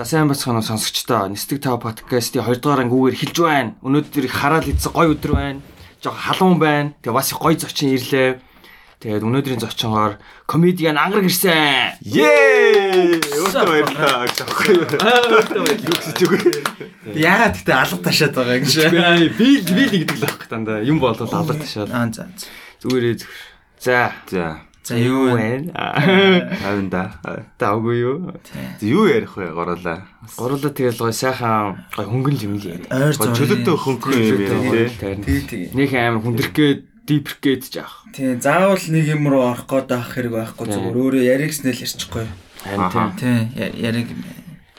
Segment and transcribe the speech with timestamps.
[0.00, 3.76] За сайн бацхан сонсогчдоо Нэстэг тав подкастын 2 дугаар ангиугаар эхэлж байна.
[3.84, 5.60] Өнөөдөр их хараал идсэн гоё өдөр байна.
[6.00, 6.96] Жог халуун байна.
[7.04, 8.40] Тэгээ бас их гоё зочин ирлээ.
[8.96, 10.16] Тэгээд өнөөдрийн зочингоор
[10.48, 12.00] комедиан ангараг ирсэн.
[12.00, 13.20] Ее!
[13.44, 14.88] Өөртөө баярлалаа гэж аахгүй юу?
[14.88, 16.40] Юу гэж үгүй.
[17.20, 18.88] Яагаад гэтээ алга ташаад байгаа юм шиг.
[19.36, 20.80] Би би л гэдэг л байхгүй дандаа.
[20.80, 21.92] Юм болол алга ташаад.
[21.92, 22.24] Аа за.
[22.80, 23.36] Зүгээрээ зүгэр.
[23.84, 24.16] За.
[24.32, 24.69] За.
[24.82, 25.70] За юу вэ?
[26.64, 27.20] Авинда.
[27.60, 28.32] Таагүй юу?
[28.80, 30.08] Юу ярих вэ гороолаа?
[30.36, 32.88] Гурлаа тэгэл гоё сайхан гоё хөнгөн юм л яриа.
[32.88, 33.36] Ойр зургийн.
[33.36, 35.40] чөлөөтэй хөнгөн юм ярих тий.
[35.44, 35.64] Тий.
[35.76, 38.08] Нэг амар хүндрэх гээд дипрэх гээд жаах.
[38.16, 42.26] Тий, заавал нэг юм руу орох гээд авах хэрэг байхгүй зүгээр өөрөө яригснэл ярьчихгүй.
[42.64, 43.08] Харин тийм.
[43.20, 43.38] Тий,
[43.84, 44.08] яриг.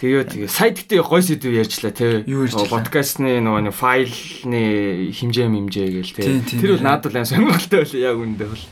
[0.01, 2.25] Тэгээ тэгээ сайд гэдэг гой сэдв ярьчлаа тий.
[2.25, 6.41] Подкастны нөгөө нэг файлны хэмжээ мэмжээ гээл тий.
[6.57, 8.65] Тэр бол надад л аим сонирхолтой байл яг үндэ бол.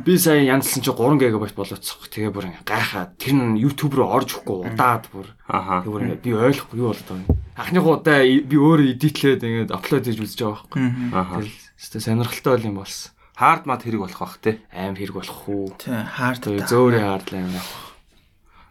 [0.00, 2.08] Би сая янзлсан чи 3 ГБ болооцох.
[2.08, 5.28] Тэгээ бүр гайхаад тэр нь YouTube руу орж өгөхгүй удаад бүр.
[5.44, 5.84] Аха.
[5.84, 7.36] Тэгээ бүр ингээ би ойлгохгүй юу болоод байгаа юм.
[7.52, 10.80] Анхны удаа би өөрөө эдитлээд ингээ аплод хийж үзэж байгаа байхгүй.
[11.12, 11.44] Аха.
[11.44, 13.12] Тэр сонирхолтой бол юм болсон.
[13.36, 14.56] Хард мат хэрэг болох бах тий.
[14.72, 15.68] Аим хэрэг болох уу?
[15.76, 16.48] Тий, хаард.
[16.48, 17.60] Тэгээ зөөрөө хаардлаа юм.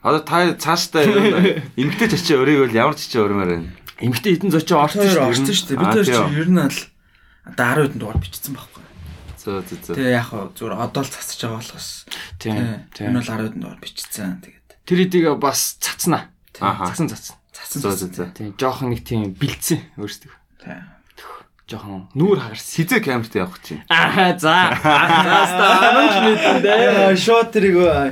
[0.01, 1.05] Одоо та цаашдаа
[1.77, 3.69] эмгтэй чачаа өрийг бол ямар чачаа өрмөр байна?
[4.01, 5.57] Эмгтэй эдэн зочоо орсон шүү орсон дээ.
[5.61, 5.77] шүү дээ.
[5.77, 6.77] Бид хоёр чинь ер нь ал
[7.45, 8.83] одоо 10 хэдэн дугаар бичсэн байхгүй.
[9.37, 9.95] Зөө зөө зөө.
[10.01, 11.89] Тэгээ яг хаа зүгээр одоо л цацж байгаа болохоос.
[12.41, 12.53] Тийм.
[12.57, 13.13] Энэ Тийм.
[13.13, 14.31] бол 10 хэдэн дугаар бичсэн.
[14.41, 16.33] Тэгээд Тэр эдийг бас цацнаа.
[16.57, 17.37] Цацсан цацсан.
[17.53, 17.79] цацсан.
[17.85, 18.29] Зөө зөө.
[18.33, 20.33] Тийм жоохон нэг тийм бэлдсэн өөрсдөө.
[20.65, 20.77] Тий.
[21.71, 22.67] Жоохон нүүр хагарсан.
[22.67, 23.79] Сизэ камерт явах чинь.
[23.87, 24.75] Аа за.
[24.75, 25.65] Зааста
[26.27, 28.11] мэдэн Аа, шот тэрийг үү.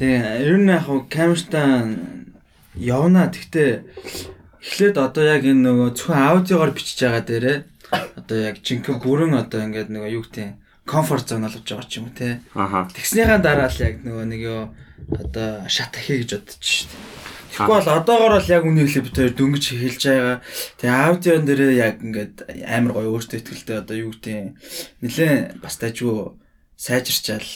[0.00, 1.84] Тий, ер нь яг камертаа
[2.80, 3.28] явна.
[3.28, 3.84] Гэхдээ
[4.64, 7.58] эхлээд одоо яг энэ нөгөө зөвхөн аудиогоор бичиж байгаа дээрээ
[7.92, 10.56] одоо яг жинхэнэ бүрэн одоо ингээд нөгөө юу гэдэг
[10.88, 12.40] комфорт зон олж байгаа ч юм уу те.
[12.56, 14.62] Тэгснийхаа дараа л яг нөгөө нэг ёо
[15.12, 16.88] одоо шат ахи гэж бодож шít.
[16.88, 20.36] Тэгэхгүй бол одоогоор л яг үнийг хэлээ бид хоёр дөнгөж хэлж байгаа.
[20.80, 22.34] Тэгээ аудион дээрээ яг ингээд
[22.66, 24.58] амар гоё өөртөө ихтэй одоо юу гэдэг
[25.02, 26.34] нэлээ бас дажгүй
[26.76, 27.46] сайжирчаал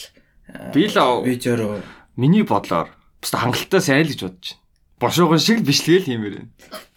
[0.52, 1.78] аа, Би л аа- видео руу
[2.16, 2.88] Миний бодлоор
[3.22, 4.62] бас хангалттай сайн л гэж бодож байна.
[4.98, 6.50] Бошоогон шиг бичлэгээл хиймээр байна.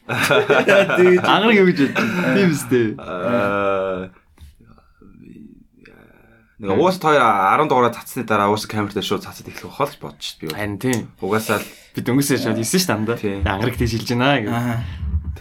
[0.09, 2.33] Ангараг юу гэж бодож байна?
[2.37, 2.87] Тийм үстэй.
[6.61, 10.37] Нэг уус хоёр 10 дугаараа цацсны дараа уус камертаа шууд цацад эхлэх бахал гэж шít
[10.45, 10.53] би.
[10.53, 11.09] Харин тийм.
[11.17, 11.65] Угаасаа л
[11.95, 13.17] Би дөнгөсөө шууд 9 ш тандаа.
[13.19, 13.43] Тийм.
[13.45, 14.51] Ангараг тийш хэлж байна гэх.
[14.51, 14.83] аа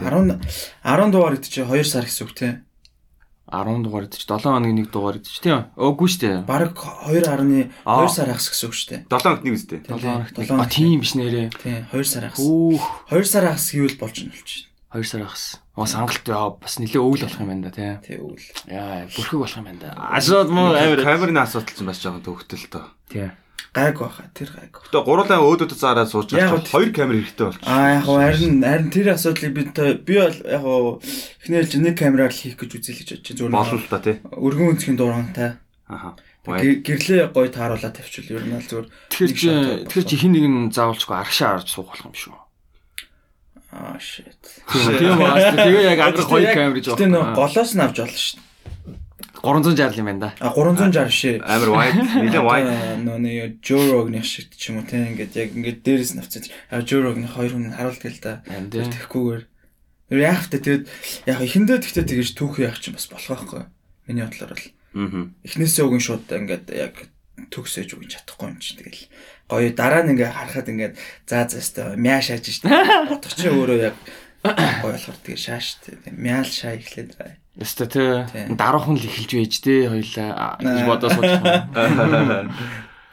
[0.01, 0.41] 10
[0.83, 2.49] 10 дугаар гэдэг чи 2 сар гэсэн үг те.
[3.51, 5.67] 10 дугаар идэж 7 хоногийн 1 дугаар идэж тийм.
[5.75, 6.47] Өөгүй штэ.
[6.47, 8.07] Бараг 2.2 Аа.
[8.09, 9.01] сар ахс гэсэн үг шүү дээ.
[9.11, 9.79] 7 хоног нэг үстэй.
[9.83, 10.35] 7 Тийм, хоногт.
[10.39, 10.71] А хоногт.
[10.71, 11.49] тийм биш нэрээ.
[11.59, 12.39] Тий, 2 сар ахс.
[12.39, 12.85] Хүүх.
[13.11, 14.67] 2 сар ахс гэвэл болж нь болчих.
[14.95, 15.59] 2 сар ахс.
[15.75, 17.91] Бас хангалт яа бас нэлээ өвөл болох юм байна да тий.
[18.07, 18.39] Тий, үл.
[18.71, 19.91] Яа, бүрхэг болох юм байна да.
[20.15, 21.03] Ашууд муу амир.
[21.03, 22.87] Камерын асуудал чинь бас жоохон төвхтөл тоо.
[23.11, 23.31] Тий.
[23.71, 24.75] Гайг баха, тэр гайг.
[24.91, 26.59] Тэгээ гурлаа өөдөөд зараад сууж байгаа.
[26.67, 27.63] Хоёр камер хэрэгтэй болчих.
[27.71, 30.99] Аа яг хоо харин харин тэр асуудлыг би та- би бол яг хоо
[31.47, 33.35] эхнээл чи нэг камераар л хийх гэж үзэл гэж бодчих.
[33.39, 34.17] Зүгээр Болно л та тий.
[34.27, 35.51] өргөн өнцгийн дуурайтай.
[35.87, 36.19] Аха.
[36.51, 38.87] Гэр- Гэрлээ гоё тааруулаад тавьчихвал ер нь л зүгээр.
[39.15, 39.49] Тэгэхээр чи
[39.87, 42.35] тэгэхээр чи хин нэг нь заавалчгүй аргашаа арж суух болох юм шүү.
[43.71, 44.35] Аа shit.
[44.99, 45.39] Тийм баа.
[45.55, 47.39] Тэгээ яг ангараг хоёр камер гэж байна.
[47.39, 48.43] голоос нь авч болно шүү.
[49.43, 50.31] 360 юм байна да.
[50.41, 51.37] А 360 шээ.
[51.41, 52.69] Амар wide, нэлээд wide.
[53.05, 56.85] Нөө нэг Jorog-ны шиг ч юм уу те ингээд яг ингээд дээрээс нь авцаж а
[56.85, 58.45] Jorog-ны хоёр хүн харуулдаг л да.
[60.11, 60.85] Тэр яах вэ тэгээд
[61.31, 63.63] яг ихэндээ тэгтээ тэгэж түүхий яах чинь бас болох байхгүй.
[64.11, 65.31] Миний бодлоор бол Аа.
[65.47, 66.95] эхнээсээ нь шууд ингээд яг
[67.55, 69.07] төгсөөж үгэн чадахгүй юм чинь тэгэл
[69.47, 70.95] гоё дараа нь ингээд харахад ингээд
[71.31, 72.67] за за өстой мяа шааж штэ
[73.09, 73.97] бодох чи өөрөө яг
[74.43, 77.40] гоё болохоор тэгээ шааш штэ мяал шаа ихлээд байгаа.
[77.61, 78.25] Өстө тий.
[78.33, 78.45] Тий.
[78.57, 81.29] Даруухан л эхэлж байж дээ хоёлаа гэж бодож сууж.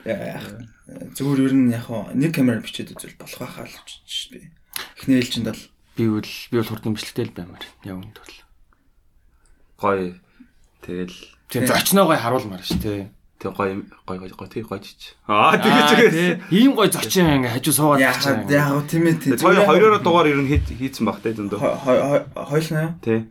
[0.07, 0.47] Яах
[0.87, 3.75] зүгээр ер нь яг нэг камераар бичээд үзвэл болох байхаа л
[4.07, 4.47] ч би.
[4.95, 5.61] Эхний ээлжинд бол
[5.97, 7.65] Би бол би бол хурдан бичлэгтэй л баймаар.
[7.83, 8.35] Яг үнд бол.
[9.81, 10.15] Гоё.
[10.85, 11.17] Тэгэл
[11.49, 13.09] Тэг зочноогоо харуулмаар ш тий.
[13.41, 15.17] тэг гоё гоё гоё гоё тий гоё чич.
[15.27, 16.53] Аа тэгэж үгээс.
[16.53, 19.37] Ийм гой зочин ингээ хажуу суугаад яахад яг тийм ээ тийм.
[19.41, 21.59] Хоёр хоёроо дугаар ер нь хийцэн баг те зөндөө.
[22.33, 23.25] хойлно Тий.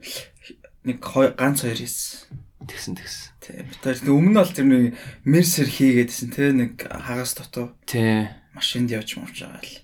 [0.86, 2.38] Нэг ганц хоёр хийсэн.
[2.66, 3.26] тэгсэн тэгсэн.
[3.42, 3.66] Тийм.
[3.68, 4.94] Би тэр өмнө нь бол тэр нэг
[5.26, 8.30] мерсер хийгээдсэн те нэг хагас дотоо Тий.
[8.54, 9.74] машинд явж мовж байгаа л.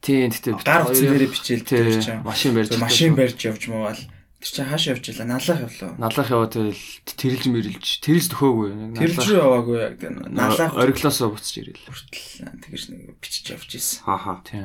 [0.00, 2.22] Тий тэгтээ Гар утсан дээрээ бичээл тий тэр чинь.
[2.22, 3.98] машин барьж машин барьж явж мовал.
[4.46, 5.26] Тэр чинь хааш явж илаа?
[5.26, 5.90] Налах явлаа.
[5.98, 11.54] налах яваа тэгэл тэрэлж мэрэлж тэрэлж төхөөгүй Тэр ч яваагүй яг тэр налах ориглосоо буцаж
[11.66, 11.82] ирэл.
[11.82, 14.06] хүртэл тэгэж нэг бичиж явж исэн.
[14.06, 14.38] Хааха.
[14.46, 14.62] Тий.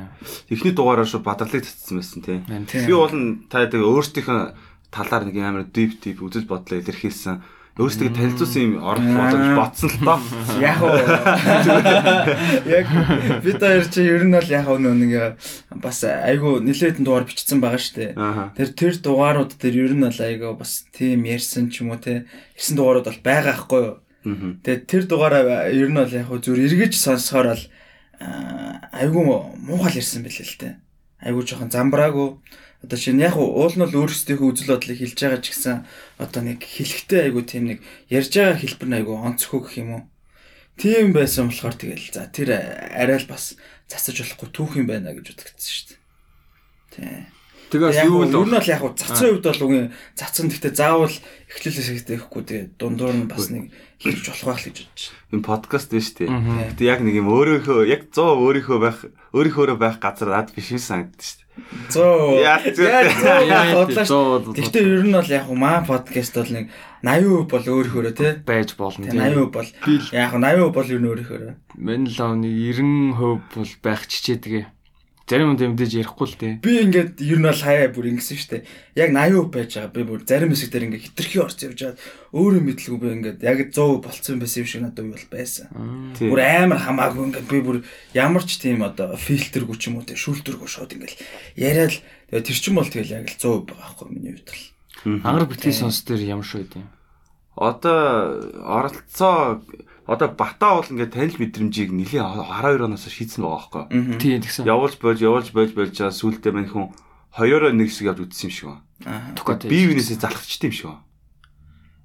[0.54, 2.46] Эхний дугаараа шүү бадрлыг татсан байсан Тийм.
[2.46, 3.10] Би бол
[3.50, 4.40] та тэгээ өөрсдийнхөө
[4.94, 7.42] талаар нэг амар deep deep үзэл бодлоо илэрхийлсэн.
[7.72, 10.20] Өөрсдөө танилцуулсан юм орох боломж ботсон л доо.
[10.60, 10.92] Яг уу.
[12.68, 12.86] Яг
[13.40, 15.40] бид хоёр чи ер нь бол яг нөө нэг
[15.80, 18.12] бас айгу нилээдэн дугаар бичсэн байгаа штэ.
[18.12, 18.52] Ааха.
[18.60, 22.28] Тэр тэр дугаарууд дээр ер нь бол айгу бас тийм ярьсан ч юм уу те.
[22.60, 23.96] Ирсэн дугаарууд бол байгаа хгүй юу.
[24.60, 27.64] Тэгээд тэр дугаараа ер нь бол яг зүр эргэж сонсохоор бол
[28.92, 29.24] айгүй
[29.64, 30.68] муухай л ирсэн байлээ л те.
[31.24, 32.36] Айгүй жоохон замбраагүй.
[32.82, 35.86] Одоо шинэ яг уу уул нь бол өөрсдийнхөө үзэл бодлыг хэлж байгаа ч гэсэн
[36.18, 37.78] одоо нэг хэлэхтэй айгүй тийм нэг
[38.10, 40.02] ярьж байгаа хэлбэр нь айгүй онцгой гэх юм уу.
[40.74, 43.54] Тийм байсан болохоор тэгэл за тэр арай л бас
[43.86, 46.00] засаж болохгүй түүх юм байна гэж үзэгдсэн шүү дээ.
[46.90, 47.22] Тий.
[47.72, 49.80] Тэгээс юу юу л л бол яг уу цацсан үед бол үгүй
[50.12, 51.16] цацсан гэхдээ заавал
[51.48, 55.32] эхлэлээс ихтэй ихгүй тэгээ дундуур нь бас нэг хэлж болох байх л гэж бодож байна.
[55.32, 56.30] Энэ подкаст дээ шүү дээ.
[56.76, 58.98] Гэтэ яг нэг юм өөрийнхөө яг 100 өөрийнхөө байх
[59.32, 61.41] өөрийнхөөрөө байх газар над биш юм санагддаг шүү дээ.
[61.92, 62.40] Зөө.
[62.40, 62.88] Яа, зөө.
[63.44, 66.72] Яа, бодлоо Гэхдээ ер нь бол яг маа подкаст бол нэг
[67.04, 68.32] 80% бол өөрөөрөө тий.
[68.40, 69.68] байж болно Тэгээ 80% бол
[70.16, 71.52] яг 80% бол ер нь өөрөөрөө.
[71.76, 74.64] Мэн лавны 90% бол байх чичээдгээ.
[75.32, 76.54] Зарим юм дэмдэж ярихгүй л дээ.
[76.60, 78.68] Би ингээд ер нь бол хаяа бүр ингэсэн шүү дээ.
[79.00, 79.96] Яг 80% байж байгаа.
[79.96, 81.96] Би бүр зарим хэсэг дээр ингээд хитрхи орц явж байгаа.
[82.36, 85.72] Өөрөө мэдлгүй би ингээд яг 100% болцсон байсан юм шиг надад бол байсан.
[86.20, 87.78] Бүр амар хамаагүй ингээд би бүр
[88.12, 91.16] ямар ч тийм одоо фильтргүй ч юм уу те шүүлтэргүй шууд ингээд
[91.56, 91.96] яриад
[92.28, 94.68] тэгээ тэр чин бол тэгэл яг л 100% байгаа байхгүй миний хувьд л.
[95.24, 96.84] Ангар битгий сонс дээр ямар шүү дээ.
[97.56, 99.64] Одоо оролцоо
[100.12, 104.18] одоо бата бол ингээд танил мэдрэмжийг нэлийн 12 оноос шийдсэн байгаа байхгүй.
[104.20, 104.68] Тий тэгсэн.
[104.68, 106.92] Явуулж болж явуулж болж болж чаа сүултээ мань хүн
[107.32, 109.32] хоёроо нэг хэсэг явж үтсэн юм шиг байна.
[109.34, 111.02] Тухайд Бие биенээсээ залхацчихдээ юм шиг байна.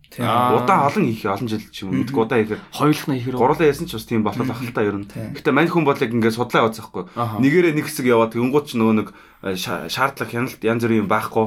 [0.07, 0.24] Тийм.
[0.24, 0.56] Аа.
[0.63, 3.36] Удаан олон их олон жил ч юм уу мэдгүй удаан ихээр Хоёулах нь ихэр.
[3.36, 5.06] гурлаа ясан ч бас тийм болох ахalta ер нь.
[5.12, 5.36] Тийм.
[5.36, 7.03] Гэтэ мань хүн бол яг ингээд судлаа яваад байхгүй.
[7.12, 7.36] Аха.
[7.44, 9.07] Нэгээрээ нэг хэсэг яваад тэнгууд ч нөгөө нэг
[9.44, 11.45] э, ша- шаардлага хяналт янз бүрийн байхгүй.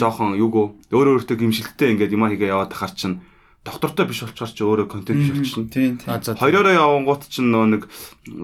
[0.00, 0.64] Жохон юугүй
[0.96, 3.20] өөр өөртөө гимшилттэй ингээд юм хийгээ яваад тахаар чинь
[3.64, 5.68] доктортой биш болчоор ч өөрөө контент биш болчихно.
[5.68, 6.00] Тийм.
[6.00, 7.82] Хоёроо явангууд чинь нөгөө нэг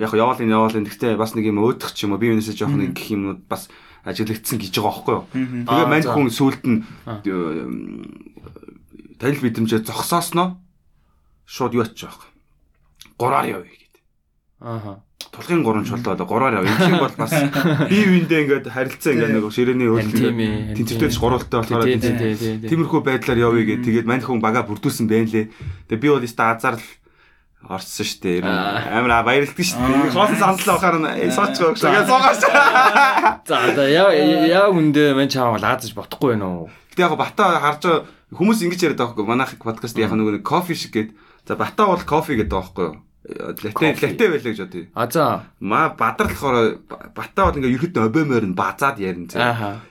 [0.05, 2.61] яг яваал энэ яваал энэ гэхдээ бас нэг юм өөдөх ч юм уу бие биенээсээ
[2.61, 3.73] жоох нэг гэх юмнууд бас
[4.05, 5.25] ажиглагдсан гэж байгаа байхгүй юу.
[5.65, 6.85] Тэгээ мань хүн сүулт нь
[9.17, 10.61] танил мэдрэмжээ зогсоосноо
[11.49, 12.29] шууд юу ачиж байгаа.
[13.17, 14.03] Гураар явъя гэдэг.
[14.61, 15.01] Ааха.
[15.37, 16.77] Тулгын гурван чулуу одоо гураар явъя.
[16.77, 17.33] Энэ бол бас
[17.93, 20.77] бие биендээ ингээд харилцаа ингээд нэг ширээний Харин тийм хөлтэй ээ.
[20.81, 22.69] тэнцвэртэй гурвалтай болохоор Тий, тийм тий, тий, тий.
[22.73, 25.53] Тиймэрхүү байдлаар явъя гэд тэгээд мань хүн бага бүрдүүлсэн байна лээ.
[25.93, 26.85] Тэгээд би бол өстө азар л
[27.69, 28.45] орсон шүү дээ.
[28.47, 30.15] Амар баярлагдсан шүү дээ.
[30.17, 32.41] Хоосон санслаа бахаар нь сооч гэж тэгээд суугаач.
[33.45, 36.71] За за яа яа үндэ мэн чаавал аазаж бодохгүй байна уу?
[36.93, 37.85] Гэтэ яг бата харж
[38.33, 41.11] хүмүүс ингэж яриад байгаа байхгүй манайх подкаст яг нэг кофе шиг гээд
[41.45, 43.06] за бата бол кофе гэдэг байгаа юу?
[43.27, 44.87] Латэ латэ байлаа гэж бодъё.
[44.95, 45.51] А за.
[45.59, 46.79] Ма бадар болохоор
[47.11, 49.43] бата бол ингээ ерхэд обемоор нь базаад ярина зэ.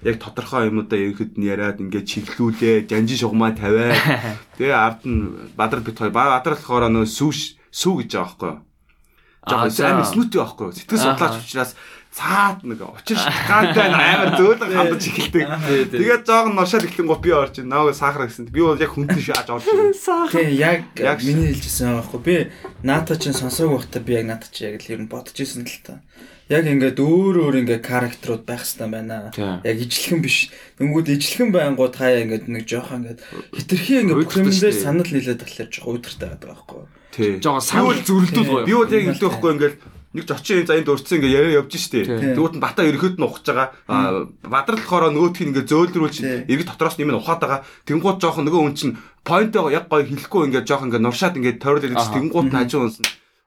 [0.07, 3.99] Яг тодорхой юмудаа ерхэд нь яриад ингээ чиглүүлээ, жанжин шугамаа тавиад.
[4.55, 6.15] Тэгээ ард нь бадар бит хоёр.
[6.15, 7.31] Бадар болохоор нөө сүү
[7.75, 8.59] сүү гэж байгаа байхгүй юу?
[9.45, 9.87] Аа, Жаа за.
[9.91, 10.73] амар смути байхгүй юу?
[10.73, 11.71] Сэтгэл судлаач учраас
[12.15, 15.43] цаад нэг учир шатгаантай амар зөөлөн хандаж эхэлдэг.
[15.91, 18.47] Тэгээд жоохон ношаал эхлэн гоо би орж ин нааг сахар гэсэн.
[18.55, 19.91] Би бол яг хүнтэй шааж орж ин.
[20.31, 22.21] Тийм яг миний хэлжсэн байхгүй.
[22.23, 22.35] Би
[22.87, 25.79] наата чинь сонсоог байхдаа би яг наата чи яг л ер нь бодож исэн л
[25.83, 25.99] та.
[26.47, 29.33] Яг ингээд өөр өөр ингээд характерууд байх хэрэгтэй байна.
[29.35, 29.59] Тийм.
[29.65, 30.53] Яг ижлэхэн биш.
[30.79, 34.85] Тэнгүүд ижлэхэн байнгут хаяа ингээд нэг жоохон ингээд хитрхи ингээд Уйдгартай бүхэмдээр шүү дээ.
[34.85, 36.81] санал нийлээд тахлаар жоохон уйдгартай байдаг байхгүй.
[37.17, 37.31] Тий.
[37.41, 38.65] Жоо санал зүрэлдүүд гоё.
[38.69, 39.77] Би бол яг хэлдэг байхгүй ингээл
[40.15, 42.07] нэг ч очиж за энд урдсан ингээ яриа явж штэ.
[42.07, 43.69] Тэгвэл бата ерөөд нь ухаж байгаа.
[43.91, 46.17] Аа бадрал болохоор нөгөөх нь ингээ зөөлрүүлж
[46.47, 47.59] эргэж дотроос нь ухаад байгаа.
[47.83, 48.95] Тэнгууд жоохон нөгөө хүн чинь
[49.27, 52.15] поинтоо яг гоё хэлэхгүй ингээ жоохон ингээ нуршаад ингээ тойрлол гэж Аха.
[52.15, 53.05] тэнгууд нь хажуу унсан.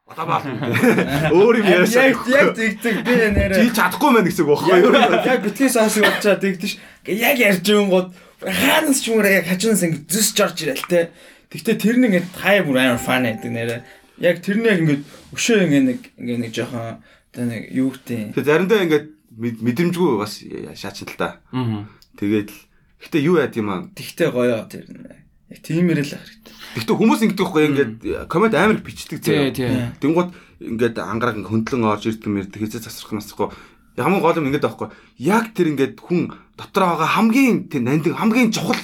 [0.09, 0.45] Удаа баал.
[1.37, 2.13] Өөр юм яриашаа.
[2.13, 3.61] яг тэгдэг би нэрээ.
[3.61, 4.93] Чи чадахгүй мэн гэсэн үг байхгүй юу?
[5.25, 6.73] Яг битгий сонсог болчаад тэгдэж
[7.13, 8.09] яг ярьж өгөнгод
[8.41, 11.13] хаанаас ч юмраа яг хажуунаас ингэ зүсч орж ирэл те.
[11.53, 13.81] Тэгтээ тэр нэг хай бүр амар фан байдаг нэрээ.
[14.21, 14.95] Яг тэр нэг ингэ
[15.35, 16.99] өшөө ингэ нэг ингэ нэг жоохон
[17.31, 19.03] одоо нэг юу гэдэг Тэгээ заримдаа ингээ
[19.39, 20.43] мэд- мэдрэмжгүй бас
[20.75, 21.39] шаачин л та.
[21.55, 21.87] Аа.
[22.19, 22.59] Тэгээд л
[23.07, 23.87] гэтээ юу яад юм аа.
[23.95, 25.23] тэгтээ гоё тэр нэг.
[25.49, 26.53] Яг тиймэр л хэрэгтэй.
[26.83, 27.93] Гэтэ хүмүүс ингэдэг байхгүй ингээд
[28.29, 29.55] комент амар бичдэг Тий, заяа.
[29.55, 29.71] тий.
[30.03, 33.49] Тэнгууд ингээд ангараг хөндлөн орж ирдэг мэрдэг хэзээ засрах масахгүй.
[33.97, 34.89] Ямар гол юм ингэдэг байхгүй.
[35.23, 38.77] Яг тэр ингээд хүн дотор байгаа хамгийн тэр нандин хамгийн чухал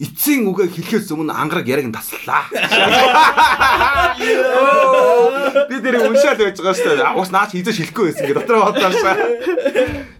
[0.00, 2.48] эцсийн үгээ хэлэхээс өмнө ангараг яриг нь таслаа.
[5.68, 7.20] Би тэр уншаал байж байгаа шүү дээ.
[7.20, 9.14] Ус наач хийзэж хэлэхгүй байсан гэ дотор бодлоошаа.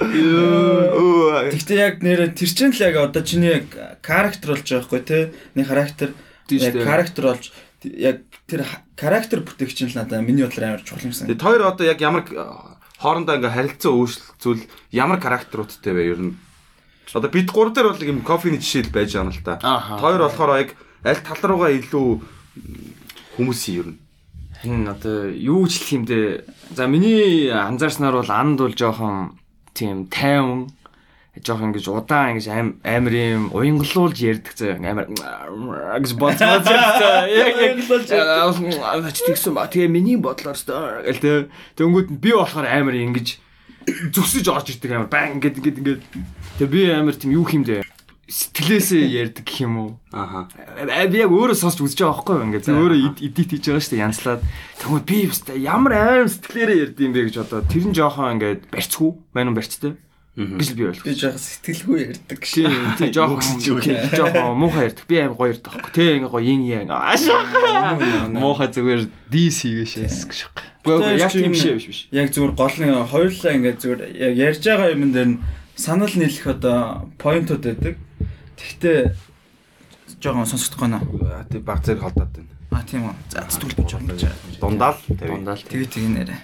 [0.04, 3.66] Өө Тэгтээ яг нэрээ тэр чинь л яг одоо чиний яг
[4.04, 5.18] характер болж байгаа хгүй те.
[5.56, 6.08] Нэг характер
[6.52, 7.44] яг характер болж
[7.84, 11.24] яг тэр ха- характер бүтээгч нь л надаа миний бодлоор амар чухал юмсан.
[11.30, 12.36] Тэгээд хоёр одоо яг ямар э,
[13.00, 14.60] хоорондоо ингээ харилцаа өөрчлөлцүүл
[14.92, 16.34] ямар характеруудтай вэ ер нь?
[17.14, 19.58] Одоо бид гурав дээр бол юм кофений жишээл байж байгаа юм л та.
[19.98, 20.70] Хоёр болохоор яг
[21.02, 22.08] аль тал руугаа илүү
[23.34, 23.98] хүмүүсийн ер нь?
[24.62, 26.20] Энэ одоо юу ч хэлэх юм бэ?
[26.76, 29.40] За миний анзаарснаар бол анд бол жоохон
[29.74, 30.70] тийм тайван
[31.40, 32.46] жоохон ингэж удаан ингэж
[32.84, 35.08] амар юм уянгалуулж ярьдаг заа амар
[35.98, 36.60] гэж бодсоо
[37.26, 37.74] яг яг
[39.10, 39.66] тэгсэн ба.
[39.66, 41.48] Тэгээ миний бодлоор гэл тэ
[41.80, 43.40] тэнгүүд би болохоор амар ингэж
[44.12, 46.02] зүсэж орж ирдэг амар баа ингээд ингээд ингээд
[46.60, 47.80] тэгээ би амар тийм юу хэмдэ
[48.30, 49.90] сэтгэлээсээ ярьдаг гэх юм уу?
[50.12, 50.46] Ааха
[51.10, 52.46] би яг өөрөө сонсч үзэж байгаа байхгүй юу?
[52.46, 54.40] Ингээд өөрөө эдит хийж байгаа шүү дээ янзлаад.
[54.78, 58.70] Тэгвэл би өстой ямар аим сэтгэлээрээ ярьд юм бэ гэж одоо тэр нь жоохон ингээд
[58.70, 59.98] барьцгүй байна уу барьцтай
[60.38, 63.58] гэж би ойлгох Би жоохон сэтгэлгүй ярьдаг Тийм тийм жоохон
[64.14, 65.04] жоохон муухай ярьдаг.
[65.10, 65.90] Би аим гоё ярьдаг байхгүй.
[65.90, 66.86] Тэ ингээ гоё ин яа.
[66.86, 68.30] Аашаа.
[68.30, 70.40] Муухай зүгээр дис хийгээшээс гэж
[70.86, 71.18] байхгүй.
[71.18, 72.00] Яг тийм шээ биш биш.
[72.14, 75.38] Яг зүгээр гол нь хоёулаа ингээд зүгээр яг ярьж байгаа юм дээр нь
[75.80, 77.96] санал нийлэх одоо поинтууд байдаг.
[78.60, 79.16] Тэгтээ
[80.20, 81.00] жоохон сонсогдох гэнэ.
[81.48, 83.14] тэг баг зэрэг холдоод байна А тийм үү.
[83.34, 84.30] За зүтгэл бич орно гэж.
[84.62, 86.36] дундаа л тавь Дундаа л Тэгээ тийм нэрэ.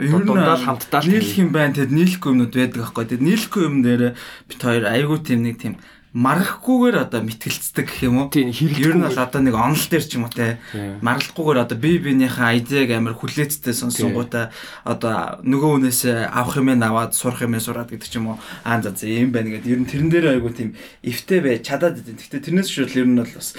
[0.00, 1.76] Ер нь Дундаа л хамтдаа нийлэх юм байна.
[1.76, 3.04] Тэгэд нийлэхгүй юмнууд байдаг аахгүй.
[3.04, 4.02] Тэгэд нийлэхгүй юм дээр
[4.48, 5.76] бит хоёр айгуу тийм нэг тийм
[6.16, 8.32] маргахгүйгээр одоо мэтгэлцдэг гэх юм уу?
[8.32, 8.88] Тийм, хэрэглэхгүй.
[8.88, 10.56] Ер нь бол одоо нэг онол дээр ч юм уу те.
[11.04, 14.48] Маргалахгүйгээр одоо бие биенийхээ айдыг амар хүлээцтэй сонсонгуудаа
[14.88, 16.00] одоо нөгөө хүнээс
[16.32, 18.40] авах юм аваад сурах юм сураад гэдэг ч юм уу.
[18.64, 19.68] Аа за за юм байна гэдэг.
[19.68, 20.72] Ер нь тэрэн дээр айгуу тийм
[21.04, 22.16] эвтэй бай чадаад идэв.
[22.16, 23.52] Гэхдээ тэрнээс шууд ер нь бол бас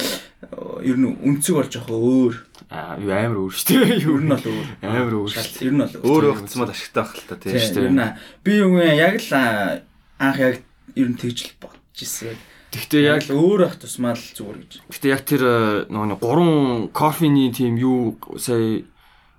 [0.82, 2.36] ер нь үнцэг болж байгаа өөр.
[2.74, 4.02] Аа юу амар өөр шүү дээ.
[4.02, 4.68] Ер нь бол өөр.
[4.82, 8.02] Амар өөр шүү Ер нь бол өөр өгцмөл ашигтай байх л та тийм шүү нь
[8.42, 9.86] би юу яг л а,
[10.18, 10.56] анх яг
[10.98, 12.38] ер нь тэгж л бодож ирсэн.
[12.68, 14.72] Гэхдээ яг өөр ах тусмаа л зүгээр гэж.
[14.92, 15.56] Гэхдээ яг тэр э,
[15.88, 18.84] нөгөө нэг гурван кофений тийм юу сая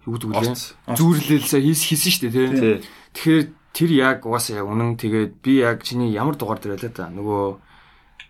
[0.09, 0.33] юу гэдэг?
[0.33, 0.73] Орц.
[0.89, 2.77] Зүүрлэл сая хийс хийсэн шүү дээ тий.
[3.13, 3.43] Тэгэхээр
[3.77, 7.45] тэр яг угаасаа яг үнэн тэгээд би яг чиний ямар дугаар дээр байлаа та нөгөө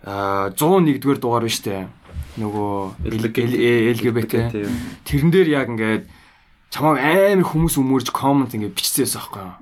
[0.03, 1.87] аа 101-р дугаар биш үү?
[2.43, 4.33] Нөгөө LGBT
[5.07, 6.05] тэрэн дээр яг ингээд
[6.75, 6.99] чамайг
[7.39, 9.57] амар хүмүүс өмөрж коммент ингээд бичсэн байсан байхгүй юу?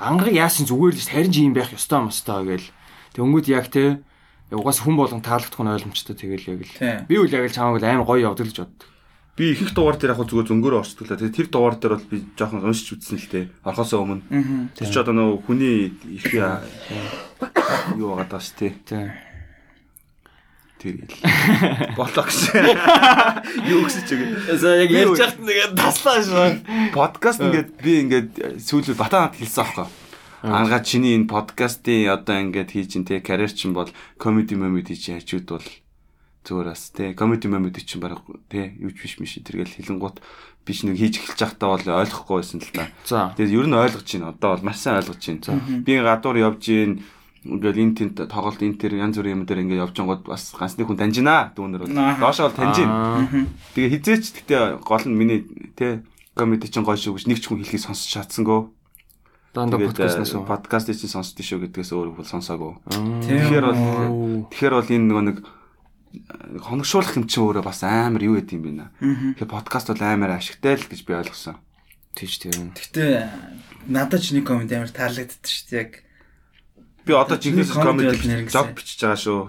[0.00, 2.68] Ангараг яасан зүгээр л харин чи юм байх ёстой мостой гэл.
[3.14, 4.02] Тэг өнгөд яг те
[4.50, 7.06] угаас хүн болгон таалагдах нь ойлгомжтой тэгэл яг л.
[7.06, 8.88] Би үл яг л чамайг л амар гоё явдаг л гэж боддог.
[9.40, 12.18] би их их дугаар дээр яг зүгээр зөнгөөр орчтглаа тэгээ тэр дугаар дээр бол би
[12.36, 14.26] жоохон уншиж үзсэн л тээ орхосоо өмнө.
[14.76, 16.28] Тэр ч одоо нөгөө хүний их
[17.96, 18.74] юу байгаа даа шүү тээ
[20.80, 21.16] тэр ил.
[21.96, 22.64] Болоо гэсэн
[23.68, 26.92] юу гэсэн ч үгүй За яг ярьж яхад нэг таслаа шүү.
[26.96, 29.99] подкаст ингээд би ингээд сүүлд батанад хэлсэн аахгүй
[30.42, 35.12] Ангаа чиний энэ подкастын одоо ингээд хийж ин те карьер чинь бол комеди момеди чи
[35.12, 35.68] хажууд бол
[36.44, 40.24] зүгээр бас те комеди момеди чинь баг те юу ч биш миш тэргээл хилэнгуут
[40.64, 42.88] биш нэг хийж эхэлж байхдаа бол ойлгохгүй байсан л та.
[43.04, 43.32] За.
[43.36, 44.32] Тэгээд ер нь ойлгож байна.
[44.32, 45.84] Одоо бол маш сайн ойлгож байна.
[45.84, 47.04] Би гадуур явж гин
[47.44, 50.84] ингээл энэ тент тоглолт энэ тэр янз бүрийн юм дээр ингээд явж байгаад бас ганцны
[50.84, 51.92] хүн таньж байна дүүнэр бол.
[51.92, 52.96] Доошоо бол таньж байна.
[52.96, 53.44] Аа.
[53.76, 55.40] Тэгээ хизээч гэтээ гол нь миний
[55.76, 56.04] те
[56.36, 58.68] комеди чинь гоё шүү гэж нэг ч хүн хэлхийг сонсч чадсангүй.
[59.50, 60.46] Дандаа подкастнаас уу.
[60.46, 62.72] подкастыг чинь сонсдөө шүү гэдгээс өөр бол сонсоогүй.
[62.90, 63.50] Тийм.
[63.50, 63.82] Тэгэхээр бол
[64.46, 68.70] тэгэхээр бол энэ нөгөө нэг нэг хоногшуулах юм чинь өөрөө бас амар юу гэдэм бэ
[68.78, 68.86] нэ.
[69.38, 71.58] Тэгэхээр подкаст бол амар ашигтай л гэж би ойлгосон.
[72.14, 72.70] Тийч тийм.
[72.78, 73.26] Гэтэ
[73.90, 75.92] надад ч нэг комент амар таалагддаг шүү дээ яг.
[77.06, 78.54] Би одоо жинхэнэ нэрнгэсэн.
[78.54, 79.40] жоб бичиж байгаа шүү.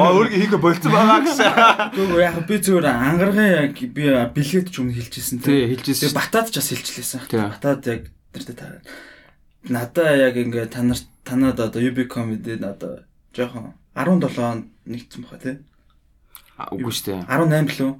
[0.00, 1.50] Аа өөргөө хийхэ болцсон байгаа гэсэн.
[1.92, 6.46] Гэхдээ яг би зүгээр ангаргын яг би бэлгээд ч өмнө хэлчихсэн Тий, хэлжсэн Тэгээ батад
[6.48, 7.20] ч бас хэлчихлээсэн.
[7.26, 7.40] Тий.
[7.42, 8.80] Батад яг тэр тэ таа.
[9.68, 13.04] Надаа яг ингээ та нар танад одоо UB comedy надаа
[13.36, 15.56] жоохон 17 онд нэгдсэн баха тий.
[16.56, 17.20] А, Үгүй шүү дээ.
[17.28, 17.92] 18 лөө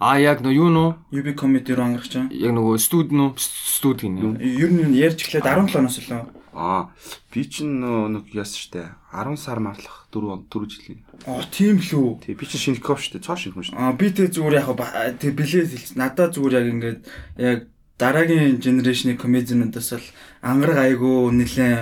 [0.00, 0.88] А яг нөө юу нөө?
[1.14, 2.32] UB comedy руу ангарч байгаа.
[2.32, 4.36] Яг нөгөө студ нөө студ гинэ.
[4.40, 6.22] Ер нь ярьж эхлээд 17 оноос лөө.
[6.52, 6.92] Аа
[7.32, 8.82] би чинь нөө нэг яасан штэ
[9.16, 11.00] 10 сар марлах 4 4 жилийн.
[11.24, 12.20] Оо тийм лөө.
[12.20, 13.76] Тий би чинь шинэ коп штэ цоо шинэ хүн штэ.
[13.80, 14.68] Аа би тэг зүгээр яг
[15.16, 15.96] тэг хэлсэн.
[15.96, 17.00] Надаа зүгээр яг ингээд
[17.40, 17.58] яг
[18.02, 20.08] дараагийн генерашны комедиануудаас бол
[20.42, 21.74] ангараг айгу нэлээ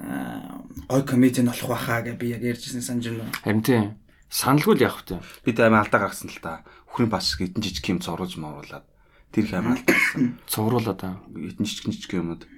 [0.00, 3.28] аа, гой комедиан болох байхаа гэж би яг ярьжсэн санаж байна.
[3.44, 3.84] Харин тийм.
[4.32, 5.20] Саналгүй л явах тийм.
[5.44, 6.64] Бид аймаа алдаа гаргасан л та.
[6.88, 8.88] Өхрийн бас хэдэн жижиг юм зурулж мууруулаад
[9.28, 10.40] тэр их аймаа алдаа гаргасан.
[10.52, 11.20] Цувруулаа та.
[11.36, 12.48] Хэдэн жижиг жижиг юмуд.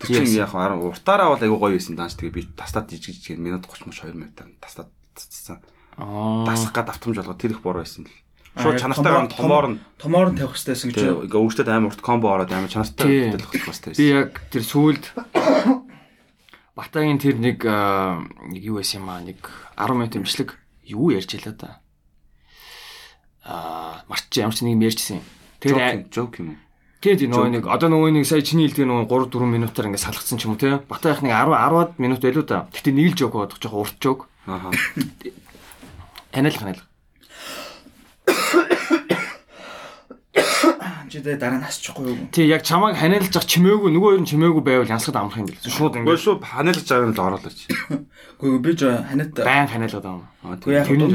[0.00, 3.36] Тэр чинь яг хаа уртаараа бол айгу гоё байсан дааш тэгээ би тастаад жижиг жижиг
[3.36, 5.60] минут 30 мөч 2 минутаар тастаад цацсан.
[6.00, 6.48] Аа.
[6.48, 8.12] Дасах гад автомж болгоо тэр их бор байсан л.
[8.56, 12.00] Шууд яг чанартайгаар томоор- нь Томоор нь тавих хэрэгтэйсэн гэж тэгээ ингээ өвчтөд амар урт
[12.00, 13.30] комбо ороод амар чанартай Тий.
[13.34, 14.16] хөтөлөх хэрэгтэй Би байсан.
[14.24, 15.04] яг тэр сүүлд
[16.78, 19.42] Батагийн тэр нэг нэг юу байсан юм аа нэг
[19.74, 20.50] 10 минут имжлэг
[20.86, 21.70] юу ярьж ялаа да.
[23.42, 25.18] Аа, марч ямар ч нэг юм ярьжсэн.
[25.58, 26.54] Тэр жок юм.
[27.02, 30.38] тэгээд нөгөө нэг одоо нөгөө нэг сая чиний хэлдэг нөгөө 3 4 минутаар ингээд салгацсан
[30.38, 30.78] ч юм уу те.
[30.86, 32.66] Батаах нэг 10 10-аад минут байлуу да.
[32.70, 34.20] Гэтэ нэг л жок бодох жоохон урт жок.
[34.46, 34.70] Аха.
[36.30, 36.82] Танил ханаал.
[41.08, 42.16] Чи дэ дараа нь асчихгүй юу?
[42.32, 45.60] Тий яг чамайг ханиалж явах чимээгүй нөгөө хоёр нь чимээгүй байвал янсгад амрах юм бэл.
[45.64, 47.58] Шууд Гэхдээ ингээд шууд ханилж байгаа нь л оруулаач.
[48.38, 50.52] Үгүй би ж ханаад байн ханиалгаад байгаа юм.
[50.52, 51.12] Үгүй яг Тэрний-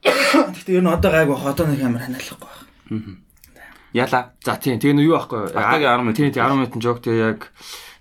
[0.00, 3.16] Гэхдээ ер нь одоо гайгүй одоо нэг амар ханиалахгүй байна.
[3.92, 4.20] Яла.
[4.44, 5.50] За тийм тэгээ нь юу аахгүй.
[5.50, 6.16] Батагийн 10 минут.
[6.16, 7.40] Тийм 10 минутын жок тэгээ яг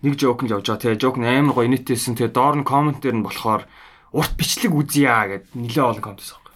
[0.05, 0.81] нэг жок нь явж байгаа.
[0.85, 2.13] Тэгээ жок нь амар гоё нийтээсэн.
[2.17, 3.65] Тэгээ доор нь коммент дээр нь болохоор
[4.13, 6.48] урт бичлэг үзье гэд нилээ олон коммент байсан байхгүй.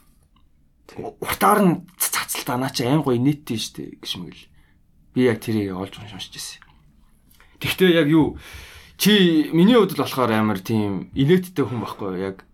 [0.98, 4.46] Уртаар нь цацалтаа наа чи амар гоё нийттэй штэ гэж мэгэл.
[5.14, 6.62] Би яг тэрийг олж уншиж ирсэн.
[7.58, 8.38] Тэгвэл яг юу
[8.98, 12.46] чи миний хувьд л болохоор амар тийм инээдтэй хүн байхгүй яг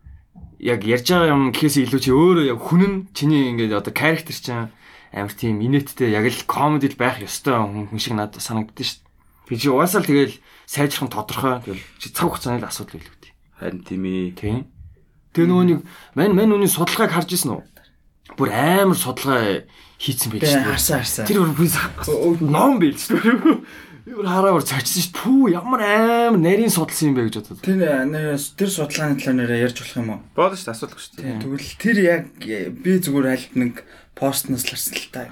[0.60, 4.36] яг ярьж байгаа юм гэхээс илүү чи өөрөө яг хүн нь чиний ингээд одоо character
[4.36, 4.72] чинь
[5.12, 9.10] амар тийм инээдтэй яг л комедид байх ёстой хүн шиг надад санагддээ шүү дээ.
[9.50, 10.36] Би чи угаасаа л тэгэл
[10.70, 11.58] сайжрах нь тодорхой.
[11.66, 13.34] Тэгэл чи цаг хугацааны л асуудал байлгүй дээ.
[13.58, 14.32] Харин тийм ээ.
[14.38, 14.58] Тийм.
[15.34, 15.80] Тэгээ нөгөө нэг
[16.14, 17.62] мань мань үний судалгааг харж ирсэн үү?
[18.38, 19.66] Бүр амар судалгаа
[19.98, 20.72] хийцэн байж шүү дээ.
[20.74, 21.26] харсан харсан.
[21.26, 23.58] Тэр бүр ном бийл шүү дээ.
[24.10, 25.14] Би бүр хараа бүр цочсон шүү.
[25.14, 27.62] Пүү ямар амар нарийн судалсан юм бэ гэж бодод.
[27.62, 27.78] Тэр
[28.10, 30.22] нэр тэр судалгааны талаар нэрээ ярьж болох юм уу?
[30.34, 31.42] Боодо шүү асуудалгүй шүү дээ.
[31.46, 33.74] Тэгвэл тэр яг э, би зүгээр альт нэг
[34.18, 35.30] постноос л харсан л та.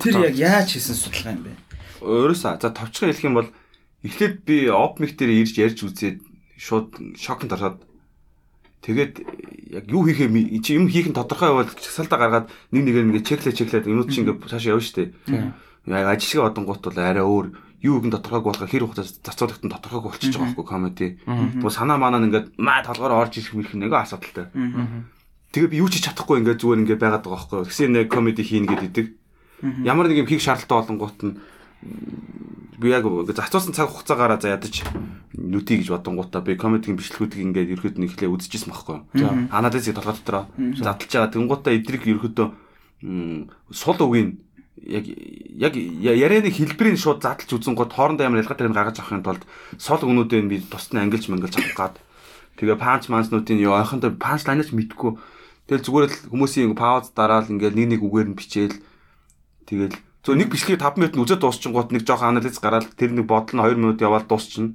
[0.00, 1.52] Тэр яг яаж хийсэн судалгаа юм бэ?
[2.00, 3.50] Өөрөөсөө за товчхон хэлэх юм бол
[4.04, 6.18] эхлээд би опмик дээр ирж ярьж үзээд
[6.56, 7.78] шууд шокнд ороод
[8.84, 9.12] тэгээд
[9.80, 13.54] яг юу хийхээ чи юм хийх нь тодорхой бол чагсаалтаа гаргаад нэг нэгээр ингээ чеклээ
[13.56, 15.10] чеклээд юмуд чи ингээ цаашаа явна шүү дээ.
[15.88, 17.46] Яг ажил шиг одонгууд бол арай өөр
[17.84, 21.06] юу гэн тодорхойг болох хэр хугацаа зарцуулагт нь тодорхойг болчихж байгаа байхгүй комеди.
[21.24, 24.48] Тэгвэл санаа манаа нь ингээд маа толгоор орж ирэх мэрх нэг асуудалтай.
[25.52, 27.68] Тэгээ би юу ч чадахгүй ингээд зүгээр ингээд байгаад байгаа байхгүй.
[27.68, 29.06] Тэгсэн нэг комеди хийнэ гэдэг.
[29.84, 31.36] Ямар нэг юм хийх шаардлагатай болонгууд нь
[32.78, 34.82] би яг зацуулсан цаг хугацаагаараа за ядаж
[35.34, 38.98] нүти гэж бодонгуудаа би комедигийн бичлэгүүдийг ингээд ерөөд нь ихлэ үзчихсэн байхгүй.
[39.50, 41.32] Анадас их толгой дотроо задлж байгаа.
[41.32, 42.48] Тэнгуудаа эдрийг ерөөдөө
[43.70, 44.40] сул үгийн
[44.84, 49.42] яг яг ярианы хэлбэрийн шууд задлж үзэн гот хоорондоо ямар ялгаатай юм гаргаж авахын тулд
[49.78, 51.94] сол өгнүүдээ би тусны ангилж мангилж авах гад
[52.58, 55.18] тэгээ панч манснуудын юу ойхондоо панч лайнаж мэдгүй.
[55.66, 58.76] Тэгэл зүгээр л хүмүүсийн пауз дараал ингээл нэг нэг үгээр нь бичээл.
[59.64, 63.28] Тэгэл зөв нэг бичлэгийг 5 минут нь үзээд дуусчихгоот нэг жоох анализ гараад тэр нэг
[63.28, 64.72] бодол нь 2 минут яваад дуусчихна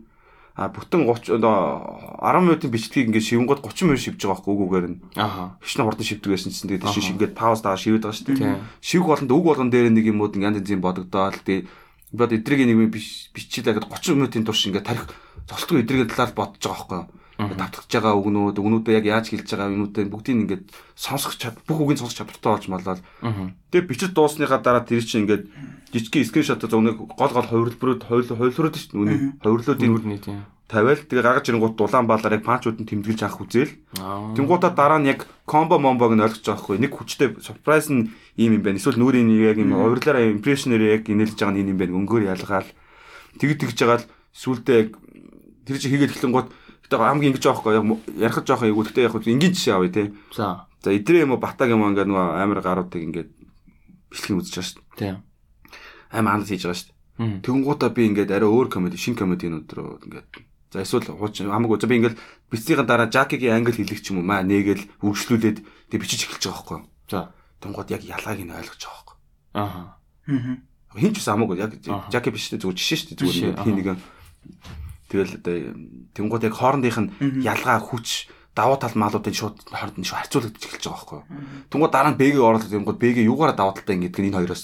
[0.59, 4.88] а бүтэн 30 одоо 10 минутын бичлэгийг ингээд шивэнгууд 30 минут шивж байгаа байхгүй үгээр
[4.91, 5.55] нь Аха.
[5.63, 8.59] хичнээн хурдан шивдэг байсан чинь тэгээд шиш ингээд пауз дагаа шивэд байгаа шүү дээ.
[8.83, 11.67] Шивх болонд үг болгон дээр нэг юмуд янз янзын бодогдоод тэгээд
[12.12, 15.07] бод эдрийг нэг юм биш бичилээ гэдэг 30 минутын турш ингээд тарих
[15.47, 17.07] зогсолтгүй эдрийн талаар бодож байгаа байхгүй юу.
[17.39, 20.63] Давтагч байгаа үгнүүд үгнүүдээ яг яаж хэлж байгаа юмнуудаа бүгдийг ингээд
[20.99, 23.02] сонсох чад бүх үгийн сонсох чадвартай болж маллал.
[23.71, 25.47] Тэгээд бичиж дуусныхаа дараа тэр чинь ингээд
[25.95, 28.99] жижигхэн скриншот за өнөө гол гол хувирлбарууд хувирлбарууд шүү дээ.
[28.99, 30.43] Үний хувирлуудын Нүрний тийм.
[30.67, 33.73] тавиал тэгээ гаргаж ирэнгүүт дулаан баалаар яг панчууд нь тэмдэглэж авах үзэл.
[34.04, 34.36] Аа.
[34.36, 36.78] Тэнгуудаа дараа нь яг комбо момбог нь ойлгож байгаа хгүй.
[36.84, 38.78] Нэг хүчтэй surprise нь ийм юм байна.
[38.78, 41.97] Эсвэл нүрийн яг юм урьлаараа impression-ээр яг инээлж байгаа нь ийм юм байна.
[42.04, 42.69] Өнгөөр ялгаал.
[43.41, 44.89] Тэгж тэгж байгаа л сүултээ яг
[45.65, 46.49] тэр чинь хийгээд эхлэнгууд
[46.89, 47.73] гэтээ хамгийн ингэж байгаа хгүй.
[47.78, 47.86] Яг
[48.17, 50.04] ярих жоох айгуу гэтээ яг энгийн жишээ авъя те.
[50.34, 50.65] За.
[50.82, 53.30] За эдрээ юм уу батаг юм ингээд нөгөө амар гаруудыг ингээд
[54.10, 54.97] бичлэг үзэж байгаа шүү дээ.
[54.97, 55.15] Тийм.
[56.10, 57.45] Амар анализ хийж байгаа шүү дээ.
[57.45, 60.30] Тэнгуудаа би ингээд арай өөр комеди, шин комединууд руу ингээд
[60.73, 62.17] за эсвэл хамаагүй за би ингээд
[62.49, 65.58] бицгийн дараа Жакигийн англи хэлэх ч юм уу маа нээгээл үргэлжлүүлээд
[65.93, 66.80] тэг бичиж эхэлж байгаа байхгүй.
[67.12, 67.19] За.
[67.62, 69.19] Тэнгууд яг ялгааг нь ойлгож байгаа байхгүй
[69.54, 69.99] Аха.
[70.28, 70.58] Аа.
[70.97, 71.73] Хин ч гэсэн хамаагүй яг.
[72.10, 73.97] Жаки биш дээ зүгээр жишээ шүү дээ зүгээр хин нэгэн
[75.10, 75.56] тэгэл одоо
[76.13, 77.10] тэнгууд яг хоорондынх нь
[77.43, 81.22] ялгаа хүч давуу тал маалуудын шууд хооронд нь харьцуулагдаж эхэлж байгаа байхгүй.
[81.74, 84.63] Тэнгууд дараа нь бэгээ оруулаад тэнгууд бэгээ юугаараа давуу талтай ингэдэг энэ хоёроос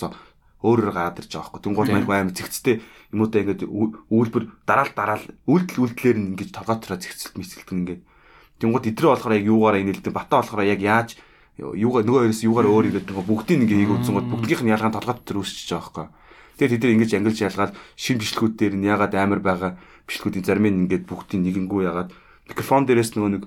[0.66, 1.62] өөрөөр гараад ирж байгаа байхгүй.
[1.66, 2.76] Тэнгууд маань аим зэгцтэй
[3.14, 8.02] юмудаа ингээд ү- үйлбэр дараал дараал үйлдэл үйлдэлээр нь ингэж толгойтроо зэгцэлт мэцэлтэн ингээд
[8.60, 11.10] тэнгууд идрээ болохоор яг юугаараа инээлдэг бата болохоор яг яаж
[11.62, 15.16] юугаар нөгөө хоёроос юугаар өөр ингээд нөгөө бүгдийг ингээ үзэн гот бүгднийх нь ялгаан толгой
[15.16, 16.08] дотор үүсчихэж байгаа байхгүй.
[16.56, 19.72] Тэгээд тэд нар ингэж ангилж ялгаад шин бичлэгүүд дээр нь ягаад амар байгаа?
[20.08, 22.10] Бичлэгүүдийн зарим нь ингээд бүгдийг нэгэнгүү ягаад
[22.48, 23.44] микрофон дээрээс нөгөө нэг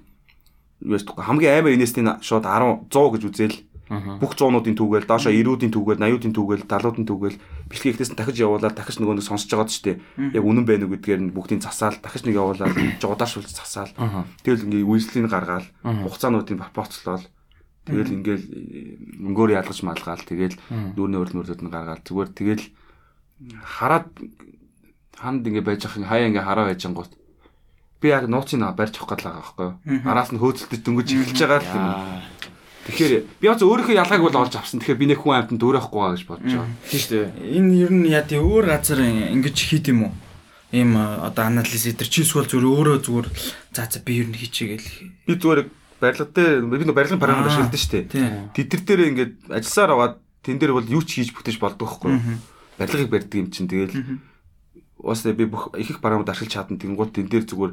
[0.85, 3.59] юу яст хамгийн амар инээсний шууд 10 100 гэж үзэл.
[3.89, 7.41] Бүх 100-уудын түүгээл доошо 90-үүдийн түүгээл 80-үүдийн түүгээл 70-уудын түүгээл
[7.73, 10.05] бичлэг ихлээс нь дахиж явуулаад дахиж нөгөө нэг сонсож байгаа ч тийм
[10.37, 13.89] яг үнэн байна уу гэдгээр нь бүгдийг засаал дахиж нэг явуулаад жуудаашуулж засаал.
[14.45, 17.25] Тэгэл ингээ үйлслийн гаргаал хугацаануудын пропорцлол.
[17.89, 18.45] Тэгэл ингээл
[19.25, 20.21] өнгөөр ялгаж малгаал.
[20.21, 20.61] Тэгэл
[20.93, 22.31] дүүрний урилмөрлөд нь гаргаал зүгээр.
[22.37, 22.65] Тэгэл
[23.63, 24.09] хараад
[25.19, 27.13] ханд ингээ байж ах хаяа ингээ хараа байж ангууд
[28.03, 29.71] би яг нууцын барьж авах гэдэг байгаа байхгүй
[30.07, 31.87] араас нь хөөцөлдөж дөнгөж эхэлж байгаа л юм
[32.89, 36.15] тэгэхээр би бас өөрийнхөө ялгааг бол олж авсан тэгэхээр би нэг хүн амтнд дөрөхгүй байгаа
[36.15, 37.29] гэж бодож байгаа Тийм шүү дээ.
[37.59, 40.15] Энэ ер нь яа тий өөр газар ингэж хийд юм уу?
[40.73, 43.29] Ийм одоо анализ дээр чи эсвэл зүгээр өөрөө зүгээр
[43.77, 44.91] за за би ер нь хийчихээ гэл.
[45.27, 45.61] би зүгээр
[46.01, 47.45] барилга дээр би нэг барилгын Аа.
[47.45, 48.53] ашигладаг шүү дээ.
[48.57, 50.15] Тэд нар дээр ингээд ажилласаар аваад
[50.47, 52.41] тэн дээр бол юу ч хийж бүтээж болдог байхгүй юу?
[52.79, 54.23] Барилгыг барьдаг юм чинь тэгэл
[54.99, 57.73] бас би бүх их их бараамд ашиглаж чадна тэнгуут тэн дээр зүгээр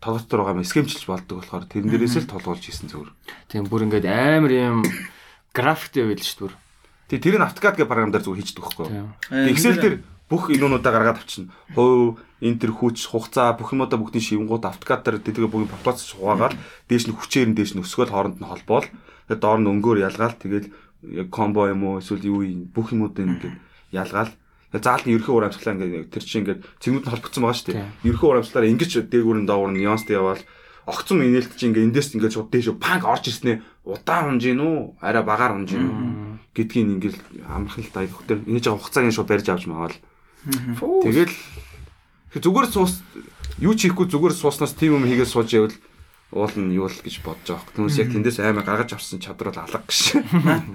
[0.00, 3.10] тоглолт руу гам скемчилж болдог болохоор тэрэн дээрээс л толгоолж хийсэн зүгээр.
[3.52, 4.78] Тийм бүр ингээд амар юм
[5.52, 6.58] графиктэй байл шүү дээ.
[7.10, 9.10] Тэгээ тэр нь автокад гэх програм дээр зүгээр хийждэг байхгүй юу?
[9.34, 9.96] Э, Excel дээр
[10.30, 11.50] бүх инуунуудаа гаргаад авчна.
[11.74, 16.54] Хувь, энтер хүч, хугацаа бүх юмудаа бүгдийн шивгууд автокад дээр тэгээ бүгд популяц хуваагаад
[16.86, 18.86] дээш нь хүчээр нь дээш нь өсгөөл хооронд нь холбоол.
[19.26, 20.70] Тэгээ доор нь өнгөөр ялгаал тэгэл
[21.34, 23.58] комбо юм уу эсвэл юу юм бүх юмудаа ингээд
[23.90, 24.32] ялгаал.
[24.70, 28.06] Нь ерхий уур амьсгалаа ингээд тэр чинь ингээд цэгнүүд нь холбогдсон байгаа шүү дээ.
[28.06, 30.42] Ерхий уур амьсгалаараа ингэж дээгүүр нь доогуур нь нюанстай яваал.
[30.86, 35.02] Огцом инээлт чинь ингээд эндээс ингээд шууд дээш панк орж ирснээ удаан унж гин үү
[35.02, 35.98] арай багаар унж гин үү
[36.54, 39.96] гэдгийг ингээд амархан л дайх хөтөр энэ жаа хугацааг шууд барьж авч маавал
[41.02, 41.32] тэгэл
[42.36, 43.00] зүгээр суус
[43.58, 45.74] юу ч хийхгүй зүгээр сууснаас тийм юм хийгээд сууж явал
[46.30, 47.74] уул нь юу л гэж бодож байгаа хөөх.
[47.74, 49.98] Түүнээс яг тэндээс аймаг гаргаж авсан чадвар бол алга гэж.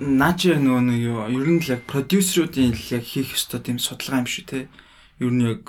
[0.03, 3.79] Наа чи нөгөө нэг юу ер нь л яг продюсеруудын л яг хийх ёстой тийм
[3.79, 4.67] судалгаа юм шүү те.
[5.23, 5.63] Ер нь яг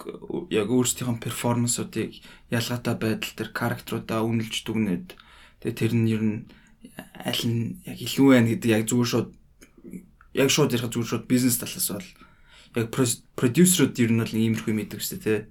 [0.51, 2.19] яг өөрсдийнхөө перформансуудыг
[2.51, 5.15] ялгаатай байдал дээр характеруудаа үнэлж дүгнээд
[5.63, 6.39] тэгээ тэр нь ер нь
[7.23, 9.31] аль нь яг илүү байна гэдэг яг зүгээр шууд
[10.35, 12.11] яг шууд ярих зүгээр шууд бизнес талаас бол
[12.75, 12.91] яг
[13.39, 15.47] продюсерууд ер нь бол иймэрхүү мэддэг шүү те.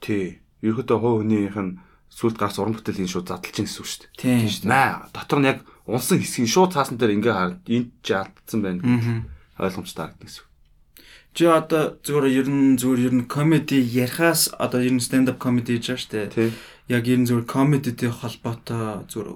[0.00, 0.40] Тий.
[0.64, 1.76] Ерөөдөө хуу хүнийх нь
[2.14, 4.18] сүлд гарс уран бүтээлийн шууд задлж гин гэсэн үг шүү дээ.
[4.22, 4.70] Тийм шүү дээ.
[4.70, 5.58] Маа дотор нь яг
[5.90, 9.26] унсан хэсгийн шууд цаасан дээр ингээ хаа энд ч алдсан байна гэх
[9.58, 10.46] ойлгомжтой харагдана гэсэн.
[11.34, 15.42] Чи одоо зүгээр ер нь зүгээр ер нь комеди ярихаас одоо ер нь stand up
[15.42, 16.30] comedy хийж байгаа шүү дээ.
[16.30, 16.50] Тий.
[16.86, 19.28] Яг ер нь зүгээр комедитэй холбоотой зүгээр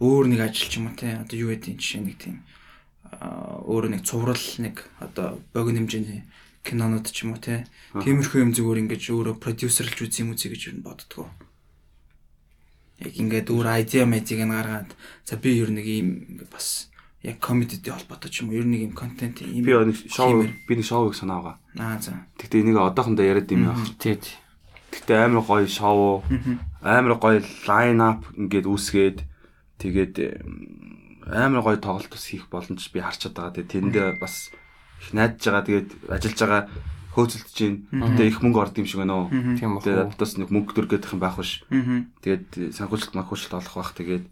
[0.00, 1.20] өөр нэг ажил ч юм уу те.
[1.20, 2.40] Одоо юу гэдэг жишээ нэг тийм
[3.12, 6.24] аа өөр нэг цуврал нэг одоо богино хэмжээний
[6.64, 7.68] кинонууд ч юм уу те.
[7.92, 11.28] Тиймэрхүү юм зүгээр ингэж өөрөө продюсерлж үзье юм үзье гэж ер нь боддгоо.
[13.02, 13.66] Яг ингээд өөр
[14.06, 14.90] мэдийг нь гаргаад
[15.26, 16.08] за би ер нэг ийм
[16.52, 20.44] бас яг комедитэй холбоотой ч юм уу ер нэг юм контент ийм Би нэг шоу
[20.44, 21.56] би нэг шоуг санаа байгаа.
[21.80, 22.28] аа за.
[22.38, 23.82] Тэгтээ энийг одоохондоо яриад юм яах.
[23.98, 24.20] Тий.
[24.94, 26.22] Тэгтээ амар гоё шоу,
[26.84, 29.18] амар гоё лайн ап ингээд үүсгээд
[29.80, 30.14] тэгээд
[31.32, 33.56] амар гоё тоглолт ус хийх боломж би харчаад байгаа.
[33.56, 34.52] Тэгээд тэрэндээ бас
[35.00, 35.64] их найдаж байгаа.
[35.64, 36.62] Тэгээд ажиллаж байгаа
[37.14, 37.56] хөөцөлдөж
[37.90, 38.10] байна.
[38.18, 39.28] Тэгээд их мөнгө орд юм шиг байна уу?
[39.30, 41.62] Тэгээд бас нэг мөнгө төр гэдэг юм байх биш.
[41.70, 43.94] Тэгээд санхүүжилт манхүүжилт олох бах.
[43.94, 44.24] Тэгээд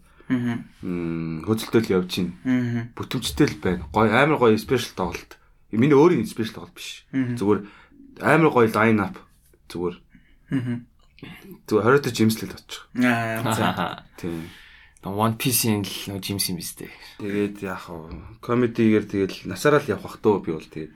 [1.47, 2.11] хөөцөлтөл явж
[2.43, 2.91] байна.
[2.95, 3.83] Бүтэмжтэй л байна.
[3.91, 5.39] Гоё амар гоё спешиал тоглолт.
[5.71, 7.07] Миний өөрийн спешиал тоглолт биш.
[7.11, 7.61] Зүгээр
[8.21, 9.15] амар гоё лайн ап.
[9.71, 9.97] Зүгээр.
[11.71, 12.83] Зүгээр хориотой жимслэл очих.
[12.99, 14.03] Аа.
[14.19, 14.51] Тийм.
[15.03, 16.91] One Piece-ийн л нөгөө Jim's юм биз дээ.
[17.19, 18.39] Тэгээд яах вэ?
[18.39, 20.95] Комедигээр тэгэл насаараа л явах бах төө би бол тэгээд.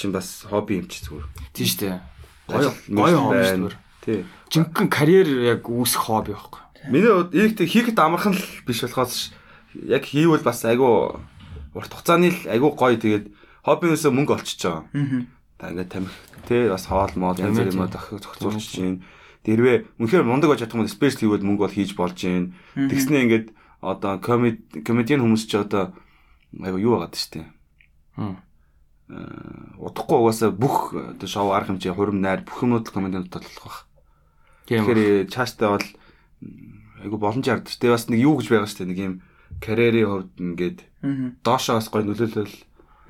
[0.00, 1.28] Чин бас хобби юм чи зүгээр.
[1.52, 2.00] Тийм шүү дээ.
[2.48, 3.76] Гоё гоё хобби дээ.
[4.00, 4.24] Тий.
[4.48, 6.60] Жинхэнэ карьер яг үүсэх хобби байхгүй.
[6.88, 9.36] Миний хувьд тэг хийхэд амархан л биш болохоос
[9.76, 11.20] яг хийвэл бас айгүй
[11.76, 13.26] урт хугацааны л айгүй гоё тэгээд
[13.68, 14.88] хоббинээсээ мөнгө олчиж байгаа.
[14.88, 15.28] Аа.
[15.60, 16.16] Та ингээд тамхи
[16.48, 19.04] тий бас хоол мод янз бүр юм зохицуулж чинь.
[19.44, 22.56] Дэрвээ үнэхээр мундаг байж чадах юм спешиал хийвэл мөнгө бол хийж болж чинь.
[22.72, 23.46] Тэгснээ ингээд
[23.84, 25.92] одоо комеди комедиан хүмүүс ч одоо
[26.56, 27.44] айгүй юу байгаад штэ.
[28.16, 28.40] Хм.
[29.80, 33.78] Удахгүй угаасаа бүх одоо шоу арга хэмжээ хурим найр бүх юмуд л комедиант толох байх.
[34.70, 35.86] Тэгэхээр чааштай бол
[37.02, 37.74] айгу боломж ярддаг.
[37.74, 38.86] Тэгээ бас нэг юу гэж байгаа дээ.
[38.86, 39.14] Нэг юм
[39.58, 40.78] карьерийн хувьд ингээд
[41.42, 42.54] доошоо бас гоё нөлөөлөл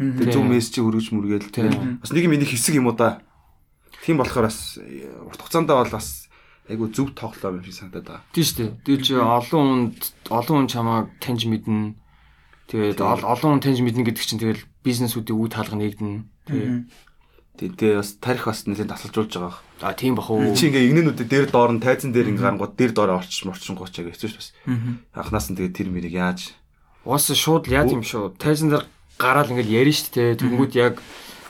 [0.00, 1.68] тэг зөв мессеж мүргээл Тийм.
[1.68, 3.20] тэгээ бас нэг юм энийг хэсэг юм уу да.
[4.00, 6.30] Тийм болохоор бас э, урт хугацаанд бол бас
[6.70, 8.24] айгу зөв тоглоом юм шиг санагдаад байгаа.
[8.32, 8.70] Тийм дээ.
[8.88, 9.98] Тэгэл чи олон хүнд
[10.32, 11.92] олон хүн чамааг таньж мэднэ.
[12.72, 16.24] Тэгээд ол- олон хүн таньж мэднэ гэдэг чинь тэгэл бизнесүүдийн үе таалга нэгдэнэ.
[16.48, 16.84] Тэгээ.
[17.60, 19.60] Тэгээ бас тарих бас нэлээд тасалжуулж байгаа.
[19.84, 20.56] А тийм бах уу.
[20.56, 24.08] Чи ингээ игнэнүүдээ дээр доор нь тайзан дээр ингээ гарангууд дээр доор орчих морчингууд чаг
[24.08, 24.56] хэвчээ бас.
[25.12, 26.56] Анханаас нь тэгээ тэр мэрийг яаж
[27.04, 28.36] Уус шууд яа тийм шүү.
[28.36, 28.84] Тайзан дээр
[29.16, 30.40] гараал ингээл ярина шүү дээ.
[30.40, 30.94] Тэнгүүд яг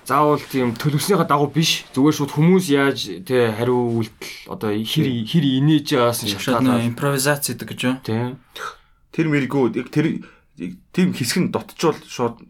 [0.06, 1.86] заавал тийм төлөвснийхаа дагуу биш.
[1.94, 6.90] Зүгээр шууд хүмүүс яаж тэ хариу үйлдэл одоо хэр хэр инээж яасан Шууд шалтгаалаад нөө
[6.94, 7.96] импровизац гэдэг гэж юу?
[8.02, 8.38] тийм.
[9.10, 10.22] тэр мэрэгүү яг тэр
[10.94, 12.42] тийм хэсэг нь дотчвол шууд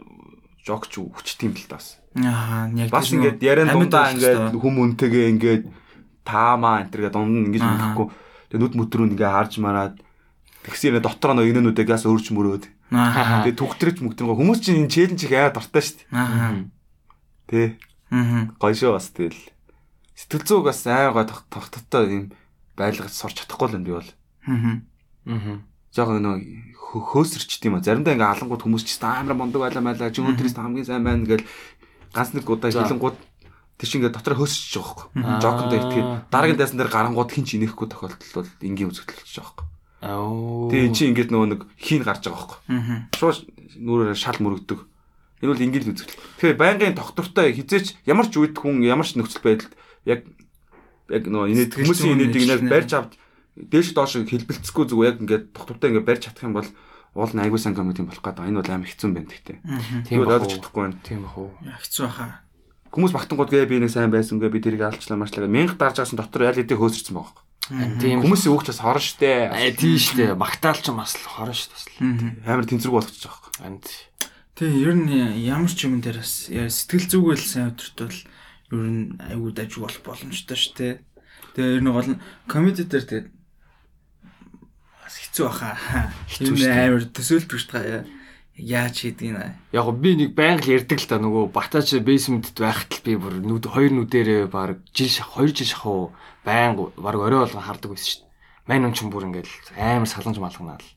[0.66, 2.00] жогч хүчт юм л таас.
[2.16, 5.62] Аа, яг Бас ингээд яриан дундаа ингээд хүм үнтэйгээ ингээд
[6.26, 7.70] таамаа энэ төргээ дунд нь ингэж Аа.
[7.94, 8.06] мэдхгүй.
[8.50, 9.94] Тэгээ нүд мүдрүү ингээ харж мараад
[10.66, 12.64] тэгсэн нэ дотор нөө инээнүүдээ газ өрж мөрөөд.
[12.90, 13.46] Аа.
[13.46, 16.08] Тэгээ түгтрэж мүгтрэн хүмүүс чинь энэ челленж их яа дуртай шүү дээ.
[16.18, 16.66] Аа.
[17.46, 17.78] Тэ
[18.10, 18.50] Аа.
[18.58, 19.38] гоё шүү бас тэгэл.
[20.18, 22.24] Сэтгэл зүйг бас айн гой тогтоттой юм
[22.74, 24.10] байлгаж сурч чадахгүй л юм би бол.
[24.44, 24.82] Аа.
[25.30, 25.58] Аа.
[25.94, 26.36] жоохон нөө
[26.90, 27.84] хөөсөрчт юм а.
[27.84, 30.10] Заримдаа ингээ алангууд хүмүүс ч амар мундаг байлаа майлаа.
[30.10, 31.46] Чи өнөөдрөөс хамгийн сайн байна гэл
[32.10, 33.16] ганц нэг удаа хилэнгууд
[33.80, 35.38] чинь ингээ дотор хөөсөж байгаа Аа.
[35.38, 35.40] байхгүй.
[35.40, 39.68] Жокондоо итгээд дараагийн дайсан дээр гарангууд хин ч инехгүй тохиолдол бол энгийн үзэгдэлж байгаа байхгүй.
[40.72, 42.58] Тэгээ чи ингээд нөгөө нэг хийн гарч байгаа байхгүй.
[43.16, 43.38] Шууд
[43.80, 44.80] нүрээр шал мөрөгдөг.
[45.40, 46.12] Энэ бол ингээл үзэл.
[46.40, 49.72] Тэгэхээр байнгын доктортой хизээч ямар ч үед хүн ямар ч нөхцөл байдалд
[50.04, 50.20] яг
[51.08, 53.12] яг нөгөө инээд хүмүүсийн инээдийг яг барьж авд
[53.56, 56.68] дээш доош хэлбэлцэхгүй зүгээр яг ингээд доктортой ингээд барьж чадах юм бол
[57.14, 58.46] уул нь айгуу сан комеди болох гэдэг.
[58.46, 59.58] Энэ бол амар хэцүү юм байна гэхдээ.
[60.06, 60.98] Тийм ойлгож чадахгүй байна.
[61.02, 61.50] Тийм бах уу.
[61.58, 62.46] Хэцүү баха.
[62.90, 66.50] Хүмүүс багтангууд гээ би нэг сайн байсангүй би тэрийг алчлаа марчлаа мянга дарж авсан дотор
[66.50, 67.50] ял эдээ хөөсөрсөн байгаа юм.
[68.02, 69.46] Тийм Хүмүүсийн үгч бас хорон штэ.
[69.46, 70.34] Аа тийм штэ.
[70.34, 72.02] Магтаалч бас л хорон штэ.
[72.42, 73.54] Амар тэнцвэргүй болгочих жоох.
[73.62, 73.86] Анд.
[74.58, 75.10] Тэгээ ер нь
[75.46, 78.18] ямар ч юм дээр бас сэтгэл зүгэл сайн өдөртөл
[78.74, 80.94] ер нь аюу даж болох боломжтой дээ.
[81.54, 83.39] Тэгээ ер нь гол нь комеди дээр тэгээд бас
[85.30, 86.10] хэцүү баха.
[86.26, 88.02] Хэцүү шүү амар төсөөлтөж таа.
[88.58, 89.54] Яаж хийдгийг нэ.
[89.72, 93.14] Яг гоо би нэг байнга л ярьдаг л та нөгөө батач бейсментэд байхад л би
[93.16, 96.12] бүр нүд хоёр нүдэрээ баг жил хоёр жил шахуу
[96.44, 98.28] байнга баг орой болгон хардаг байсан шүү дээ.
[98.68, 100.92] Мань хүн ч бүр ингээл амар саланж малгнаад л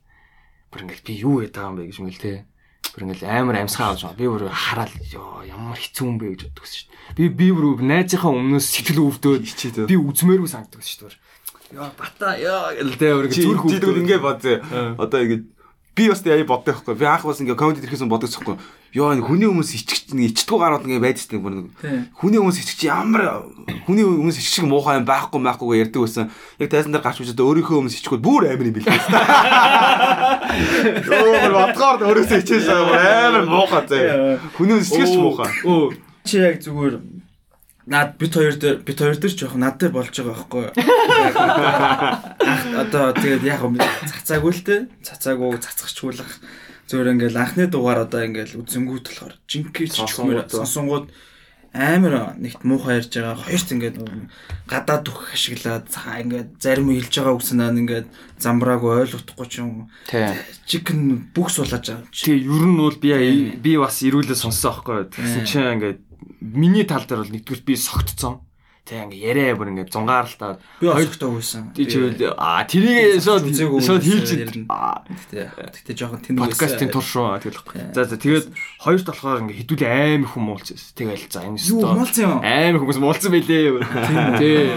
[0.73, 2.43] бүр ингээл би юу яадаг юм бэ гэж мэл те.
[2.91, 4.19] Бүр ингээл амар амьсгаа авч байгаа.
[4.19, 6.83] Би бүр хараал ёо ямар хэцүү юм бэ гэж боддог шүү
[7.15, 7.15] дээ.
[7.15, 9.07] Би би бүр найзынхаа өмнөөс сэтгэл
[9.39, 9.87] Хичээд.
[9.87, 11.21] би үзмээргүй санагддаг шүү дээ.
[11.73, 14.45] Яа бата яа те бүр Чи зүрх өвдөөд ингээд бод.
[15.01, 15.43] Одоо ингээд
[15.97, 16.93] би бас яа боддог байхгүй.
[17.01, 18.57] Би анх бас ингээд комеди тэрхээс боддог байхгүй.
[18.93, 21.65] Йоо энэ хүний хүмүүс ичгч нэг ичдгүү гарууд ингээд байдаг тийм бүр.
[22.13, 23.49] Хүний хүмүүс ичгч ямар
[23.89, 26.29] хүний хүмүүс ичгч шиг муухай юм байхгүй байхгүй ярьдаг байсан.
[26.61, 28.93] Яг тайзан дээр гарч үзээд өөрийнхөө хүмүүс ичгүүд бүр амар юм билээ.
[31.09, 34.37] Өөр бодгоор өөрөөсөө ичээс амар муухай заа.
[34.53, 35.49] Хүний хүмүүс ичгч муухай.
[35.65, 36.95] Өө чи яг зүгээр
[37.85, 40.73] над бит хоёр дээр бит хоёр дээр ч яг над дээр болж байгаа байхгүй юу?
[42.79, 43.61] Одоо тэгээд яг
[44.07, 44.75] цацаагүй л те.
[45.03, 46.31] Цацаагүй цацгачгуулах
[46.87, 50.51] зүгээр ингээл анхны дугаар одоо ингээл үзэнгүүт болохоор жинкий Сонсонгууд.
[50.51, 51.07] сонсонгууд
[51.73, 53.49] амар нэгт муухай ярьж байгаа.
[53.49, 53.97] Хоёрт ингээд
[54.69, 59.89] гадаад дөх ашиглаад цаа ингээд зарим хэлж байгаа үгснээ ингээд замбраагүй ойлгохгүй ч юм.
[60.69, 62.05] Чикен бүх суулаж байгаа.
[62.13, 65.09] Тэгээ ер нь бол би би бас ирүүлээ сонссон аахгүй.
[65.17, 65.99] Тэгсэн чинь ингээд
[66.43, 68.43] миний тал дээр бол нэгдүгээр би согтцсон.
[68.83, 70.59] Тэгээ ингээд яриа бүр ингээд зунгаарлалтаа.
[70.83, 71.71] Би ойлгохтой байсан.
[71.71, 73.47] Тий чивэл аа тэрийг шууд
[73.79, 77.95] шууд хийлж гэтэ жоохон тэнэг подкастын тур шүү тэгэл.
[77.95, 78.51] За за тэгээд
[78.83, 80.99] хоёрт болохоор ингээд хідүүлээ аим их хүмүүс уулзсан.
[80.99, 82.39] Тэгэл за энэ Юу өстөө муулсан юм?
[82.43, 83.71] аим их хүмүүс муулсан байлээ.
[84.43, 84.67] Тий.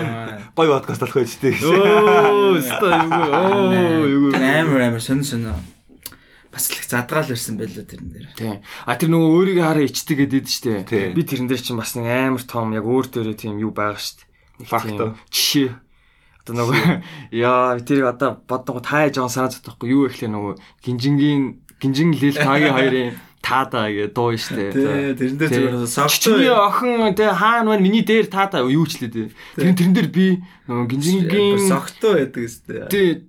[0.55, 1.66] Гой подкаст болох байж тээ.
[1.66, 4.31] Оо өстөө юу оо юу.
[4.38, 5.50] амар амар сонь сонь.
[6.57, 8.29] Бас л их задгаал ирсэн байлаа тэрэн дээр.
[8.33, 8.64] Тийм.
[8.88, 10.88] А тэр нөгөө өөрийгөө хараа ичдэг гэдэг штэ.
[11.12, 14.25] Би тэрэн дээр чинь бас нэг амар том яг өөр дээрээ тийм юу байгаа штэ.
[14.64, 15.21] Факт.
[15.29, 15.77] Жишээ.
[16.49, 16.81] Одоо нөгөө
[17.45, 22.73] яа тэрийг одоо боддог тааж байгаа санаа зовтохгүй юу ихлэ нөгөө гинжингийн гинжин лил тагийн
[22.73, 23.11] хоёрын
[23.45, 24.73] таада гэ дуу штэ.
[24.73, 29.05] Тий, тэрэн дээр зүгээр софт Чиний охин тэ хаана маань миний дээр таада юу ч
[29.05, 29.31] лээ тэ.
[29.61, 30.27] Тэр тэрэн дээр би
[30.66, 32.88] нөгөө гинжингийн согтоо байдаг өстэй.
[32.88, 33.29] Тэ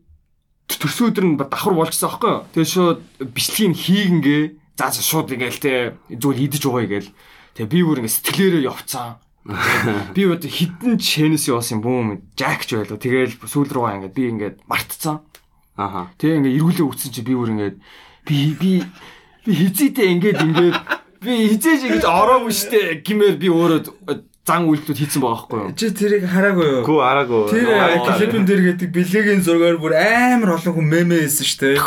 [0.68, 2.44] төрсөн өдөр нь давхар болчихсон аахгүй юу.
[2.52, 3.00] Тэгээ шууд
[3.32, 4.44] бичлэгийг хийгэнгээ
[4.76, 5.74] за за шууд ингээл те
[6.12, 7.12] зүгээр идэж угаая гээл.
[7.56, 9.18] Тэгээ би бүр ингээ сэтгэлээрээ явцсан.
[10.12, 13.00] Би одоо хідэн чэнэс явсан бүүм жакч байлаа.
[13.00, 15.24] Тэгээл сүүл рүүгээ ингээд би ингээд мартцсан.
[15.80, 16.12] Аха.
[16.20, 17.78] Тэгээ ингээ эргүүлээ үтсэн чи би бүр ингээд
[18.28, 18.72] би би
[19.48, 20.78] би хизээтэй ингээд ингээд
[21.24, 23.82] би хизээж ингэж ороогүй штэ гимээр би өөрөө
[24.48, 25.76] зан үйлдэлүүд хийцэн байгаа байхгүй юу.
[25.76, 26.84] Чи тэрийг хараагүй юу?
[26.88, 27.44] Гүү араагүй.
[27.52, 27.68] Тэр
[28.08, 31.84] клипэн дээр гэдэг бэлгийн зургаар бүр амар олон хүн мемэ хийсэн шүү дээ.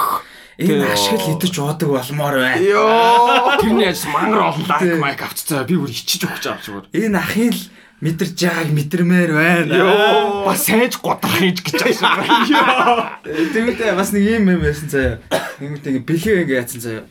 [0.61, 2.61] Энэ ашигл идэж уудаг болмоор байна.
[2.61, 3.57] Йоо.
[3.65, 5.65] Тэрний ажил мангар олон лайк майк авчихсан.
[5.65, 6.87] Би бүр ичиж өгч байгаа зүгээр.
[7.01, 7.63] Энэ ахын л
[8.05, 9.73] мэдэрч байгааг мэдэрмээр байна.
[9.73, 10.45] Йоо.
[10.45, 13.25] Бас сайж годрах хийж гэж байгаа.
[13.25, 15.17] Тэгвэл бас нэг юм юм байсан заяа.
[15.65, 17.05] Нэгмэт ингээ бэлэг ингээ яатсан заяа.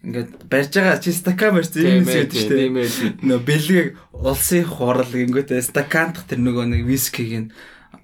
[0.00, 3.20] Ингээд барьж байгаа чи стакан барьсан юм шиг шүү дээ.
[3.20, 7.52] Нөө бэлэг улсын хурал гингөтэй стакандх тэр нөгөө нэг вискиг нь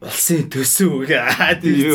[0.05, 1.57] улсын төсөв гээ.
[1.65, 1.89] Тийм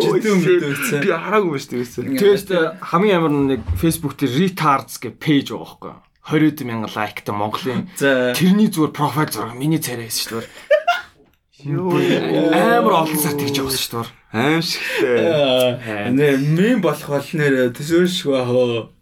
[0.00, 1.04] жидүүн мэдээсэн.
[1.04, 2.16] Би хараагүй байж тээсэн.
[2.16, 2.48] Тэгээс
[2.80, 6.00] хамгийн амар нэг Facebook дээр retards гэх пэйж байгаа байхгүй юу?
[6.24, 10.48] 20 мянган лайктай Монголын тэрний зүгээр профайл зураг миний царай байсан шүү дээ.
[11.64, 14.12] Амар олон сар тэгж явсан шүү дээ.
[14.36, 16.12] Аимшигтэй.
[16.12, 18.92] нэ мем болох бол нэр төсөөлшгүй аа.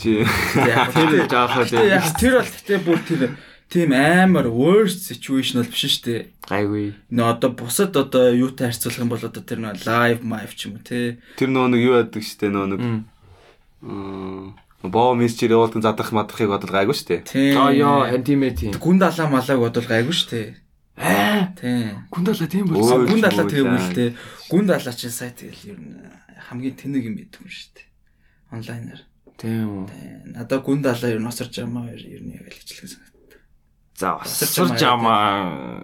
[0.00, 3.36] Чи Тэр жаахаа Яг тэр бол гэтээ бүр тэр
[3.68, 6.20] тийм амар worst situation бол биш шүү дээ.
[6.48, 6.86] гайгүй.
[7.12, 10.80] Нөө одоо бусад одоо юутай харьцуулах юм бол одоо тэр нөө live mive ч юм
[10.80, 11.20] уу те.
[11.36, 12.80] тэр нөө нэг юу яадаг штэ нөө нэг
[14.90, 17.24] боо мессежээр явуулдаг задрах мадрахыг бодол гайгүй штэ.
[17.24, 17.56] Тийм.
[17.56, 18.72] Аа ёо антимэт юм.
[18.76, 20.48] Гүн далаа малааг бодвол гайгүй шүү дээ.
[20.94, 22.06] Аа Тийм.
[22.12, 22.74] гүндала тийм Өө.
[22.78, 23.06] болсон.
[23.10, 24.04] Гүн далаа тийм үү, үл те.
[24.46, 25.98] Гүн далаа чинь сая тэгэл ер нь
[26.46, 27.86] хамгийн тэнэг юм байдаг юм шүү дээ.
[28.54, 29.02] Онлайнаар.
[29.34, 29.84] Тийм үү.
[29.90, 30.18] Тийм.
[30.38, 33.42] Надаа гүн далаа ер нь осорж ямаа ер нь яг л хичлэг санагдав.
[33.98, 35.82] За Осорч амаа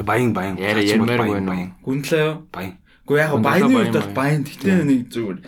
[0.00, 0.56] Баян баян.
[0.56, 2.00] Гүн Яриа ярмаар байна уу?
[2.00, 2.48] далаа юу?
[2.48, 2.74] Баян.
[3.04, 4.42] Гэхдээ яг Гүн баяны далаа үед бол баян.
[4.48, 5.38] Тэгтээ нэг зүгээр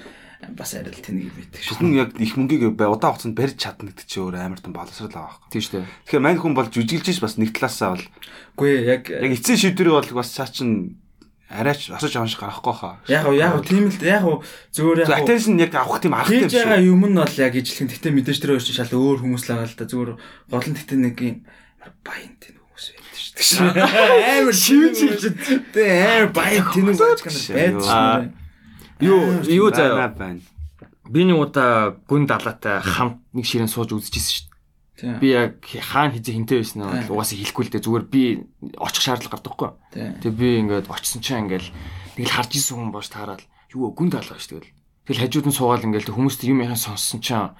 [0.57, 1.77] бас арай л тэнэг юм байдаг шүү.
[1.79, 5.09] Хүн яг их мөнгийг бай удаан хугацаанд барьж чадна гэдэг чинь өөр амар том боловсрал
[5.09, 5.51] байгаа байхгүй.
[5.55, 5.85] Тийм шүү.
[6.11, 8.05] Тэгэхээр мань хүн бол жүжиглж ш бас нэг талаасаа бол
[8.59, 10.99] Үгүй яг яг эцсийн шийдвэрийг бол бас цаа чин
[11.53, 12.97] арайч осож авах шиг гарахгүй хаа.
[13.07, 14.41] яг уу яг уу тийм л яг уу
[14.73, 16.91] зүгээр яг уу Attention яг авах тийм арга юм хийж байгаа шүү.
[16.91, 17.89] юм нь бол яг ижлэх.
[17.93, 19.85] Гэтэ мэдээж тэр өөр чинь шал өөр хүмүүс л байгаа л да.
[19.89, 20.11] Зүгээр
[20.49, 21.37] гол нь гэтэ нэг юм
[22.03, 24.33] баян тэн хүмүүс байдаг шүү дээ.
[24.41, 25.23] Амар шивж хийж
[25.77, 27.21] тэ амар баян тэн хүмүүс байж
[27.53, 27.93] байдаг Аа.
[27.93, 28.42] шүү дээ.
[29.03, 30.09] Юу юу Байна, заяа.
[30.15, 30.41] байна.
[31.11, 34.47] Би нэг удаа гүн далаатай хамт нэг ширээн сууж үзчихсэн шүү
[35.03, 35.19] дээ.
[35.19, 37.83] Би яг хаана хизээ хинтээ байсан нь угаасаа хэлэхгүй л дээ.
[37.83, 38.23] Зүгээр би
[38.79, 39.71] очих шаардлага гардаг хгүй.
[39.91, 40.15] Тийм.
[40.23, 41.69] Тэгээ би ингээд очсон чинь ингээл
[42.23, 43.43] нэг л харж исэн хүн бооч таарал
[43.75, 44.71] юу гүн даалгаа шүү дээ.
[45.11, 47.51] Тэгэл хажууд нь суугаал ингээл тэг хүмүүст юм яхан сонссон чинь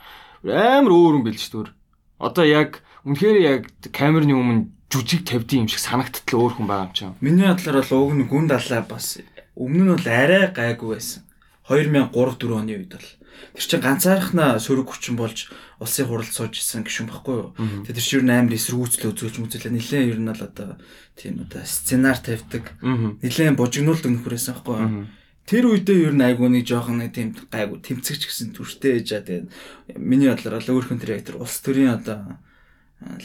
[0.47, 1.75] амар өөр юм бэл шүү дээ.
[2.23, 2.71] Одоо яг
[3.03, 7.19] үнэхээр яг камерны өмнө жүжиг тавьдсан юм шиг санагдтал өөр хүн байгаа юм чинь.
[7.19, 9.19] Миний бодлоор бол уг нь гүн далаа бас
[9.59, 11.27] өмнө нь бол арай гайгүй байсан.
[11.73, 13.09] 2003 4 оны үед бол
[13.57, 15.49] тэр чинь ганцаархнаа сөрөг хүчин болж
[15.81, 17.51] улсын хурал сууж исэн гişүн баггүй юу.
[17.57, 19.73] Тэгээ тэр чинь амар эсрүүцлээ үзүүлж мүзэлээ.
[19.73, 20.71] Нилээн ер нь бол одоо
[21.17, 22.77] тийм одоо сценар тавьдаг.
[22.85, 25.09] Нилээн божигнуулдаг нөхөр байсан байхгүй юу.
[25.43, 29.99] Тэр үедээ ер нь айгуу нэг жоохон нэг тийм гайгүй тэмцэгч гэсэн төртэй ээжаа тэгээд
[29.99, 32.39] миний бодлоор бол өөрхөн тэр яг тэр улс төрийн одоо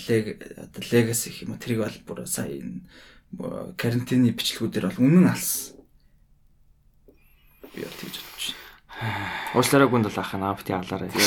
[0.09, 2.81] лег одоо легаси гэх юм уу тэрийг бол бүр сая энэ
[3.77, 5.77] карантины бичлэгүүдээр бол үнэн алсан.
[7.77, 8.26] Би бол тэгж
[8.97, 9.29] бодож байна.
[9.55, 11.09] Уучлаарай гүн далаах нь аа бити яалаарай.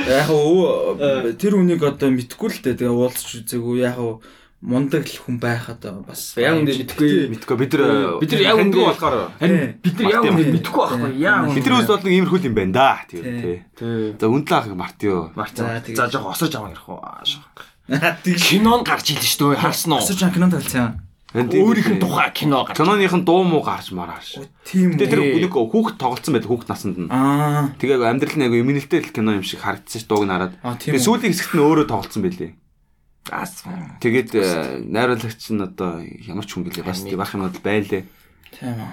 [0.00, 0.98] Яг яг уу
[1.38, 4.22] тэр үнийг одоо мэдгүй л дээ тэгээ уулзч үзээгүй яг уу
[4.60, 7.32] мундаг л хүн байх одоо бас Яг үндэ мэдгүй.
[7.32, 11.12] Мэдгүй бид нар Бид нар яг үндэ- болохоор Харин бид нар яг үндэ мэдэхгүй байхгүй
[11.16, 11.48] яа.
[11.48, 12.88] бид нар үс бол нэг иймэрхүү юм байна да.
[13.08, 13.20] Тий.
[13.22, 13.40] Тийм
[13.72, 14.14] тий.
[14.20, 15.32] За үндлээ ахыг мартё.
[15.32, 17.00] За, тэгээд- За жоо осож аваа ярих уу.
[17.90, 19.62] Кинонд гарч ийлээ шүү дээ.
[19.64, 20.04] Харсан уу?
[20.04, 21.00] Чан кинонд талцсан.
[21.30, 22.74] Өөрийнх нь тухай кино гарч.
[22.74, 24.42] Киноных нь дуу муу гарч марааш.
[24.66, 27.10] Тийм Тэгээ тэр нэг хүүхд тоглолцсон байдаг хүүхд насанд нь.
[27.10, 31.06] Аа Тэгээ амьдрал айгу эмнэлтэй л кино юм шиг харагдсан ш дууг тийм Тэгээ үү.
[31.06, 32.52] сүүлийн хэсэгт нь өөрөө тоглолцсон байлээ.
[33.30, 33.62] Аас.
[34.02, 38.02] Тэгээд э, найруулагч нь одоо ямар ч хүн гэлээ бас тийм бах юмуд байлээ.
[38.50, 38.90] тийм.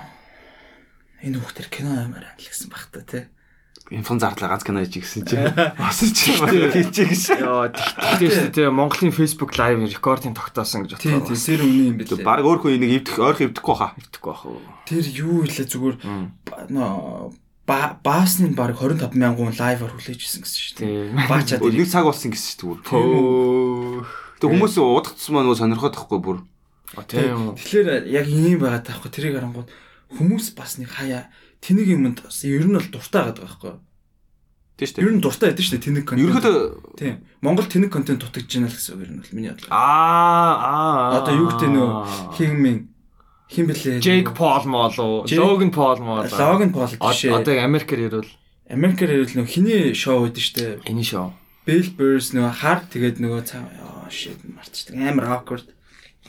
[1.26, 3.26] Энэ хүүхдэр кино амар амил гэсэн баг та тий.
[3.88, 5.40] Инфон зардлаа ганц кино хийж гисэн чи.
[5.80, 7.40] Осож хийчих гэж.
[7.40, 8.68] Яа, тэгтээ шүү дээ.
[8.68, 12.20] Монголын Facebook live рекордын тогтоосон гэж Тийм тийм сэр үний юм бэлээ.
[12.20, 13.96] Бараг өөр хүн энийг эвдэх ойрхон эвдэхгүй хаа.
[13.96, 14.60] Итгэхгүй бах уу.
[14.84, 15.96] Тэр юу илээ зүгээр
[16.44, 17.32] ба- нөө
[17.64, 21.16] ба- баасны баг 25 мянган лайваар хүлээж исэн гэсэн шүү дээ.
[21.32, 24.04] Баачаад нэг цаг болсон гэсэн шүү дээ.
[24.44, 26.38] Тэг хүмүүс удагдсан маань сонирхоод тахгүй бүр.
[27.08, 27.56] Тийм.
[27.56, 29.72] Тэгэхээр яг ийм байгаа таахгүй тэрийг харангууд
[30.16, 31.28] хүмүүс бас нэг хаяа
[31.62, 33.74] тэнэг юмд бас ер нь бол дуртай байгаа байхгүй.
[34.78, 35.16] Тийм шүү Ер дээ.
[35.18, 36.24] нь дуртай байдаг шүү дээ тэнэг контент.
[36.30, 36.58] Ерөнхийдөө
[37.02, 37.16] тийм.
[37.42, 39.72] Монгол тэнэг контент дутагдж байна л гэсэн үг ер нь бол миний бодлоо.
[39.74, 41.18] Аа аа.
[41.18, 41.90] Одоо юу гэдэг нөө
[42.38, 42.90] хин
[43.50, 43.98] хин блэ?
[44.04, 45.26] Jake Paul мол уу?
[45.26, 46.28] Logan Paul мол.
[46.30, 47.34] Logan Paul жишээ.
[47.34, 48.32] Одоо Америкээр ирвэл
[48.70, 50.74] Америкээр ирэл нөө хиний шоу байдаг шүү дээ.
[50.92, 51.34] энэ шоу.
[51.66, 55.66] Bill Burrs нөгөө хар тэгээд нөгөө цаа ёо shit мартчихдаг амар awkward.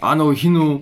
[0.01, 0.73] Аа нөгөө хин үү?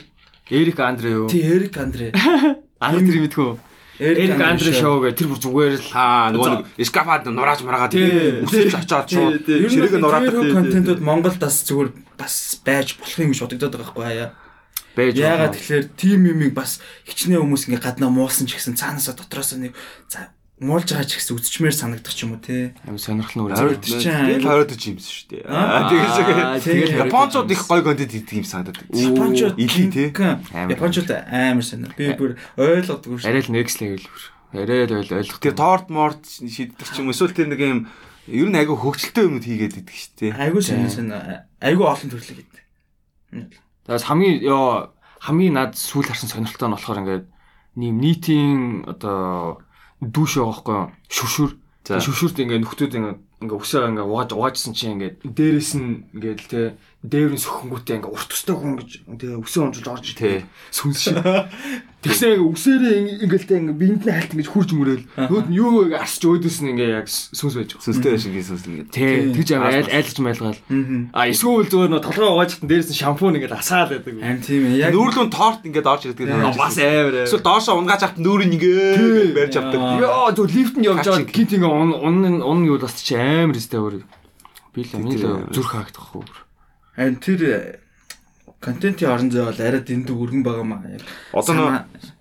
[0.52, 1.26] Эрик Андре юу?
[1.26, 2.12] Тий Эрик Андре.
[2.12, 3.56] Тэр мэдгүй.
[3.98, 8.44] Эрик Андре шоу гэх тэр бүр зүгээр л Аа нөгөө нэг эскапад нурааж мараад Тий.
[8.44, 10.36] өсөж очоод нь ширэгээ нураадаг.
[10.36, 11.88] нураадаг контентууд Монголд бас зүгээр
[12.20, 14.28] бас байж болох юм гэж бодогдоод байгаа байхгүй хаяа.
[14.96, 19.60] байж Яагаад тэгэхээр тим юмыг бас хичнээн хүмүүс ингээ гаднаа муулсан ч гэсэн цаанаасаа дотроосоо
[19.60, 19.72] нэг
[20.12, 22.72] за муулж байгаа ч гэсэн үзчмээр санагдах ч юм уу те.
[22.88, 23.60] Амар сонирхол нүрэ.
[23.60, 25.42] Харин- чинь Тэгэл хориодож юм шүү дээ.
[25.52, 26.12] Аа тэгэж
[26.64, 28.88] тэгэл Японцууд их гой контент хийдэг юм санагдаад.
[28.88, 30.08] Япончууд Илий тий.
[30.16, 30.72] Амар.
[30.72, 31.92] Япончууд амар сонир.
[31.92, 33.28] Би бүр ойлгодгүй шүү.
[33.28, 34.22] Арай л next level бүр.
[34.56, 35.40] Арай л ойл ойлгох.
[35.44, 37.80] Тэр торт морт шийддэг ч юм эсвэл тэр нэг юм
[38.32, 40.32] ер нь айгүй хөвгчлөлтэй юмуд хийгээд идэг шүү дээ.
[40.40, 41.44] Айгуу сонир сонир.
[41.60, 42.64] Айгуу олон төрлөг гэдэг.
[43.84, 44.88] Тэгээс хамгийн ёо
[45.20, 47.24] хамгийн над сүүл харсан сонирхолтой нь болохоор ингээд
[47.76, 49.60] нийтийн одоо
[50.00, 50.80] дүүш байгаа байхгүй?
[51.08, 51.50] Шүшүр.
[51.86, 56.60] Шүшүрт ингээд нөхдүүд ингээд ингээ өсөө ингээ угааж угаажсэн чинь ингээд дээрэс нь ингээд те
[57.06, 60.42] дээврийн сөхөнгүүтээ ингээ урт тустай хүн гэж тэгээ өсөө онжуулж орж Тий.
[60.74, 61.16] сүнс шиг.
[62.06, 62.94] Тэгсэн ингээ үсээрээ
[63.26, 65.04] ингээл ингээ биенд нь хальт ингэж хурж мөрөөл.
[65.16, 67.82] Нүүд нь юу ингээ арсч өөдөөс нь ингээ яг сүнс байж байгаа.
[67.86, 68.84] Сүнстэй шиг юм сүнс ингэ.
[68.94, 70.60] Тэ тэгж айл айлж майлгаал.
[70.70, 71.26] Аа.
[71.26, 74.14] А эсвэл зүгээр нөө толгой угаажтан дээрээс нь шампунь ингээ асаал байдаг.
[74.22, 74.62] Ам тийм.
[74.78, 76.30] Яг Нүүрлүүн торт ингээд орж ирдэг.
[76.54, 77.26] Бас амар.
[77.26, 79.80] Эсвэл доошоо унгааж авт нүүрийн ингээд барьж авдаг.
[79.98, 83.82] Йоо зөв лифтэнд явж байгаа гинт ингээ он он он юу бас чи амар өстэй
[83.82, 84.02] өөр.
[84.76, 86.45] Би л амин Тэр- л зүрх хаагдахгүй.
[86.96, 87.78] Харин тэр э,
[88.60, 90.82] контентын орон зай бол арай дэндүү өргөн байгаа маа.
[90.88, 91.70] Яг Одоо нөө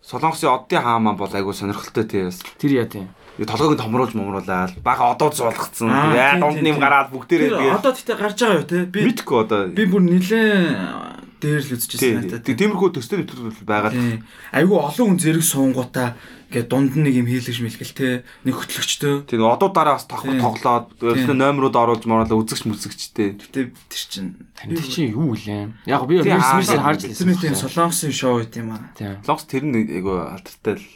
[0.06, 2.38] Солонгосын оддын хаамаа бол айгүй сонирхолтой тий бас.
[2.62, 3.10] Тэр яа тийм.
[3.42, 7.78] Юу толгойг нь томруулж момруулаад бага одоод тийм, дунд тийм, нэм гараад бүгдээрээ Тэр тэгээд
[7.82, 8.86] одоо тэгтээ гарч байгаа юу те?
[8.86, 12.16] Би мэдгүй одоо би бүр нилээн дээр л үзчихсэн Тий.
[12.16, 12.46] надад.
[12.48, 13.92] Тэг тиймэрхүү төстэй нэвтрүүлэг байгаа.
[13.92, 14.24] Тий.
[14.56, 16.16] Айгүй олон хүн зэрэг суунгуудаа
[16.50, 18.10] ингээд дунд нь нэг юм хийлгэж мэлгэл те
[18.46, 19.26] нэг хөтлөгчтэй.
[19.26, 20.42] Тэг одуудаараа бас тоглох Тий.
[20.42, 23.30] тоглоод өөрснөө номерууд оруулж моруулаа үзэгч мүзэгчтэй.
[23.42, 25.74] Гэтэ тэр чинь Танд чи юу вэ?
[25.90, 28.90] Яг би Тий, мэрс аа, мэрсээр харж нэг тийм солонгосын шоу байт юм аа.
[28.96, 29.20] Тийм.
[29.26, 30.88] Логс тэр нь айгу алдартай л.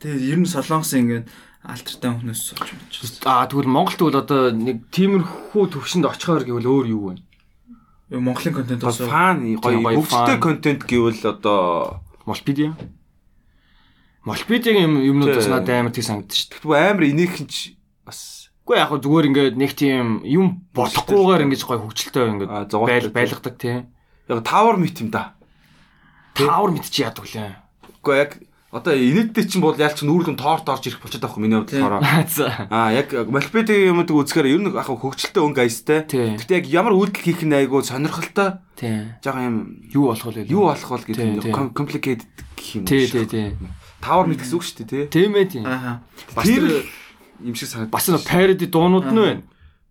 [0.00, 1.26] Тэгээ ер нь солонгосын ингээд
[1.66, 3.26] алтартай хүмүүс сууж мэдчихсэн.
[3.26, 7.18] Аа тэгвэл Монголд тэгвэл одоо нэг тиймэрхүү төвшөнд очихоор гэвэл өөр юу вэ?
[8.22, 10.38] Монголын контент Бас бас фан Тийм, гоё фан.
[10.38, 12.74] контент гэвэл одоо Молпедиа.
[14.26, 15.54] Молпедиагийн юм юмнууд бас Тий.
[15.54, 20.26] надад амар тий санагдчих тэгвэл амар инээхэн ч бас Үгүй яг зүгээр ингээд нэг тийм
[20.26, 23.86] юм болохгүйгээр ингэж хөгжилтэй Аа, ингээд байлгадаг тий.
[24.26, 25.38] яг тавар мэт юм да.
[26.34, 27.54] Таавар мэдчих яадаг лээ.
[28.02, 28.32] Гэхдээ яг
[28.74, 32.02] одоо инээдтэй чинь бол ялч нүүрдэн тоорт орж ирэх болчиход юм миний бодлоор.
[32.28, 32.66] За.
[32.68, 36.02] Аа яг Малпедигийн юмыг үзэхээр ер нь яг хөгжилтэй өнгө айстай.
[36.04, 38.58] Гэтэ яг ямар үйлдэл хийх нь айгу сонирхолтой.
[38.74, 39.14] Тий.
[39.22, 40.44] Жага юм Юу болох вэ?
[40.50, 42.26] юу болох вэ гэдэг юм complicated
[42.58, 42.84] гэх юм.
[42.84, 43.48] Тий, тий, тий.
[44.06, 45.04] Тавар мэт гэсэн үг шүү дээ, тий.
[45.10, 45.64] Тийм ээ тийм.
[45.66, 46.00] ааха.
[46.30, 46.62] Бас Тэр
[47.42, 47.90] юм шиг санагдав.
[47.90, 49.42] бас нэг пароди дуунууд нь байна.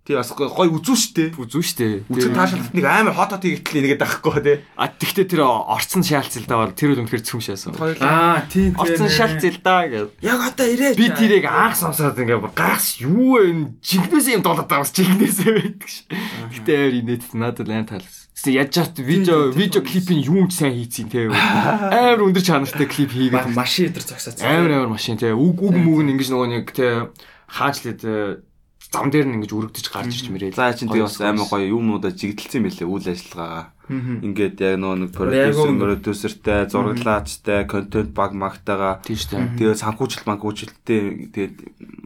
[0.06, 1.30] Тий бас гой үзүү шүү дээ.
[1.34, 2.06] Үзүү штэ.
[2.14, 4.58] Үзэх таашаалт нэг амар хот хот хийгдэл нэгээд байхгүй тий.
[4.78, 7.74] А тэгтээ тэр орцсон шаалцэлдаа бол тэр үл үнэхээр цөм шаасан.
[8.06, 8.86] Аа тийм тийм.
[8.86, 10.22] Орцсон шаалцэлдаа гэж.
[10.22, 10.94] Яг одоо ирээ.
[10.94, 13.82] Би тэрийг анх сонсоод ингээ гайхс юу вэ?
[13.82, 16.06] Жигнэсээ юм дуулаад байгаа бас жигнэсээ байдаг ш.
[16.54, 18.25] Гэтэ амар инээд надад амар таалсан.
[18.36, 21.32] Тэгсэн яаж чад видео видео клипийн юу ч сайн хийцэн те.
[21.32, 24.44] Амар өндөр чанартай клип хийгээд машин дээр зогсооцсон.
[24.44, 25.32] амар амар машин те.
[25.32, 27.16] Үг үг мүг нь ингэж нөгөө нэг те
[27.48, 28.44] хаачлаад
[28.92, 30.52] зам дээр нь ингэж өргөдөж гарч ирж мэрээ.
[30.52, 33.66] За чин тэгээ бас амар гоё юмнуудаа жигдэлсэн мэлээ үйл ажиллагаагаа.
[33.86, 34.16] Мгм.
[34.26, 41.56] Ингээд яг нөө нэг продюсер, продюсертэй, зураглаачтай, контент баг магтайгаа Тийм тэгээ санхүүжил банкуужилттэй тэгээд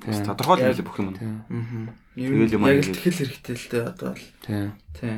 [0.04, 0.24] Тийм.
[0.28, 1.16] тодорхой л мэлээ бүх юм.
[1.16, 1.90] Тийм.
[2.20, 4.26] Тэгэл юм Яг л тэгэл хэрэгтэй л дээ одоо л.
[4.44, 4.70] Тийм.
[4.94, 5.18] Тий.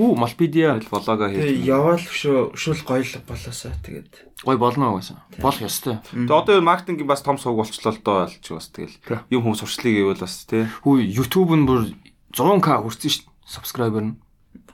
[0.00, 1.68] Үү Малпедиа Тэгээ хийж.
[1.68, 4.12] яваал өшөө өшөөл гоёл болоосаа тэгээд.
[4.48, 5.16] гой болно гэсэн.
[5.36, 6.00] Болох ёстой.
[6.08, 8.96] Тэгээ одоо маркетингийн бас том сувг болчлоо л доо олч бас тэгэл
[9.28, 10.64] юм хүмүүс сурчлыг гэвэл бас тий.
[10.80, 11.92] Хүү YouTube нь бүр
[12.32, 13.36] 100k хүрсэн шүү дээ.
[13.44, 14.16] Subscriber нь.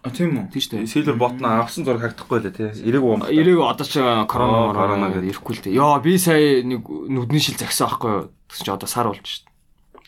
[0.06, 0.54] А тийм үү?
[0.54, 0.86] Тийм шүү дээ.
[0.86, 2.70] Silver bot нь авсан зураг харагдахгүй лээ тий.
[2.86, 3.18] Эрээг уу.
[3.26, 3.98] Эрээг одоо ч
[4.30, 5.34] корона корона гэдэг.
[5.34, 5.74] ирэхгүй л дээ.
[5.74, 8.30] Йоо би сая нэг нүдний шил загсан аахгүй юу.
[8.46, 9.50] Тэгсэн чи одоо сар болж шүү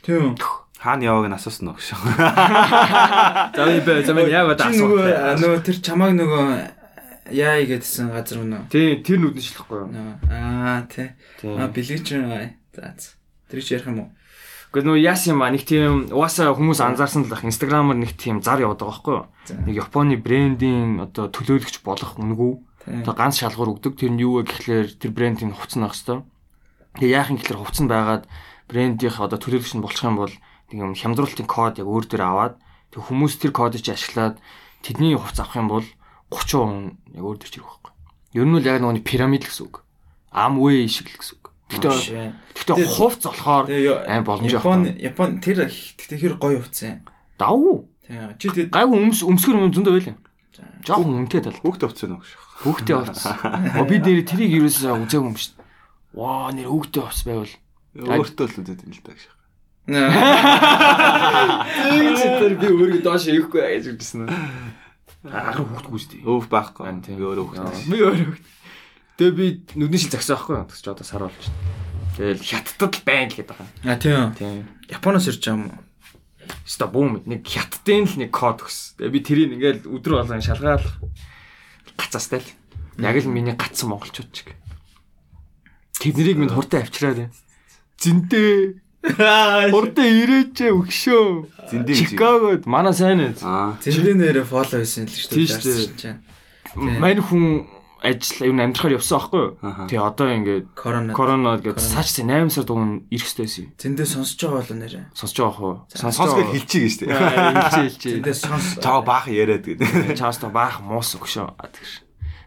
[0.06, 0.67] Тийм үү?
[0.78, 1.98] Хаана явааг нь асуусан нөх шүү.
[3.58, 5.06] За би бай за би яг одоо Чи нөгөө
[5.42, 6.44] нөгөө тэр чамааг нөгөө
[7.34, 8.70] яа гэдсэн газар үнэ.
[8.70, 9.90] Тий, тэр нүдний шил ихгүй юу.
[10.30, 11.18] Аа тий.
[11.42, 12.54] Аа бэлгэж байна.
[12.70, 12.94] За.
[12.94, 13.18] за.
[13.50, 14.08] Тэр чи ярих юм уу?
[14.70, 18.44] Гэхдээ нөө яас юм а нэг тийм угаасаа хүмүүс анзаарсан л бах инстаграмаар нэг тийм
[18.44, 19.26] зар яваад байгаа байхгүй юу.
[19.64, 22.52] Нэг Японы брендийн одоо төлөөлөгч болох үнгүү.
[23.00, 23.96] Одоо ганц шалгуур өгдөг.
[23.96, 26.20] Тэр нь юу вэ гэхлээр тэр брендийн хувцас нь ах хэвээр.
[27.00, 28.24] Тэгээ яах юм гэхлээр хувцас нь байгаад
[28.68, 30.34] брендийнх одоо төлөөлөгч нь болох юм бол
[30.72, 32.54] юм хямдруулалтын код яг өөр дээр аваад
[32.92, 34.36] тэг хүмүүс тэр кодыг чи ашиглаад
[34.84, 35.86] тэдний хувцас авах юм бол
[36.32, 37.92] 30% яг өөр дээр чирэх байхгүй.
[38.36, 39.84] Ер нь л яг нэг пирамид л гэсэн үг.
[40.32, 41.48] Ам вэ шиг л гэсэн үг.
[41.68, 43.64] Гэхдээ гэхдээ хувцас болохоор
[44.08, 45.00] аим боломж Япон авах.
[45.00, 47.04] Япон тэр тэгтээ хэр гоё хувцсан.
[47.40, 47.88] Давуу.
[48.04, 48.16] Тий.
[48.40, 50.16] Чи тэгээд Гайгүй өмс өмсгөр юм зөндөө байлаа.
[50.84, 51.60] Жохон үнэтэй тал.
[51.60, 52.40] Хүүхдээ уцсан нөх шүү.
[52.64, 53.36] Хүүхдээ болсон.
[53.78, 55.66] Оо би дээр тэрийг ерөөсөө үзээгүй юм шүү дээ.
[56.16, 57.54] Ваа нэр хүүхдээ бас байвал.
[57.94, 59.24] Өөртөө л үдээд юм л даа гэж.
[59.88, 60.04] Тэгж
[62.20, 64.28] тэр би өөрийгөө доош ирэхгүй гэж хэлсэн.
[65.32, 66.28] Аа хүүхдгүй шүү дээ.
[66.28, 66.84] Өвв байхгүй.
[67.08, 67.88] Би өөрөө хүүхдээ.
[67.88, 68.44] Би өөрөө хүүхд.
[69.16, 70.68] Тэгээ би нүдний шил загсан байхгүй юу?
[70.68, 71.56] Тэгс чи одоо сар болж байна.
[72.20, 73.64] Тэгэл хятадд л байна л гэдэг байгаа.
[73.88, 74.36] А тийм.
[74.36, 74.68] Тийм.
[74.92, 75.80] Японоос ирж байгаа юм уу?
[76.68, 78.94] Ста бүүм нэг хятадын л нэг код өгс.
[79.00, 80.84] Тэгээ би тэрийг ингээл өдрө болгон шалгаал
[81.96, 82.48] гацаастай л.
[83.00, 84.54] Яг л миний гацсан монголчууд чиг.
[85.98, 87.34] Тэднийг минь хурдан авчираад байна.
[87.98, 88.86] Зинтээ.
[89.02, 91.26] Хурдан ирээч өгшөө.
[91.70, 92.18] Зиндээ гэж.
[92.18, 93.38] Чикагод манай сайн ээ.
[93.46, 93.78] Аа.
[93.78, 96.16] Зэндээ нэрээ фоллоу хийсэн л шүү Тийм шүү дээ.
[96.98, 97.66] Мань хүн
[98.02, 99.54] ажил юу амьдрахаар явсан аахгүй юу?
[99.90, 100.66] Тэгээ одоо ингээд
[101.14, 101.58] Корона.
[101.58, 103.70] гэдэг саач 8 сар дуун ирэх хэрэгтэйсэн юм.
[103.78, 105.04] Зэндээ сонсож байгаа болоо нэрээ.
[105.14, 105.74] Сонсож байгаа хөө.
[105.94, 107.08] Сонсгол хэлчихье гэж тий.
[107.10, 108.12] Хэлчээ хэлчээ.
[108.22, 108.66] Зэндээ сонс.
[108.78, 110.14] Чаа баах яриад гэдэг.
[110.14, 111.58] Чааста баах муус өгшөө.
[111.58, 111.92] Тэгш.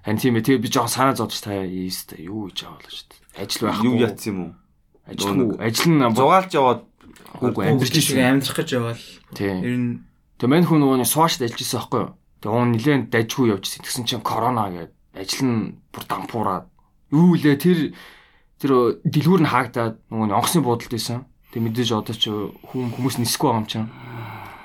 [0.07, 0.45] Хан тийм ээ.
[0.47, 3.19] Тэгээ би жоохон санаа зовж та ийст юу гэж аваад л шүү дээ.
[3.43, 3.85] Ажил байхгүй.
[3.85, 4.51] Юу яатсан юм уу?
[5.11, 5.59] Ажилгүй.
[5.59, 6.81] Ажил нь Зугаалж яваад
[7.43, 8.71] үгүй амьдэрч шиг амьдрах гэж.
[9.35, 9.57] Тийм.
[9.63, 9.91] Ер нь
[10.41, 12.11] Тэгээ мань хүн нөгөө суушд ажиллажсэн байхгүй юу?
[12.41, 13.85] Тэгээ уун нилээн дажгүй явжсэн.
[13.85, 16.65] Тэгсэн чинь корона гэдэг ажил нь бүр дампуураад
[17.13, 17.79] юу лээ тэр
[18.57, 21.29] тэр дэлгүүр нь хаагдаад нөгөө нь онгоцны буудалд байсан.
[21.53, 23.89] Тэгээ мэдээж одоо ч хүн хүмүүс нисэхгүй байгаа юм чинь.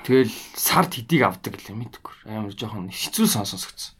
[0.01, 2.15] Тэгэл сард хэдийг авдаг гэлээ мэдгүй.
[2.25, 3.93] Амар жоохон хэцүү сонсогдсон.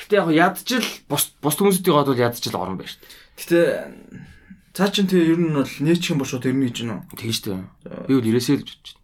[0.00, 3.12] Гэтэ яг ядчил бус бус хүмүүсийн гоод бол ядчил орон байна шүү дээ.
[3.36, 3.66] гэтээ
[4.74, 7.16] цаа чин тэгээ ер нь бол нээчих юм бол шууд ирнэ гэж байна уу?
[7.18, 7.60] Тэгэж дээ.
[8.06, 8.96] Би бол ирээсэй л гэж бодчих.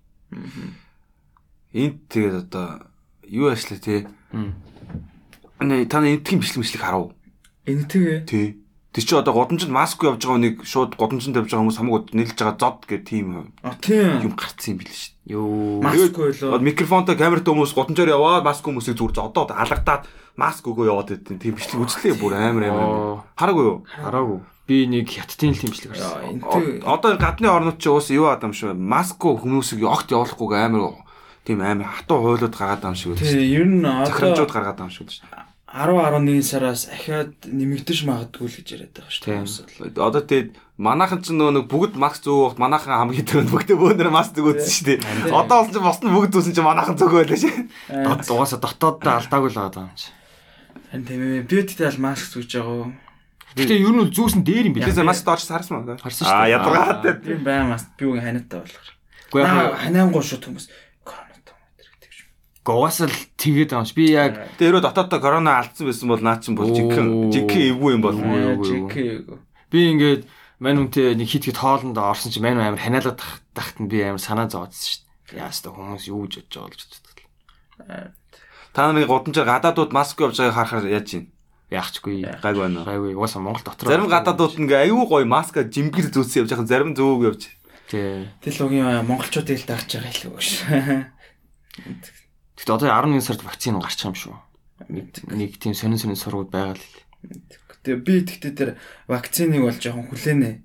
[1.74, 2.86] энд тэгээд одоо
[3.26, 4.06] юу ажиллаа тий.
[4.32, 4.54] Мм.
[5.60, 7.12] нэ та энэтхийн бичлэг бичлэг харав.
[7.66, 8.62] Энэтэг Тий.
[8.96, 12.32] Тэр чи одоо годамжинд маск явж байгаа хүнийг шууд годамжинд явж байгаа хүмүүс хамаагүй нийлж
[12.32, 14.24] байгаа зод гэх тийм А тийм.
[14.24, 15.12] юм гарцсан юм бил шүү.
[15.28, 15.82] Юу.
[15.84, 16.16] Маск.
[16.16, 20.08] Одоо микрофонтой камертай хүмүүс годамжаар яваад маск хүмүүсийг зүгээр зодоод алгадаад
[20.40, 22.88] маск өгөө яваад байдیں۔ Тийм бичлэг үзлээ бүр амар амар.
[23.36, 23.78] Хараагүй юу?
[23.84, 24.40] Хараагүй.
[24.66, 26.10] Би нэг хятадын тэмчлэг харсан.
[26.10, 26.82] Яа, энэтэг.
[26.82, 28.74] О- Одоо гадны орнууд чи уус юу адам шүү.
[28.74, 31.06] Маск хүмүүсийг огт явуулахгүйг амар
[31.46, 33.22] тийм амар хатуу хуйлууд гаргаад байгаа юм шиг үү.
[33.22, 35.46] Тий, ер нь Захирамжууд одоо гаргаад байгаа юм шиг үү.
[35.76, 39.44] 10 11 сараас ахиад нэмэгдэж магадгүй л гэж яриад байгаа шүү Тийм.
[39.44, 40.02] дээ.
[40.02, 40.50] Одоо тэгээд
[40.80, 44.86] манайхан ч нөгөө нэг бүгд маск зөөгт манайхан хамгийн түрүүнд бүгдээ бөөнөр маск зөөгдсөн шүү
[44.88, 45.30] дээ.
[45.36, 47.54] Одоо болсон чи босны бүгд зүүсэн чи манайхан зөөгөө байлаа шээ.
[47.92, 50.08] Дот угаасаа дотооддоо алдаагүй л байгаа юм чи.
[50.90, 51.44] Харин тийм ээ.
[51.44, 52.88] Би тэгтээ аль маск зүүж байгаа.
[53.56, 54.92] Гэтэ ер нь бол зүүсэн дээр юм билээ.
[54.92, 55.96] Тэсээ маск дооч харсан маа.
[55.96, 56.54] Харсан шүү дээ.
[56.60, 57.12] ядаргаатай.
[57.24, 58.88] Би бай маск би үгүй ханиатай болохоор.
[59.32, 60.66] Уу яг Наа ханиангуй шууд хүмүүс
[61.08, 62.28] коронавитой гэдэг ч юм.
[62.68, 63.96] угаасаа л тэгээд байгаа юм.
[63.96, 67.90] Би яг Тэр өрөө дотоодоо корона алдсан байсан бол наа чин бол жигхэн жигхэн эвгүй
[67.96, 68.12] юм бол.
[68.12, 69.40] Үгүй, үгүй, Жик.
[69.72, 70.22] би ингээд
[70.60, 74.04] мань үнтэй нэг хит хит хоолнд орсон чи мань амар ханиалаад тах- тахт нь би
[74.04, 75.00] амар санаа зовоодсон шүү
[75.32, 75.40] дээ.
[75.42, 78.12] Яаста хүмүүс юу гэж бодож байгаа л гэж бодлоо.
[78.76, 81.24] Та нарын годамжаар гадаадууд маск явж байгааг харахаар яаж юм?
[81.70, 82.22] Яахчгүй.
[82.22, 82.86] Гайг байна.
[82.86, 83.18] Гайгүй.
[83.18, 83.90] Угаасаа Монгол дотор.
[83.90, 87.42] Зарим гадаадууд ингээ аюу гоё маска жимгэр зүүсэн явж байгаа зарим зөөг явж.
[87.90, 88.30] Тий.
[88.38, 90.62] Тэл угийн монголчуудыг л дагч байгаа хэлээ шүү.
[92.54, 94.36] Гэтэ одоо 11 сард вакцин гарч байгаа юм шүү.
[94.94, 96.86] Нэг нэг тийм сонин сонин сургууд байгаа л.
[97.82, 98.70] Тэгээ би тэгтээ тэр
[99.10, 100.62] вакциныг бол жоохон хүлээнэ.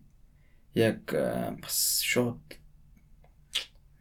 [0.78, 1.02] Яг
[1.66, 2.46] бас шууд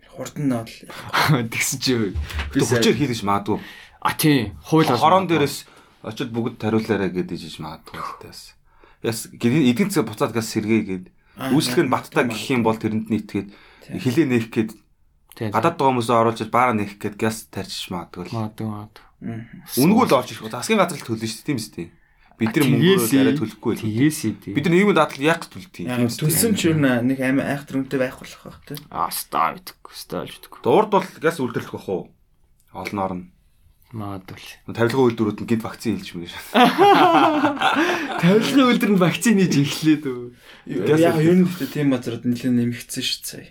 [0.04, 0.74] хурдан нь бол
[1.52, 2.12] Тэгсэн чи
[2.52, 3.58] Тэг хүчээр хийлгэж магадгүй.
[4.00, 4.52] А тий.
[4.64, 5.69] Хууль Хорон дээрээс
[6.02, 8.56] очиод бүгд тариулаарай гэдэж иж магадгүй таас.
[9.04, 11.04] Яс эдийн засаг буцаад газ сэргээ гээд
[11.52, 13.48] үйлчлэг нь баттай гэх юм бол тэрэнд нийтгээд
[13.88, 14.70] хилээ нээх гээд
[15.52, 18.28] гадаад байгаа хүмүүсээ оруулж баараа нээх гээд газ тарьчих магадгүй.
[18.32, 19.04] Магадгүй магадгүй.
[19.80, 20.52] Үнгүү л орж ирэх.
[20.52, 21.86] Засгийн газар л төлнө шүү дээ тийм үстэй.
[22.40, 23.84] Бид нар мөнгөөр арай төлөхгүй л.
[23.84, 24.56] Идэв.
[24.56, 25.92] Бид нар нийгмийн яах гэж төлдөг юм.
[25.92, 28.80] яг төлсөн ч юу нэ нэг амин айхтар үнэтэй байх болох байх тий.
[28.88, 29.92] А ста мэдгүй.
[29.92, 30.64] Ста л мэдгүй.
[30.64, 32.08] Дуурд бол газ үлдэрлэх бах уу?
[32.72, 33.24] Олноор нь.
[33.90, 34.38] Магадгүй.
[34.70, 36.34] Тавилгын үйлдвэрүүд нь гинт вакцин хэлж мэгш.
[38.22, 40.22] Тавилгын үлдэр нь вакцин хийж эхлээд үү.
[40.94, 43.50] Яг ер нь гэхдээ тийм газарууд нэлээд нэмэгдсэн шүү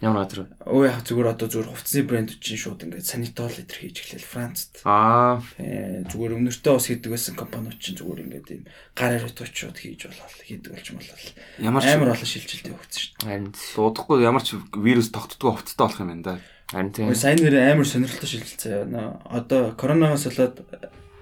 [0.00, 0.64] Ямар газар вэ?
[0.64, 4.72] Өө яг зүгээр одоо зүгээр хувцсны брэнд чинь шууд ингээд санитол литр хийж эхлэв Францад.
[4.88, 5.44] Аа.
[5.60, 8.64] Э, Зүгээр өмнөртөө ус хийдэг байсан компаниуд чинь зүгээр ингээд ийм
[8.96, 11.28] гар ариутгууд хийж болол хийдэг болж болол.
[11.60, 16.00] Ямар ч Амар олон шилжилттэй өгсөн шүү Харин дуудахгүй ямар ч вирус тогтдгоо хувцастай болох
[16.00, 16.34] юм байна да.
[16.70, 17.14] Харин тийм.
[17.14, 19.20] Сайн нэр амар сонирхолтой байна.
[19.26, 20.62] Одоо коронавигоос болоод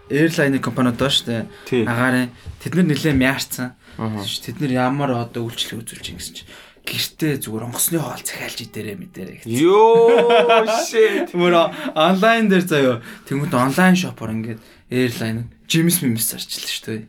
[0.09, 1.85] эйрлайны компаниуд Тий.
[1.85, 1.89] дээ.
[1.89, 2.31] Агаарын
[2.61, 3.75] тэд нар нэлээд мяарцсан.
[3.99, 6.49] Тэд нар ямар одоо үйлчлэг үзүүлж ингэсэн чинь
[6.89, 9.53] гэртээ зүгээр онгоцны хоол захиалж идээрэй мэдээрэй гэсэн.
[9.53, 11.29] Йоо shit.
[11.33, 11.55] Зүгээр
[11.93, 12.97] онлайн дээр заяа
[13.29, 17.05] тэгмэд онлайн шопор ингээд эйрлайн Джимс мимс зарчлаа шүү дээ.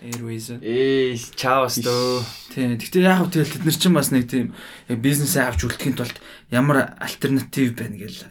[0.00, 0.48] Airways.
[0.64, 2.24] Ээ, чаавс дөө.
[2.56, 2.80] Тийм.
[2.80, 4.56] Гэхдээ яг хөө тэгэл тэд нар чинь бас нэг тийм
[4.88, 6.16] бизнесээ авч үлдэхийн тулд
[6.48, 8.24] ямар альтернатив байна гэл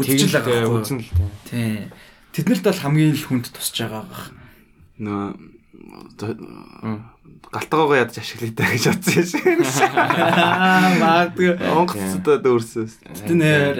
[0.00, 0.80] үзчихэл байгаа байхгүй юу?
[0.80, 1.12] үзэн л
[1.44, 1.92] тийм.
[2.32, 4.32] Тэднэрт бол хамгийн их хүнд тусч байгаа баг.
[4.96, 5.36] Нөө
[7.52, 9.92] галтгоогоо ядаж ашиглая даа гэж бодсон юм шиг.
[11.04, 11.50] Магадгүй.
[11.68, 12.94] Онгоцтой дөрсөөс.
[13.12, 13.76] Гэтэ нэр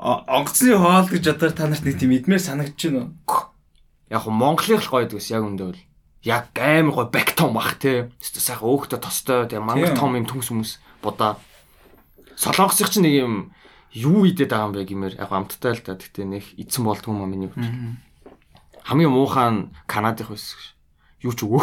[0.00, 3.52] онгоцны хоол гэж бодохоор та нарт нэг тийм идмээр байна уу?
[4.10, 5.82] Яг нь Монголын л гоё дээс яг үндэ бол.
[6.22, 8.10] Яг амар гоё бактом бах те.
[8.22, 11.38] Сайхан өөхтө тостой тэгээ мангар том юм түнс хүмүүс будаа.
[12.38, 13.34] Солонгосыг чинь нэг юм
[13.90, 15.98] юу идээд байгаа юм бэ гэмээр яг амттай л да.
[15.98, 17.98] Гэтэ нэг эдсэн болдгоо юм миний хувьд.
[18.86, 20.58] Хамгийн муухай нь Канадын байсан.
[20.58, 20.66] гэж.
[21.26, 21.62] Юу ч өгөө.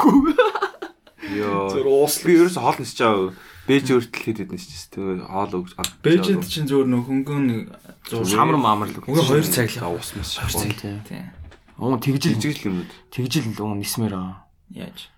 [1.40, 1.70] Йоо.
[1.72, 3.32] Зөв Уус би ерөөсө хоол нисэж байгаа.
[3.68, 5.28] Бэж өөртөл хийдэд нисэж шүү дээ.
[5.30, 5.72] Хоол өгч.
[6.04, 7.62] Бээжэд чинь зөөр нөх хөнгөн нэг
[8.10, 9.94] Самар маамар л Уг 2 цаг л.
[10.00, 10.40] ус мас.
[10.58, 11.04] Тийм.
[11.06, 11.30] Тийм.
[11.78, 12.88] Оо тэгжил Жижиг л юм уу?
[13.14, 14.49] тэгжил л уу нисмээр аа.
[14.74, 15.10] Яаж?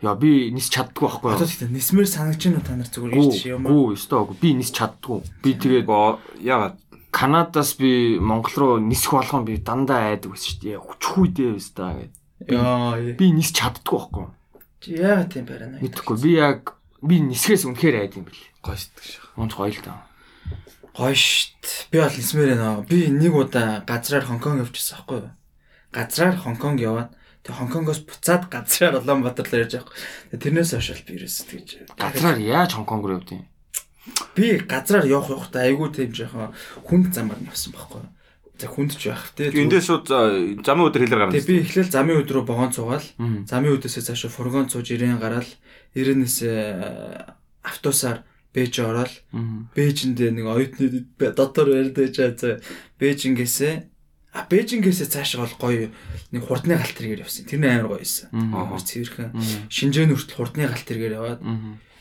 [0.00, 1.40] Яа би нис чаддгүй байхгүй юу?
[1.44, 3.70] тэгтээ нисмэр санагч нь та нар зүгээр ирж Гүү, юм аа.
[3.70, 4.36] гүү, өстой гүү.
[4.40, 5.18] Би нис чаддгүй.
[5.44, 5.88] Би тэгээд
[6.40, 6.76] Яагаад
[7.10, 10.78] Канадаас би Монгол руу нисэх болгон би дандаа айдаг байсан шүү дээ.
[10.78, 12.14] Хүчхүйдээ өстой гэд.
[12.54, 12.96] Яа.
[13.18, 14.32] Би нис чаддгүй байхгүй юу?
[14.80, 15.76] Чи яагаад тийм барина?
[15.82, 16.16] Мэдхгүй.
[16.22, 18.40] Би яг би нисгээс үнэхээр айд юм бэл.
[18.62, 19.36] гойсдаг шээ.
[19.36, 20.06] Унц гоё л даа.
[20.96, 21.90] Гоё штт.
[21.90, 22.86] Би бол нисмэр нөө.
[22.88, 25.34] Би нэг удаа газраар Хонконг явчихсан байхгүй юу?
[25.92, 27.10] Газраар Хонконг яваад
[27.42, 29.94] тэг Хонконгоос буцаад газраар Улаанбаатар руу ярьж байгаа.
[30.36, 33.44] Тэрнээс хойш бол би ерөөс тэгж Газраар яаж Хонконг руу явдیں۔
[34.36, 36.52] би газраар явах явахдаа айгүй тийм жоохон
[36.88, 38.10] хүнд замаар явсан байхгүй юу?
[38.60, 39.48] За хүнд ч явах те.
[39.48, 40.18] Эндээс шууд за,
[40.64, 41.36] замын өдөр хэлээр гарна.
[41.36, 43.04] Тэг би эхлээл замын өдрөө богоон цугаал.
[43.48, 45.48] Замын өдөөсөө цаашаа фургон цууж ирээн гараал.
[45.96, 46.36] Ирээнээс
[47.64, 49.14] автобусаар Бээж ороод.
[49.78, 51.06] Бээжинд нэг оюутны
[51.38, 52.58] дотор ярьдаж байгаа.
[52.98, 53.89] Бээжингээс
[54.30, 55.90] А Бээжингээс цаашаа бол гоё
[56.30, 57.50] нэг хурдны галт тэргээр явсан.
[57.50, 58.30] Тэр нь амар гоё байсан.
[58.30, 59.34] Амар цэвэрхэн.
[59.66, 61.40] Шинжээн хүртэл хурдны галт тэргээр яваад.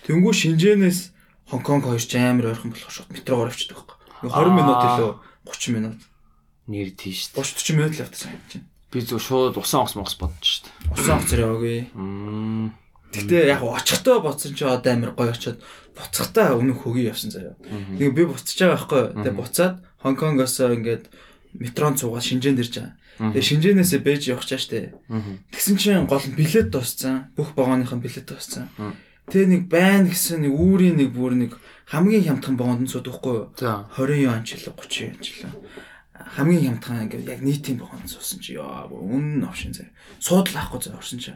[0.05, 1.17] Тэнгүү Шинжээнээс
[1.49, 3.97] Хонконг хоёр ч амар ойрхон болох шууд метроор авчдаг байхгүй.
[4.29, 5.11] 20 минут илүү
[5.49, 5.99] 30 минут.
[6.69, 7.33] Нэр тийш.
[7.33, 8.65] 30 40 минут л явдаг юм чинь.
[8.93, 10.69] Би зөв шууд усан онгоц монгос бодож штт.
[10.93, 11.89] Усан оцор яваагүй.
[13.09, 15.57] Гэтэ яг очихдоо бодсон чи одоо амар гоё очиод
[15.97, 17.57] буцахтаа өмнөх хөгийн явсан заяа.
[17.97, 19.03] Тэгээ би буцаж байгаа байхгүй.
[19.25, 19.73] Тэгээ буцаад
[20.05, 21.09] Хонконгоос ингээд
[21.53, 22.93] метрон цугаа Шинжээнд ирж байгаа.
[23.19, 24.95] Тэгээ Шинжээнээс Бээж явах чаа штэ.
[25.51, 27.33] Тэгсэн чинь гол нь билет дууссан.
[27.35, 28.69] Бүх вагоныхон билет дууссан.
[29.27, 31.51] Тэгээ нэг байна гэсэн нэг үүрийн нэг бүр нэг
[31.89, 33.47] хамгийн хямдхан вагонд нь суудахгүй юу?
[33.57, 33.85] За.
[33.97, 35.53] 20 юан ч илүү 30 юан ч илүү.
[36.39, 39.93] Хамгийн хямдхан ингээд яг нийтийн вагонд суусан чи яа бүр үнэн овшин заяа.
[40.17, 41.33] Суудлаа ахгүй заяа орсон чи.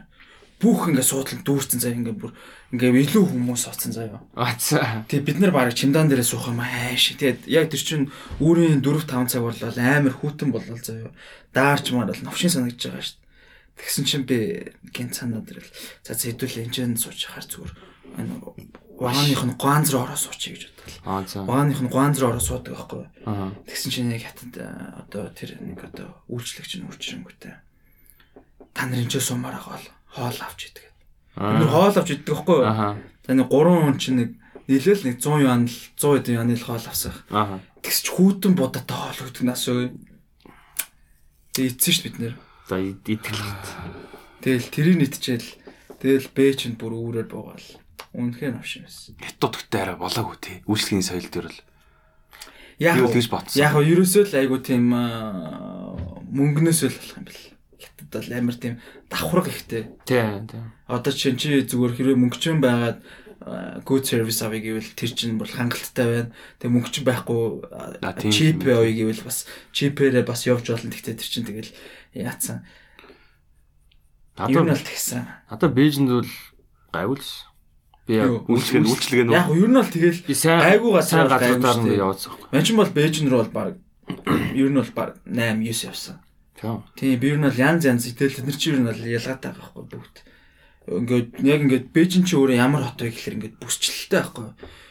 [0.64, 2.32] Бүх ингээд суудлан дүүрсэн заяа ингээд бүр
[2.72, 4.24] ингээд илүү хүмүүс оцсон заяа.
[4.32, 5.04] Ацаа.
[5.12, 7.12] Тэгээ бид нар баг чимдан дээрээ суух юм ааш.
[7.20, 8.02] Тэгээд яг тэр чин
[8.40, 11.12] үүрийн 4 5 цаг борлол амар хүүтэн болол заяа.
[11.52, 13.20] Даарч маар бол новшин санагдаж байгаа шүү.
[13.76, 15.68] Тэгсэн чинь би гинт санаад ирэл.
[16.00, 17.72] За хэдүүл энэ ч сууж хаар зүгээр.
[18.22, 18.34] Энэ
[18.98, 20.62] вааных нь ганц руу ороо суучих гэж
[21.02, 21.44] бодлоо.
[21.46, 23.04] Вааных нь ганц руу ороо суудаг байхгүй.
[23.26, 23.50] Аа.
[23.66, 24.70] Тэгсэн чинь яг хатад э,
[25.02, 27.54] одоо тэр нэг одоо үйлчлэгч нь үрчрэнгүүтэй.
[28.70, 30.86] Та нарын ч сумаар байгаа бол хоол авч идэг.
[31.34, 32.96] Бид хоол авч идэг байхгүй юу?
[33.26, 34.30] За нэг 3 хүн чинь нэг
[34.70, 37.26] нийлээл нэг 100 юан л 100 эд юаны л хоол авсах.
[37.34, 37.58] Аха.
[37.82, 39.90] Тэгс ч хүүтэн будатай хоол өгдөг нас уу.
[41.52, 42.34] Тэгээ ицсэн шүү бид нэр.
[42.70, 43.42] За итгэл.
[44.40, 45.48] Тэгэл тэрийг нэтчээл
[46.00, 47.68] тэгэл бэ чинь бүр үүрээр буугаал.
[48.14, 49.14] Үнэхээр навш юм байсан.
[49.18, 50.56] Хятадтай арай болоогүй тий.
[50.70, 51.60] Үйлчлэгийн соёл дээр бол
[52.78, 53.58] Яг тэгж бодсон.
[53.62, 55.94] яг нь ерөөсөө л айгу тийм аа,
[56.30, 57.42] мөнгнөөс л болох юм бэл.
[58.20, 58.74] Бол амар тийм
[59.10, 59.82] давхраг ихтэй.
[60.06, 60.62] Тий, тий.
[60.86, 62.98] Одоо чинь чи зүгээр хэрвээ мөнгөчөн байгаад
[63.44, 66.30] а, good service авъя гэвэл тэр чинь бол хангалттай байна.
[66.62, 67.42] Тэгээ мөнгөчөн байхгүй
[68.22, 68.78] тийм чип юм.
[68.78, 69.44] авъя гэвэл бас
[69.74, 70.90] чипээрээ бас явж болно.
[70.94, 71.70] Тэгтээ тэр чинь тэгэл
[72.14, 72.64] яатсан.
[74.34, 75.22] Нь Надад бол тэгсэн.
[75.50, 76.30] надад Бээжинд бол
[76.90, 77.46] гайвал ш.
[78.06, 78.44] Би яг Юу?
[78.50, 79.56] Үйлчлэг үйлчлэг Яг нөө.
[79.62, 80.90] нь нь бол тэгэл би сайн гайгүй
[81.86, 82.32] нь яваадсан.
[82.52, 83.72] Ман чинь бол Бээжин рүү бол баг
[84.58, 86.18] ер нь бол баг 8 9 явсан.
[86.58, 87.18] Тийм.
[87.18, 89.74] Би ер нь бол янз янз итэл тэд нар чи ер нь бол ялгаатай байгаа
[89.74, 90.16] байхгүй бүгд.
[90.84, 94.46] Ингээд яг ингээд Бээжин чи өөрөө ямар хот вэ гэхэлэр ингээд бүсчлэлтэй байхгүй.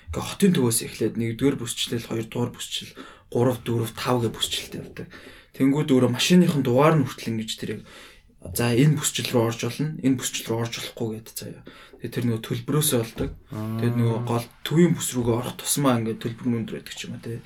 [0.10, 2.94] Ингээд хотын төвөөс эхлээд нэгдүгээр бүсчлэл, хоёрдугаар бүсчлэл,
[3.34, 5.08] 3 4 5 гэ бүсчлэлтэй явдаг.
[5.54, 7.82] Тэнгүүд өөрөө машиныхын дугаар нь хүртэл ингэж тэрийг
[8.52, 11.64] за энэ бүсчил рүү орж болно, энэ бүсчил рүү орж болохгүй гэдэг заяа.
[12.04, 13.30] Тэгээ тэр нөгөө төлбөрөөсөө болдог.
[13.54, 17.16] Тэгээд нөгөө гол төвийн бүс рүүгээ орох тусмаа ингээд төлбөр нь өндөр байдаг ч юм
[17.16, 17.40] уу тий.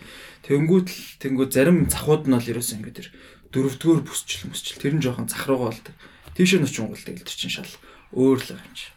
[0.50, 3.08] Тэнгүүд л тэнгүүд зарим захууд нь бол ерөөсөө ингээд тэр
[3.54, 5.96] дөрөвдүгээр бүсчил мөсчил тэр нь жоохон зах руугаа болдог.
[6.36, 7.72] Тийшээ нь очингуул тэгэл тэр чинь шал
[8.14, 8.92] өөр л юм чи.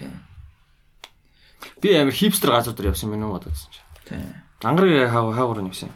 [0.00, 0.12] Тийм.
[1.80, 3.80] Би амар хипстер газар дээр явсан юм уу бодсон чи.
[4.08, 4.24] Тийм.
[4.64, 5.92] Ангарыг хаа хаагур нь явсан.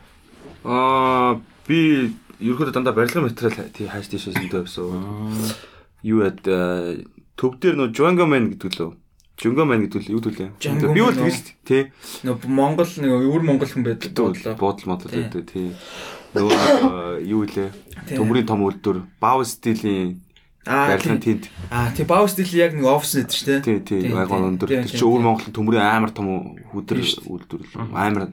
[0.64, 5.56] Аа би ерөөхдөө дандаа барилгын материал тий хайш тийш зөндөө байсан.
[6.04, 7.04] Юу яд э,
[7.36, 8.92] төв дээр нөө Jungle Man гэдэг лөө.
[9.40, 10.48] Jungle Man гэдэг л юу төлөө.
[10.92, 11.88] Би бол тэгэж тий.
[12.28, 14.54] Нөгөө Монгол нэг өвөр монгол хүн байдаг бодлоо.
[14.60, 15.24] Буудал модал Тий.
[15.24, 15.68] гэдэг тий.
[16.34, 17.70] Нөгөө э, юу лээ.
[18.04, 18.16] Тий.
[18.18, 20.24] Төмрийн том үйлдвэр, Бау стилийн
[20.66, 21.40] Аа барилгын тийм.
[21.40, 21.50] тент.
[21.70, 23.60] Аа тийм баус стил яг нэг офис нэт шүү дээ.
[23.60, 24.16] Тий, тий, тийм.
[24.16, 24.68] өндөр.
[24.72, 25.20] Тэр чинь өвөр.
[25.20, 28.32] Монголын төмрийн амар том хүдэр Тийм шүү үйлдвэр л амар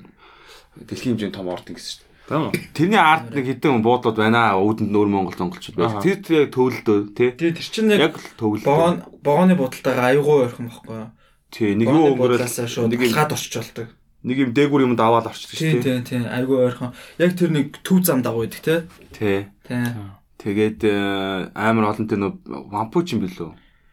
[0.79, 2.51] дэлхийн хэмжээний том ордон гэсэн шүү дээ.
[2.55, 2.71] Тийм.
[2.71, 4.55] Тэрний арт нэг хэдэн буудлууд байна.
[4.55, 5.99] Өвдөнд нөр Монгол монголчууд байна.
[5.99, 7.29] Тэр тэр яг төвлөлдөө тий.
[7.35, 8.63] Тэгээ тэр чинь яг төвлөлдөө.
[8.63, 11.09] богоон богооны будалтайгаа аюугаа ойрхон байхгүй юу?
[11.51, 12.47] Тий, нэг юу өнгөрөөл
[12.87, 13.87] нэг юм алхаад орчиж болдог.
[14.23, 16.01] Нэг юм дээгүүр юм даваад орчдөг Тийм шүү дээ.
[16.01, 16.93] тийм тийм айгүй ойрхон.
[17.17, 18.75] Яг тэр нэг төв зам дагуу идэг те.
[19.15, 19.49] Тий.
[19.65, 20.13] Тийм.
[20.41, 22.33] Тэгээд э, амар олон тэр нөө
[22.69, 23.51] вампуч юм билүү.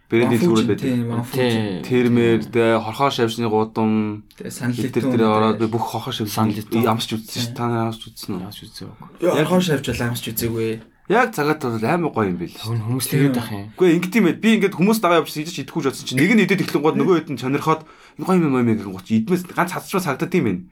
[0.09, 0.85] Брэнд дэлгүүрүүд байдаг.
[0.89, 1.05] Тийм.
[1.37, 1.85] Тийм.
[1.85, 6.89] Тэрмэр дэ хорхоо шавшны гудам санал тэр тэр ороод би бүх хорхоо шавшны Санал хэлтэн.
[6.89, 7.53] амсч үзсэн шүү.
[7.53, 8.41] Та амсч үзсэн үү?
[8.41, 8.89] Яаж үзээ.
[9.37, 10.81] Орхон шавж бол амсч үзээгүй.
[11.13, 12.57] Яг цагаат бол амар гоё юм бил.
[12.57, 13.69] Хүмүүс тэгээд ах юм.
[13.77, 14.41] Үгүй ингэт юм байд.
[14.41, 16.97] Би ингээд хүмүүс дагаа явж идэж идэхгүй ч бодсон чинь нэг нь идээд эхлэн гоод
[16.97, 17.89] нөгөө хэд нь сонирхоод энэ
[18.27, 20.63] гоё юм юм гэх гоч идмээс ганц хацчмаа сагдаад юм байна.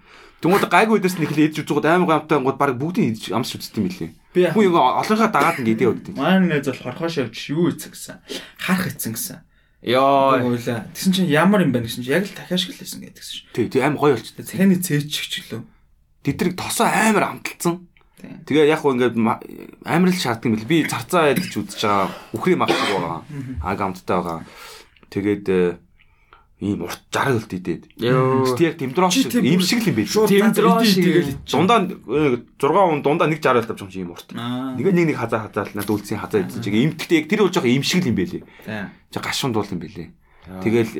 [0.42, 3.88] Тэнгууд гайгүй үдээс нь эхлээ идэж үзэнгууд амар гамтай гоод баг бүгдийг идэж амсч үзтiin
[3.88, 4.10] мөлий.
[4.36, 6.14] Би яг Хүн ингээ олонхоо дагаад ингээ идээ өгдөг.
[6.20, 8.16] маань нэг бол хорхоо шавж юу ийцэн гэсэн.
[8.60, 9.38] Харах ийцэн гэсэн.
[9.86, 10.42] Йоо.
[10.44, 10.84] Ойлаа.
[10.92, 13.48] Тэгсэн чинь ямар юм бэ гэсэн чинь яг л дахиаш гэлээсэн гэдэгсэн шүү.
[13.56, 14.44] Тий, тий амар гоё болчихсон.
[14.44, 15.62] Цахины цээжчих лөө.
[16.26, 17.86] Тэдрэг тосоо амар амталцсан.
[18.20, 18.44] Тийм.
[18.44, 19.40] Тэгээ яг хөө ингээд ма-
[19.88, 20.68] амар л шаарддаг юм бэл.
[20.68, 22.10] Би царцаа ядж үзэж байгаа.
[22.36, 23.22] Үхрийн мах шиг байгаа.
[23.62, 24.40] Аг амттай байгаа.
[25.12, 25.78] Тэгээд э,
[26.56, 27.82] ийм урт 60 үлт идээд.
[28.00, 31.36] Тэг яг тэмдроо шиг ийм шиг л юм Тэмдрөө ганц шиг.
[31.44, 34.28] Дундаа 6 он дундаа нэг 60 тавьж байгаа юм ийм урт.
[34.32, 37.68] Нэг нэг нэг хазаа хазаал надад үлдсэн хазаа идсэн чиг имтгтэй яг тэр бол жоох
[37.68, 38.44] ийм шиг л юм байлээ.
[38.64, 38.88] Тийм.
[39.12, 40.08] Чи гашуун дуул юм байлээ.
[40.64, 40.92] Тэгэл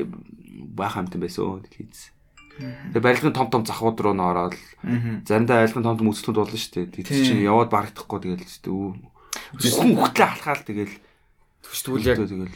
[0.77, 2.13] баах хамтан байсан өө хийц.
[2.57, 5.21] Тэгээ барилгын том том захууд руу н ороод Аа.
[5.25, 7.05] заримдаа айлгын том том өсөлтөнд болно шүү дээ.
[7.05, 7.25] Тийм.
[7.25, 8.73] чинь яваад барагдахгүй тэгэл шүү дээ.
[8.73, 8.93] Үү.
[9.61, 10.93] Хүн хөтлөө алхаал тэгэл
[11.61, 12.49] тэгвэл яг тэгэл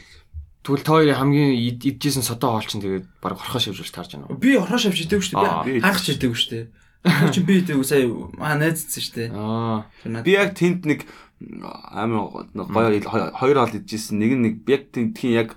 [0.62, 4.26] тэгвэл та хоёрын хамгийн ид- идчихсэн содоо хоол чинь тэгээд баг орхоо шивжүүлж таарж байна
[4.30, 4.38] уу?
[4.38, 5.64] Би орхоо шавж идэв шүү дээ.
[5.66, 6.64] би- харах ч идэв шүү дээ.
[7.02, 8.06] Тэр чинь би идэв сая
[8.38, 9.28] маа найзцсан шүү дээ.
[9.34, 10.22] Аа.
[10.22, 11.00] Би яг тэнд нэг
[11.90, 13.02] амар гоё
[13.34, 14.18] хоёр хоол идчихсэн.
[14.18, 15.48] Нэг нь нэг яг тентхийн яг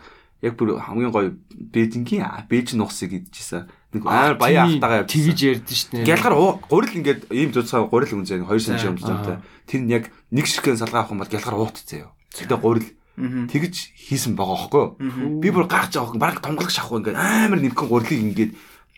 [0.41, 3.69] яг бүр хамгийн гоё Бээжингийн Бээжин нуусыг идчихсэн.
[3.93, 6.05] Нэг амар баян ахтагаа тэгж ярьдэн шүү дээ.
[6.09, 6.33] Гялгар
[6.69, 9.37] гурил ингээд ийм зүцаа гурил үнзээ 2 см юм жамтай.
[9.69, 10.03] Тэр нь яг
[10.33, 12.11] нэг ширхгэн салгаа авах юм бол гялгар уутцсан юу.
[12.33, 12.89] Тэгтээ гурил.
[13.15, 15.39] Тэгж хийсэн байгаа юу?
[15.39, 18.51] Би бүр гарч авах баг томгол шахах ингээд амар нэмхэн гурилыг ингээд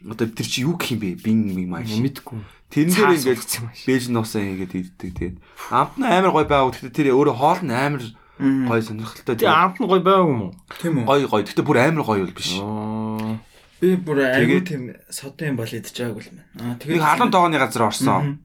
[0.10, 1.22] одоо тэр чи юу гэх юм бэ?
[1.22, 1.90] Бин миг маш.
[1.90, 2.38] мэдгүй.
[2.70, 3.42] Тэрэн дээр ингээд
[3.88, 5.36] бэж нуусаа хийгээд иддэг тэгээд
[5.74, 8.04] амт нь амар гоё байгаад гэхдээ тэр өөрөө хоол нь амар
[8.38, 10.54] гоё сонирхолтой Тэгээ амт нь гоё байгааг юм уу?
[10.82, 11.06] Тийм үү.
[11.08, 12.52] гоё гоё гэхдээ бүр амар гоё бол биш.
[12.62, 13.40] Аа.
[13.82, 16.50] Би бүр Тэгээд- тийм содын бол идчихаагүй л маань.
[16.58, 18.42] Аа Нэг халуун тоогоны газар орсон.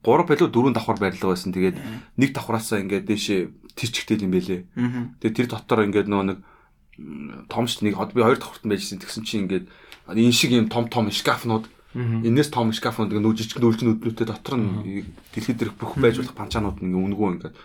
[0.00, 0.24] Мгм.
[0.24, 1.52] 3 билүү 4 давхар барилга байсан.
[1.52, 1.76] Тэгээд
[2.16, 3.40] нэг давхараасаа ингээд дээшээ
[3.76, 4.60] тэрчгтэй юм бэлээ.
[5.20, 6.38] Тэгээд тэр дотор ингээд нөгөө нэг
[7.48, 9.66] томч нэг одоо би хоёр давхартан байжсэн тэгсэн чинь ингээд
[10.08, 15.04] энэ шиг юм том том шкафнууд энэс том шкафнууд нөө жижиг нөлчн өднүүтэй дотор нь
[15.34, 17.56] дэлхийд дээрх бүх байж болох панчаанууд ингээд өнгөө ингээд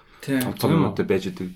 [0.44, 1.50] том том юмтай байж идэг.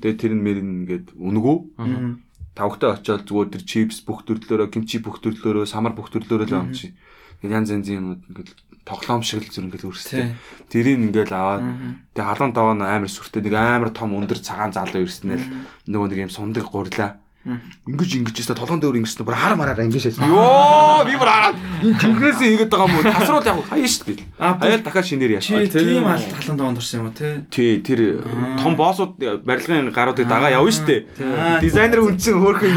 [0.00, 2.16] Тэгээд тэр нь мэр нь ингээд өнгөө Аа.
[2.54, 6.94] тавгтай очиод зүгээр тэр чипс бүх төрлөөрөө кимчи бүх төрлөөрөө самар бүх төрлөөрөө л амжи.
[7.42, 8.50] Тэгээд янз янзын юмуд ингээд
[8.84, 10.36] тоглоом шиг л зүр ингээд өрсөлтэй.
[10.68, 11.64] Тэрийг ингээд аваад
[12.12, 15.40] тэгээ халуун даваа нь амар сүртэй нэг амар том өндөр цагаан залуу ирснээр
[15.88, 17.16] нөгөө нэг юм сундаг гурлаа.
[17.44, 20.16] Ингиж ингэж өстө толгон дээр ингэсэн бүр хар мараараа ингэж шээс.
[20.16, 23.04] Йоо би бүр хараад энэ чингнээсээ хийгээд байгаа юм уу?
[23.04, 24.24] Тасруул яг хаяа шүү дээ.
[24.40, 25.46] Аа, Аял дахиад шинээр яаш.
[25.52, 27.44] Чи тийм алт халуун даванд орсон юм уу те?
[27.52, 28.24] Тий, тэр
[28.56, 31.60] том боссууд барилгын гаруудыг дагаа явна шүү дээ.
[31.60, 32.72] Дизайнер үнцэн хөөрхөн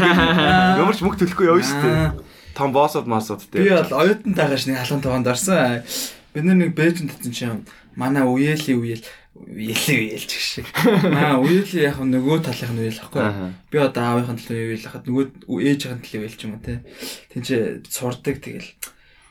[0.84, 2.27] ямар ч мөнгө төлөхгүй явна шүү дээ.
[2.58, 3.70] Том боссууд маасууд Би тий.
[3.70, 5.86] бол оюутантайгаш нэг халуун даванд орсон.
[6.34, 7.62] Бид нэг бэжэнд татсан чинь
[7.94, 9.06] манай үеэли үеэл
[9.38, 10.66] үеэли үеэлч шиг.
[11.06, 13.54] Аа үеэли яг нөгөө талынх нь үеэл ахгүй.
[13.70, 16.82] Би одоо аавынхын төлөө үеэл хахад нөгөө ээжийн төлөө үеэлч юм уу те.
[17.30, 17.46] Тинч
[17.86, 18.66] сурдаг тэгэл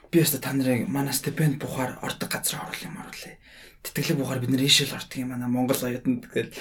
[0.07, 3.35] би өстө та нарыг манай стипенд бухаар ордог газар оруулах юм оруулъя.
[3.83, 6.55] Тэтгэлэг бухаар бид нэр ийшэл ордог юм манай Монгол оюутанд тэгэл.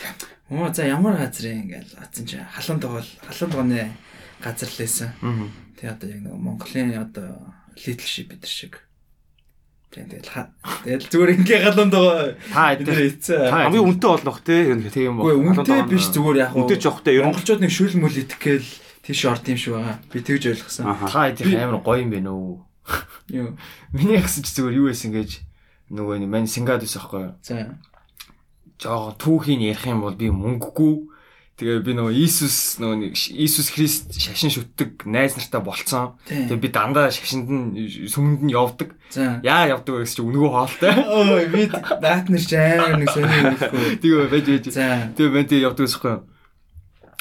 [0.50, 3.94] Оо за ямар газар юм ингээл атсан чи халуун тогол халуун тогооны
[4.42, 5.14] газар лээсэн.
[5.76, 5.80] Аа.
[5.80, 8.74] Тэ одоо яг нэг Монголын одоо Little Ship бид нар шиг.
[9.92, 10.50] Тийм тэгэл ха-
[10.84, 13.16] тэгэл зүгээр ингээ галуун доо Та эдгээр.
[13.22, 14.60] Та Хамгийн үнэтэй болох тий.
[14.72, 15.56] юм тийм Үгүй бол.
[15.62, 18.66] үнтэй биш зүгээр яг Үнтэй жоохтой ер нь Монголчууд нэг шүл мүл итгэл
[19.06, 19.96] тийш орд юм шиг байгаа.
[20.10, 20.84] Би тэгж ойлгосон.
[21.12, 22.64] Та эдгээр амар гоё юм байна уу?
[23.30, 23.56] Юу.
[23.94, 25.30] Миний ягсан ч зүгээр юу байсан гэж
[25.92, 27.34] нөгөө нэг мань сингад байсан байхгүй юу?
[27.46, 27.78] За.
[28.82, 30.94] Жоо түүхийн ярих юм бол би мөнгөгүй
[31.56, 36.20] Тэгээ би нөгөө Иесус нөгөө нэг Иесус Христ шашин шүтдэг найз нартай болцсон.
[36.28, 38.92] Тэгээ би дандаа шашинд нь сүмэнд нь явдаг.
[39.40, 40.92] Яа явдаг вэ гэсэн чи өнгөө хоолтой.
[41.16, 43.96] Ой би баат нар ч амар нэг сони хэлэхгүй.
[44.04, 44.66] Тэгээ байж байж.
[45.16, 46.14] Тэгээ бэнт явдаг гэсэхгүй.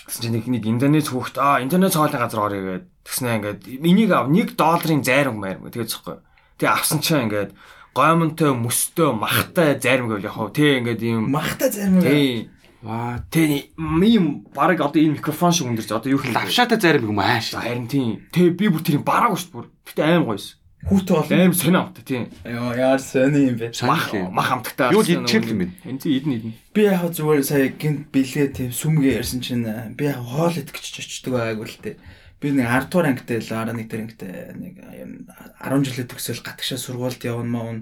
[0.03, 2.85] Гэсэн чи нэг нэг интернет хүүхд аа интернет цоолын газар орё гэдэг.
[3.07, 6.19] Тэгснэ ингээд энийг ав 1 долларын зайрам маяр тэгээ зөхгүй.
[6.59, 7.55] Тэгээ авсан чинь ингээд
[7.95, 12.51] гомонтой мөстэй махтай зайрам гэвэл яг хав тий ингээд ийм Махта зарим уу?
[12.85, 16.45] Тий Ваа тий ийм баг одоо энэ микрофон шиг өндөрч одоо юу хийх вэ?
[16.45, 17.51] лавшаатай зарим юм ааш.
[17.57, 18.21] За харин тийм.
[18.29, 19.65] Тэгээ би бүр тэрийг бараагүй шүү бүр.
[19.89, 20.61] Гэтэ аим гоёс.
[20.85, 21.33] Хүүтэй бол.
[21.33, 22.23] Аим сонио амттай тийм.
[22.45, 23.73] Йоо яар сони юм бэ.
[23.89, 24.93] Мах мах амттай.
[24.93, 25.67] Юу идчихэл юм бэ?
[25.81, 26.53] Энэ тийм идэн идэн.
[26.77, 29.65] Би яг зүгээр сая гинт бэлгээ тийм сүмгээ ярьсан чинь
[29.97, 31.97] би яг хоол идэх гэж очдөг байгааг л тээ.
[32.37, 35.11] Би нэг 10 дугаар ангитай л 11 дээр ангитай нэг юм
[35.57, 37.77] 10 жилээ төгсөөл гатгшаа сургуульд явна маун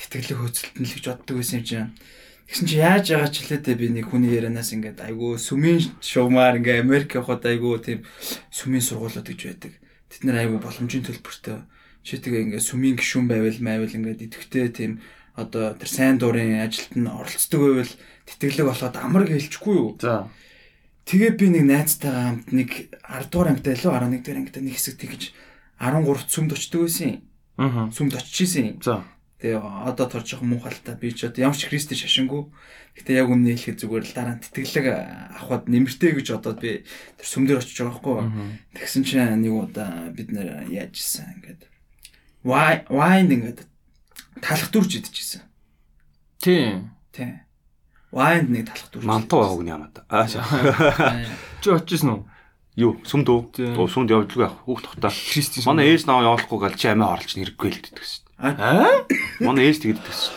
[0.00, 1.92] тэтгэлэг хөөцөлтөн л гэж боддог байсан юм чинь.
[2.48, 6.56] Тэгсэн чи яаж байгаа ч хэлээ дээ би нэг хүний ярианаас ингээд айгүй сүмийн шуумаар
[6.56, 8.00] ингээд Америк явахад айгүй тийм
[8.48, 9.72] сүмийн сургуулиуд гэж байдаг.
[10.08, 11.68] Тэд нэр айгүй боломжийн төлбөртэй.
[12.00, 15.04] Чи тэгээ ингээд сүмийн гишүүн байвал майвал ингээд идэвхтэй тийм
[15.36, 17.92] одоо тэр сайн дурын ажилд нь оролцдог байвал
[18.24, 20.00] тэтгэлэг болоход амар гэлчихгүй юу?
[20.00, 20.32] За.
[21.04, 24.96] Тэгээ би нэг найзтайгаа хамт нэг 10 дугаар ангитай лөө 11 дугаар ангитай нэг хэсэг
[24.96, 25.22] тэгж
[25.84, 27.12] 13 сүмд очдөг байсан.
[27.60, 27.92] Аа.
[27.92, 28.80] Сүмд очижсэн.
[28.80, 29.04] За.
[29.38, 32.50] Тэгээ одоо торч их муухалтай би ч одоо ямар ч христэ шашингүй.
[32.98, 34.86] Гэтэ яг үнэ хэлэхэд зүгээр л дараа нь тэтгэлэг
[35.38, 36.82] авахд нэмэртэй гэж бодоод би
[37.14, 38.18] тэр сүмдэр очиж байгаа байхгүй.
[38.74, 41.70] Тэгсэн чинь нэг удаа бид нэр яаж исэн ингээд
[42.42, 43.62] вай вайн ингээд
[44.42, 45.46] талах дүрж идчихсэн.
[46.42, 46.90] Тийм.
[47.14, 47.46] Тий.
[48.10, 49.04] Вайнд нэг талах дүрж.
[49.04, 49.90] Мантуу байгааг нь ямаа.
[50.08, 50.34] Ааш.
[51.62, 52.22] Чи очижсэн үү?
[52.78, 53.40] Юу, сүмд үү?
[53.54, 53.74] Тийм.
[53.74, 54.62] Сүмд явдалгүй яах.
[54.64, 55.10] Хүүхд тогтоо.
[55.10, 55.66] Христийн.
[55.66, 58.27] Манай ээж наваа явуулахгүй гал чи амиа орлож нэрэггүй л гэдэг шин.
[58.38, 59.02] Аа?
[59.42, 60.36] Манай ээж тэгээд гэдэг шин.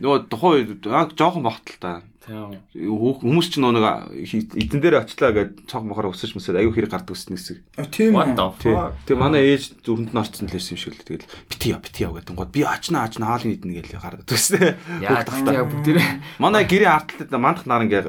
[0.00, 1.92] нөгөө тухайн үед яг жоохон багтал та.
[2.30, 7.16] Хүмүүс ч нөгөө нэг эдэн дээр очлаа гэд цог мохоор өсөж mëсэд аюу хэрэг гардаг
[7.16, 7.58] гэсэн хэсэг.
[7.74, 8.94] А, Тийм үү.
[9.08, 12.00] Тэгээ манай ээж зүрхэнд нь орцсон л байсан юм шиг л тэгэл бити яа бити
[12.06, 14.68] яа гэдэг гоо би очно очно хаалын идэнэ гээл гараад төсөө.
[15.02, 18.04] Яа бүгдээрээ Манай гэрээ артлаад мандах нар ингээ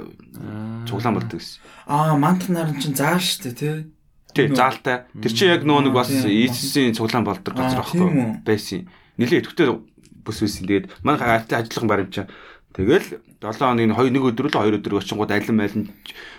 [0.86, 1.58] цуглаан болдог гэсэн.
[1.90, 3.90] Аа, мантах наран чинь зааш штэ тий.
[4.34, 5.06] Тий, заалтай.
[5.22, 8.88] Тэр чинь яг нөгөө нэг бас ийцсийн цуглаан болдог газар байхгүй байсан.
[9.20, 9.68] Нилээ идэвхтэй
[10.24, 10.64] бүс байсан.
[10.68, 12.26] Тэгээд манай хаатай ажиллах баримчаа.
[12.72, 15.84] Тэгэл 7 хоногийн 2 нэг өдөр л 2 өдөр очингууд алин майлан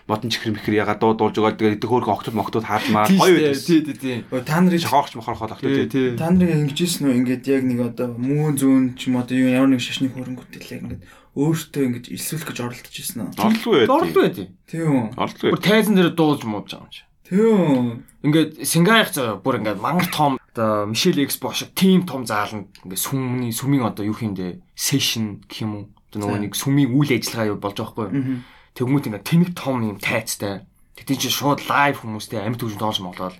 [0.09, 1.61] модон чихэр мэхэр яга дуу дуулж байгаа.
[1.61, 3.05] Тэгээд идэх хөөрхөн октод моктод хаалмаа.
[3.11, 3.67] Гоё байсан.
[3.69, 4.17] тий тий тий.
[4.31, 5.93] Та нарыг Шохоогч мохорхол октод.
[5.93, 9.51] Тий та нарыг ингэжсэн үү ингээд яг нэг одоо мөн зүүн ч юм одоо юу
[9.53, 11.03] ямар нэг шашны хөрөнгөтэй л яг ингээд
[11.37, 13.31] өөртөө ингэж илсүүлэх гэж оролдож ирсэн үү?
[13.37, 13.89] Орлоо байд.
[13.93, 15.07] Доорлоо байдیں۔ Тийм үү.
[15.17, 17.05] Орлоо Бүр тайзан дээр дуулж мууж байгаа юм чи.
[17.33, 18.05] Тийм.
[18.21, 23.01] Ингээд Сингаих заа бүр ингээд мангар том одоо Мишель Экспо шиг тим том зааланд ингээд
[23.01, 25.85] сүмний сүмийн одоо юу хиймдэ сешн гэх юм уу.
[26.13, 28.45] Одоо нөгөө нэг сүмийн үйл ажиллагаа юу болж байгаа байхгүй юу.
[28.77, 30.69] Тэгмүүд ингээд тэнэг том юм тайцтай.
[30.93, 33.37] Тэгтийн чи шууд лайв хүмүүстэй амьд төвшөнд доолж моглоод.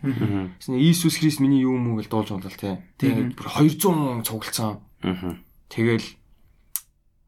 [0.73, 2.81] Иесус Христ миний юу уу гэж дуулж моглол тий.
[2.97, 4.81] Тэгээд бүр 200 цуглацсан.
[5.05, 5.37] Аа.
[5.69, 6.17] Тэгэл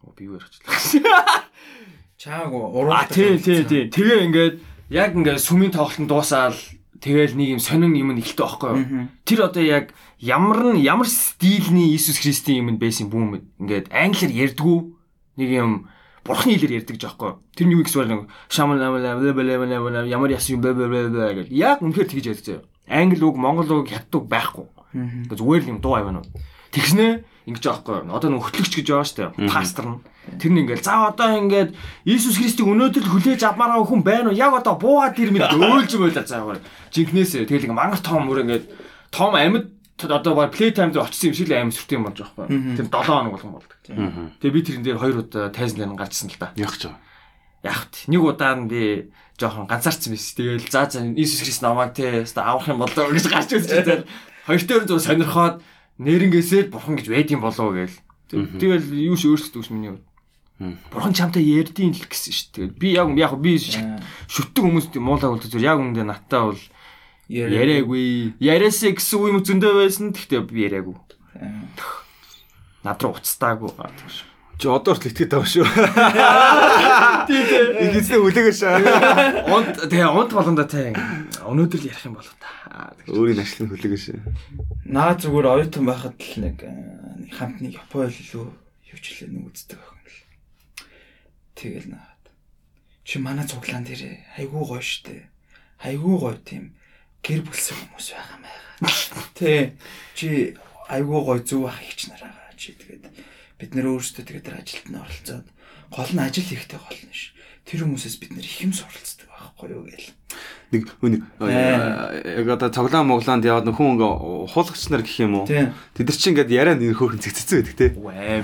[0.01, 1.45] Оо, би юу ярьчихлаа.
[2.17, 3.05] Чаагүй А уруу.
[3.13, 3.85] тий тий тий.
[3.93, 4.55] Тэгээ ингээд
[4.95, 6.55] яг ингээд сүмийн тоглолтод дуусаал
[7.03, 9.11] тэгэл нэг юм сонин юм ихтэй байхгүй юу?
[9.27, 9.91] Тэр одоо яг
[10.23, 14.79] ямар нь ямар стилний Иесус Христийн юм байсан бүүм ингээд англиар ярьдгүү
[15.43, 15.91] нэг юм
[16.23, 17.43] бурхны хэлээр ярьдаг жоохгүй юу?
[17.59, 22.09] Тэр нь юу гэсэн үг шамал ямар яс юм бэ бэ бэ гэл яг үнэхээр
[22.15, 22.65] тэгж ярьдаг заяа.
[22.87, 24.67] Англи үг, монгол үг хятад үг байхгүй.
[24.95, 26.27] Ингээд зүгээр л юм дуу аваа нуу.
[26.71, 28.07] Тэгснэ ингэж аахгүй.
[28.13, 29.49] Одоо нэг хөтлөгч гэж байгаа дээ.
[29.49, 29.99] Пастор нь.
[30.41, 31.77] Тэр нь ингээл за одоо ингээд
[32.09, 34.37] Иесус Христийг өнөөдөр хүлээж авмаараа хүн байна уу?
[34.37, 36.61] Яг одоо буугаад ир мэд өөлж байлаа заагаар.
[36.93, 38.65] Жинкнээсээ тэгэл ингээ мангар том мөр ингээд
[39.13, 39.69] том амьд
[40.01, 42.77] одоо баг плей тайм дээр очсон юм шиг л аим сүртэй юм болж байгаа байхгүй.
[42.77, 43.79] Тэр 7 хоног болгон болдог.
[44.41, 46.51] Тэгээ би тэрэн дээр хоёр удаа тайзан дээр гарчсан л да.
[46.59, 46.89] Яг ч.
[47.63, 50.35] Яг т- нэг удаа нь би жоохон ганцаарцсан байсан.
[50.35, 54.05] Тэгэл за за Иесус Христ намайг те авах юм болоо гэж гарч үзчихсэн.
[54.49, 55.63] Хоёр дээр зүг сонирхоод
[56.03, 57.97] нэрнгээсээ бурхан гэж байдсан болоо гээл.
[58.35, 59.95] Тэгэл юу ч өөрсдөө үс миний.
[60.63, 62.67] Бурхан чамтай ярьдیں л гэсэн шүү дээ.
[62.79, 66.63] Би яг яг би шүтдэг хүмүүст муулаа бол зүгээр яг үндэ натаа бол
[67.27, 68.39] яриаггүй.
[68.39, 70.15] Яриасаа гэсэн үе юм зөндөө байсан.
[70.15, 70.95] Гэхдээ би яриаггүй.
[72.87, 73.75] Над руу уцтаагүй.
[74.55, 75.67] Чи одоо ч итгэдэг байгаа шүү.
[77.27, 77.63] Тий, тий.
[77.91, 78.63] Ингэсэн үлээгээш.
[79.51, 80.95] Унт тэгээ унт болгондоо те
[81.43, 82.95] өнөөдөр л ярих юм болоо та.
[83.11, 84.15] Өөрийн ашлын хүлээгээш.
[84.87, 86.71] Наа зүгээр оюутан байхад л нэг э,
[87.35, 89.94] хамтны хэл лөө юу ч хэлээ нэг үздэг.
[91.55, 92.23] Тэгэл наад.
[93.05, 95.29] Чи манай цуглаан дээр айгүй гоё штэ.
[95.83, 96.75] Айгүй гоё тийм
[97.23, 99.21] гэр бүлсэн хүмүүс байгаа маяга.
[99.39, 99.77] Тэ
[100.19, 100.57] чи
[100.89, 103.05] айгүй гоё зүв ах ихч нар байгаа чи тэгээд
[103.59, 105.47] бид нэр өөрсдөө тэгээд ажилд нь оролцоод
[105.93, 107.37] гол нь ажил хийхтэй гол нь ш.
[107.69, 110.14] Тэр хүмүүсээс бид нэр их юм суралцдаг байхгүй юу гээл.
[110.75, 111.23] Нэг хүн
[112.43, 114.13] яг одоо цоглаан моглаанд яваад нөх хүн ингээ
[114.51, 115.47] хуулагч нар гэх юм уу?
[115.47, 117.95] Тэд нар чи ингээд яриа нэг хөөрхөн цэгцсэн байдаг те.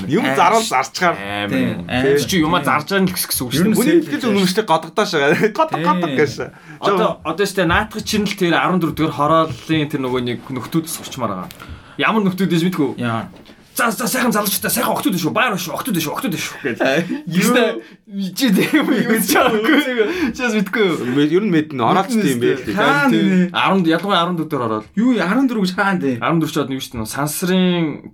[0.06, 1.18] Юм заруул зарчгаар.
[1.50, 3.74] Тэр чи юма зарж байгаа нь гэсэн үг шүү дээ.
[3.74, 5.34] Хүний ихтгэл үнэмштэй годогдоо шагаа.
[5.50, 6.32] Год год гэж.
[6.78, 11.50] Одоо одоо штэ наадах чинь л тэр 14 дэх хорооллын тэр нөгөө нэг нөхдүүд сурчмаар
[11.50, 11.50] байгаа.
[11.98, 12.90] Ямар нөхдүүд гэж мэдгүй.
[13.02, 13.26] Яа.
[13.74, 15.32] За за сайхан залуучтай сайхан октод шүү.
[15.32, 15.74] Баяр шүү.
[15.78, 16.12] Октод шүү.
[16.12, 16.78] Октод шүү гэж.
[17.26, 20.34] Юу чи тийм юу гэж чаагүй.
[20.36, 21.24] Чаас мэдгүй.
[21.30, 22.74] Ер нь мэднэ оролцсон юм бэ л.
[22.74, 23.54] Хаа нэ.
[23.54, 26.18] 10 ялангуяа 14 дээр ороод Юу 14 гэж хаан дээ.
[26.18, 27.08] 14 ч од нэг шүү дээ.
[27.08, 28.12] Сансрын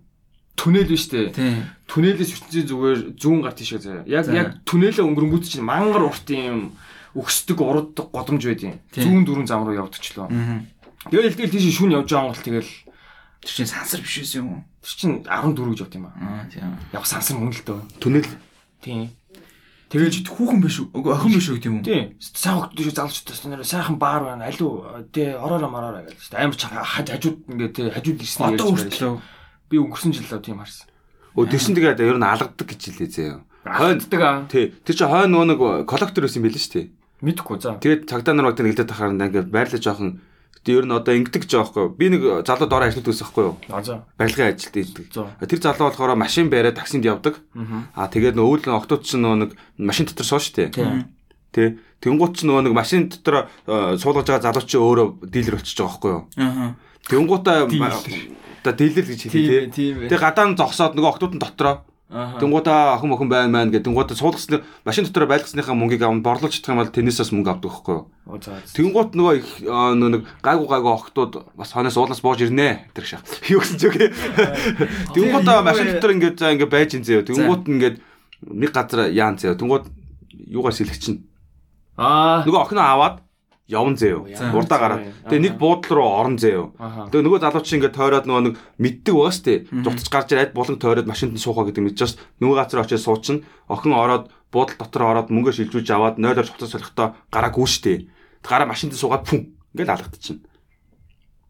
[0.57, 1.35] түнэл биш үү?
[1.35, 1.65] Тийм.
[1.87, 4.03] Түнэлээс ертөнцийн зүгээр зүүн гар тийшээ заяа.
[4.07, 6.73] Яг яг түнэлээ өнгөрөнгүүт чинь мангар урт юм
[7.17, 9.05] өгсдөг урууддаг годомж байдیں۔ Тийм.
[9.05, 9.77] Зүүн дөрүн зам руу.
[9.77, 10.61] Аа.
[11.07, 12.71] Тэгэл тэгэл тийш шүн явж байгаа юм бол тэгэл
[13.47, 14.63] Тэр чинь сансар биш байсан юм уу?
[14.83, 16.19] тэр чинь 14 гэж явд юм аа.
[16.19, 16.75] Аа тийм.
[16.91, 17.79] Яг сансар мөн л дөө.
[18.03, 18.27] Түнэл
[18.83, 19.11] Тийм.
[19.87, 20.91] Тэгэл чи хүүхэн биш үү?
[20.99, 21.87] Охин биш үү гэдэг юм уу?
[21.87, 22.19] Тийм.
[22.19, 24.51] Сайн хогт тийш залуучтай нэр сайхан баар байна.
[24.51, 24.83] Алуу
[25.15, 26.19] тий ороороо мараараа гэж.
[26.19, 26.43] шүү дээ.
[26.43, 29.23] Амар хажууд ингээ тий хажууд ирсэн Одоо хүртэл
[29.71, 30.91] би өнгөрсөн жил л тийм харсан.
[31.39, 33.39] Өө тэгсэн тэгээд ер нь алгадаг гэж хэлээ зөө.
[33.63, 34.43] Хойддаг аа.
[34.51, 34.75] Тий.
[34.83, 36.87] Тэр чи хойно нөгөө нэг коллектор байсан юм билээ шүү дээ.
[37.23, 37.79] Мэдхгүй за.
[37.79, 40.19] Тэгээд цагдаа нар багтаа нэглээд тахаар ингээд байрлаж жоохон
[40.67, 41.95] тэр ер нь одоо ингэдэг жоохгүй.
[41.95, 43.55] Би нэг залуу дороо ажилладаг байсан байхгүй юу?
[43.71, 44.03] А за.
[44.19, 45.07] барилгын ажилд ийдэг.
[45.15, 45.31] За.
[45.47, 47.39] Тэр залуу болохоор машин бариад таксинд явдаг.
[47.95, 50.75] Аа тэгээд нөгөө өвөл октод ч нөгөө нэг машин дотор сууж штэ.
[51.55, 51.79] Тэ.
[52.03, 56.11] Тэнгуут ч нөгөө нэг машин дотор суулгаж байгаа залуу чи өөрөө дилер болчихж байгаа байхгүй
[56.11, 56.23] юу?
[56.37, 56.75] Аа.
[57.07, 57.95] Тэнгуутаа Дилер.
[58.61, 59.95] одоо дилер гэж хэлээ тийм.
[60.11, 61.96] Тэгээ гадаа нь зогсоод нөгөө октод нь дотроо Аа.
[62.07, 63.91] Тэнгуудаа охин охин байна маань гэдэг.
[63.91, 67.95] Тэнгуудаа суулгасны машин дотор байлгасныхаа мөнгийг аван борлуулж чадах юм бол теннисээс мөнгө авдаг байхгүй
[67.99, 68.07] юу?
[68.79, 73.27] Тэнгуут нөгөө их нэг гайгу гайгу охтууд бас хоноос уулаас бууж ирнэ тэр шах.
[73.51, 74.15] Юу гэсэн ч үгүй.
[75.19, 77.27] Тэнгуутаа машин дотор ингээд за ингээд байж ин зөө.
[77.27, 77.97] Тэнгуут нь ингээд
[78.55, 79.59] нэг газар яан заяа.
[79.59, 79.91] Тэнгууд
[80.47, 81.27] юугаар сэлэх чинь
[81.99, 82.45] Аа.
[82.47, 83.26] нөгөө охиноо аваад
[83.99, 84.23] заяа.
[84.31, 84.55] За.
[84.55, 85.03] Урдаа гараад.
[85.27, 86.39] Тэгээ нэг буудлын руу орон.
[86.79, 87.11] Аха.
[87.11, 89.67] Тэгээ нөгөө залууч ингээд тойроод нөгөө нэг мэддэг байгаас тээ.
[89.83, 93.91] Зутаж гарч ирээд булан тойроод машинд нь суухаа гэдэг мэдчихэж нөгөө газар очиж суучин охин
[93.91, 98.07] ороод буудал дотор ороод мөнгө шилжүүлж аваад 0-оор цуцаж солихдоо гараагүй штэ.
[98.47, 100.47] Гараа машинд суугаад пүн ингээд алгадчихна.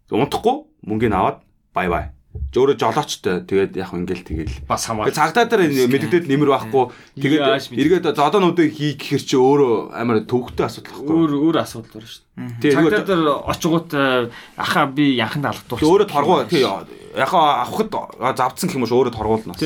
[0.09, 0.57] Унтахгүй
[0.89, 1.45] мөнгөний аваад
[1.77, 2.16] бай бай.
[2.55, 4.57] Жөөрө жолоочтой тэгээд яг ингээл тэгэл.
[4.68, 5.11] Бас хамаа.
[5.12, 6.84] Цагдаа дээр мэддэгдэл нэмэр байхгүй.
[7.20, 11.14] Тэгээд эргээд зодоонуудыг хий гэхэр чи өөрөө амар төвөгтэй асуудал байхгүй.
[11.16, 12.22] өөр өөр асуудал байна шүү
[12.62, 12.72] дээ.
[12.76, 13.91] Цагдаа дээр очгоот
[14.57, 15.89] ахаа би янханд алгадуулчих.
[15.89, 16.64] өөрөө торгуу тий
[17.16, 17.93] яхаа авахд
[18.37, 19.57] завдсан гэх юм уу өөрөө торгуулна.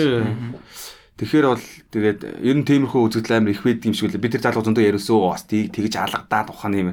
[1.21, 4.25] Тэгэхээр бол тэгээд ер нь тиймэрхүү үзэгдэл амар их байдаг юм шиг үлээ.
[4.25, 6.91] Би тэр залгуу зөндөө яриусоо бас тэгж алгадаад ухааны юм.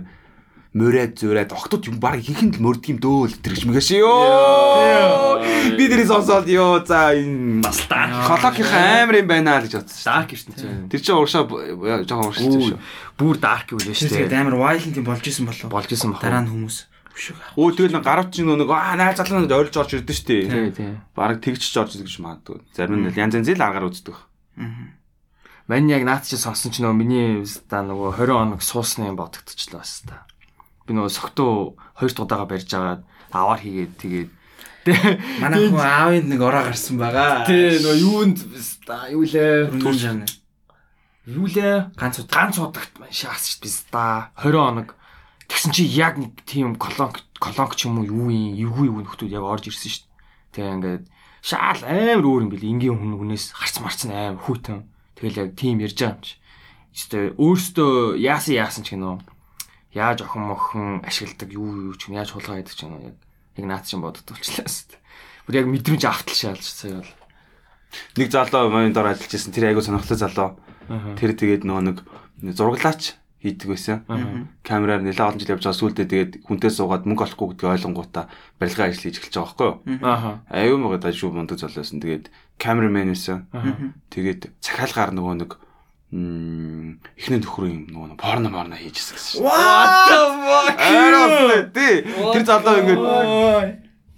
[0.76, 5.39] Мөрөөд зөөрээд октод юм баг ихэнх л мөрдөг юм дөө л тэрч мэгэш ёо.
[5.80, 8.28] Би тэрийг сонсоод ёо за энэ бас даа.
[8.28, 8.68] колокийн
[9.07, 10.11] амар юм байна л гэж бодсон шүү.
[10.11, 10.91] Dark гэсэн чинь.
[10.91, 12.80] Тэр чинь урагшаа жоохон урагшаа шүү.
[13.15, 15.72] Бүр dark юу лээ шүү тэгээд амар violent юм болж исэн болов.
[15.72, 16.22] Болж исэн бах.
[16.22, 16.78] Дараа нь хүмүүс.
[17.57, 20.45] Өө тэгэл гарав чинь нэг аа найз залуу ойрж орж ирдэ дээ.
[20.45, 20.91] Тий, тий.
[21.18, 22.61] Бараг тэгж ч орж ирдэг гэж магадгүй.
[22.78, 24.13] Зарим нь янз янзын л аргаар үздэг.
[25.68, 30.05] Мань яг наад чи сонсон ч нөгөө миний та нөгөө 20 хоног суусны бодогдчихлоо бас
[30.05, 30.24] та.
[30.88, 33.04] Би нөгөө согтуу хоёр дахь удаага барьж агаад
[33.36, 34.30] аваар хийгээд тэгээд
[35.44, 37.44] Манай хүн аавын нэг ороо гарсан байгаа.
[37.44, 38.38] Тэ нөгөө юунд
[39.12, 39.68] юу лээ?
[39.76, 40.28] Түрүүн жаана.
[41.28, 41.92] Юу лээ?
[42.00, 42.32] Ганц удаа.
[42.32, 44.90] ганц удагт маань шаас шүү дээ та 20 хоног
[45.52, 49.36] тэгсэн чи яг нэг тийм колонк колонк ч юм уу юу юм эвгүй эвгүй нөхдүүд
[49.36, 50.16] яг орж ирсэн шүү дээ.
[50.56, 51.04] Тэгээ ингээд
[51.44, 54.88] шаал амар өөр юм бэл энгийн хүн хүнээс харц марцсан амар хүйтэн.
[55.20, 56.36] Тэгэл яг тийм ярьж байгаа юм чи.
[57.36, 59.20] Өөртөө яасан яасан ч гинөө.
[59.94, 63.18] Яаж охин мохон ашигладаг юу юу ч юм яаж хулгай байдаг ч гинөө яг
[63.58, 65.02] яг наад чинь боддогчлаа шүү дээ.
[65.48, 67.14] Бүр яг мэдрэмж автал шаалж сая бол.
[68.20, 69.54] Нэг залуу маань дор ажиллаж байсан.
[69.56, 70.50] Тэр айгу сонирхолтой залуу.
[71.16, 71.98] Тэр тэгээд нөгөө нэг
[72.54, 74.04] зураглаач хийдэг байсан.
[74.66, 78.26] Камераар нэлээд олон жил явж байгаа сүулдэ тэгээд хүнтэй суугаад мөнгө олохгүй гэдгийг ойлгонгуудаа
[78.60, 80.42] барилгын ажил хийж эхэлж байгаа байхгүй юу?
[80.52, 82.02] Аюу мага дашгүй мундаг залуусан.
[82.02, 82.26] Тэгээд
[82.58, 83.46] камерамен байсан.
[84.10, 85.52] Тэгээд захиалгаар нөгөө нэг
[86.08, 89.43] эхний нөхрийн нөгөө нэг порно порно хийжсэн гэсэн.
[89.43, 90.80] What the fuck?
[92.32, 93.03] Тэр залуу ингээд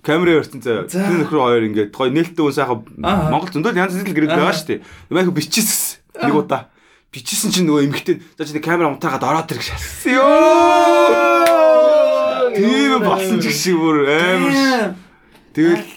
[0.06, 0.86] камерын өртөн заяа.
[0.86, 1.02] За.
[1.02, 2.86] Тэр нөхөр хоёр ингээд гоё нээлттэй хүн сайхан.
[3.02, 4.86] Монгол зөндөл янз бүрийн гэрэг байгаа шүү дээ.
[5.10, 6.06] Ямайг биччихсэн.
[6.30, 6.70] Нэг удаа.
[7.10, 10.14] Бичсэн чинь нөгөө эмгтэн за чи камера унтаагаад ороод ирэх шалсан.
[10.14, 11.50] Йоо.
[12.54, 14.94] Тийм болсон ч шиг бүр амар.
[15.58, 15.90] Тэгэл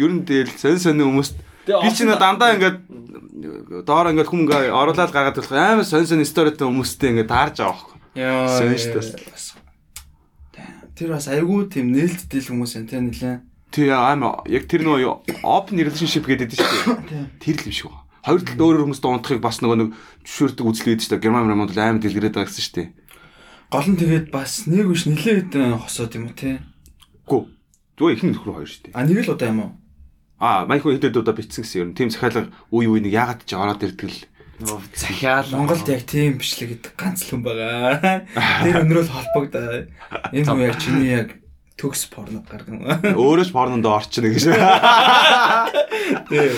[0.00, 1.36] ер нь тэгэл сонь сонь хүмүүст
[1.66, 2.78] би ч нэг дандаа ингээд
[3.84, 7.74] доор ингээд хүм ингээд оруулаад гаргаад болох амар сонь сонь сторитой хүмүүстэй ингээд таарж байгаа
[7.74, 7.96] байхгүй.
[8.16, 8.48] Яа.
[8.48, 9.66] Сонь шүү дээ.
[10.96, 13.36] Тэр бас айгүй тийм нээлттэй л хүмүүс энэ нэлээ.
[13.74, 17.24] Тий амар яг тэр нөгөө open relationship гэдэг шүү дээ.
[17.42, 18.06] Тэр л юм шиг байна.
[18.24, 19.88] Хоёр талд өөр өөр хүмүүстэй унтахыг бас нөгөө нэг
[20.24, 21.22] зөвшөөрдөг үзэл байдаг шүү дээ.
[21.22, 22.88] Герман Германд бол амар дэлгэрээд байгаа гэсэн шүү дээ.
[23.70, 25.50] Гол нь тэгээд бас нэг биш нэлээд
[25.82, 26.62] хосоод юм уу те.
[27.28, 27.42] Гүү.
[27.98, 28.94] Зүгээр ихний нөхөр хоёр шүү дээ.
[28.96, 29.70] А нэг л удаа юм уу?
[30.38, 31.90] Аа, майхуу хэдэд удаа битсэн гэсэн юм.
[31.96, 34.20] Тим захиалга үе үе нэг ягаад ч ороод ирдэг л.
[34.92, 38.24] Захиал Монголд яг тийм бичлэг гэдэг ганц л хүн байгаа.
[38.64, 39.88] Тэр өнөрөөл холбогдоо.
[40.32, 41.28] Энэ хүн яг чиний яг
[41.76, 42.80] төгс порно гарган.
[43.16, 44.44] Өөрөө ч порнонд орчихно гэж.
[46.28, 46.48] Тий.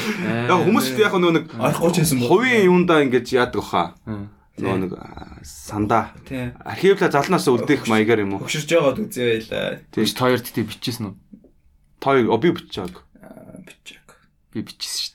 [0.46, 2.26] Яг хүмүүс яг нөгөө нэг Орохгүй ч бо.
[2.38, 3.98] хувийн юундаа ингэж яадаг баха.
[4.58, 6.14] Нөгөө нэг аа, сандаа.
[6.26, 6.50] Тий.
[6.62, 8.46] Архивла залнаас үлдээх маягаар юм уу?
[8.46, 9.82] Хөшөрж байгаад үзээ байла.
[9.94, 11.14] Тэгж тоёр тэтэ бичсэн үү?
[11.98, 12.94] Той оби бичээг.
[13.68, 14.08] Бичээг.
[14.52, 15.12] Би бичсэн шүү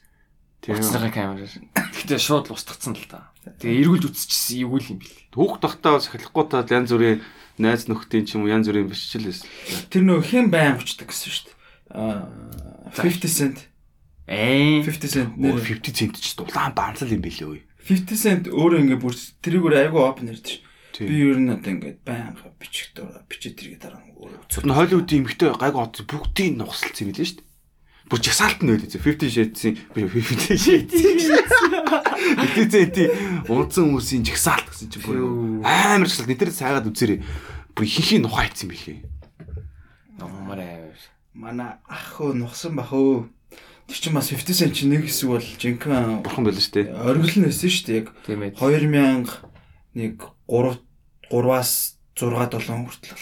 [0.64, 0.78] дээ.
[0.78, 1.54] Уцсныхаа камераар.
[1.74, 3.34] Гэтэ шууд устгацсан л та.
[3.44, 5.20] Тэгээ эргүүлж үтсчихсэн эвгүй л юм бэл.
[5.34, 7.20] Түүх тахтаа сахилахгүй та янз бүрийн
[7.60, 9.48] найз нөхдийн ч юм уу янз бүрийн биччихэл байсан.
[9.92, 11.56] Тэр нөө хэн байн очдаг гэсэн шүү дээ.
[11.94, 12.30] Аа
[12.96, 13.58] 50 cent.
[14.28, 14.86] Ээ.
[14.88, 17.62] 50 cent Нэр нэр 50 цент ч дулаан банцал юм билээ үе.
[17.84, 20.64] 50 cent өөрөө ингээ бүр тэрийг өөр айгүй open ярьдаг ш.
[20.94, 21.08] Тийм.
[21.10, 24.64] Би ер нь одоо ингээ байнга бичих дураа бичиж тэргээ дараа нь өөрөө үзэх.
[24.64, 27.53] Зөвхөн Холливуудын эмэгтэй гайг од бүгдийг нухсалсан юм билээ шүү дээ.
[28.14, 28.94] Бүр жагсаалт нь байлээ.
[28.94, 30.94] 50 shades-ийн 50 shades.
[30.94, 33.10] 50 центийн
[33.50, 35.18] унтсан хүмүүсийн жагсаалт гэсэн чинь бүр
[35.66, 37.26] амар жагсаалт нэтэр сайгаад үзээрэй.
[37.74, 39.02] Бүр ихэнхийн нухаа ийцсэн билээ.
[40.22, 40.94] Номор аа.
[41.34, 43.34] Манай ах хөө нухсан бах өө.
[43.90, 46.94] Тэр чинь бас 50 cent чинь нэг хэсэг бол жинхэнэ Бурхан байлаа шүү дээ.
[46.94, 48.54] оргил нь өссөн шүү дээ яг Тийм ээ.
[48.62, 49.26] 2000
[49.98, 50.78] нэг 3
[51.34, 53.18] 3-аас 6 7 хүртэл.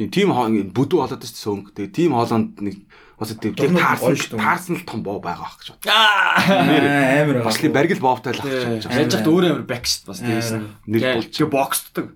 [0.00, 0.32] Тийм тим
[0.72, 1.70] бүдүү болоод шүү дээ сөнгө.
[1.76, 2.88] Тэгээ тим хоолонд нэг
[3.20, 4.40] бас тийм Дурнууд таарсан гоё шүү дээ.
[4.40, 5.84] таарсан л том боо байгаа ах гэж бод.
[5.92, 8.96] Аа амар Бас л баргил боовтай л ах гэж бод.
[8.96, 10.64] Яаж яхад өөр амар бэк шүү дээ бас тэгээс нь.
[10.88, 11.28] Нэр болж.
[11.36, 12.06] Тэгээ боксддаг.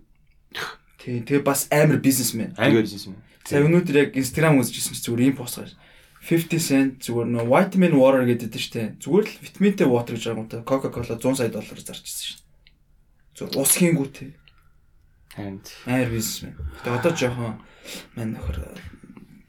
[0.96, 2.56] Тий, тэгээ бас амар бизнесмен.
[2.56, 3.20] Амар бизнес юм.
[3.44, 5.76] Сая өнөөдөр яг Instagram үзчихсэн чинь зүгээр ийм пост гарч.
[6.24, 8.82] 50 cent зүгээр нөө vitamin water гэдэг дээ штэ.
[9.04, 10.64] Зүгээр л витаминтэй water гэж байгаа юм та.
[10.64, 12.40] Coca-Cola 100 сая доллараар зарчихсан шин.
[13.36, 14.32] Зүгээр ус хийнгүй те.
[15.36, 16.56] Харин Айр бизнесмен.
[16.80, 17.60] Тэгээ одоо жоохон
[18.16, 18.56] мань нөхөр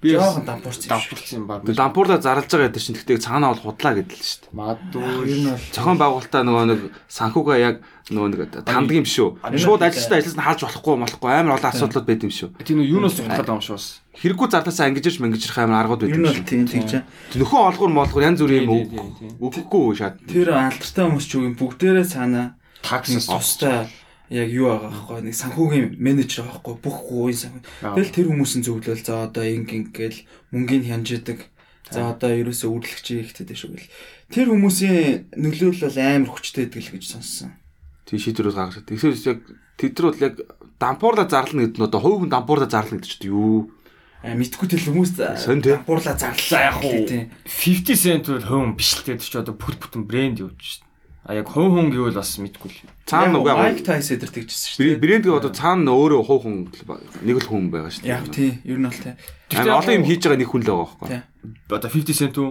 [0.05, 1.59] би жоохон дампуурсан юм дампуурсан баг.
[1.65, 4.53] Тэгээ дампуурлаа зарлаж байгаа гэдэг чинь тэгтээ цаанаа бол худлаа гэдэг л шүү дээ.
[4.53, 7.75] Магадгүй Ер нь бол Зохион байгуулалтаа нөгөө нэг санхугаа яг
[8.13, 9.29] нөгөө нэг танддаг юм шүү.
[9.57, 12.49] Шууд ажилчтай ажилласан хаалж болохгүй болохгүй амар олон асуудлууд байд юм шүү.
[12.61, 13.87] тийм нэг юунаас цухтаад байгаа юм шүү бас.
[14.15, 16.45] Хэрэггүй зардлаасаа ангижирч мангижрах амар аргууд байд ер нь юм бол шүү.
[16.45, 16.91] тийм тэгж.
[17.41, 20.21] Нөхөн олгор молгор янз бүрийн юм өгөхгүй шат.
[20.29, 22.53] Тэр алдартай хүмүүс ч үгүй бүгдээрээ цаанаа
[22.85, 23.89] Таксис тустай
[24.29, 27.61] яг юу байгаа аахгүй нэг санхүүгийн менежер байгаа аахгүй бүх гуйн санхүү.
[27.93, 30.19] Тэгэл тэр хүмүүсийн зөвлөл за одоо инг ингээл
[30.49, 31.39] мөнгөний хянжидаг.
[31.93, 33.07] За одоо ерөөсөө үргэлжлэгч
[33.37, 33.89] ихтэй дэш үгэл.
[34.33, 37.53] Тэр хүмүүсийн нөлөөлөл бол амар хүчтэй байдаг л гэж сонссон.
[38.09, 38.85] Тийм шийдвэрүүд гаргаж.
[38.89, 39.39] Тэгэхээр яг
[39.77, 40.35] тэд нар бол яг
[40.81, 43.69] дампуурлаа зарлана гэдэг нь одоо хувь хүн дампуурлаа зарлана гэдэг чинь юу?
[44.25, 47.05] А мэдгүй тэл хүмүүс дампуурлаа зарлаа яг уу.
[47.05, 47.29] Тийм.
[47.45, 50.84] 50 cent бол хувь биш л тэгээд ч одоо бүх бүтэн брэнд юу ч.
[51.25, 52.79] А яг хувь хүн гэвэл бас мэдгүй л.
[53.09, 55.01] Цаана Яг нөгөө Майк Тайсон эдэр тэгжсэн шүү дээ.
[55.01, 56.57] брэндгээ одоо цаана өөрөө хувь хүн
[57.25, 59.17] нэг л хүн байгаа шүү Яг тий, ер нь бол тий.
[59.57, 61.09] Амар олон юм хийж байгаа нэг хүн л байгаа байхгүй.
[61.65, 62.49] Одоо 50 cent үү?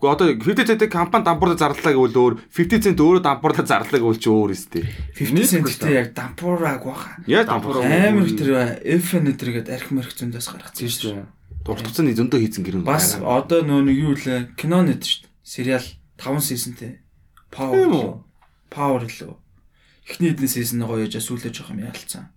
[0.00, 4.20] Гэхдээ одоо 50 цент компани дампуурлаа зарлаа гэвэл өөр 50 цент өөрөө дампуурлаа зарлаа гэвэл
[4.20, 4.84] ч өөр өстэй.
[5.20, 7.20] 50 центтэй яг дампуураг баха.
[7.28, 11.28] Яа Дампуур Амар тэр FN эдэргээд арх марх зөндөөс гаргацсан шүү шүү.
[11.64, 12.88] дуртцсан зөндөө хийцэн гэрэн.
[12.88, 15.32] Бас одоо нөө нэг юу лээ кино нэт шүү дээ.
[15.44, 15.86] Сериал
[16.20, 17.03] 5 seasonтэй.
[17.54, 17.74] Power.
[17.78, 18.10] Тийм үү?
[18.74, 19.34] Power лөө.
[20.10, 22.34] Эхний хэдэн season гоё яжаа сүүлээ жоох юм ялцсан.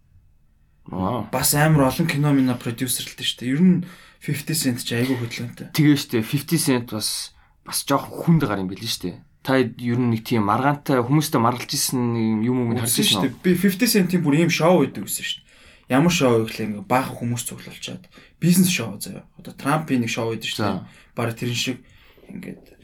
[0.93, 1.28] Аа.
[1.34, 3.51] Бас амар олон кино минь продюсерлтэй шүү дээ.
[3.57, 3.78] Ер нь
[4.24, 5.76] 50 cent ч айгүй хөдөлгөөнтэй.
[5.76, 7.36] Тэгээ штэ 50 cent бас
[7.68, 9.20] бас жоох хүнд гар юм билээ штэ.
[9.43, 13.36] Та ер нь нэг тийм маргаантай хүмүүстэй маргалж исэн юм юм харж дээ.
[13.43, 15.91] Би 50 cent-ийн бүр ийм шоу өгдөг гэсэн дээ.
[15.91, 18.03] Ямар шоу гэхлээр ингээ баахан хүмүүс цуглуулчаад
[18.39, 19.24] бизнес шоу заяа.
[19.39, 20.84] Одоо Трампын нэг шоу За.
[20.84, 20.88] дээ.
[21.15, 21.80] Бараг тэрэн шиг
[22.28, 22.76] ингээд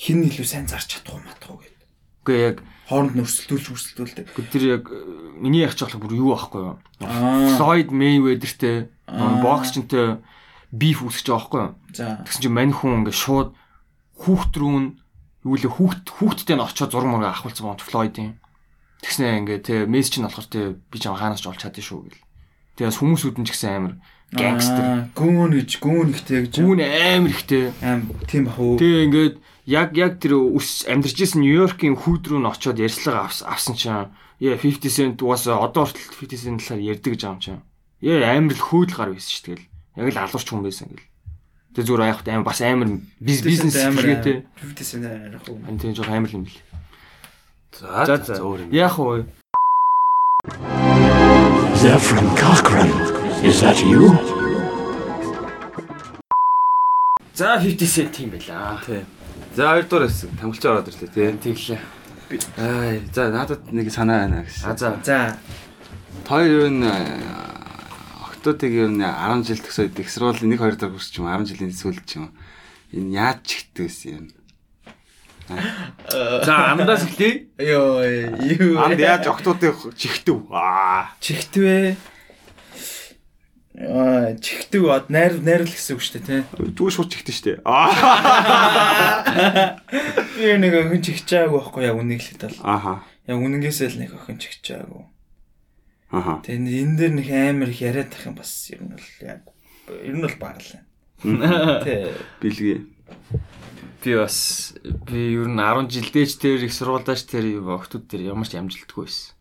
[0.00, 1.84] хин илүү сайн зарч чадах уу матах уу гэдэг.
[2.24, 2.56] Үгүй яг
[2.88, 4.26] Хооронд нь өрсөлдүүлж өрсөлдүүлдэг.
[4.48, 4.98] тэр яг э,
[5.36, 6.76] миний яах ч болох бүр юу аахгүй юу?
[7.60, 10.18] Floyd Mayweather-тэй боксчинтэй
[10.72, 11.72] биф үүсгэж байгаа байхгүй юу?
[11.94, 12.24] За.
[12.24, 13.54] Тэгсэн чинь мань хүн ингээ шууд
[14.24, 14.90] хүүхд рүү нь
[15.46, 18.32] юу лээ хүүхд хүүхдтэй нь очиод зураг мураг авахулсан байгаа Floyd-ийн.
[19.04, 22.24] Тэгснэ ингээ тэ мессеж нь болохоор тэ би ч хаанаас ч олж чадсан шүү гэл.
[22.74, 23.94] Тэгээс хүмүүсүүд нь ч гэсэн амар
[24.34, 25.10] гангстер.
[25.14, 26.54] Гүүн гэж гүүн ихтэй гэж.
[26.58, 27.72] Гүүн амар ихтэй.
[27.82, 28.78] аим тийм бах уу.
[28.78, 29.34] Тэгээ ингээд
[29.70, 34.10] яг яг тэр ус амьдарч исэн Нью-Йоркийн хүүд рүү н очиод ярьцлага авс- авсан чинь
[34.42, 37.62] яа 50 cent угаасаа одоо хүртэл 50 cent талаар ярьдаг гэж юм чинь.
[38.02, 39.66] Яа амар л хөөдл гар байсан шүү тэгэл.
[40.00, 41.06] Яг л алуурч хүн байсан гэл.
[41.76, 42.88] Тэгээ зүгээр аяхт амар бас амар
[43.22, 44.36] биз- бизнес хэлгээтэй.
[44.58, 45.60] 50 cent арах уу.
[45.68, 46.58] Ань тийм жоо амар юм бил.
[47.78, 48.70] За за өөр юм.
[48.74, 49.22] Яах вэ?
[51.78, 52.92] Zephyrin Cochrane.
[53.46, 54.10] Is that you?
[57.36, 58.80] За 50 cent юм байла.
[58.84, 59.04] Тий.
[59.60, 61.36] За хоёрдугаар хэсэг тамгалч ороод ирлээ тий.
[61.36, 61.80] Тэглээ.
[62.56, 64.64] Аа за надад нэг санаа байна гэсэн.
[64.64, 64.96] А за.
[65.04, 65.36] За.
[66.24, 66.88] Хоёр юу н
[68.24, 71.44] октодыг юу н 10 жил төгсөөд их сургуулийн 1 2 дахь курс ч юм 10
[71.44, 72.32] жилийн сүүлд ч юм.
[72.96, 74.26] Энэ яаж чигтэй байсан юм.
[76.40, 77.52] За амдаас эхлэе.
[77.60, 78.00] Йоо
[78.40, 78.80] юу.
[78.80, 80.48] Анд яаж октодыг чигтэв.
[80.48, 81.12] Аа.
[81.20, 82.00] чихтвэ.
[83.78, 86.74] Аа, чихтв од найр найрал гэсэн үг шүү дээ, тий.
[86.74, 87.52] Дүү шууд чигтэн штэ.
[87.70, 87.86] Аа.
[90.34, 92.58] Би нэг охин чихчээгүй байхгүй яг үнийг л хэдэл.
[92.66, 93.06] Аха.
[93.30, 95.06] Яг үнэнгээсээ л нэг охин чихчээгүй.
[96.10, 96.42] Аха.
[96.42, 99.46] Тэгээ энэ дээр нэг амар их яриад тах юм бас ер нь бол яг
[99.86, 100.82] ер нь бол баглаа.
[101.86, 102.10] Тий.
[102.42, 102.82] Билгээ.
[104.02, 104.74] Би бас
[105.06, 109.38] би ер нь 10 жилдээч тэр их сургуульдаач тэр октод тэр ямар ч амжилтгүй байсан.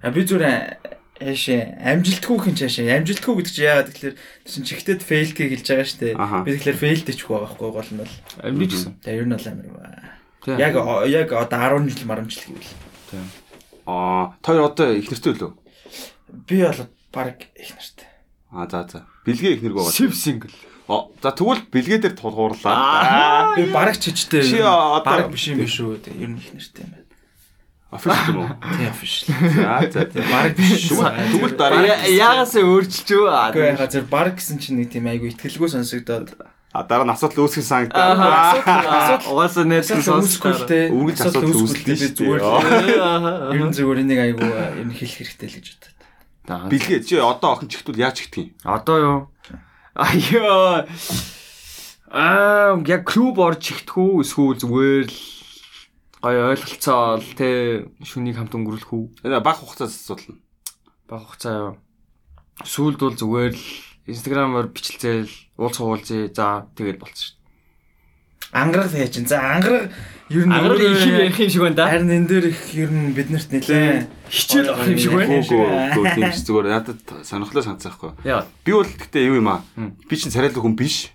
[0.00, 5.00] А би зүгээр яашаа амжилтгүй хин чаашаа амжилтгүй гэдэг чи яагаад тэгэхээр тэр чин чихтэд
[5.00, 6.14] фейлтэй хэлж байгаа шүү дээ.
[6.20, 6.44] Аха.
[6.44, 8.14] Би тэгэхээр фейлтэй ч байгаа байхгүй гол нь бол.
[8.36, 8.92] Ч гэсэн.
[9.00, 9.48] Тэгээ ер нь бол
[9.80, 10.16] аа.
[10.44, 10.56] Тийм.
[10.60, 10.74] Яг
[11.08, 12.72] яг одоо 10 жил 10 жил гэвэл.
[13.86, 15.52] Аа, хоёр одоо их нэртэй лөө.
[16.46, 16.80] Би бол
[17.12, 18.08] баг их нартай.
[18.52, 19.06] Аа за за.
[19.24, 19.94] Билгээ их нэрг байгаа.
[19.96, 20.52] Шив сингл.
[20.86, 23.56] Оо, за тэгвэл билгээ дээр тулгуурлаа.
[23.56, 24.44] Би бараг чижтэй.
[24.44, 25.98] Чи одоо- бараг биш юм биш үү.
[26.14, 27.05] Ер нь их нартай юм байна.
[27.90, 28.50] Офишл юм уу?
[28.76, 29.30] Тий official.
[29.54, 30.22] За за.
[30.26, 30.90] Бараг биш.
[30.90, 33.26] Тэгвэл тэгвэл дараа Яагаас өөрчилж үү?
[33.54, 36.34] Яхаа зөв баг гэсэн чинь нэг тийм айгу ихтгэлгүй сонсогдоод
[36.76, 38.12] А дараа нь асуудал үүсгэн санагдаа.
[38.12, 40.20] Аа, угаасаа асуудал сонсгоо.
[40.20, 40.92] үүсгүүлтэй.
[40.92, 45.66] Үргэлж асуудал үүсдэг зүгээр шүү ер нь зүгээр энийг айгу нь хэлэх хэрэгтэй л гэж
[45.72, 46.68] бодод.
[46.68, 48.52] Билгээ чи одоо охин чигтвэл яаж чигтэх юм?
[48.60, 49.20] Одоо юу?
[49.96, 50.84] Айё.
[52.12, 55.18] Аа, яг клуб орж ихтгэв эсвэл зүгээр л
[56.26, 59.30] гоё ойлголцоо л те шүнийг хамт өнгөрүүлэх үү?
[59.30, 60.42] Энэ баг хугацаас асуудал нь.
[61.06, 61.72] Баг хугацаа юу?
[62.66, 63.66] Сүүлд бол зүгээр л
[64.10, 66.34] инстаграмаар бичлцээл уулз хуулзээ.
[66.34, 67.44] За тэгэл болчихсон шүү.
[68.58, 69.30] Ангараг тэгээ чинь.
[69.30, 69.90] За ангараг
[70.30, 71.90] ер нь Ангараг их юм ярих юм шиг байна да.
[71.90, 75.94] Харин энэ дээр их ер нь биднэрт нэлээ Хичээл авах юм шиг байна.
[75.94, 78.10] Гүү тийм ч зүгээр надад сонирхолтой санацаахгүй.
[78.26, 78.46] Яа.
[78.66, 79.62] Би бол гэхдээ юу юм аа.
[79.78, 81.14] Би чинь царайлаг хүн биш.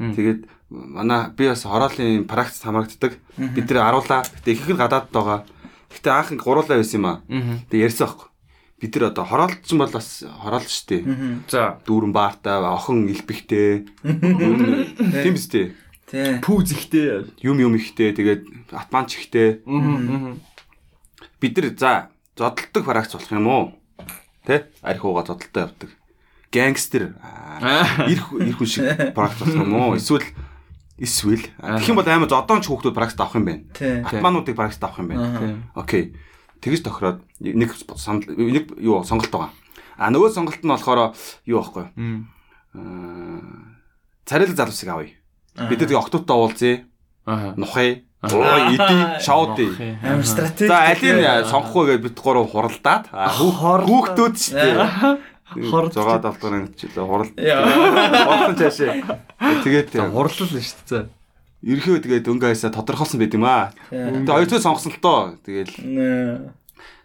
[0.00, 3.12] Тэгээд манай би бас хороолын практик хамрагддаг.
[3.36, 4.22] Бид нэр аруулаа.
[4.22, 5.44] Гэтэ их их гадаад байгаа.
[5.90, 7.22] Гэтэ анх ингээ гуруулаа байсан юм аа.
[7.70, 8.28] Тэгээд ярьсан байхгүй.
[8.76, 9.24] Бид нар одоо
[9.70, 11.02] юм бол бас хороолт шүү дээ.
[11.48, 11.78] За.
[11.86, 13.86] Дүүрэн баартай, охин илбэгтэй.
[15.22, 15.72] Тийм биз дээ.
[16.06, 16.38] Тий.
[16.44, 17.30] Пүүз ихтэй.
[17.40, 18.12] Юм юм ихтэй.
[18.12, 19.64] Тэгээд атманч ихтэй.
[21.40, 21.92] Бид нар за
[22.36, 23.64] зодтолдог практик болох юм уу?
[24.44, 24.68] Тэ?
[24.82, 25.90] Арх ууга зодтолтой явдаг.
[26.52, 27.16] Гангстер.
[28.12, 29.96] Ирх ирх хүн шиг практик болох юм уу?
[29.96, 30.22] Эсвэл
[30.98, 33.62] эсвэл тэгэх юм бол амар зодоонч хүүхдүүд практик авах юм байна.
[34.06, 35.62] Атмануудыг практик авах юм байна.
[35.76, 36.16] Окей.
[36.60, 37.70] Тэгэж тохироод нэг
[38.00, 39.52] санал нэг юу сонголт байгаа.
[40.00, 41.12] А нөгөө сонголт нь болохоор
[41.44, 42.24] юу байхгүй юу?
[42.76, 43.40] Аа,
[44.26, 45.12] Царайлаг залуусыг авъя.
[45.68, 46.76] Бид нар тэгээ октоудтай уулзъя.
[47.24, 47.54] Аа.
[47.56, 48.04] Нухай.
[48.26, 50.00] Ой, иди, шаудъя.
[50.02, 50.68] Амар стратеги.
[50.68, 54.76] За алийг сонгох вэ гэж бид гурав хуралдаад хүүхдүүд ч тийм
[55.46, 55.94] Хорлож.
[55.94, 57.30] зугаа давтгарын хичээлээ хурал.
[57.38, 57.62] Яа.
[58.26, 59.22] Хорлон цаашаа.
[59.62, 61.06] Тэгээд За хурлал нь шүү дээ.
[61.66, 63.70] ерхөө тэгээд өнгө хайсаа тодорхойлсон байт юм аа.
[63.90, 65.20] Тэгээд хоёрцоо сонгосон л тоо.
[65.46, 65.70] Тэгээд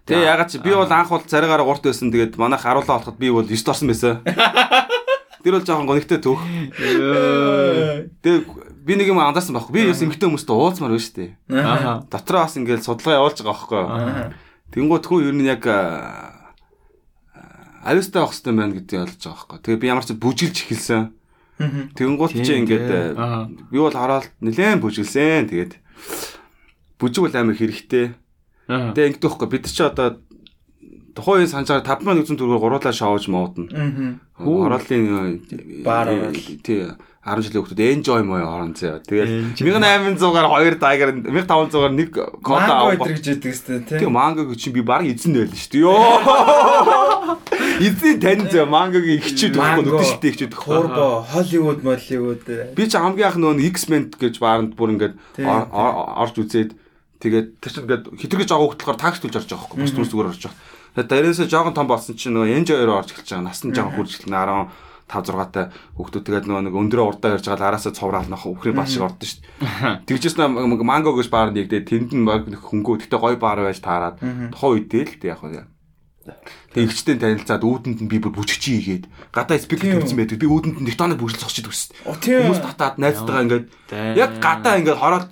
[0.09, 2.09] тэгээ ягаад чи би бол анх бол царигаараа гурт байсан.
[2.09, 4.25] Тэгээд манайх харуулаа болоход би бол 9 орсон байсан.
[5.45, 6.41] Тэр бол жоохон гонигтай төөх.
[6.77, 8.41] Тэгээ
[8.85, 9.73] би нэг юм анзаарсан байхгүй.
[9.73, 11.31] Би бас эмгтэй хүмүүстэй уулзмаар байна шүү дээ.
[12.09, 14.33] Дотроо бас ингээд судалгаа явуулж байгаа байхгүй.
[14.73, 15.65] Тэнгуут хүү ер нь яг
[17.81, 19.59] авьяастай байх хэрэгтэй байна гэдгийг ойлгож байгаа байхгүй.
[19.65, 21.03] Тэгээ би ямар ч бүжиглж эхэлсэн.
[21.97, 23.01] Тэнгуут чи ингээд э,
[23.69, 25.49] би бол хараад нэлээд бүжиглсэн.
[25.49, 25.73] Тэгээд
[27.01, 28.13] бүжиг бол амар хэрэгтэй.
[28.69, 29.49] Тэгээ ингэдэг байхгүй.
[29.49, 30.21] Бид чи одоо
[31.13, 33.67] тухайн үеийн санджаар 5100 төгрөгөөр гуруулаа моодно.
[34.37, 34.57] Хүү.
[34.65, 36.33] Хороолын э, орол.
[36.63, 36.87] тий
[37.21, 39.05] 10 жилийн хүмүүс enjoy мой орон зөө.
[39.05, 39.77] Enjoy.
[39.77, 42.09] 1800-аар 2 дайгаар 1500-аар нэг
[42.41, 43.05] кота Манго авах.
[43.05, 44.01] өдрөж идэг сте тий.
[44.01, 45.85] Тэгээ мангаг чинь би баг эзэн байл шүү дээ.
[45.85, 47.37] Йоо.
[47.79, 52.43] Эзэн тань зөө мангаг ихчүүд байхгүй шилтэй ихчүүд Турбо, Холливуд, Молливуд.
[52.75, 56.75] Би ч хамгийн анх нөгөө X-Men гэж бааранд бүр ингээд орж үзээд
[57.23, 59.79] тэгээд тэр чинь ингээд хитргэж байгаа хөтлөхөөр такс төлж орж байгаа байхгүй.
[59.85, 60.59] Бус түнс зүгээр орж байгаа.
[60.91, 63.47] Тэгээд дээрээсээ жоохон том болсон чинь нөгөө Enjoy-оор орж эхэлж байгаа.
[63.47, 65.67] Нас нь жоохон хурж эхэлнэ 15 6 таа
[65.99, 69.27] хүүхдүүд тэгээд нөгөө нэг өндрөө урдаа ярьж байгаа араасаа цовраал нөх өхрийн бал шиг ордон
[69.27, 70.07] шүү дээ.
[70.07, 74.23] Тэгжээс нэ манго гэж бааранд нэгдээ тэнд нь баг хөнгөө гэтээ гой баар байж таарад
[74.55, 75.67] тухайн үедээ л тэг яг хөө.
[76.71, 80.37] Тэг ихчтэй танилцаад үүдэнд нь би бүр бүжигчий хийгээд гадаа спикер тавьсан байдаг.
[80.37, 81.97] Би үүдэнд нь зогсож төссөн.
[82.05, 82.45] О тийм.
[82.45, 83.65] Хүмүүс татаад найзтайгаа ингээд
[84.15, 85.27] яг гадаа ингээд хороод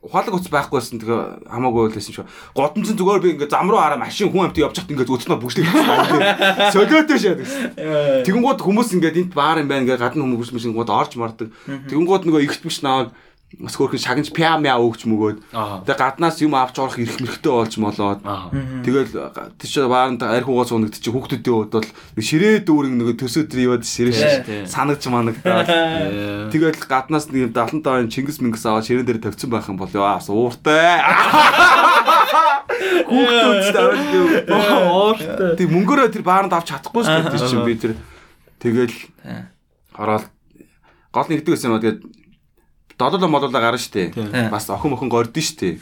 [0.00, 2.26] ухаалаг уц байхгүйсэн тэгээ хамаагүй байлсэн шүү.
[2.56, 5.68] Годомцон зүгээр би ингээд зам руу хараа машин хүн амт явж хат ингээд өцнөө бүжлээ.
[6.72, 8.24] Солиотой шаад гэсэн.
[8.24, 11.52] Тэгэнгүүт хүмүүс ингээд энд баар юм байна ингээд гадна хүмүүс машин гууд орж мардаг.
[11.68, 13.12] Тэгэнгүүт нөгөө ихт биш наваад
[13.58, 15.42] бас хөөрхөн шагнаж пиамя өгч мөгөөд.
[15.50, 18.22] Тэгээ гаднаас юм авч орох ирэх мэрхтэй болж молоод.
[18.86, 19.10] Тэгэл
[19.58, 23.82] чи бааранд арх угаа суунагд чи хүүхдүүдийн хувьд бол ширээ дүүрэн нэг төсөө тэр яваад
[23.82, 25.66] ширээ санагч манагдаад
[26.54, 30.22] тэгэл гаднаас нэг 75 он Чингис Мингис аваад ширээн дээр тавьсан байх юм бол яа
[30.22, 31.02] бас ууртай.
[33.10, 35.58] Хүүхдүүд тавьж Оортой.
[35.58, 37.98] Тэг мөнгөөрөө тэр бааранд авч чадахгүй шүү дээ чинь би тэр.
[38.62, 38.94] Тэгэл
[39.98, 40.30] ороод
[41.10, 42.19] гол нэгдэг гэсэн юм аа тэгээд
[43.00, 44.12] додолоо модолоо гарна штэ
[44.52, 45.80] бас охин охин гордон штэ.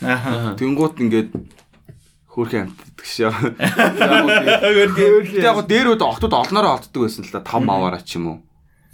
[0.54, 1.34] Тэнгуут ингээд
[2.30, 3.34] хөөрхөн амтдаг шээ.
[5.42, 8.38] Яг дээр үед октод олноороо олддог байсан л да 5 аваараа ч юм уу.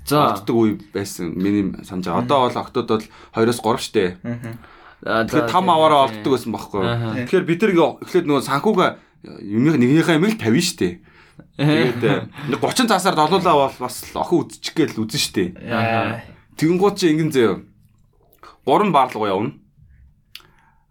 [0.09, 0.33] За.
[0.33, 1.37] Олддог үе байсан.
[1.37, 2.25] Миний санаж байгаа.
[2.25, 3.05] Одоо бол октод бол
[3.37, 4.17] 2-оос 3 штэ.
[5.05, 6.57] Тэгэхээр 5 аваараа олддог байсан.
[6.57, 7.21] Аха.
[7.29, 10.89] Тэгэхээр бид ингээ эхлээд нөгөө юмны нэгнийхээ амиг л 50 штэ.
[11.57, 15.45] Тэгээд нэг 30 цаасаар долуулаа бол бас охин үзчих гээл үзэн штэ.
[15.65, 16.21] Яа.
[16.61, 17.74] Тэгэнгუут чи ингэн зөө.
[18.65, 19.53] Гурван баарлуу явна.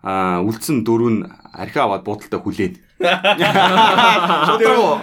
[0.04, 1.22] Аа үлдсэн дөрөв нь
[1.54, 2.76] архи аваад буудалтай хүлээн.
[4.48, 5.02] Шодроо.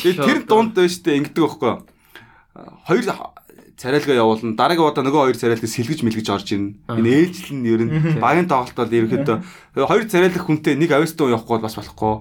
[0.00, 1.70] Тэр дунд дэжтэй ингэдэг байхгүй.
[1.70, 1.84] юу?
[2.86, 3.04] Хоёр
[3.80, 4.56] царайлгаа явуулна.
[4.56, 6.76] Дараагийн удаа нөгөө хоёр царайлгаа сэлгэж мэлгэж орж ирнэ.
[7.00, 7.92] Энэ ээлжил нь ер нь
[8.24, 9.36] багийн тоглолт бол ерөөхдөө
[9.88, 12.14] хоёр царайлах хүнтэй нэг авьяастай явахгүй бол бас болохгүй.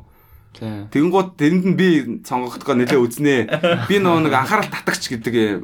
[0.56, 0.88] Тий.
[0.96, 1.88] Тэгэнгუут тэрэнд нь би
[2.24, 3.36] сонгохдоо нэлээ үзнэ.
[3.92, 5.60] Би нөгөө нэг анхаарал татагч гэдэг э,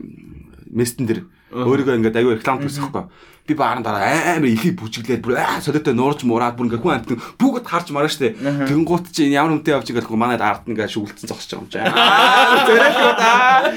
[0.68, 1.26] мессен дэр
[1.56, 3.08] өөрийгөө ингээд аягүй реклам хийсэхгүй.
[3.46, 7.14] Би бааран дараа амар ихий бүжиглээд бүр аа солиотой нуурж мураад бүр ингээд хүн амт
[7.38, 8.34] бүгд харж мараа штэ.
[8.42, 11.78] Тэгэнгუут чи ямар хүнтэй явж игээл манайд ард нь ингээд шүглцэн зогсож байгаа юм чи.
[11.86, 13.70] Аа зэрэг удаа.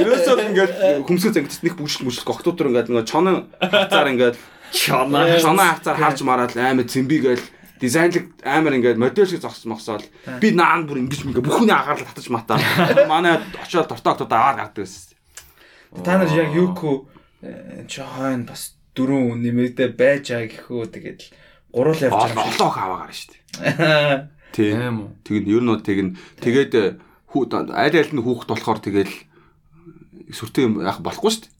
[0.00, 0.74] Ерөөсөө ингээд
[1.04, 4.36] хүмсгэл зангидс нэг бүжил бүжил гогтуудор ингээд нөгөө чонон хацаар ингээд
[4.72, 5.36] Чоноо.
[5.36, 7.44] чоноо хацаар харж мараад амар цэмбигээл
[7.80, 10.04] дизайнлэг амар ингээд модель шиг зогсож мохсоол
[10.40, 12.56] би наан бүр ингэж ингээ бүхний анхаарлаа татаж матаа
[13.08, 15.16] манай очиод тортогтод аваад гардаг байсан.
[16.04, 17.08] Та нар яг юуку
[17.88, 21.20] жоохон бас дөрөв нэмэгдээ байж байгаа гэхүү тэгээд
[21.70, 22.44] гурал явж байгаа.
[22.50, 23.40] олон охин аваагаар шүү дээ.
[24.54, 24.70] Тий.
[24.74, 25.10] Аим уу.
[25.22, 26.12] Тэгэд ер нь тэг нь
[26.42, 26.72] тэгээд
[27.30, 29.14] хүү аль аль нь хүүхэд болохоор тэгэл
[30.34, 31.54] сүртэй юм яах болохгүй шүү дээ.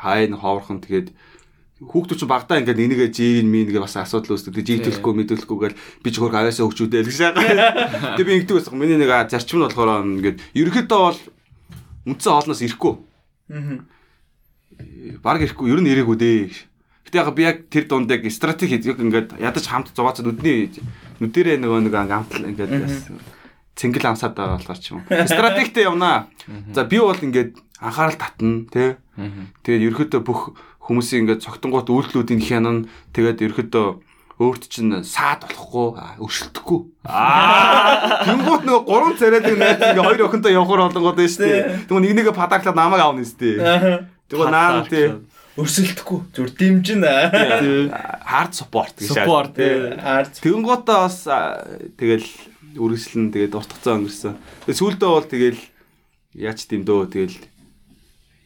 [0.00, 1.12] Хайн ховорхон тэгээд
[1.76, 4.64] хүүхдүүд чинь багтаа ингээд энийгээ жийн мин гээ бас асуудал үүсдэг.
[4.64, 8.16] Жийг төлөхгүй мэдүүлэхгүй гээл би ч хөрг аваасаа хөгчүүдээ л гэж байгаа.
[8.16, 8.80] Тэгээд би ингэдэг байсан.
[8.80, 11.20] Миний нэг зарчим нь болохоор ингээд ерөөхдөө бол
[12.08, 12.94] үндсэн хоолноос ирэхгүй.
[15.22, 16.40] Бараг ирэхгүй ер нь ирээгүй дээ.
[17.06, 20.74] Гэтэ яг би яг тэр дунд яг стратеги яг ингээд ядаж хамт зугаацад нүдний
[21.22, 22.72] нүдэрээ нөгөө нэг амтал ингээд
[23.76, 25.04] цэнгэл амсаад байгаа болохоор ч юм.
[25.06, 26.26] Стратегтэй явнаа.
[26.74, 28.96] За би бол ингээд анхаарал татна тий.
[29.62, 32.88] Тэгээд ерөөхдөө бүх хүмүүсийн ингээд цогтонгууд үйлдэлүүдийн хянана.
[33.12, 33.86] Тэгээд ерөөхдөө
[34.36, 36.80] өөрт чинь саад болохгүй өршөлдөхгүй.
[37.08, 38.20] Аа.
[38.28, 41.88] Тэнгуут нөгөө гурван царайдаг найз ингээ хоёр охинтой явахаар болонгод байна шүү дээ.
[41.88, 43.56] Тэгвэл нэг нэгэ падааглаад намайг аавна шүү дээ.
[44.26, 45.14] Тэгвэл наан тий.
[45.56, 46.20] Өрсөлдөхгүй.
[46.36, 47.90] Зүр дэмжинэ.
[48.28, 49.08] Hard support гэж.
[49.56, 49.96] Тий.
[49.96, 50.34] Хаард.
[50.42, 51.24] Тэнгуутаа бас
[51.96, 52.28] тэгэл
[52.76, 54.34] үргэлжлэн тэгээд уртгацаа өнгөрсөн.
[54.66, 55.60] Тэгээд сүүлдээ бол тэгэл
[56.36, 57.36] яаж тийм дөө тэгэл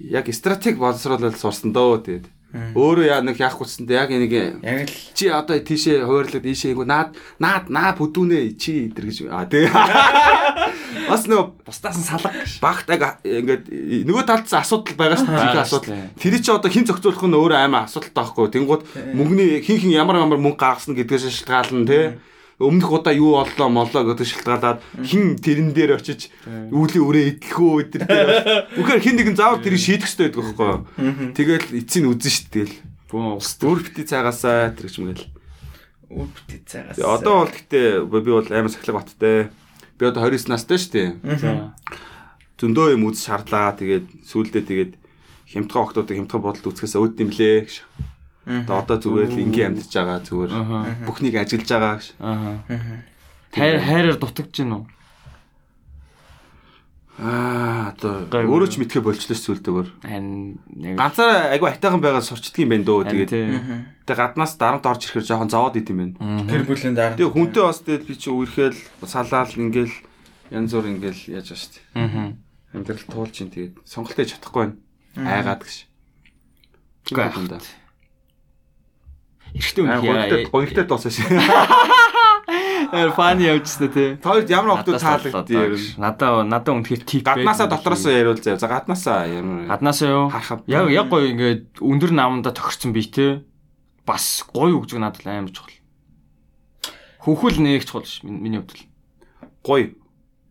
[0.07, 4.99] яг стратеги боловсруулалт сурсан дөө тэгээд өөрөө яа нэг яах хүчсэндээ яг энийг Яг л
[5.15, 9.71] чи одоо тийшээ хуваарлаад ийшээ ингүү наад наад наа бүдүүнэ чи идэр гэж аа тий.
[11.11, 12.59] Бас нөгөө Бусдаас нь салга гэж.
[12.59, 13.71] багт яг ингээд
[14.03, 15.63] нөгөө талд асуудал байгаа шүү дээ.
[15.63, 16.11] Асуудал.
[16.19, 18.51] Тэр чи одоо хин зохицуулах нь өөрөө аймаа асуудалтай байхгүй.
[18.51, 18.83] Тэнгууд
[19.15, 22.19] мөнгөний хин хин ямар ямар мөнгө гаргасан гэдгээс шалтгаална тий.
[22.61, 28.03] Өмнөх удаа юу оллоо моллоо гэдэг шалтгаалаад хин тэрэн дээр очиж үүлийн үрээ идэлхөө өдр
[28.05, 28.31] дээр.
[28.77, 31.33] Үнэхээр хин нэгэн заавал тэрийг шийдэх хэрэгтэй байдаг байхгүй.
[31.33, 32.69] Тэгэл эцсийн үзэн шүү дээ.
[32.69, 33.59] Тэгэл Бөө ус.
[33.59, 35.27] Өөр бити цаагаасаа тэр ч юм гээл.
[36.15, 36.99] үр бүтэц цагаас.
[36.99, 39.51] Одоо бол гэхдээ би бол амар сахилга баттай.
[39.99, 41.09] Би одоо 29 настай шүү дээ.
[42.59, 43.75] Зөндөө юм үз шаарлаа.
[43.75, 44.93] Тэгээд сүүлдээ тэгээд
[45.51, 47.75] хямдхан октоодыг хямдхан бодолд үзэхээс өөд юм лээ гэж.
[48.49, 50.51] Одоо зүгээр л ингийн амьдж байгаа зүгээр.
[51.05, 52.07] Бүхнийг ажиллаж байгаа гэж.
[53.53, 54.85] Хайр хайраар дутагдж гин үү?
[57.21, 59.93] Аа одоо өөрөө ч мэдхэ болчлоо сүүлдээ бүр.
[60.01, 63.13] Харин нэг Ганцаараа айгу хайтайхан байгаа сурчдгийн байна дөө.
[63.13, 63.45] Тэгээд тий.
[64.09, 66.49] тэгээ гаднаас дарамт орж ирэхээр жоохон зовоод идэм байна.
[66.49, 67.21] гэр бүлийн дараа.
[67.21, 69.97] Тэгээ хүнтэй бас тэгээд би чи үерхэл салаал ингээл
[70.49, 71.85] янз бүр ингээл яаж байгаа шүү дээ.
[72.01, 72.33] Аа.
[72.73, 74.81] Амьдрал туулж ин тэгээд сонголтоо чадахгүй байна.
[75.21, 75.77] Айгаад гэж.
[77.13, 77.90] Үгүй ээ.
[79.55, 80.51] Эрэгтэй гонхтой яа.
[80.51, 81.29] гонхтой дуусаа шээ.
[82.91, 84.17] Эр фаны явжсна тий.
[84.19, 85.95] Тойд ямар охтууд таалагддээ.
[85.99, 88.59] Надаа надаа үнэхээр тип Гаднаасаа дотроос яриул заяа.
[88.59, 89.67] За гаднаасаа ямар.
[89.71, 90.27] гаднаасаа юу?
[90.31, 90.67] Харахад.
[90.67, 93.45] Яг яг гоё ингээд өндөр наамда тохирсон би те.
[94.07, 95.71] Бас гоё үгж надад амар чухал.
[97.23, 98.87] Хөвхөл нэг чухал ш миний хувьд л.
[99.63, 99.95] Гоё.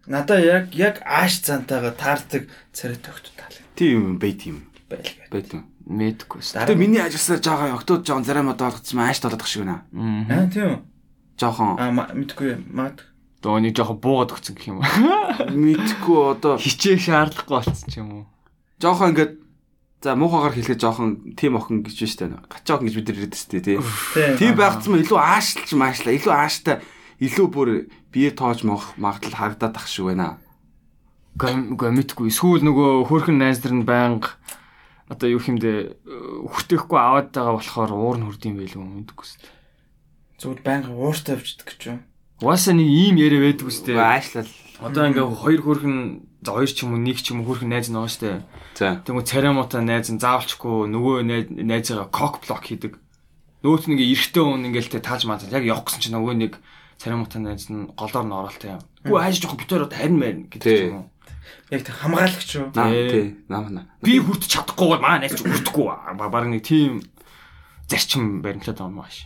[0.07, 4.61] Надаа яг яг ааш цантайгаа таардаг царай тогт таалаг Тийм юм.
[4.87, 5.27] байлгаа.
[5.29, 5.67] Байт юм.
[5.89, 6.53] Мэдгүй ш.
[6.53, 9.89] Тэгээ миний ажилласаар жаагаа охтууд жоон заримад болгоцсон ааш толодох шиг байна.
[10.29, 10.85] Аа тийм.
[11.33, 13.01] Жоохон Аа мэдгүй маад.
[13.41, 14.85] Дөө нэг жоохон буугаад өгсөн гэх юм.
[15.65, 18.25] мэдхгүй одоо Хичээх шаардлагагүй болцсон ч юм уу.
[18.77, 19.33] жоохон ингээд
[20.05, 22.45] за муухагаар хэлэхэд жоохон тим охин гэж байна шүү дээ.
[22.53, 23.77] Гачаа охин гэж бид нар ирээд өстэй тий.
[24.37, 24.53] Тийм.
[24.61, 26.13] Байгцсан илүү аашлж маашла.
[26.13, 26.75] Илүү ааштай
[27.17, 27.69] илүү бүр
[28.13, 30.37] бие тоож мох магадлал харагдаад ах шиг байна.
[31.33, 32.29] Гэхдээ мэдгүй.
[32.29, 34.37] Эсвэл нөгөө хөөрхөн найз нар нь байнга
[35.09, 35.97] одоо юу хэмдэ
[36.53, 39.33] хүртэхгүй аваад байгаа болохоор уур нь хүрдэм байлгүй мэдгүй ш.
[40.39, 41.99] Зүгээр байнга ууртай явчихдаг гэж юу.
[42.45, 43.81] Угаасаа нэг ийм яриа байдгүй ш.
[43.97, 44.47] Аашлал.
[44.79, 45.97] Одоо ингээ хоёр хөөрхөн
[46.45, 48.45] за хоёр ч юм уу нэг ч юм уу хөөрхөн найз байгаа штэ.
[48.79, 49.03] За.
[49.03, 52.95] Тэгмээ царамуута найз нь заавалчгүй нөгөө найз- найзыгаа кок блок хийдэг.
[53.59, 56.53] Нь ингээ эргэтэй хүн ингээл тэ тааж маазал яг явах гэсэн чинь нөгөө нэг
[56.95, 58.83] царамуута найз нь голоор нь оролтой юм.
[59.03, 61.11] Гүү хайж жоох битээр харин мэн гэдэг юм.
[61.69, 62.71] Яг тэг хамгаалагч юу.
[62.73, 63.35] Наа Тий.
[63.47, 63.85] наа.
[64.01, 66.17] Би хүрт чадахгүй бол маа найз ч хүртэхгүй.
[66.17, 67.05] Баг нэг тийм
[67.85, 69.17] зарчим баримтлаад байгаа юм ааш.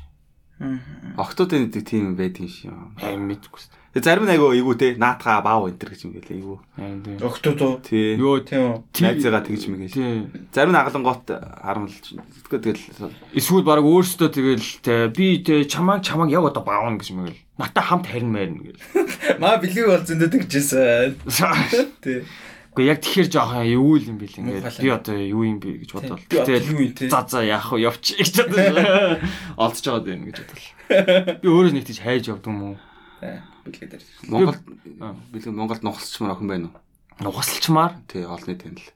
[1.17, 2.71] Охтуудын нэг тийм байд юм шиг.
[2.99, 3.63] Аим мэдгүй.
[3.93, 7.21] Тэгээ зарим нь айгу эйгүү те наатгаа баав энэ төр гэж юм гэлээ тийм.
[7.21, 7.73] Өгтөө дөө.
[7.85, 8.17] Тий.
[8.17, 8.77] Йоо Тийм үү.
[8.89, 9.93] Найзгаа тэгж юм гээл.
[9.93, 10.49] тий.
[10.49, 12.17] Зарим нь агалангоот харамлж.
[12.49, 12.81] Тэгэл
[13.37, 17.42] Эсвэл баг өөрөөсөө тэгэл те би те чамааг чамааг яг одоо баавна гэж мэгэл.
[17.57, 18.81] Натаа хамт харин мэрнэ гэл.
[19.41, 21.21] Маа бэлэг болсон дэ тэгжсэн.
[22.01, 22.25] Тий.
[22.73, 26.17] Гэхдээ яг тэгэхээр жоохон юу юм бэл ингээд би одоо юу юм бэ гэж бодвол.
[26.17, 27.05] Юм те?
[27.13, 29.21] за за яах вэ явчих гэж бодлоо.
[29.61, 31.37] Олдож байгаа дээ гэж бодлоо.
[31.37, 32.75] Би өөрөө нэг тийж хайж явд юм уу?
[33.21, 34.03] Бэлэг дээр.
[34.25, 34.57] Монгол
[35.29, 36.81] бэлэг Монголд нухалчмаар охин байна уу?
[37.21, 38.89] Нугасалчмаар Тий, олны танил.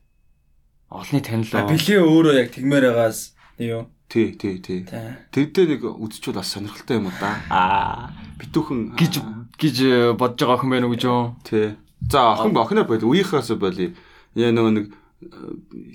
[0.90, 1.70] олны А танилаа.
[1.70, 3.86] бэлээ өөрөө яг тэгмээр байгаас юу.
[4.08, 4.88] Тий, тий, тий.
[4.88, 5.08] Тий.
[5.36, 7.32] Тэгдээ нэг үдчүүл бас сонирхолтой юм уу да.
[7.52, 9.14] Аа, битүүхэн гэж
[9.60, 11.36] гэж э, бодож байгаа хүн байна уу гэж юу?
[11.44, 11.76] тий.
[12.08, 13.92] За, охин охиноор боли, үеийнхээс боли.
[14.38, 14.86] Яа нөгөө нэг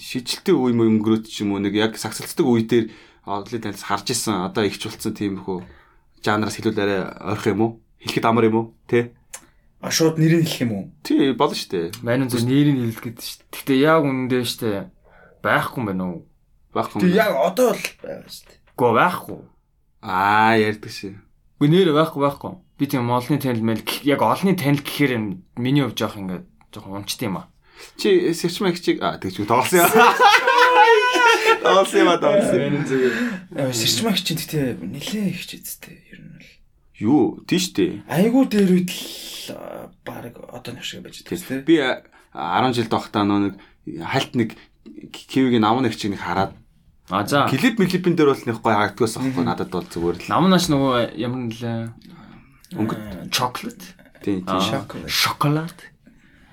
[0.02, 2.90] шижилтийн үе мөн өнгөрөөд ч юм уу нэг яг сагсалцдаг үе дээр
[3.24, 5.62] орлын танилс харж исэн одоо ихч болцсон тиймэрхүү
[6.26, 7.72] жанраас хэлүүл арай ойрох юм уу?
[8.02, 8.66] Хэлэхэд амар юм уу?
[8.90, 9.14] Тэ?
[9.78, 10.84] А шууд нэрийг хэлэх юм уу?
[11.06, 11.86] Тий, болно шүү дээ.
[12.02, 13.46] Манай зөв нэрийг хэлэх гэдэг шүү.
[13.54, 14.82] Гэхдээ яг үнэндээ шүү дээ.
[15.42, 16.18] Байхгүй юм байна уу?
[16.72, 18.58] Байхгүй Тэг яг одоо л байгаа шүү дээ.
[18.80, 19.40] Гөө байхгүй.
[20.02, 21.14] Аа, ярьдаг шээ.
[21.60, 22.52] Үгүй нэр байхгүй байхгүй.
[22.80, 25.12] Би тийм олонний танил мэл яг олонний танил гэхээр
[25.60, 27.52] миний хувьд жоох ингээд жоох унчт юм аа.
[28.00, 29.92] Чи сэрчмэг чиг аа тэгж тоглосон юм.
[31.62, 32.82] Тоглосон юм аа тоглосон.
[33.54, 36.50] Аа сэрчмаг чинь гэхдээ нилээ их ч үсттэй ер нь бол.
[36.98, 38.08] Юу, тийш дээ.
[38.08, 39.54] Айгуу дээр үед л
[40.02, 41.62] баг одоо нэг шиг байж тээ.
[41.62, 43.54] Би а, 10 жил доохтаа нөө нэг
[44.02, 44.56] хальт нэг
[45.12, 46.56] кивигийн намын нэг чиг нэг хараад
[47.12, 47.44] А за.
[47.52, 51.40] клип клипэн дээр бол нэг гой харагдгаас аахгүй надад бол зүгээр л Намнаш нөгөө ямар
[51.52, 51.92] нэлээ
[52.80, 53.84] өнгөт chocolate.
[54.24, 55.76] тийм Аа, тийм Шоколад.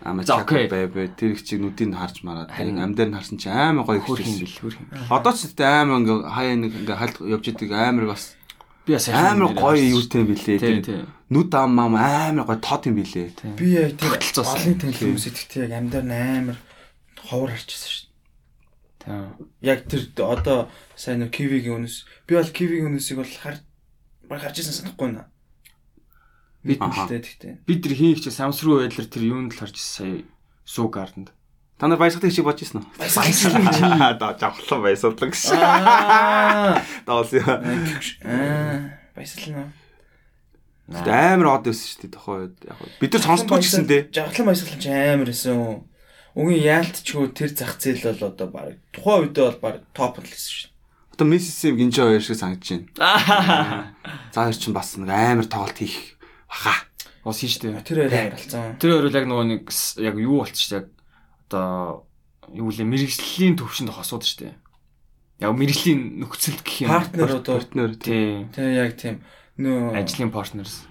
[0.03, 0.67] ама За, окей.
[0.67, 3.87] чак бай бай тэр их чиг нүдийг харж мараад тэр амдаар нь харсан чи аймаа
[3.87, 5.07] гоё хөөрхөн.
[5.07, 8.35] Одоо ч гэдэг аймаа ингээ хаяа нэг ингээ хальт явж идэг амар бас
[8.83, 11.05] Би бас амар гоё юм билээ Тий, тий.
[11.29, 15.67] нүд ам ам амар гоё тод юм билээ Би яг тэр олон танил хүмүүс идэхтэй
[15.67, 16.57] яг амьдар амар
[17.27, 18.03] ховор харчихсан шүү.
[18.03, 18.08] Тий.
[19.61, 22.03] Яг тэр одоо сайн нэг кивигийн үнэс.
[22.27, 23.57] Би бол кивигийн үнэсийг бол хар
[24.27, 25.27] баг харж ирсэн санахгүй наа.
[26.63, 26.79] Бид.
[26.83, 27.53] Мэдтэй тэгтээ.
[27.63, 30.27] бид тэр хин их чи самсруу байдлаар тэр юунд л харж сая
[30.67, 31.31] суу гарданд.
[31.79, 36.83] та нар баясгалыг чи бодож ирсэн үү Баясгалан да жавхлан баясгалаг гэсэн Аа.
[37.07, 37.47] даалсан юм
[38.27, 38.99] Аа.
[39.15, 39.71] Баясгалан.
[40.91, 44.45] амар од байсан шүү дээ тохоо үед яг бид нар сонсдгоо ч гэсэн дээ Жавхлан
[44.51, 45.87] баясгалан ч амар эсэн.
[46.37, 50.53] Үгийн яалтчгүй тэр зах зээл бол одоо баг тухайн үедээ бол баг топ л гэсэн
[50.53, 50.69] шүү.
[51.17, 53.93] одоо миссис гинжи хоёр шиг санагдаж байна
[54.33, 56.15] за хоёр чинь бас нэг амар тоглолт хийх
[56.47, 56.85] баха
[57.27, 57.83] Ус хийж штэ.
[57.83, 58.79] Тэр хоёр амар алцсан.
[58.79, 59.63] Тэр хоёр л яг нөгөө нэг
[59.99, 60.85] яг юу болчих яг
[61.51, 62.07] одоо
[62.55, 64.55] юу лээ мэрэгжлийн төвшөнд хосууд штэ.
[65.43, 66.89] Яг мэрэгжлийн нөхцөлд гэх юм.
[66.95, 68.47] Партнер одоо партнер тий.
[68.55, 69.19] тэр яг тийм
[69.59, 70.87] нөө Ажлын партнерс.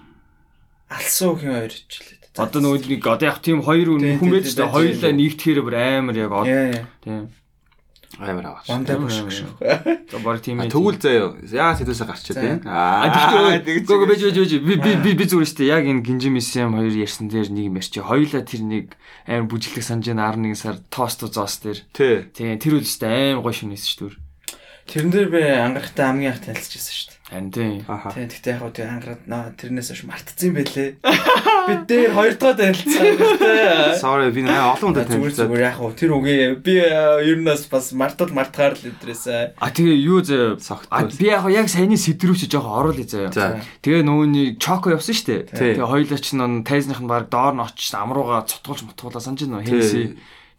[0.93, 2.18] алсуу хин хоёр ч л дээ.
[2.37, 4.63] Одоо нөгөө нэг одоо яг тийм хоёр Тий, хүн тий, байж тий, штэ.
[4.63, 5.17] байж Хоёулаа тий.
[5.17, 6.45] нэгтгэхээр бүр амар яг од.
[6.45, 6.85] Яа.
[7.01, 7.19] Тий.
[8.19, 9.11] амар аваач Ванда амар.
[9.11, 9.49] шүү.
[10.11, 10.69] За баг тийм ээ.
[10.69, 11.73] тэгвэл заяа яа
[12.35, 12.41] За.
[12.41, 16.33] байна А аа тэгвэл бэж бэж бэж би би би зүгээр штэ яг энэ гинжим
[16.35, 18.03] мисэм хоёр ярьсан дээр нэг юм ярьчих.
[18.05, 18.85] Хоёулаа тэр нэг
[19.29, 21.79] амар бүжиглэг санаж байна 11 сар тост зоос дээр.
[21.95, 24.13] тий Тий тэр үл штэ амар гоё шинээс штүр.
[24.89, 27.18] Тэрэн дээр би ангарахтаа хамгийн анх танилцчихсан шүү дээ.
[27.29, 27.85] Харин тий.
[27.85, 30.89] аха Тийм гэхдээ яг гоо тэр ангараад наа тэрнээс хойш мартцсан байлээ.
[31.69, 33.05] Бид дээр хоёр дахь танилцсан
[34.01, 37.45] sorry би нэг олон Зүгээр танилцаад зүгээр яг гоо тэр үгээ би э, ер нь
[37.45, 39.61] бас мартал мартахаар л өдрөөсөө.
[39.61, 43.29] А тэгээ юу зэ Согт би яг яг саяны сэтрүүч жоохон оруулъя заяа.
[43.29, 43.61] За.
[43.85, 45.53] Тэгээ нөгөөний чоко явсан штэ.
[45.53, 49.61] Тэгээ хоёулаа ч нөө тайзных нь баг доор нь очиж амрууга цотгуулж мотгуулаа санаж уу?
[49.61, 49.77] Тий.
[49.77, 50.03] Хэнси.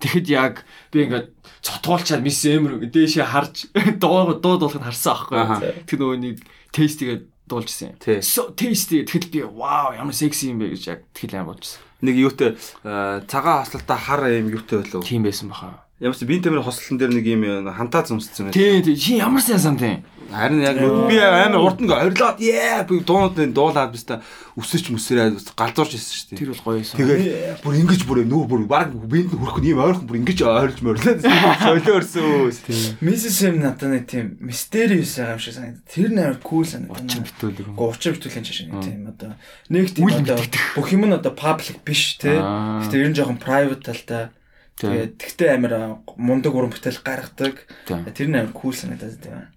[0.00, 0.64] Тэгэхэд яг
[0.94, 1.28] би ингээд
[1.60, 3.68] цотгуулчаад мис эмэр дээшээ харж
[4.00, 5.60] дуу дуу дуулахыг харсан Аха.
[5.60, 5.84] аахгүй.
[5.84, 6.32] Тэг нөгөөний
[6.72, 7.98] тестигээ дуулжсэн.
[7.98, 8.22] Тий.
[8.22, 11.82] So tasty тэгэхэд би вау ямар секси юм бэ гэж яг тэгэл аим болжсэн.
[12.00, 15.84] нэг юутай э, цагаан хослолтой хар юм юутай болов Тийм байсан баха.
[16.00, 18.54] Ямарс бие тамирын хослолтон дээр нэг юм э, хантаа зэмссэн байх.
[18.54, 18.96] Тий, тий.
[18.96, 20.00] Чи ямар сайн сан тий.
[20.30, 20.78] Харин яг
[21.10, 24.22] би амар урд нь орилоод яа би дуунууд нь дуулаад биста
[24.54, 26.38] өсөж мүсрээд галзуурч ирсэн шүү дээ.
[26.38, 26.96] Тэр бол гоё байсан.
[27.02, 30.38] Тэгээд бүр ингэж бүр нүү бүр баг биэнд нь хөрөх нь юм ойрхон бүр ингэж
[30.46, 31.18] ойрлж мөрлөө.
[31.66, 32.54] Солиорсон.
[33.02, 35.86] Миссис Эм надад нэг тийм мистериус байгаа юм шиг санагдав.
[35.90, 37.02] Тэр нээр кул санагдав.
[37.02, 37.74] Учир битүүлэг юм.
[37.74, 39.34] Гуучир битүүлэн чаш нэг тийм одоо
[39.66, 40.38] нэг тийм одоо
[40.78, 42.38] бүх юм нь одоо паблик биш те.
[42.38, 44.30] Гэтэ ер нь жоохон private талтай.
[44.78, 47.66] Тэгээд тэгтээ амар мундаг уран бүтээл гаргадаг.
[47.86, 49.50] Тэр амар кул санагдаад тийм.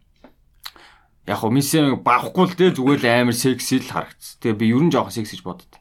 [1.24, 4.44] Яг хөө мисээ баахгүй л дээ зүгээр л амар секси л харагдсан.
[4.44, 5.74] Тэгээ би ер нь жоохон секси гэж бодод.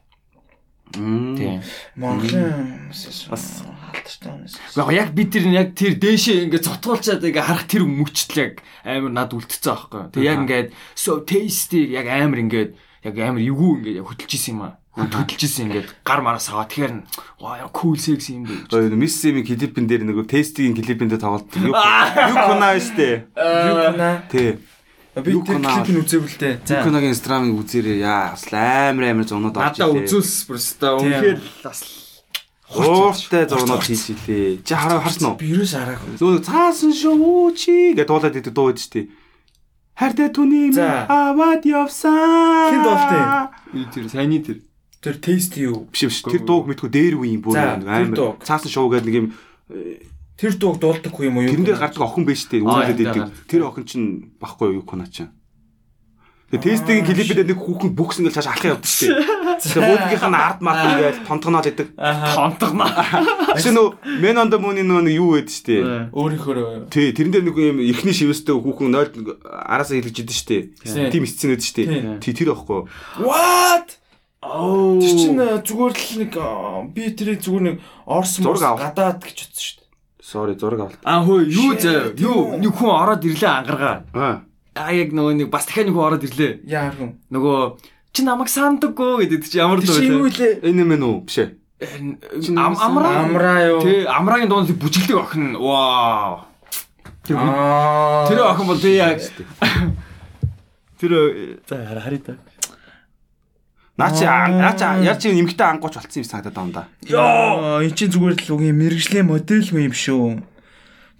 [0.93, 1.59] Тийм.
[1.97, 4.55] Монголын бас халтартай хүмүүс.
[4.77, 8.53] Яг яг би тэр яг тэр дээшээ ингээд цотгуулчаад ингээ харах тэр мөчтөл яг
[8.85, 10.01] амар над үлдчихсэн аахгүй.
[10.13, 12.71] Тэгээ яг ингээд so tasty яг амар ингээд
[13.09, 14.77] яг амар эвгүй ингээд яг хөдөлж исэн юм аа.
[14.93, 16.69] Хөдөлж исэн ингээд гар мараас аваа.
[16.69, 16.93] Тэгэхээр
[17.41, 18.69] ваа яа cool sexy юм бэ.
[18.69, 21.49] Ой мисс Сэмийн клипэн дээр нөгөө тестигийн клипэн дээр тоглолт.
[21.57, 21.73] Юу
[22.31, 23.33] юу кунаа штэ.
[23.33, 24.29] Юкна.
[24.29, 24.61] Тий.
[25.13, 26.55] Би Юу тэр клипийг үзээгүй л дээ.
[26.65, 26.81] За.
[26.81, 28.01] Юконагийн инстаграмыг үзээрэй.
[28.01, 31.79] Яа бас амар амар зунууд орж Надаа үзүүлс бүрстэ үнэхээр бас
[32.73, 34.65] Ууртай зунууд хийж илээ.
[34.65, 35.37] Чи хараа харсан уу?
[35.37, 36.17] Би юус хараагүй.
[36.17, 39.13] Зөө цаасан шүү чи гэдэг дуулаад идэг дуу гэж тий.
[39.93, 42.73] Хайртай түүний аваад явсан.
[42.73, 43.53] Хэн дуулсан?
[43.93, 44.65] тэр сайны тэр.
[44.97, 45.85] Тэр тест юу?
[45.93, 48.41] Биш биш тэр дууг мэдгүй дээр үе юм бүр амар.
[48.41, 49.27] Цаасан шоу гэдэг нэг юм
[50.37, 51.47] Тэр дууг дуулдаггүй юм уу?
[51.47, 53.23] тэрэн дээр гардаг охин байж тээ үүлээд идэг.
[53.45, 55.29] Тэр охин чинь баггүй юу куна чинь.
[56.53, 59.25] Тэгээ тестийн клипэд нэг хүүхэн бүкс ингээл цааш алхах явдаг шүү дээ.
[59.57, 61.87] Тэгээ бүгдийнх нь ард мард ингээл тонтгоноод идэг.
[61.97, 62.85] Тонтгоно.
[63.61, 65.81] Чи нөө Men on the Moon-ийн нөө нэг юу гэдэг шүү дээ.
[66.13, 70.49] Өөрийнхөө Тий, тэрэн дээр нэг юм ихний шивэстэй хүүхэн 0 араасаа хэлж идэв шүү
[70.85, 71.09] дээ.
[71.09, 72.21] Тим сценүүд шүү дээ.
[72.21, 72.85] Тий, тэр аахгүй.
[73.17, 73.97] What?
[74.45, 75.01] Оо.
[75.01, 76.45] Тэр чинь э, зүгээр л нэг э,
[76.91, 79.82] би тэрийг зүгээр нэг орс гадаад гэж утсан шүү дээ.
[80.33, 80.97] Sorry, зураг авалт.
[81.05, 83.97] Аа хөө юу Shit, юу нэг хүн ороод ирлээ ангаргаа.
[84.17, 84.41] Аа.
[84.73, 86.51] Аа яг нөгөө нэг бас дахиад нэг хүн ороод ирлээ.
[86.65, 87.11] Яар хүн.
[87.29, 87.57] Нөгөө
[88.17, 90.65] чи намайг сандаггүй гэдэг чи ямар Тэр чинь юу илээ?
[90.65, 91.17] Энэ юм ээ үү?
[91.29, 91.49] Биш ээ.
[92.57, 93.13] Ам амраа.
[93.29, 93.81] Амраа юу?
[93.85, 95.53] Тэ амраагийн дунд бүжиглдэг охин.
[95.61, 96.49] Вау.
[97.21, 99.21] Тэр тэр охин бол тэг яг
[100.99, 102.37] Тэр за хараа харъя
[103.97, 104.09] та.
[104.09, 106.83] Наа чи наа чи яа чи нэмэгтэй ангууч болцсон юм санагдаад байна да.
[107.05, 110.41] Йоо, эн чинь зүгээр л үгийн мэрэгжлийн модель юм шүү.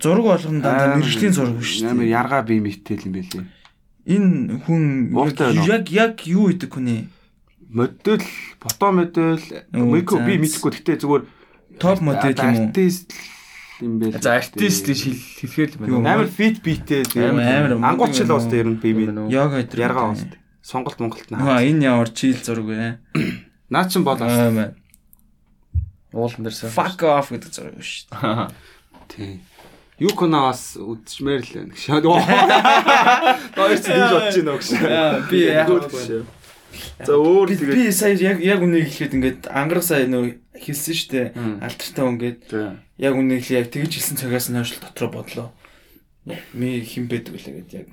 [0.01, 1.85] Зураг болгоно дандаа мэрэгжлийн зураг биш.
[1.85, 3.45] Амар яргаа бие мэтэл юм байлээ.
[4.09, 5.13] Энэ хүн
[5.69, 7.07] яг яг юу идэг хүний?
[7.69, 8.25] Модель,
[8.59, 9.41] фото модель,
[9.71, 11.23] мико би мэдхгүй гэхдээ зүгээр
[11.79, 12.67] Топ модель юм уу?
[12.69, 13.13] Артист
[13.81, 14.17] юм байл.
[14.21, 16.13] За артист хэлэхээр л байна.
[16.13, 19.79] амар фит битээ Амар, амар ангууч л мөнгө уус дээр нь би би Йога идэр.
[19.89, 20.21] яргаа уус.
[20.63, 21.61] Сонголт Монголд Аа, наа.
[21.61, 22.97] энэ ямар чийл зураг вэ?
[23.69, 24.71] Наа чин бол Аа.
[26.15, 26.71] Уулан дээрсээ.
[26.71, 28.07] Fuck off гэдэг зураг биш.
[29.11, 29.43] тий.
[29.99, 31.73] Юу кона бас үдчмээр л байна.
[33.53, 34.69] Хоёр чи дэж бодож байна уу гэж.
[35.29, 35.67] Би яг
[37.05, 40.95] За өөр би тэгээд би сая яг яг үнийг хэлэхэд ингээд ангараг сая нөө хэлсэн
[40.97, 41.21] штэ.
[41.61, 42.41] Алдартай хүн гээд
[42.97, 45.47] яг үнийг л яг тэгж хэлсэн цагаас нь хойш дотроо бодлоо.
[46.25, 47.89] Ми хин байдаг үлээ гээд яг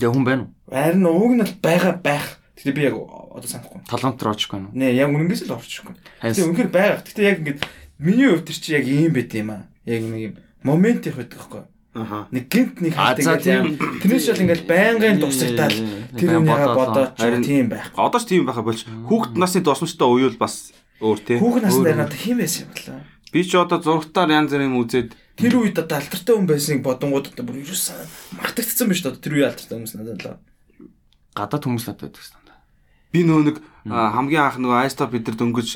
[0.00, 0.52] Яг хүн байна уу?
[0.70, 2.26] харин ууг нь л байгаа байх.
[2.58, 3.80] Тэгтээ би яг одоо санахгүй.
[3.86, 4.70] Талант руу очихгүй юу?
[4.74, 5.94] Нэ яг үнэнгээс л орчихгүй.
[6.22, 6.98] Тэгтээ үнэхээр байгаа.
[7.06, 7.60] Тэгтээ яг ингээд
[8.02, 9.62] миний хувьд чи яг ийм байт юм аа.
[9.86, 10.34] Яг нэг юм
[10.66, 11.62] момент их байдаг байхгүй.
[11.98, 12.26] аха.
[12.30, 13.78] Нэг гинт нэг А, хат за, ингээд тийм.
[14.02, 15.76] тэрнээс бол ингээд байнгын дурсагтаал
[16.18, 16.76] тэр үнийг бодоолоо.
[16.78, 17.86] бодоод ч тийм байх.
[17.96, 20.70] Одоо ч тийм байха болж хүүхэд насны досмжтой уюул бас
[21.02, 21.38] өөр тий.
[21.42, 23.00] Хүүхэн насны надад хин байсан юм болоо.
[23.32, 27.30] Би ч одоо зургатаар янз бүрийн юм үзээд Тэр үед одоо алдартай хүн байсныг бодонгууд
[27.30, 27.94] одоо бүр юусан
[28.34, 30.38] мартагдсан биш үү тэр үе алдартай хүмүүс надад л.
[31.38, 32.62] Гадаад хүмүүс надад байдаг стандарт.
[33.14, 33.56] би нөө нэг
[33.86, 35.68] хамгийн анх нөгөө айстop бид нар дөнгөж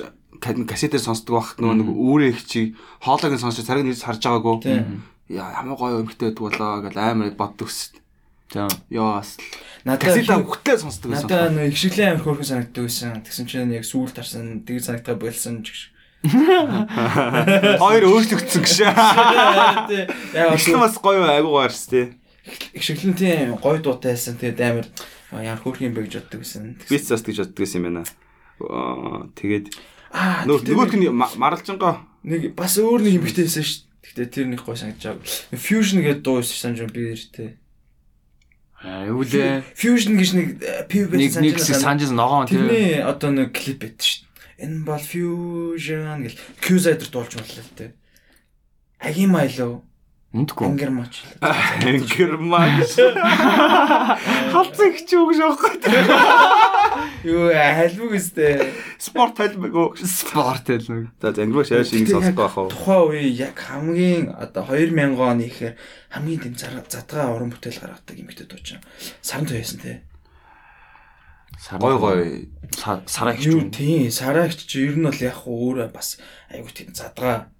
[0.43, 4.21] ка- кассетээр сонсдог байхад нөгөө нэг өөрөө их чи хоолойг нь сонсож цариг нэрс харж
[4.27, 4.83] байгаагүй.
[5.31, 7.95] Яа ямар гоё өмхтэй байдаг болоо гэж амар боддог ус.
[8.53, 8.67] За.
[8.91, 9.39] Яа бас
[9.87, 11.31] Надад кассетаа хөтлөө сонсдог байсан.
[11.31, 13.23] надад нэг их шиглэн амир хөөрхөн санагддаг байсан.
[13.25, 15.81] Тэгсэн чинь яг сүүл тарсан тэг санагдаа болсон ч гэж.
[16.23, 18.79] Хоёр өөрчлөгдсөн гэж.
[20.35, 22.15] Яг Ишлэн бас гоё айгуу гаарс тий.
[22.75, 24.87] их шиглэн тийм гой дуутайсан тэгээд амир
[25.31, 26.75] яар хөөрхөн юм бэ гэж боддог байсан.
[26.91, 28.03] Би ч бас гэж боддог байсан юм байна.
[28.63, 29.67] Аа, Тэгээд
[30.47, 33.87] нөгөөх нь ма- маралжингаа нэг бас өөр нэг юм битээсэн шүү.
[34.03, 35.59] Гэхдээ тэр нэг гой санагдаж байгаа.
[35.59, 37.51] Fusion гэдэг дуу байсан санаж би нэртэй.
[38.83, 39.63] Аа юу лээ?
[39.79, 42.59] Fusion гэж нэг э, PV Нэг нэг байсан санжис ногоон тий.
[42.59, 44.27] Тэрний одоо нэг клип байд шүү.
[44.63, 47.93] Энэ бол Fusion гэл Q-Sider дуулж боллоо тэ.
[49.03, 49.83] Агима илүү
[50.33, 50.65] Үндгүй.
[50.65, 51.21] ангер мач.
[52.17, 52.81] герман
[54.49, 55.77] халцсан гэж үг шохгүй.
[57.29, 58.73] Юу хальбуг өстэй.
[58.97, 60.01] Спорт хэлбэг.
[60.01, 61.05] Спорт хэл нэг.
[61.21, 62.73] За зангиваа шааш ингэ сонсох байх уу?
[62.73, 65.77] Тухайн үе яг хамгийн одоо 2000 оны ихээр
[66.17, 66.55] хамгийн дэм
[66.89, 68.81] задгаа уран бүтээл гаргадаг эмэгтэй дуучин.
[69.21, 70.01] Саран туяасан те.
[71.79, 72.49] Гой гой.
[73.07, 76.17] Сараа гэж Юу тийм сараагч чи ер нь бол яг хуу өөрөө бас
[76.49, 77.53] айгуу тийм задгаа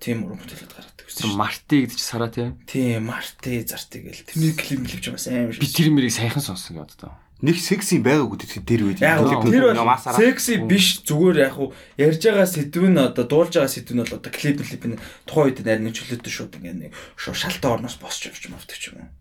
[0.00, 1.36] тийм уран бүтээлд гаргадаг гэсэн.
[1.36, 2.52] Марти гэдэг чи сараа тий.
[2.68, 6.80] Тийм марти зарти гэл тэрний клип клип ч бас аим Би тэр мэрийг сайхан сонссон
[6.80, 7.12] гэдэг одоо.
[7.38, 8.98] Нэг секси байгаагүй тэр дээр үед.
[8.98, 13.94] Тэр бол секси биш зүгээр яг хуу ярьж байгаа сэдв нь одоо дуулж байгаа сэдв
[13.94, 18.00] нь бол одоо клип клип нь тухайн үед нарийн чөлөөтэй шууд ингээд нэг шалтан орноос
[18.02, 19.17] босч явж мавдаг ч юм уу.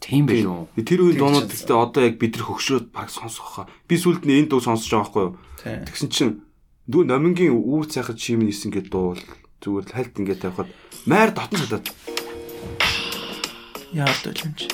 [0.00, 0.68] Тийм байл юу?
[0.80, 3.66] Тэр үеийн Тэгж дуунууд гэхдээ одоо яг бид нар хөгшрөөд баг сонсох хаа.
[3.84, 5.34] Би сүлд нь энэ дуу сонсож байгаа байхгүй юу?
[5.84, 6.34] Тэгсэн чинь
[6.88, 9.24] дүү номингийн үүр цайхад чимэн нисэн гэдэг дуу бол
[9.60, 10.70] зүгээр л хальт ингээд тавихад
[11.04, 11.86] майр дотн шатаад.
[13.92, 14.66] Яа дуулж чи.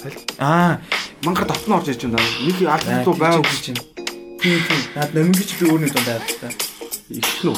[0.00, 0.80] Хальт Аа,
[1.28, 2.24] мангар дотн орж иж байна.
[2.40, 3.76] Нэг алт аа, дуу байг чинь.
[4.40, 4.80] Тийм тийм.
[4.96, 6.48] Наад номингийн чи би өөрний дунд байдаг та.
[7.12, 7.56] их нүү.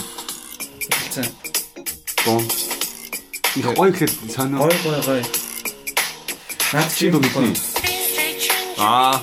[0.90, 1.26] Хэлсэн.
[2.26, 2.42] Дуу.
[3.55, 4.59] Их гоё ихэд сонио.
[4.59, 5.22] Гой гой гой.
[6.73, 7.53] Наад чи дуу мэднэ.
[8.78, 9.20] Аа.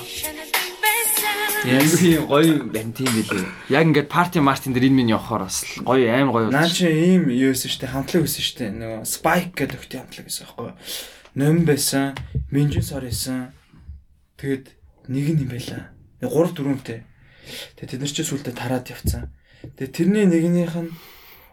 [1.66, 3.46] Яг тийм гоё байна тийм билээ.
[3.70, 6.50] Яг ингээд парти мартин дээр энэ минь явахаар бас гоё аим гоё.
[6.50, 10.42] Наа чи ийм юу байсан штэ хамтлаг байсан штэ нөгөө Spike гэдэг өхтэй хамтлаг байсан
[10.46, 10.76] байхгүй юу?
[11.38, 12.18] Ном байсан,
[12.50, 13.54] Минжин сар байсан.
[14.42, 14.74] Тэгэд
[15.06, 15.94] нэг нь юм байла.
[16.18, 17.06] 3 4-тэй.
[17.78, 19.30] Тэгээ тэд нар чи сүлдө тараад явцсан.
[19.78, 20.90] Тэгээ тэрний нэгнийх нь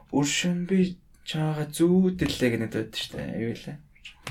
[0.09, 3.37] өршин би чаага зүүдэлээ гэнэ дээд штэ.
[3.37, 3.77] Юу вэ?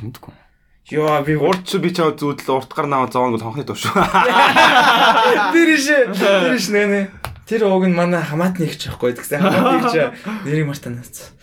[0.02, 0.47] Үндгүй.
[0.90, 1.36] Йоо би
[1.68, 3.84] чи би чаа зүүдэл урт гар наваа зоон гол хонхны душ.
[5.52, 5.84] Тэр иш
[6.16, 7.00] тэр иш нэ нэ.
[7.44, 9.36] Тэр ууг нь манай хамаатны ихч байхгүй гэсэн.
[9.36, 9.94] Хамаатны ихч
[10.48, 11.36] нэрийг мартанаас.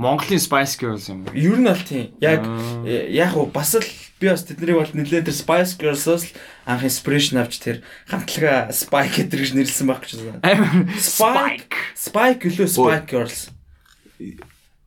[0.00, 1.28] Монголын Spice Girls юм.
[1.36, 2.16] Ер нь аль тийм.
[2.24, 2.40] Яг
[2.88, 3.84] яг уу бас л
[4.16, 9.28] би бас тэднийг бол нэлээд тэр Spice Girls-оос л анх inspiration авч тэр хамтлага Spike
[9.28, 10.88] гэдэг гэж нэрлсэн байх гэж байна.
[10.96, 11.76] Spike.
[11.92, 13.52] Spike гэлөө Spike Girls.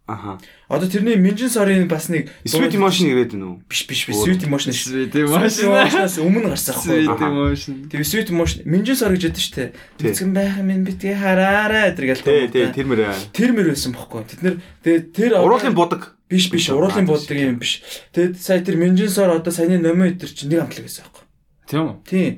[0.08, 0.40] Аха.
[0.72, 3.62] Одоо тэрний Minjin Sorry бас нэг Sweet emotion ирээд байна уу?
[3.68, 5.12] биш биш биш Sweet Emotion шүү.
[5.12, 5.68] Sweet Sweet emotion.
[5.68, 7.28] Emotion-аас өмнө гарсан Sweet байхгүй.
[7.28, 7.74] emotion.
[7.92, 9.70] Тэгээ Sweet Emotion Minjin Sorry гэж яддаг шүү дээ.
[10.00, 10.08] Тий.
[10.16, 13.04] Эцгэн байх минь битгий хараарай гэдэг л Тий, тий, тэр мөр.
[13.36, 14.24] тэр мөр байсан бохгүй.
[14.32, 14.56] Тэд нэр
[14.88, 16.16] тэгээ тэр Уруулын будаг.
[16.32, 17.84] биш биш уруулын бодог юм биш.
[18.16, 21.24] Тэгэд сая тэр Minjin Sor одоо саяны номын өдр чинь нэг хамтлаг байсан байхгүй.
[21.68, 21.96] Тийм үү?
[22.08, 22.32] Тийм.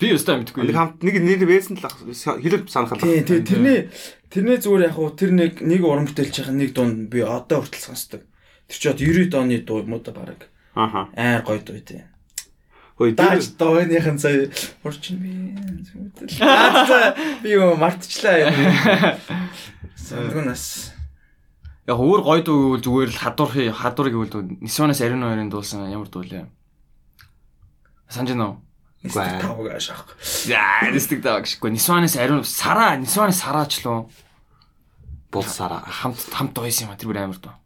[0.00, 0.64] Би өстой мэдгүй.
[0.64, 3.00] Нэг хамт нэг нэр байсан л хэлэлт санахал.
[3.04, 3.88] Тийм тийм тэрний
[4.30, 7.90] тэрний зүгээр яг хуу тэр нэг нэг уран бүтээлч байгаа нэг дунд би одоо хүртэл
[7.90, 8.22] сонсдог.
[8.70, 10.46] Тэр чи одоо 90-ад оны дуу юм уу да баг.
[10.74, 11.10] Аха.
[11.18, 12.06] Аяар гоё дуу тийм.
[12.94, 14.46] Хөөе Дааж дооныхан сая
[14.86, 15.56] урчин би.
[16.38, 19.18] За, би юу мартчихлаа.
[19.96, 20.94] Сангунаас.
[21.90, 26.06] Яг өөр гоё дуу гэвэл зүгээр л хадуур хадуур гэвэл Нисванаас Ариун хоёрын дуусан ямар
[26.06, 26.46] дуу лээ?
[28.06, 28.56] Санаж байна уу?
[29.00, 29.40] Үгүй.
[29.40, 30.04] Тавг ашаах.
[30.44, 31.72] Яа, нэстэг даа гişгүй.
[31.72, 34.04] Нисванаас Ариун Сараа, Нисванаас Сараач лөө
[35.32, 35.84] булсараа.
[35.88, 37.56] хамт хамт дуусан юм а тэр бүр амар дуу.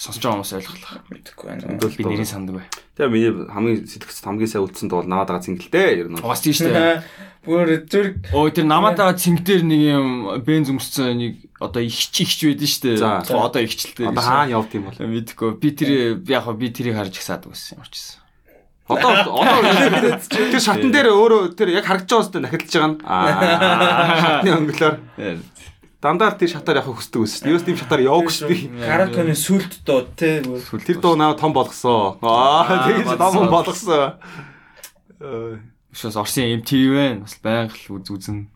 [0.00, 0.92] Сонсож байгаа хүмүүс ойлголох.
[1.12, 1.76] Мэдхгүй байна.
[1.76, 2.66] Би нэрийг санддаг бай.
[2.96, 6.16] Тэгээ миний хамгийн сэтгэгч хамгийн сайн үлдсэн дуу бол наваад байгаа зингэлтэй ер нь.
[6.24, 7.04] Угаас тийм шүү дээ.
[7.44, 10.08] Бүр зүрх Өө тэр намаатаа цэнгдэр нэг юм
[10.40, 13.28] бенз өмссөн нэг одоо ихч ихч байдэн шүү дээ.
[13.28, 14.08] Одоо ихчлээ.
[14.08, 14.96] Одоо хаана явд юм бол.
[14.96, 15.50] Мэдгүй.
[15.60, 18.19] Би тэр яг би тэрийг харж ихсаад байсан юм чийсэн.
[18.90, 19.10] Одоо
[19.40, 22.98] одоо тэр шатн дээр өөрөө тэр яг харагдаж байгаа үстэй нахилж байгаа нь.
[24.18, 24.96] Шатны өнгөлөөр
[26.00, 27.44] дандаа тэр шатаар явах хүсдэг ус.
[27.44, 28.72] Юус тийм шатаар явах хүсдэг.
[28.80, 30.40] караконы сүлд доо те.
[30.40, 32.16] Тэр дуу наваа том болгосон.
[32.24, 34.16] Аа тэгэж том болгосон.
[35.92, 37.20] Шээс Орсын MTV байна.
[37.28, 38.48] Бас байнга л үз үзэн.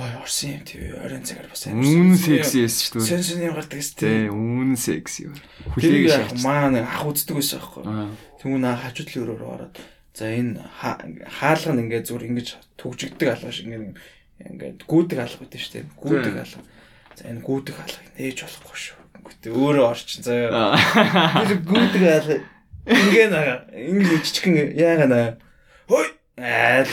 [0.00, 3.08] Ой Орсын юм тий оройн цагаар бас Үнэн секси эс шүү дээ.
[3.10, 4.00] Сэн сэн юм гардаг тест.
[4.00, 5.28] Тий, үнэн секси.
[5.76, 6.40] Хүлээг шаач.
[6.40, 7.84] маа нэг ах үздэг байсан аахгүй.
[7.84, 8.08] Аа.
[8.40, 9.76] Тэнгүүн аа хажуудлын өрөөр ороод
[10.16, 11.04] за энэ ха-
[11.36, 12.48] хаалга нь ингээд зүгээр ингэж
[12.80, 14.00] түгжигдэг алга шиг ингээд
[14.40, 15.84] ингээд гүйдэг алга гэдэг шүү дээ.
[16.00, 16.60] Гүйдэг алга.
[17.20, 18.96] За энэ гүйдэг алгыг нээж болохгүй шүү.
[19.20, 20.80] Гэхдээ өөрөө орчин заяа.
[21.44, 22.36] Тэр гүйдэг алга
[22.88, 25.28] ингээ нага ингээ жижигхэн яага наа.
[25.84, 26.08] Хой
[26.40, 26.88] Аа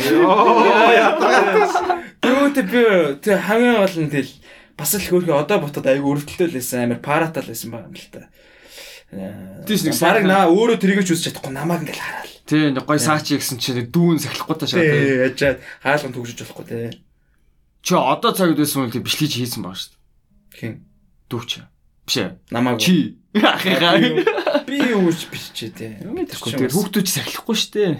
[2.22, 2.82] Тэгвэл би
[3.22, 4.32] тэг хамгийн гол нь тэл
[4.78, 8.28] бас л хөөрхөн одоо ботод айгу өрөвдөлтөө лээсэн амар паратал байгаа юм л та.
[9.66, 12.34] Тийш нэг сайхан- наа өөрөө тэрийг ч үзэж чадахгүй намайг ингээл хараал.
[12.48, 14.84] Тий, нэг гой саач гэсэн чинь дүүн сахилахгүй та шаа.
[14.84, 17.00] Тий яжаад хаалган төгсөж болохгүй те.
[17.84, 20.60] Чи одоо цагт байсан үл бичлэж хийсэн баг шүү дээ.
[20.60, 20.74] Хин
[21.32, 21.52] Дүүч.
[22.08, 22.36] Биш ээ.
[22.52, 23.16] намайг Чи.
[23.36, 23.96] Ахыгаа.
[24.78, 25.88] Би юуч биччихээ те.
[26.06, 26.54] Мэдрэхгүй.
[26.54, 27.92] Тэр хүүхдүүд сахилахгүй шүү дээ.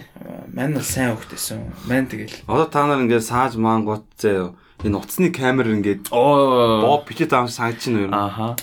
[0.54, 1.58] Мань бол сайн хөхтэйсэн.
[1.90, 2.38] Мань тэгэл.
[2.46, 4.54] Одоо та нар ингээд сааж мангууд зөө
[4.86, 6.86] энэ утасны камер ингээд Оо.
[6.86, 8.14] боо бичээд байгаа санаж чинь юу?
[8.14, 8.54] Ааха.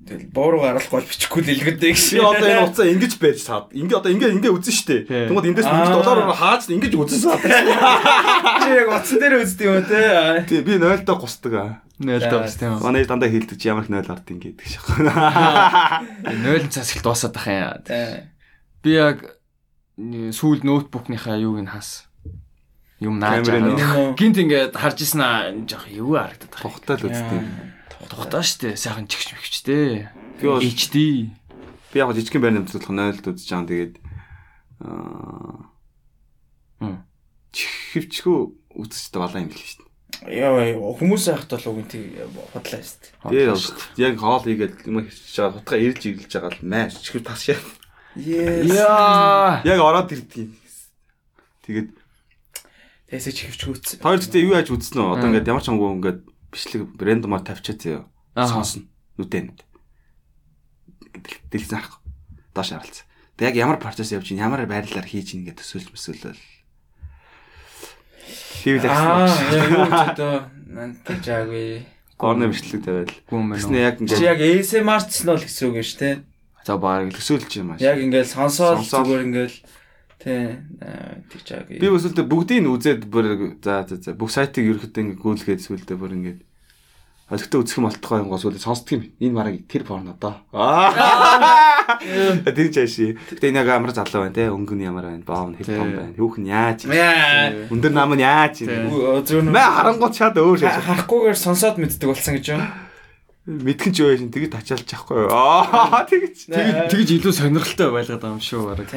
[0.00, 2.20] Тэгэл бооруу гарахгүй бичихгүй л илгэдэг Би гэсэн.
[2.20, 3.72] одоо энэ утсаа ингэж байж саад.
[3.72, 4.96] Ингээ одоо ингээ ингээ үзэн штэ.
[5.08, 5.28] Тий.
[5.28, 7.40] Тэгмээд эндээс мөнгө доллараар хааж ингэж үзэн саад.
[7.44, 10.00] Чи яг утсан дээр үздэг юм те.
[10.48, 11.72] Тий би 0 доо гусдаг аа.
[12.00, 12.80] Нэлтэй бас тийм.
[12.80, 14.84] Манай дандаа хэлдэг чи ямар их 0 ард ингэ гэдэг шиг.
[14.88, 17.84] 0 цасгал дуусаад ах юм.
[18.80, 19.20] Би яг
[20.00, 22.08] сүүл ноутбукныхаа юуг нь хаас.
[23.04, 24.16] Юм нааж байгаа.
[24.20, 26.64] Гинт ингээд харж исэн аа жоох юу харагдаад байна.
[26.64, 27.44] Тухтаал үздэг.
[28.08, 30.08] Тухтаа штэ сайхан чигч мэгчтэй.
[30.40, 31.28] Би бол- HD.
[31.92, 33.68] Би яг жижигхэн байрны амтлах 0 л үзэж байгаа.
[33.68, 33.94] Тэгээд
[34.80, 35.68] аа
[36.80, 37.04] Хм.
[37.52, 39.89] чихвчгүй үзчихдэг балаа юм л шүү дээ.
[40.28, 42.04] Яа хүмүүс айхт бол үгүй тий
[42.52, 43.12] бодлаа шүү дээ.
[43.30, 43.66] Тэгээд бол
[44.04, 47.60] яг хоол игээд юм хийж байгаа хутга ирж ирэлж байгаа л маа чихв ташаа.
[48.18, 48.66] Yes.
[48.68, 49.62] Яа.
[49.64, 50.50] Яг ороод ирдэг.
[51.64, 51.88] Тэгээд
[53.10, 53.98] Тэсэж хөвчгөөцсөн.
[54.06, 55.14] хоёр дэхтэй юу яаж үзсэн үү?
[55.18, 56.20] Одоо ингээд ямар ч хамгүй ингээд
[56.54, 58.02] бичлэг рандомаар тавьчаа зөө.
[58.38, 58.86] Сонсно.
[59.18, 59.66] Нүдэнд.
[61.50, 61.98] Дэлгэн харах.
[62.54, 63.06] Доош харалцсан.
[63.34, 66.38] Тэг яг ямар процесс явж ийн ямар байрлалаар хийж ийн гэдэг төсөөлж мэсэлэл.
[68.60, 69.56] Хийвэл Аа, гэсэн.
[69.56, 70.32] яа юу ч одоо
[70.68, 71.82] нантаж жаагүй.
[72.20, 72.82] Горны бичлэг
[73.56, 73.88] Тэснэ байна.
[73.88, 76.16] яг Чи ингээд яг ASMR нь бол гэсэн үг шүү дээ.
[76.68, 77.80] За баг л төсөөлж юм ааш.
[77.80, 79.56] Яг ингээл сонсоод зүгээр ингээл
[80.20, 80.40] тий
[81.32, 81.76] тэгж жаагүй.
[81.80, 85.96] Би өсөлтө бүгдийг нь үзээд бүр за за за бүх сайтыг ерөөхдөө ингээд гүйлгээд сүлдээ
[85.96, 86.40] бүр ингээд
[87.30, 89.02] Өлтөө үзэх юм болтгоо юм гоо сүлдээ сонсдог юм.
[89.22, 90.42] Энэ бараг тэр порно доо.
[90.50, 91.94] Аа.
[92.50, 93.14] Тэр жааши.
[93.30, 94.50] Гэтэ энэ яг амар залуу байна те.
[94.50, 95.22] Өнгө нь ямар байна?
[95.22, 96.14] Боов нь хип хоп байна.
[96.18, 96.90] Хүүхэн яаж?
[96.90, 97.70] Яа.
[97.70, 98.66] Өндөр нам нь яаж?
[98.66, 100.74] Мэ харангуут чад өөр шээ.
[100.74, 102.66] харахгүйгээр сонсоод мэддэг болсон гэж юм.
[103.46, 105.30] мэдхэн ч байж тэгж тачаалж байхгүй юу?
[105.30, 106.50] Аа тэгж.
[106.50, 108.90] Тэгж илүү сонирхолтой байлгаад байгаа юм шүү бараг.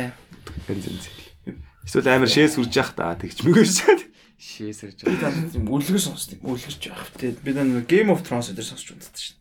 [1.85, 4.12] Эсвэл амар шээс үрж явах та тэгж мэгэрч.
[4.43, 5.47] Шээсэрж Би байгаа.
[5.55, 6.43] тийм үлгэр сонсдог.
[6.43, 7.07] Үлгэрч явах.
[7.15, 7.31] Тий.
[7.31, 9.37] Би дандаа Game of Thrones дээр сонсч унтдаг шин.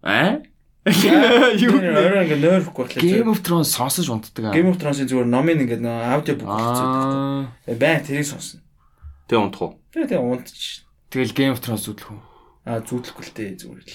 [0.00, 0.40] Аа?
[0.88, 4.56] Юу Юу орой ингээ нойрхгүй Game of Thrones сонсож унтдаг аа.
[4.56, 6.88] Game of Thrones-ийн зүгээр номын ингээ нөө аудио бук хийчихсэн.
[6.88, 7.76] Аа.
[7.76, 8.64] Байн тэрийг сонсно.
[9.28, 9.72] Тэ унтах уу?
[9.92, 10.88] Тэгээ тэгээ унтчих.
[11.12, 12.20] Тэгэл Game of Thrones үзлэх үү?
[12.66, 13.94] Аа зүудлэхгүй л дээ зүгээр л.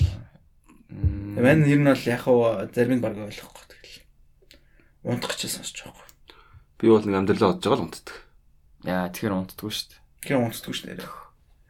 [1.44, 4.06] Мэн ер нь бол яг хуу зарим нь баг ойлгохгүй тэгэл.
[5.12, 6.08] Унтах гэж сонсож байгаа.
[6.80, 8.27] Би бол нэг амьдралаа бодож байгаа л унтдаг.
[8.88, 10.02] Яа, тэгэхээр унтдаггүй шүү дээ.
[10.24, 11.12] Тэгээ унтдаг ш нэрээ.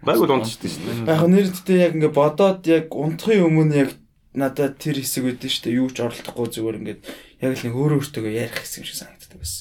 [0.05, 1.09] Байг бол унтчихдаг шүү дээ.
[1.09, 3.89] Яг нэр дэдээ яг ингээ бодоод яг унтахын өмнө яг
[4.37, 7.01] надад тэр хэсэг үүдэн штэ юу ч оролдохгүй зүгээр ингээд
[7.41, 9.53] яг л нэг өөрөө өөртөө ярих хэсэг юм шиг санагддаг бас.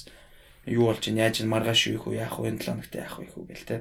[0.68, 2.52] Юу болж ин яаж ин маргааш юу их үү яах вэ?
[2.52, 3.24] Энэ 7 хоногт яах вэ?
[3.24, 3.76] Их үү гэл те.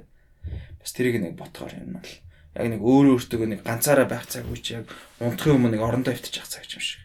[0.80, 2.12] Бас тэрийг нэг ботхоор юм бол.
[2.56, 4.88] Яг нэг өөрөө өөртөө нэг ганцаараа байх цаг үуч яг
[5.20, 7.04] унтахын өмнө нэг орондоо өвтчих цаг юм шиг.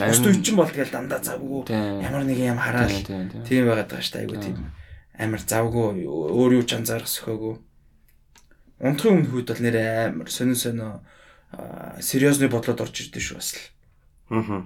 [0.00, 1.68] Үе чинь бол тэгэл дандаа завгүй.
[1.68, 2.94] Ямар нэг юм хараад
[3.44, 4.72] Тийм, байгаад байгаа штэ айгу тийм
[5.18, 7.54] амар завгүй өөр юу ч анзаарах сөхөөгүй.
[8.78, 9.76] Унтахын өмнө хүүд бол нэр
[10.14, 11.02] амар сонин сонио
[11.98, 13.62] сериосны бодлоод орж ирдэ шүү бас л.
[14.30, 14.64] Аа.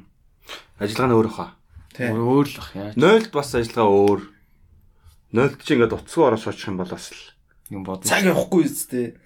[0.79, 1.51] Ажиллагаа нь өөр хаа.
[1.97, 2.93] Өөр л ах яа.
[3.01, 4.21] Нойлд бас ажиллагаа өөр.
[5.33, 7.33] Нойлд чи ингээд утасгүй ороод суучих юм бол бас л
[7.73, 8.05] Юм бодно.
[8.05, 9.17] Цаг явахгүй үстэй.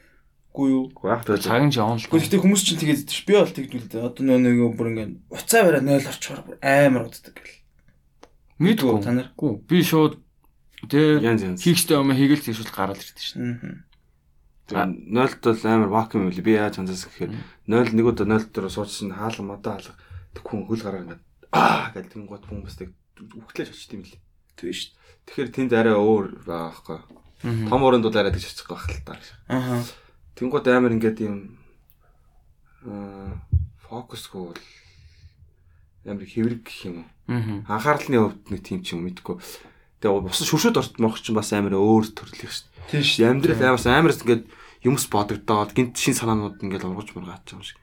[0.55, 0.85] Үгүй юу?
[0.94, 1.43] гайхт байж.
[1.43, 2.07] Цаг нь ч явна л.
[2.07, 4.07] Гэхдээ хүмүүс чинь тэгээд идэж би бол тэгдвэл дээ.
[4.07, 7.59] Одоо нөө нэг бүр ингээд уцаа бараа 0 орчоор бүр амар уддаг гэл.
[8.62, 9.03] Мэдгүй.
[9.03, 9.28] Та нар?
[9.35, 9.53] Гүү.
[9.66, 10.23] Би шууд
[11.42, 11.62] янз.
[11.62, 13.82] хийхтэй юм хийгээл тэгшүүл гараад ирдэ шин.
[14.70, 14.90] Аа.
[14.90, 16.42] Нойлд бол амар вакуум юм ли.
[16.42, 17.34] Би яаж анзаас гэхээр
[17.70, 19.94] 0 нэг удаа 0 дээр суучсан хаалга мадаа хаалга
[20.42, 21.22] хүн хөл гараа ингээд
[21.54, 24.18] аа гэдэг тийм гот хүн бас тэг үхтлээж очт юм ли.
[24.58, 24.98] Тийм шүү дээ.
[25.26, 26.98] Тэгэхээр тэнд арай өөр байхгүй.
[27.70, 29.16] Том уранд бол арай тэгж очих байх л та.
[29.48, 29.84] Аха.
[30.34, 31.56] Тэнгууд амар ингээд юм
[32.84, 33.38] аа
[33.86, 34.62] фокусгүй бол
[36.06, 37.08] амар хэврэг гэх юм уу.
[37.30, 37.78] Аа.
[37.78, 39.38] Анхаарлын хувьд нэг тийм ч юм мэдгүй.
[40.01, 42.85] Тэгээ бус шүршүүд орт мох ч бас амар өөр төрлөх шүү дээ.
[42.93, 43.24] Тийм шүү.
[43.27, 44.44] Амьдрал амарс амарс ингээд
[44.85, 47.81] юмс бодогдоод гинт шин санаанууд ингээд ургаж мургаач юм шиг.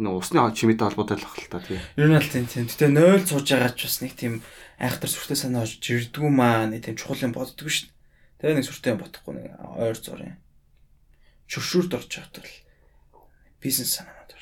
[0.00, 1.78] Энэ усны чимээтэй холбоотой л ахал та тий.
[2.00, 2.64] Ер нь л тийм тийм.
[2.66, 4.34] Гэтэ 0 сууж байгаа ч бас нэг тийм
[4.80, 7.96] айхтар сүртэй санаа орж ирдгүү маа нэг тийм чухал юм боддгоо шүү дээ.
[8.40, 10.40] Тэгээ нэг сүртэй юм бодохгүй нэг ойр зурын.
[11.52, 12.56] Шүршүрд орж байгаа бол
[13.60, 14.41] бизнес санаанууд.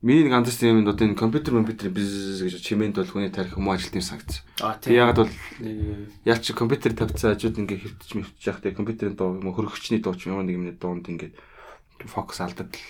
[0.00, 3.92] Миний нэг андас юм одоо энэ компьютер компьютер бизнес гэж чимээнд бол хүний тарих хүмүүс
[3.92, 4.40] ажилтны санагц.
[4.56, 5.32] Аа Тэг ягаад бол
[6.24, 10.00] яаль чи компьютер тавьцаа ажууд ингээд хэвтэж мэвтэж явах тэг компьютерийн дуу юм уу хөрөгчний
[10.00, 11.36] дуу ч юм уу нэг юм дуунд ингээд
[12.08, 12.88] фокус алдаад л.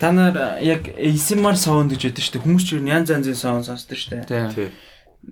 [0.00, 2.44] Та нар яг ASMR sound гэж яддаг шүү дээ.
[2.48, 4.24] Хүмүүс ч нь янз янзын sound сонсдог шүү дээ.
[4.24, 4.48] Тийм.
[4.56, 4.68] Тий.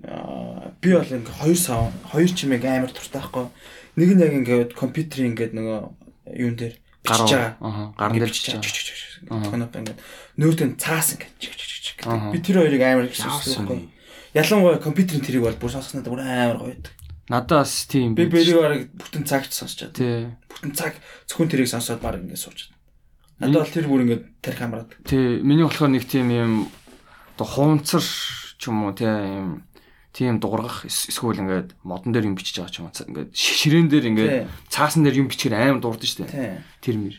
[0.05, 3.49] Аа, би бол ингээ хоёр sound, хоёр чимээг амар дуртай байхгүй.
[3.97, 5.79] Нэг нь яг ингээд компьютерийн ингээд нөгөө
[6.37, 6.77] юун дээр
[7.09, 7.53] бичиж байгаа.
[7.59, 7.93] Аа.
[7.97, 9.49] Гаран дээр бичиж байгаа.
[9.49, 9.99] Тоноо ингээд
[10.37, 12.31] нөөтэн цаас ингээд чиг чиг чиг гэдэг.
[12.31, 13.89] Би тэр хоёрыг амар их юм.
[14.37, 16.93] Ялангуяа компьютерийн тэрийг бол бүр сонсох надад бүр амар гоё байдаг.
[17.29, 19.93] Надаас тийм Би бэрийг бараг бүтэн цагт сонсчод.
[19.93, 20.29] Тий.
[20.49, 20.93] Бүтэн цаг
[21.25, 22.69] зөвхөн тэрийг сонсоод баг ингээд сууж.
[23.41, 24.89] Надад бол тэр бүр ингээд тарих амраад.
[25.05, 25.41] Тий.
[25.41, 26.53] Миний болохоор нэг тийм юм
[27.37, 29.63] оо хуунцар ч юм уу тий юм
[30.19, 33.87] тийм дуургах эс- эсвэл ингээд модон дээр юм бичиж байгаа ч юм Ингээд ши- ширээн
[33.87, 34.33] дээр ингээд
[34.67, 35.55] цаасан дээр юм бичгээр
[36.03, 36.35] шүү дээ.
[36.35, 36.59] Тий.
[36.83, 37.15] Тэр мэр.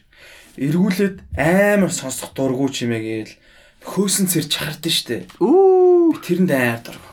[0.60, 3.32] Эргүүлээд амар сонсох дургу чимээгээл
[3.80, 5.16] хөөсөн цэр чахардсан штэ.
[5.40, 6.20] Үү.
[6.20, 7.08] Тэрэнд амар дургу.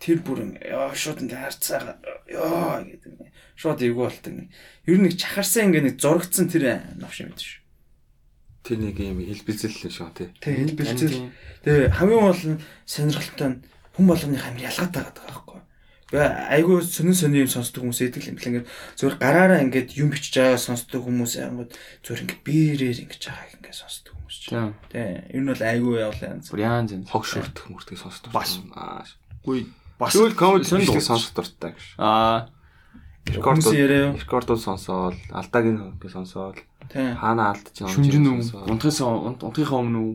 [0.00, 2.00] Тэр бүр ёо шууд ингээ харцаага
[2.32, 3.12] ёо гэдэг
[3.60, 4.48] шууд эвгүй болт ингээ.
[4.88, 7.60] Ер нь нэг чахарсан ингээ нэг зурагдсан тэр навш юм биш.
[8.64, 10.28] Тэр нэг юм хэлбэлзэл л шүү тий.
[10.40, 11.28] Тэг бэлцэл.
[11.66, 13.58] Тэгээ хамгийн гол нь сонирхолтой нь
[13.98, 15.60] хүн болгоны хамир ялгаатай байгаа байхгүй.
[16.08, 16.18] Би
[16.54, 20.56] айгүй сонин сонин юм сонсдог хүмүүс эдэг юм ингээд зөвхөн гараараа ингээд юм бичиж байгаа
[20.56, 21.74] сонсдог хүмүүс ангууд
[22.06, 24.46] зөвхөн ингээд биерээр ингэж байгааг ингээд сонсдог хүмүүс ч.
[24.54, 25.18] Тийм.
[25.34, 26.48] Нь бол айгүй явлаа янз.
[26.48, 27.04] Бүр яан зэн.
[27.10, 28.30] Хог шүртэх мөртгийг сонсдог.
[28.32, 28.56] Бас.
[29.44, 29.68] Үгүй
[29.98, 31.02] бас Тэгвэл комеди дууссан.
[31.02, 31.84] сонсох дуртай гэж.
[32.00, 32.48] Аа.
[33.28, 34.16] Яриа.
[34.16, 36.56] Рекордууд сонсоол, алдагийн хөнгө сонсоол,
[36.88, 37.12] Тэ.
[37.20, 38.72] хаана алдаж байгаа Шүнжин үү?
[38.72, 40.14] Унтахын унтахын өмнө үү?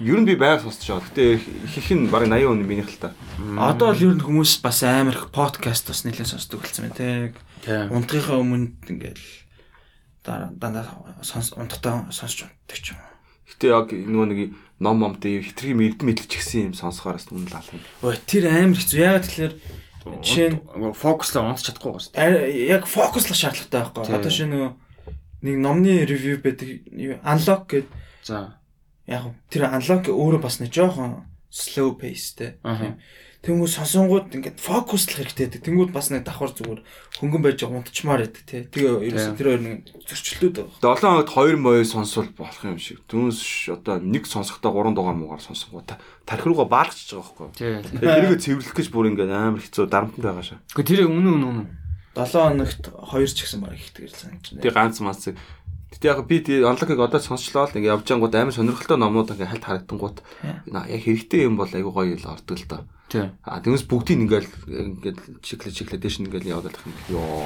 [0.00, 1.04] Ер нь би байг сонсож байгаа.
[1.12, 1.44] Гэтэ их
[1.76, 3.12] их нь баг 80 он минийх л та.
[3.60, 7.36] Одоо л ер нь хүмүүс бас амар их подкаст бас нэлээд сонсдог болсон байна те.
[7.60, 7.92] Тийм.
[7.92, 9.20] Унтахынхаа өмнө ингээл
[10.24, 10.88] дандаа
[11.20, 13.00] сонс унтахтаа сонсч унтдаг ч юм.
[13.52, 14.40] Гэтэ яг нөгөө нэг
[14.80, 17.84] ном момт хитрхи мэд мэдлж гисэн юм сонсохоороос үнэ лаал юм.
[18.00, 19.04] Ой тэр амар хэцүү.
[19.04, 19.54] Ягаад тэгэхээр
[20.24, 22.08] жишээ нь фокуслаа унтах чадахгүй гоос.
[22.16, 24.16] Яг фокуслах шаардлагатай байхгүй.
[24.16, 24.72] Одоо шинэ нөгөө
[25.44, 27.88] нэг номны ревю байдаг юу, unlock гэд
[28.22, 28.59] За.
[29.10, 32.62] Яг тэр unlock өөрөө бас нэг жоохон slow paceтэй.
[33.40, 35.64] Тэнгүүд сонсонгууд ингээд фокуслах хэрэгтэй байдаг.
[35.64, 36.84] Тэнгүүд бас нэг давхар зүгээр
[37.24, 38.68] хөнгөн байж байгаа унтчмаар байдаг тий.
[38.68, 41.24] Тэгээ ерөөсө тэр хоёр нэг зөрчлөөд байгаа.
[41.24, 43.00] 7 хоногт 2 моё сонсвол болох юм шиг.
[43.08, 45.88] Түүнээс одоо нэг сонсохдоо 3 дугаар муугаар сонсонгоо
[46.28, 47.96] тархирууга баалгачж байгаа байхгүй.
[47.96, 50.60] Тэрийг цэвэрлэх гэж бүр ингээд амар хэцүү дарамтанд байгаа шээ.
[50.76, 51.68] Гэхдээ тэр үнэн үнэн.
[52.12, 54.62] 7 хоногт 2 ч гэсэн баг ихтэй л санагдаж байна.
[54.68, 55.32] Тэгээ ганц мац.
[55.90, 59.50] Тэгтээ яг би тий онлогыг одоо сонсчлоо л ингээд явж ангууд амар сонирхолтой номнууд ингээд
[59.50, 60.18] хальт харагдангууд
[60.70, 62.82] яг хэрэгтэй юм бол айгу гоё л ордог л доо.
[63.42, 66.94] А тэгээс бүгдийг ингээд ингээд чиглэ чиглэ дэш ингээд яваад байх юм.
[67.10, 67.42] Йоо.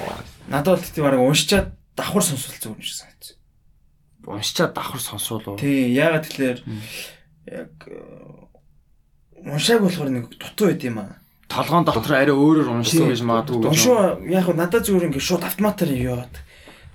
[0.52, 3.36] Надад бол тийм баг уншичаад давхар сонсвол зүгээр юм шиг санагдсан.
[4.28, 5.56] Уншчаад давхар сонсвол уу?
[5.56, 6.58] Тий, яагаад тэгэхээр
[7.48, 8.44] яг э,
[9.40, 11.16] уншааг болохоор нэг дутуу байд юм аа.
[11.48, 13.68] Толгоон дотор арай өөрөөр уншсан гэж магадгүй.
[13.68, 16.34] Уншуу яг надад зүгээр ингээд шууд автоматар яваад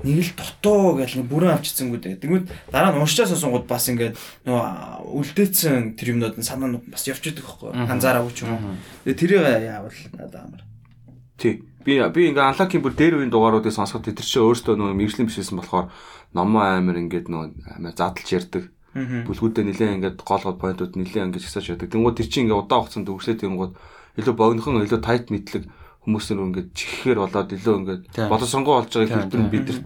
[0.04, 2.24] нэг л дутуу гэж нэг бүрэн авчицсангууд.
[2.24, 4.16] Тэгмэд дараа нь уншчаа сонсонгууд бас ингээд
[4.48, 4.64] нөгөө
[5.12, 8.80] үлдээсэн тэр юмнууд нь санаанууд бас явж идэг байхгүй анзаараагүй ч юм уу.
[9.04, 10.62] Тэгээ тэрийг яавал надад амар.
[11.36, 11.64] Тий.
[11.84, 15.60] Би би ингээ анлакийн бүр дээр үеийн дугааруудыг сонсоход тэд чинь өөрсдөө нөгөө мэрэгжлийн бишсэн
[15.60, 15.88] болохоор
[16.36, 17.48] номоо амар ингээд нөгөө
[17.80, 18.64] амар задлж ярддаг.
[18.96, 21.90] Бүлгүүдээ нилээн ингээд гол гол поинтууд нилээн ингээд хэсэж ярддаг.
[21.92, 23.74] Тэнгүүд тэр чинь ингээ удаан хугацаанд үргэлжлээд тэнгүүд
[24.20, 25.64] илүү богинохон илүү тайт мэдлэг
[26.10, 29.86] хүмүүс нэр ингээд чихээр болоод илүү ингээд боловсронгуй болж байгаа хэлбэр нь бидэрт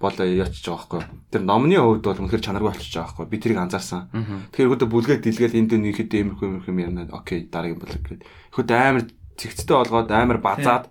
[0.00, 1.02] бол яачиж байгаа байхгүй.
[1.28, 3.26] Тэр номны хувьд бол үнэхээр чанаргүй болчихж байгаа байхгүй.
[3.28, 4.08] Би тэрийг анзаарсан.
[4.54, 7.10] Тэгэхээр өдөө бүлгээд дэлгээл энд нэг хэд иймэрхүү иймэрхүү юм ярина.
[7.12, 8.22] Окей, дараагийн бүлэг гээд.
[8.24, 9.04] Ихэд амар
[9.36, 10.84] цэгцтэй болгоод амар базаад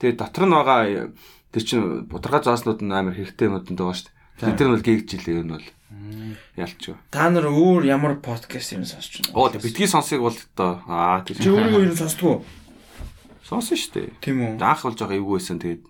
[0.00, 0.80] тэгээ дотор нь байгаа
[1.52, 4.08] тэр чин бутаргаа зааснууд нь амар хэрэгтэй юмуд байгаа шүү
[4.40, 4.56] дээ.
[4.56, 5.68] Тэр нь бол гэгж жилээ юм бол
[6.56, 6.82] ялч.
[7.12, 9.36] Та нар өөр ямар подкаст юм сонсч байна?
[9.36, 12.42] Оо битгий сонсыг бол одоо аа Чи тэр өөрийгөө юу сонсдгоо?
[13.44, 14.08] Сонсон шүү дээ.
[14.24, 14.52] Тийм үү?
[14.64, 15.82] Анх болж байгаа эвгүй байсан тэгээд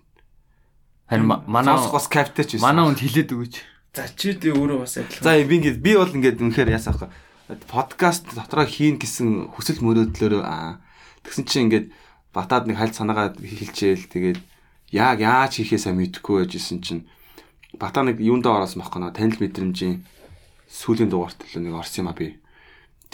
[1.09, 2.65] Харин ма- манай бас каптай ч байсан.
[2.67, 3.55] манай хүнд хилээд өгөөч.
[3.95, 5.23] За чи дэ өөрөө бас адилхан.
[5.23, 7.07] За би ингээд би бол ингээд үнэхээр яасаах
[7.69, 10.81] подкаст дотроо хийн гэсэн хүсэл мөрөөдлөөр аа
[11.23, 11.87] тэгсэн чинь ингээд
[12.33, 14.39] батаад нэг хальт санаагаа хэлчихээл тэгээд
[14.91, 17.05] яг яаж хийхээ сайн мэдэхгүй байжсэн чинь
[17.77, 20.03] батаа нэг юундаа ороос мах гэнэ танил мэдрэмжийн
[20.67, 22.35] сүүлийн дугаарт л нэг орсон юм а би.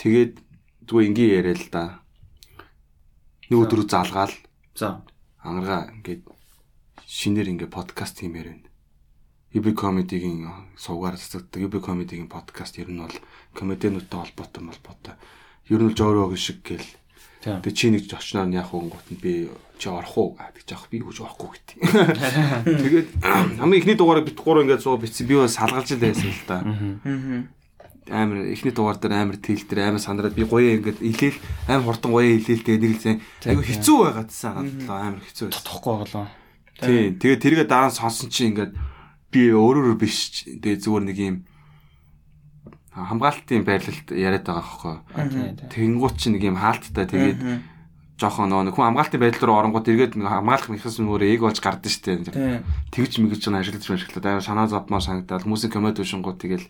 [0.00, 0.40] Тэгээд
[0.88, 2.01] зүгээр ингийн яриа л да.
[3.52, 4.32] Нэг өдрөө залгаал
[4.72, 5.04] За.
[5.44, 6.24] ангараа ингээд
[7.04, 8.68] шинээр ингээ подкаст хиймээр байна.
[9.52, 13.12] UB comedy-гийн сувгаар цацдаг UB comedy-гийн подкаст ер нь бол
[13.52, 15.14] комедиануудтай холбоотой холбоотой.
[15.68, 16.88] Ер нь л жоорог шиг гэл.
[17.44, 20.88] Тэгээ чи нэг очноор нь яах вэ гот нь би чи орох уу гэж яах
[20.88, 21.76] би үгүй орохгүй гэдэг.
[22.88, 23.08] Тэгээд
[23.60, 26.64] хамгийн ихний дугаарыг бит гурав ингээд суу битсэн би бас салгалж л байсан л да.
[28.10, 31.38] Амар ихний дугаар дээр амар тийл дээр амар сандраад би гоё ингээд илээл
[31.70, 33.16] амар хурдан гоё илээл тэгээ нэг л зэн
[33.46, 35.62] айгу хэцүү байгаадсан надад амар хэцүү байсан.
[35.62, 36.26] Тохгүй болоо.
[36.82, 37.14] Тий.
[37.14, 38.74] Тэгээ тэргээ дараа нь сонсон чинь ингээд
[39.30, 40.42] би өөрөөр биш.
[40.50, 41.36] Тэгээ зүгээр нэг юм
[42.90, 45.70] хамгаалтын байрлалд яриад байгаа байхгүй.
[45.70, 47.38] Тэнгуут чинь нэг юм хаалттай тэгээд
[48.20, 51.90] жоохон нөө хүн хамгаалтын байдал руу оронгууд эргээд нэг хамгаалах механизм өөрөө ээг болж гардаг
[51.90, 52.28] штеп.
[52.28, 52.62] Тийм.
[52.92, 56.66] Тэгж мэгж байгаа ашиглаж ашиглаад амар санаа зовмоор санагдаад хүмүүсийн комеди ушингууд тэгэл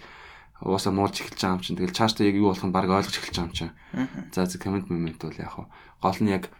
[0.62, 1.76] уусаа муулж эхэлж байгаа юм чинь.
[1.78, 3.72] Тэгэл цаашдаа яг юу болох нь баг ойлгож эхэлж байгаа юм чинь.
[4.32, 5.54] За за комент момент бол яг
[6.00, 6.50] гол нь яг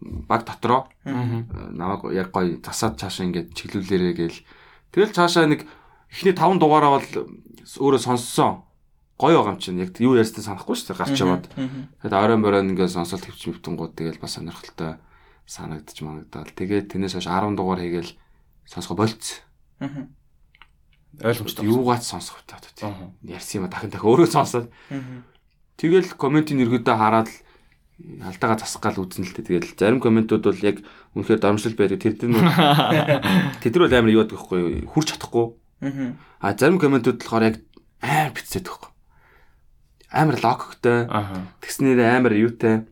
[0.00, 0.86] баг дотроо.
[1.04, 4.38] Намайг яг гоё засаад цаашаа ингээд чиглүүлээрэ гээл
[4.94, 5.66] тэгэл цаашаа нэг
[6.08, 7.08] эхний 5 дугаараа бол
[7.76, 8.64] өөрөө сонссон.
[9.20, 9.82] Гоё байгаа юм чинь.
[9.82, 11.46] Яг юу ярьснаа санахгүй шүү дээ гарч яваад.
[12.00, 14.96] Тэгээд оройн боройн ингээд сонсолт хөвч мөвтөнгүүд тэгэл бас сонирхолтой
[15.44, 18.14] санагдаж манагдаад тэгээд тэрнээс хойш 10 дугаар хийгээл
[18.70, 19.42] сонсго болц
[21.18, 21.66] Ойлгомжтой.
[21.66, 24.70] юугаач сонсох таа тийм ярьсан юм а дахин дахин өөрөө сонсоод
[25.74, 27.28] тэгэл комментийн эргүүдээ хараад
[28.00, 29.60] алдаагаа засах гал үзнэ л дээ.
[29.60, 30.80] Тэгэл зарим комментууд бол яг
[31.12, 32.00] үнэхээр домшлол байдаг.
[32.00, 32.40] Тэр дээр нь
[33.60, 34.88] тэд нар бол амар юу гэдэг вэ?
[34.88, 35.46] Хурж чадахгүй.
[36.40, 37.56] А зарим комментууд болохоор яг
[38.00, 38.90] амар бицээд байхгүй.
[40.08, 40.98] Амар логиктой.
[41.60, 42.88] Тэгснээр амар юутай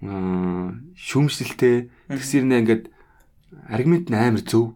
[0.00, 1.92] аа шүүмжлэлтэй.
[2.08, 2.84] Тэгсэрнээ ингээд
[3.68, 4.74] аргумент нь амар зөв.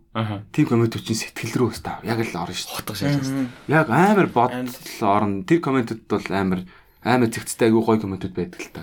[0.53, 2.01] Тим комментууд чинь сэтгэл рүү өстав.
[2.05, 2.77] Яг л орно шүү.
[2.81, 3.49] Хотго шалгасан.
[3.69, 4.69] Яг амар бодол
[5.03, 5.45] орно.
[5.45, 6.61] Тэр комментууд бол амар
[7.05, 8.83] амар зэгцтэй айгүй гоё комментууд байдаг л та.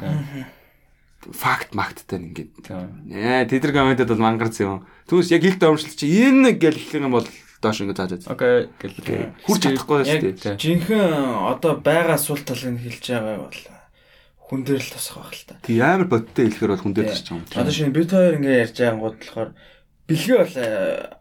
[1.23, 2.51] Факт макттай ингээд.
[2.67, 3.07] Тийм.
[3.07, 4.83] Яа, тэдэр комментууд бол мангарц юм.
[5.07, 7.27] Түүнээс яг хилтэй өмшлөл чи энэ гэл хэлэх юм бол
[7.63, 8.67] доош ингээд зааж байгаа.
[8.75, 8.91] Окей.
[9.07, 9.31] Гэл.
[9.47, 10.59] Хурж чадахгүй шүү Яг дээ.
[10.59, 11.07] жинхэнэ
[11.47, 13.59] одоо байгаа сул талыг хэлж байгаа бол
[14.51, 15.55] хүн дээр л тусах байх л та.
[15.63, 17.39] Тий амар бодтой хэлэхэр бол хүн дээр ч юм.
[17.55, 19.49] Одоо шинэ бид хоёр ингээ ярьж байгаа гууд болохоор
[20.07, 21.15] бэлгээ бол э,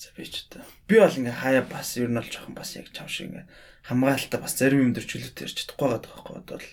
[0.00, 0.64] за би ч та.
[0.88, 3.46] Би бол ингээ хаяа бас ер нь бол жоохон бас яг чам шиг ингээ
[3.84, 6.68] хамгаалалтаа бас зарим юм дөрчлөлт ярьж чадахгүй байгаа байхгүй одоо л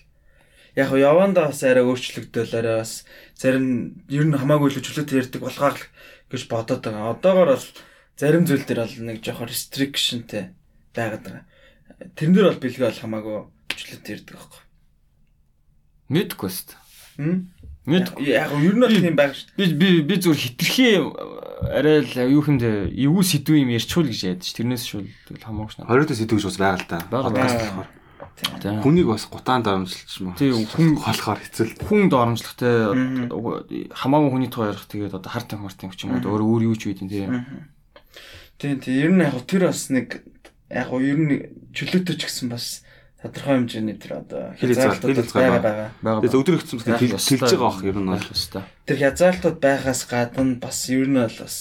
[0.76, 3.04] яг хөө явандаа бас арай өөрчлөгдөөл арай бас
[3.36, 5.84] зарим ер нь хамаагүй л чөлөөт ярьдаг болохоор л
[6.32, 7.12] гэж бодоод байгаа.
[7.12, 7.68] Одоогоор бол
[8.16, 10.56] зарим зүйл дээр бол нэг жоохон restrictionтэй
[10.96, 11.44] байгаад байгаа.
[12.16, 13.36] Тэрэн дээр бол бэлгээ бол хамаагүй
[13.76, 14.62] чөлөөт ярьдаг байхгүй.
[16.08, 16.68] Мэдгүй өст.
[17.20, 17.51] Хм?
[17.82, 18.14] Яг
[18.62, 19.58] ер нь бол тийм байх шүү.
[19.58, 21.02] би би би зүгээр хитрхи
[21.66, 24.54] арай л юу хүндэ эвгүй сэдв юм ярьчул гэж яад ш.
[24.54, 25.90] Тэрнээс шул тэгэл хамаагүй шнаа.
[25.90, 26.98] Хоёроо сэдвэж бас байгаа л да.
[27.10, 27.66] Бага, Подкаст бага.
[27.82, 27.90] болохоор.
[28.62, 28.78] Тийм.
[28.86, 30.38] Хүнийг бас гутаанд оромжилч юм уу?
[30.38, 31.74] Тийм, хүн- болохоор хэцүү л.
[31.90, 32.74] хүн доромжлохтой
[33.92, 36.62] хамаагүй хүний тухай ярих тэгээд одоо харт юм харт юм ч юм уу өөрөө өөр
[36.70, 37.30] юу ч үйдэн тийм.
[38.58, 40.22] Тийм тийм ер нь яг тэр бас нэг
[40.70, 41.34] яг ер нь
[41.74, 42.82] чөлөөтэй ч гэсэн бас
[43.22, 46.20] тодорхой хэмжээний тэр одоо Хил хязгаар- хил хязгаар байгаа байгаа.
[46.22, 46.34] Тэгээд
[47.14, 48.26] бас Яг хэлж байгаа ах ер нь бол.
[48.34, 48.62] ёстой.
[48.86, 51.56] Тэр хязгаарлалтууд байгаас гадна бас ер нь бол бас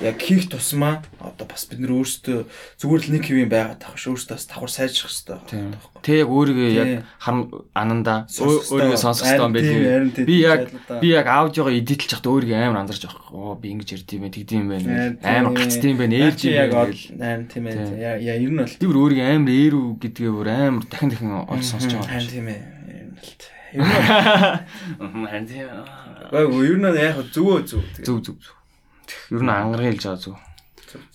[0.00, 2.38] яг хийх тусмаа одоо бас бид нөр өөрсдөө
[2.80, 5.76] зүгээр л нэг хэвэн байгаад тах ш өөрсдөө бас давхар сайжрах хэрэгтэй байна.
[6.00, 6.88] Тэ яг өөрийгөө яг
[7.20, 7.36] хам
[7.76, 10.60] ананда өөрийгөө сонсох хэрэгтэй юм тийм, Би яг
[11.02, 13.28] би яг аудиогоо эдитэлж байхдаа өөрийгөө амар анзарч байгаа.
[13.36, 15.16] Оо би ингэж ярьд юм бэ, тэгд юм байна.
[15.22, 15.60] Амар тийм.
[15.60, 16.82] гацд юм байна, Яг ээлж юм яг байна.
[16.82, 17.04] ол- гэл.
[17.20, 17.76] харин тийм ээ.
[18.00, 21.92] Яа ер нь бол бүр өөрийгөө амар ээрүү гэдгээ бүр амар дахин дахин олж сонсож
[21.92, 22.10] байгаа.
[22.16, 22.60] харин тийм ээ.
[22.92, 23.28] Ер нь л.
[23.72, 25.68] Ер нь Харин тийм.
[26.32, 27.82] Гайг ер нь яг зөвөө зөв.
[28.00, 28.38] Зүг зүг.
[28.40, 28.61] зүг.
[29.30, 30.36] Ер нь ангарыг хэлж байгаа зүг.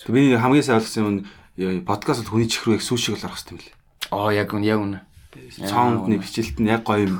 [0.10, 1.26] Би хамгийн сайн ойлгосон
[1.58, 3.76] юм подкаст бол хүний чихрүү яг сүүшиг л арах хэрэгтэй юм лээ.
[4.14, 4.94] Аа яг үн яг үн.
[5.58, 7.18] Саундны бичлэлт нь яг гоё юм.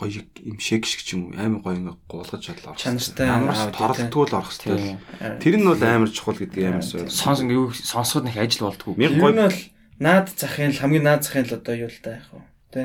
[0.00, 2.76] Гоё юм шиг шиг ч юм уу амар гоё ингээ гуулгаж чадлаа.
[2.76, 4.98] Чанартай амар аудио, торлтгүй л орох хэрэгтэй.
[5.40, 7.08] Тэр нь бол амар чухал гэдгийг амар сайн.
[7.08, 8.96] Сонс ингээ юу сонсоход нэг ажил болдгоо.
[8.96, 9.60] Нь гоё бол
[10.00, 12.42] наад захын л хамгийн наад захын л одоо юу л та яг хөө.
[12.72, 12.82] Тэ?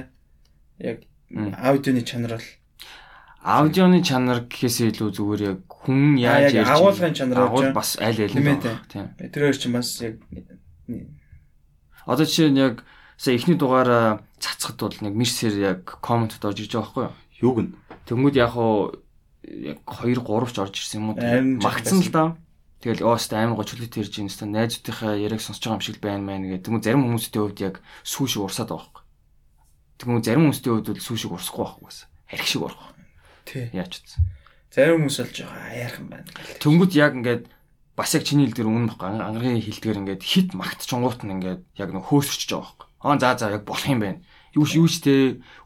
[0.79, 0.97] Яг
[1.59, 2.47] аудионы чанар бол
[3.39, 8.19] Аудионы чанар гэхээсээ илүү зүгээр яг хүн яаж яг ярьж агуулгын чанар агуул бас аль
[8.19, 8.79] аль нь байна.
[8.91, 9.15] Тийм.
[9.15, 10.19] тэр хоёр чинь бас яг
[12.09, 12.83] Одоо жишээ нь яг
[13.15, 17.15] сая эхний дугаараа цацхад бол нэг мишсэр яг комментод орж ирж байгаа байхгүй юу?
[17.39, 17.71] юуг нь
[18.09, 18.97] Тэнгүүд яг хуу
[19.45, 21.61] яг 2 3 ч орж ирсэн юм уу?
[21.61, 22.33] Магтсан л да.
[22.81, 24.31] Тэгэл өөстө амар го чөлөөтэй ирж байна.
[24.31, 26.63] Өстө найзуудынхаа яриаг сонсож байгаа юм шиг байна мэн гэдэг.
[26.65, 27.75] Тэнгүүд зарим хүмүүсийн хувьд яг
[28.07, 29.03] сүү шиг урсаад байгаа байхгүй.
[29.99, 32.07] Тэнгүүд зарим хүмүүсийн хувьд бол сүү шиг урсахгүй байхгүй гэсэн.
[32.33, 32.89] Арх шиг урах.
[33.45, 33.65] тий.
[33.75, 34.21] Яач утсан.
[34.69, 36.29] Зарим хүмүүс бол жоо аяархан байна.
[36.61, 37.43] Тэнгүүд яг ингээд
[37.97, 42.05] бас яг чиний хэлдгэр үнэн баггүй ангаргийн хэлдгэр ингээд хит магтчонгуут нь ингээд яг нэг
[42.05, 42.87] хөөсөрч байгаа байхгүй.
[43.01, 44.21] Аа за за яг болох юм байна.
[44.53, 45.13] Юу ч юу ч те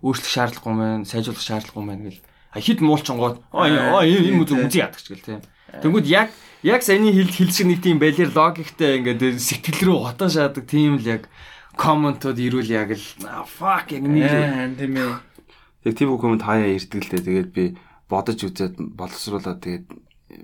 [0.01, 2.23] өөрчлөх шаардлагагүй байна, сайжруулах шаардлагагүй байна гэл.
[2.53, 5.35] А хит муулчонгууд аа юм үзүү үзий ядагч гэл те.
[5.83, 6.31] Тэнгүүд яг
[6.63, 10.95] яг саяны хэл хэл шиг нэг тийм балер логиктэй ингээд сэтгэл рүү хотоо шаадаг тийм
[10.95, 11.27] л яг
[11.75, 13.05] комментууд ирүүл яг л
[13.51, 15.11] fuck яг нэг Аа тийм ээ.
[15.89, 17.25] яг тийм коммент хаяа ирдэг л дээ.
[17.27, 17.63] Тэгээд би
[18.13, 19.87] бодож үзээд боловсруулаад тэгээд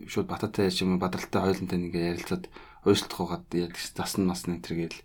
[0.10, 2.50] шууд бататай юм бадралтай хойлонтой ингээ ярилцаад
[2.86, 5.00] уйшлах угаад яг засна масна энэ төр гээл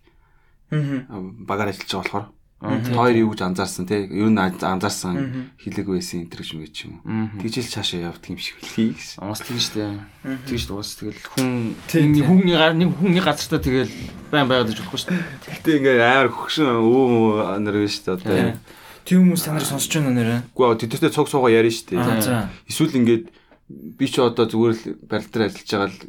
[0.71, 1.05] Аа.
[1.45, 6.31] багаар ажиллаж байгаа болохоор хоёр юу гэж анзаарсан те ер нь анзаарсан хилэг байсан энэ
[6.33, 6.95] төр юм гэж юм.
[7.37, 9.21] Тэгжэл цаашаа явдаг юм шиг үлхий гэсэн.
[9.21, 10.01] Ангас тийм штэ.
[10.49, 13.93] Тийм штэ уус тэгэл хүн нэг хүний гар нэг хүний газартаа тэгэл
[14.33, 15.13] байн байгаад иж болохгүй штэ.
[15.53, 18.57] Гэтэ ингээ амар хөгшин өө нар биш та одоо.
[19.05, 20.35] Тийм хүмүүс та нар сонсож байна нэрэ.
[20.57, 22.01] Гэхдээ тэтэстэй цог цугаа ярина шүү дээ.
[22.01, 22.49] Аа.
[22.65, 23.25] Эсвэл ингээд
[23.69, 25.99] би ч одоо зүгээр л барил дээр ажиллаж байгаа л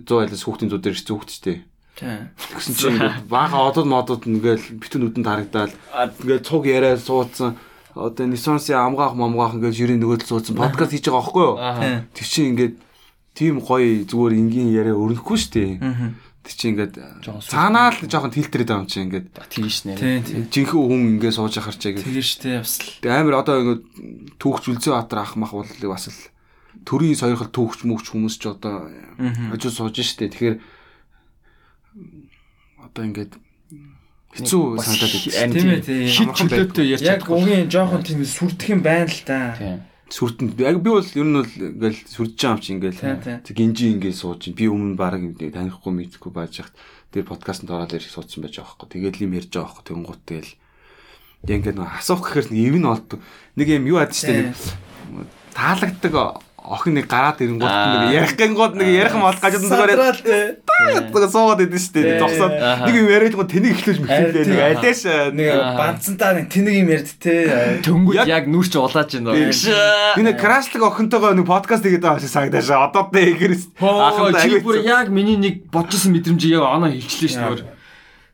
[0.00, 1.58] 100 айлс хүүхдийн зүү дээр дээ.
[2.00, 2.20] Тийм.
[2.56, 5.72] Тэгсэн чинь ингээд баахан одод модод ингээл битэн нүдэнд харагдаад
[6.24, 7.60] ингээд цуг яриа суудсан
[7.92, 11.56] одоо Nissan-ийн амгаах момгаах ингээд жирийн нөгөөдөл суудсан подкаст хийж байгаа байхгүй юу?
[11.60, 12.08] Аа.
[12.16, 12.74] Тэр чинь ингээд
[13.36, 15.72] тийм гоё зүгээр энгийн яриа өрнөхгүй шүү дээ.
[16.40, 17.52] Тэр чинь ингээд Жохон сүйх.
[17.52, 19.26] цаанаа л жоохон тилтерээд байгаа юм чинь ингээд.
[19.52, 19.68] Тийм
[20.24, 20.48] тийм.
[20.48, 22.88] жинхэнэ хүн ингээд сууж ахаар чаа ингээд Тэгээ штэ бас л.
[23.04, 23.82] Амар одоо ингээд
[24.40, 26.32] түүхч үлзээ баатар ах мах бол бас л
[26.88, 28.88] төрийн сойрхол түүхч мөвч хүмүүс ч одоо
[29.52, 30.56] хажуу сууж штэ тэгэхээр
[32.88, 33.36] одоо ингээд
[34.32, 35.52] хэцүү санагдаад байна.
[35.52, 36.08] Тийм ээ.
[36.08, 39.58] Хит чөлөөтэй ярьж Яг угийн жоохон тийм сүрдэх юм байна л да.
[39.58, 39.89] Тийм.
[40.10, 43.00] Сүртэнд яг би бол ер нь бол ингээл сүрдэж байгаа юм чи ингээл
[43.46, 46.74] тэг гинжи ингээд сууж би өмнө баг танихгүй мэдхгүй байж хат.
[47.14, 48.90] Тэр подкастт ороод ирэх суудсан байж байгаа байхгүй.
[48.90, 49.86] Тэгээд юм ярьж байгаа байхгүй.
[49.86, 50.52] Тэгэнгუут тэгэл.
[51.46, 53.20] Яг ингээд асуух гэхээр нэг ив нь олддог
[53.54, 54.58] нэг юм юу ад штэ нэг
[55.54, 56.14] таалагддаг
[56.60, 61.80] охин нэг гараад ирэнгууд нэг ярих гингууд нэг ярих мол гажууд зүгээр таалагддаг суугаад идэв
[61.80, 62.18] штэ Тийм.
[62.20, 62.52] зогсоод
[62.86, 64.44] нэг юм яриад тэнийг эхлэж мэхлээ.
[64.44, 65.00] Нэг алеш
[65.34, 65.50] Нэг
[65.80, 67.34] банцантаа нэг тэнэг юм ярьд те.
[67.82, 69.34] Төнгөд Яг- нүрч улааж байна.
[70.14, 74.60] би нэг крашлаг охинтойгоо нэг подкаст хийгээд байгаа шиг санагдаж одоо тэ ихэрс Аа чи
[74.60, 77.72] бүр яг миний нэг бодчихсон мэдрэмжийг яг оноо хэлчлээ шүү дээ.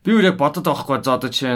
[0.05, 1.55] Би бүр яг бодод байгаа хгүй за одоо жишээ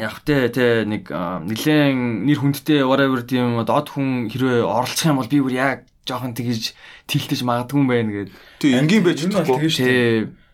[0.00, 5.20] нь яг тэ тэ нэг нилээн нэр хүндтэй whatever тийм дод хүн хэрвээ оролцох юм
[5.20, 5.78] бол би бүр яг
[6.08, 6.72] жоохон тэгж
[7.04, 8.30] тэлтэж магадгүй юм байна гэд.
[8.58, 9.84] тий энгийн байж Ер нь бол чадахгүй тэгээ штэ.
[9.84, 10.48] Тэ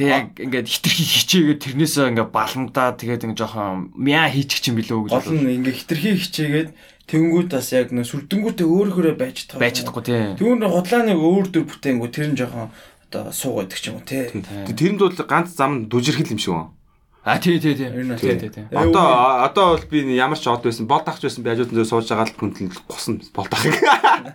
[0.00, 5.10] Тэг яг ингээд хитрхи хичээгээд тэрнээсээ ингээд баламдаа тэгээд ингээд жоохон мяа хийчих чинь билүү
[5.10, 6.70] гэж Гол нь ингээ хитрхи хичээгээд
[7.10, 9.60] тэнгүүд бас яг нөө сүрдэнгүүтээ өөр хөөрэ байж чадах.
[9.60, 10.24] байж чадахгүй тий.
[10.40, 12.70] Түүн худлааны өөр дөр бүтэнгүү тэр нь жоохон
[13.10, 14.30] одоо суугаад ч юм уу те.
[14.30, 16.70] Тэрэнд бол ганц зам дүжирхэл юм шиг байна.
[17.22, 17.84] А тий тий тий.
[17.92, 18.64] Ер нь Тий тий тий.
[18.72, 22.08] Одоо одоо бол би ямар ч од байсан бол дахч байсан би хажууд нь сууж
[22.08, 23.76] байгаа л хүндлэн гусна бол дахыг.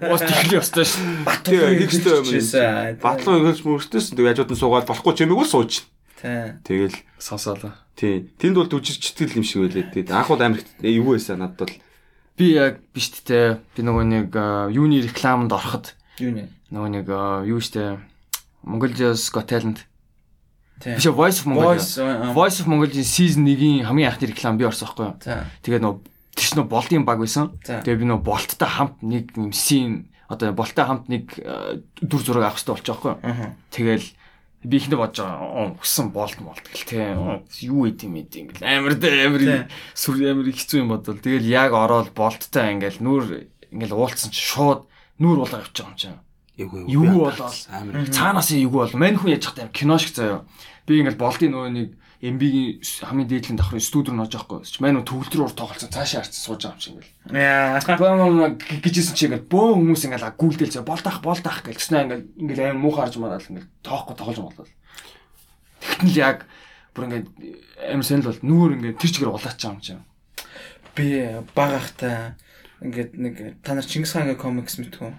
[0.06, 1.02] Уус тэхлээ өстой ш.
[1.41, 3.02] Тэгээ хийхтэй юм.
[3.02, 5.82] Батлуу Батлуу ихэлж мөрчтэйсэн тэгээ хажууд нь суугаад болохгүй чимээг л сууж.
[6.22, 6.53] Тий.
[6.62, 7.74] Тэгэл Сонсоолаа.
[7.98, 9.90] тий тэнд бол дүжирчтгэл юм шиг байлээ.
[9.90, 11.74] Тэгээд анх бол амар их- юу байсан надад бол
[12.38, 13.57] Би яг биш тээ.
[13.74, 16.52] Би нөгөө нэг а, юуны рекламанд ороход Юу нэ?
[16.70, 17.07] нөгөө нэг
[17.48, 17.98] юу штэ
[18.66, 19.78] Mongolia's Got Talent.
[19.80, 19.86] Тий.
[20.86, 21.82] Биш Voice of Mongolia.
[22.34, 25.18] Voice of Mongolia-ийн season 1-ийн хамгийн анхны реклам би орсон байхгүй юу?
[25.66, 25.95] Тэгээд нөө
[26.38, 27.57] тийч нөө болдын баг байсан.
[27.66, 32.49] Тэгээд би нөө болттой хамт нэг юм scene одоо болтой хамт нэг э, дүр зураг
[32.49, 33.14] авах хэрэгтэй болчих واخгүй.
[33.70, 34.06] Тэгэл
[34.66, 37.14] би ихэндээ бодож байгаа өгсөн болт молт гэл те
[37.62, 38.66] юу идэм идэм гэл.
[38.66, 41.22] Амар дэ амар сүр амар хэцүү юм бодвол.
[41.22, 44.90] Тэгэл яг ороод болттай ингээл нүур ингээл уулцсан чи шууд
[45.22, 46.18] нүур болоо явчих юм чинь
[46.57, 48.10] юу болоо амар.
[48.10, 50.41] Цаанаас юу бол мань хүн яж хат кино шиг заяа
[50.86, 51.90] би ингээл болтын нөгөө нэг
[52.26, 55.91] MB-ийн хамгийн дээдлийн давхрын студи руу нож чи мань төгөлдрөөр тоглолцсон.
[55.91, 57.14] Цаашаа харцсан сууж байгаа юм шиг ингээл.
[57.36, 57.78] Яа.
[58.82, 62.82] гэжсэн чи ингээл бөө хүмүүс ингээл гүйлдэл заяа болтах болтах гэж тэгснэ ингээл ингээл амар
[62.82, 64.74] муухай харж мараал ингээл тоохгүй тоглож болол.
[65.84, 66.40] Тэгтэн л яг
[66.95, 67.28] бүр ингээд
[67.91, 70.03] амар сонир бол нүүр ингээд тэр чигээр улаач байгаа юм чинь
[70.95, 72.40] Би багахта
[72.80, 75.12] ингээд нэг та нар Чингис хаангийн комикс мэдгүй.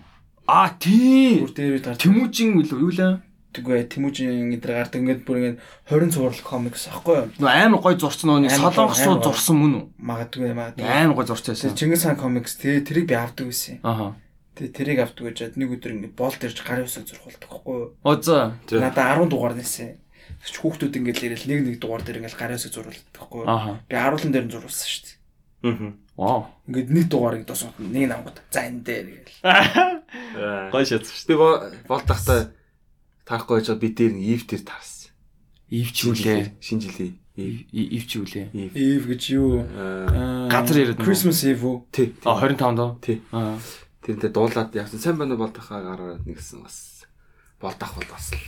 [0.48, 1.44] а тий!
[1.44, 3.12] Бүр дээр гарч Тэмүүжин үлээ юу лээ
[3.56, 5.58] Тэгвэ Тэмүүжин эдгээр гардаг ингээд бүр ингээд
[5.88, 7.28] 20 цуврал комикс аахгүй юу?
[7.40, 9.26] нөө амар гой зурцсан нөгөө нэг Амар гой, солонгосуу амар гой.
[9.32, 10.84] зурсан мөн үү Магадгүй магадгүй.
[10.84, 13.80] амар гой зурцсан Чингис хаан комикс тэгээ тэрийг би авдаг байсан.
[13.82, 14.06] аха
[14.56, 17.88] Тэгээ тэрийг авдаг гэж нэг өдөр ингээд болт ирж гарын усыг зурхуулдаг байхгүй юу?
[18.04, 18.80] О за Тий.
[18.80, 20.00] Надаа 10 дугаар нээсэн.
[20.40, 23.76] Тэгч хүүхдүүд ингээд ирэл нэг нэг дугаар дээр ингээд гарын усыг зурхуулдаг байхгүй юу?
[23.84, 25.14] Би харуулан дээр нь зурулсан шүү дээ.
[25.66, 25.92] Аа.
[26.16, 26.40] вау
[26.72, 30.72] Ингээд нэг дугаарыг досгод нэг намгууд за энэ дээр гээл.
[30.72, 32.00] гой шатсан шүү Би бол
[33.26, 35.10] тахта таахгүй гэж би дээр нэг ив дээр таарсан.
[35.66, 37.66] ивч үлээ Шинэ жилийн ив.
[37.74, 39.02] ивч үлээ Ив.
[39.10, 39.66] Гэж юу?
[39.66, 41.02] Аа, Газар яриад.
[41.02, 41.76] Christmas Eve үү?
[41.90, 42.14] Тий.
[42.24, 43.18] а 25 доо Тий.
[43.34, 43.58] аа
[44.06, 45.02] Тэрнтэй дуулаад явсан.
[45.02, 47.02] Сайн байна уу бол тахаа гараад нэгсэн бас.
[47.58, 48.30] Бол тах бол бас.
[48.30, 48.38] л.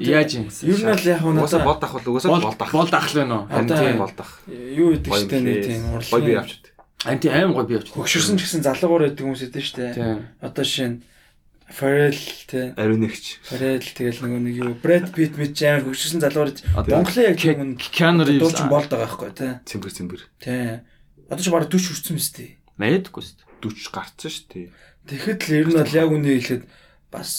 [0.00, 2.72] Яаж юм Ер нь л яг Угаасаа надаа бол угаасаа бол тах.
[2.72, 4.30] бол дахл байна уу харин тийм бол тах.
[4.48, 6.64] юу гэдэг штэ нэг тийм Гой би авчид.
[7.04, 9.92] харин тийм аим гой би явчих Хөгшөрсөн ч гэсэн залуугаар байдаг хүмүүс идэв штэ.
[9.92, 11.04] тийм Одоо шин
[11.70, 12.18] Pharrell
[12.50, 13.38] те Ариун нэгч.
[13.46, 17.38] Pharrell тэгэл нөгөө нэг юу Brad Pitt мэт ч амар хөгшөрсөн залуугаар Одоо Монголын яг
[17.38, 19.48] Ke- юм Keanu Reeves дуулж болдог байхгүй те.
[19.64, 20.22] Цэмбэр цэмбэр.
[20.42, 20.82] Тэ.
[21.30, 22.50] Одоо ч бараг 40 хүрсэн мэт тий.
[22.80, 24.66] мэдгүй шүү дээ 40 гарцсан шүү дээ.
[25.06, 26.62] Тэгэхэд л ер нь бол яг үнэ хэлэхэд
[27.14, 27.30] бас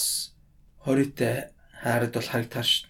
[0.86, 1.34] 20-тэй
[1.82, 2.88] хаарад бол харагтаар ш.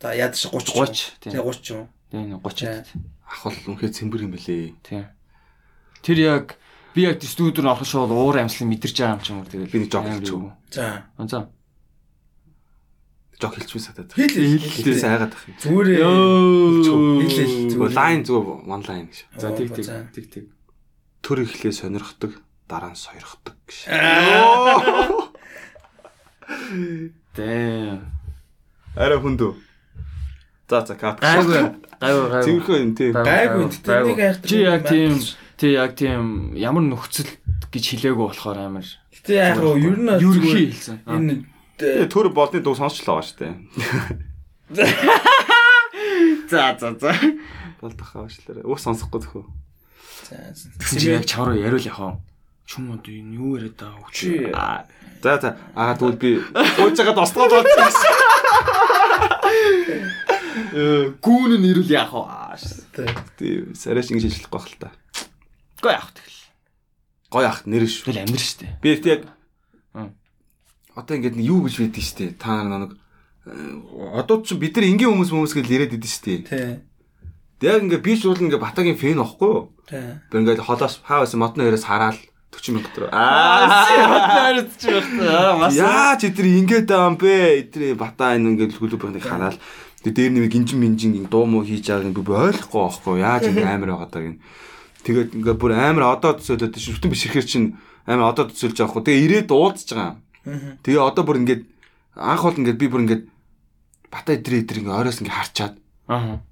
[0.00, 1.84] За яд ш 30 30 Тэ тийм 30 юу.
[2.10, 2.84] тийм 30
[3.30, 4.74] Ах бол үнхээр цэмбэр юм бэлээ.
[4.82, 5.04] тийм
[6.02, 6.46] тэр яг
[6.94, 9.78] би яг студид руу орох шууд уур амьслыг мэдэрч байгаа юм чинь үү тэгэл Би
[9.84, 10.42] нэг жог Амар хэлчих юу.
[10.42, 10.52] үү?
[10.74, 10.86] За.
[11.26, 11.38] За
[13.40, 14.12] Жог хэлчихвэн сатаад.
[14.12, 15.56] Хэл Хэлээс айгаад ах юм.
[15.64, 17.24] Зүгээрээ Йоо.
[17.24, 17.92] хэлээл Зүгээр зүгээр.
[17.96, 19.18] лайн зүгээр line гэж.
[19.40, 19.94] за тэг за.
[20.12, 20.44] тэг тэг
[21.24, 22.32] Төр ихлээ сонирхдаг,
[22.68, 23.78] дараа нь сойрхдаг гэж.
[27.36, 28.00] Damn.
[28.96, 29.52] Арай хүндүү.
[30.70, 31.20] За за кат.
[31.22, 31.54] Гайгүй.
[32.00, 32.44] Гайгүй гайгүй.
[32.44, 33.10] Цэвэрхэн юм тий.
[33.14, 34.48] Гайгүй нэг айхтар.
[34.50, 35.14] Чи яг тийм
[35.60, 37.28] тий яг тийм ямар нөхцөл
[37.68, 38.86] гэж хэлээгүй болохоор амар.
[39.12, 40.96] Гэтэ яг гоо ер нь зүгээр хэлсэн.
[41.04, 43.52] энэ төр болны дуу сонсчлаа дээ.
[46.50, 47.12] За за за.
[47.80, 48.64] Бол тахаа башлаарай.
[48.64, 49.44] Ус сонсохгүй төхөө.
[50.30, 52.18] Тэгсэн чи яг чавруу яриул яхаа.
[52.66, 54.12] Чүм одоо энэ юу яриад байгаа вэ?
[54.14, 54.86] Чи- Аа,
[55.22, 55.56] За за.
[55.74, 58.14] Аа тэгвэл би ууж байгаа досгоо болчихсон.
[60.74, 62.24] э, гүүн нь ирүүл яах вэ?
[63.38, 64.88] Тийм сарайш ингэж ажиллахгүй байх л та.
[65.80, 66.40] Гоё авах тэгэл.
[67.32, 68.04] Гоё авах нэр шүү.
[68.08, 68.66] Тэгэл амир штэ.
[68.84, 69.24] Би яг
[70.94, 72.26] одоо ингээд нэг юу гэж байдгийг штэ.
[72.36, 72.92] Та нар нэг
[73.46, 76.44] э, одоо ч бид нар энгийн хүмүүс хүмүүс гэж яриад идэв штэ.
[76.44, 76.82] Тий.
[77.64, 79.72] Яг ингээд би ч бол ингээд Батагийн фэн واخгүй юу?
[79.88, 80.20] Тий.
[80.28, 82.18] Тэр ингээд холоос хаавс модны өрөөс хараал
[82.50, 83.10] 40 мянга төгрөг.
[83.14, 85.70] Аа, мэдэрч байна.
[85.70, 87.34] Яа ч эдгээр ингээд байгаа юм бэ?
[87.62, 89.58] Эдгээр бата энэ ингээд хүлүүбэхнийг хараал.
[90.02, 93.14] Тэгээ дээр нэмий гинжин минжин дуу муу хийж байгааг би ойлгохгүй байхгүй.
[93.22, 94.42] Яаж ингэ амар байгаа даа гин.
[95.04, 97.68] Тэгээд ингээд бүр амар одоо төсөөлөд шүтэн бишрэхэр чинь
[98.06, 99.04] амар одоо төсөөлж байгаа хгүй.
[99.08, 100.78] Тэгээ ирээд уулзж байгаа юм.
[100.84, 101.62] Тэгээ одоо бүр ингээд
[102.20, 103.24] анх бол ингээд би бүр ингээд
[104.12, 105.74] бата эдрээ эдэр ингээд оройс ингээд харчаад
[106.10, 106.42] Аа.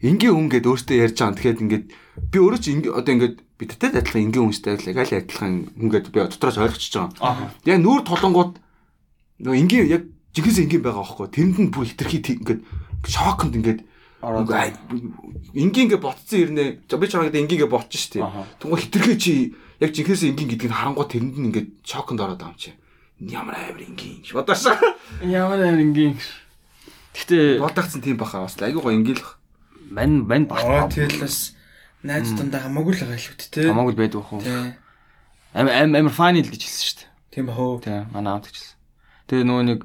[0.00, 1.36] энгийн хүн гээд өөртөө ярьж байгаа.
[1.36, 1.84] Тэгэхээр ингээд
[2.30, 5.90] би өөрөө ч ингээ одоо ингээд бидтэй адилхан энгийн хүнстэй адилхан яг л адилхан хүн
[5.90, 7.18] гээд би дотроос ойлгочихж байгаа.
[7.24, 7.50] Аа.
[7.66, 8.52] Яг нүүр толонгууд
[9.42, 10.02] нөгөө энгийн яг
[10.36, 11.28] жигээс энгийн байгаа байхгүй.
[11.34, 12.60] Тэрэнд нь бүр хитрхи тэг- ингээд
[13.08, 13.80] шоконд ингээд
[14.22, 14.48] Ороод.
[15.52, 16.64] энгийн ингээд ботцсон ирнэ.
[16.88, 18.24] Би чамайг энгийн ингээд ботчих штеп.
[18.60, 19.32] Тэнгүү хитрхи чи
[19.80, 22.72] яг жигээс энгийн гэдгийг харангуй тэрэнд нь ингээд шоконд ороод байгаа юм чи.
[23.20, 24.76] Ямар амар энгийн гэж бодоошаа.
[25.20, 26.16] Ямар ангийн.
[27.16, 29.24] Гэтэ Бодагцсан тийм баха бас айгүй гоё ингээл
[29.88, 31.56] мань мань Аа бат тэгэл бас
[32.04, 33.68] найз дундаа хамаагүй л байгаа л үү те.
[33.72, 34.40] хамаагүй байдаг хөө.
[34.44, 34.76] Тий.
[35.56, 37.08] Ам ам амар фанил гэж хэлсэн шүү дээ.
[37.32, 37.80] Тийм хөө.
[37.80, 38.76] Тий, манай аавд гэж хэлсэн.
[39.32, 39.80] Тэгээ нөгөө нэг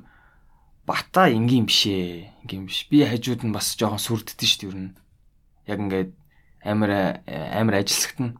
[0.85, 2.29] бата энгийн биш ээ.
[2.45, 2.87] Энгийн биш.
[2.89, 4.91] Би хажууд нь бас жоохон сүрддэн шүү дээ ер нь.
[5.69, 6.11] Яг ингээд
[6.65, 8.37] амар амар ажилсагтана.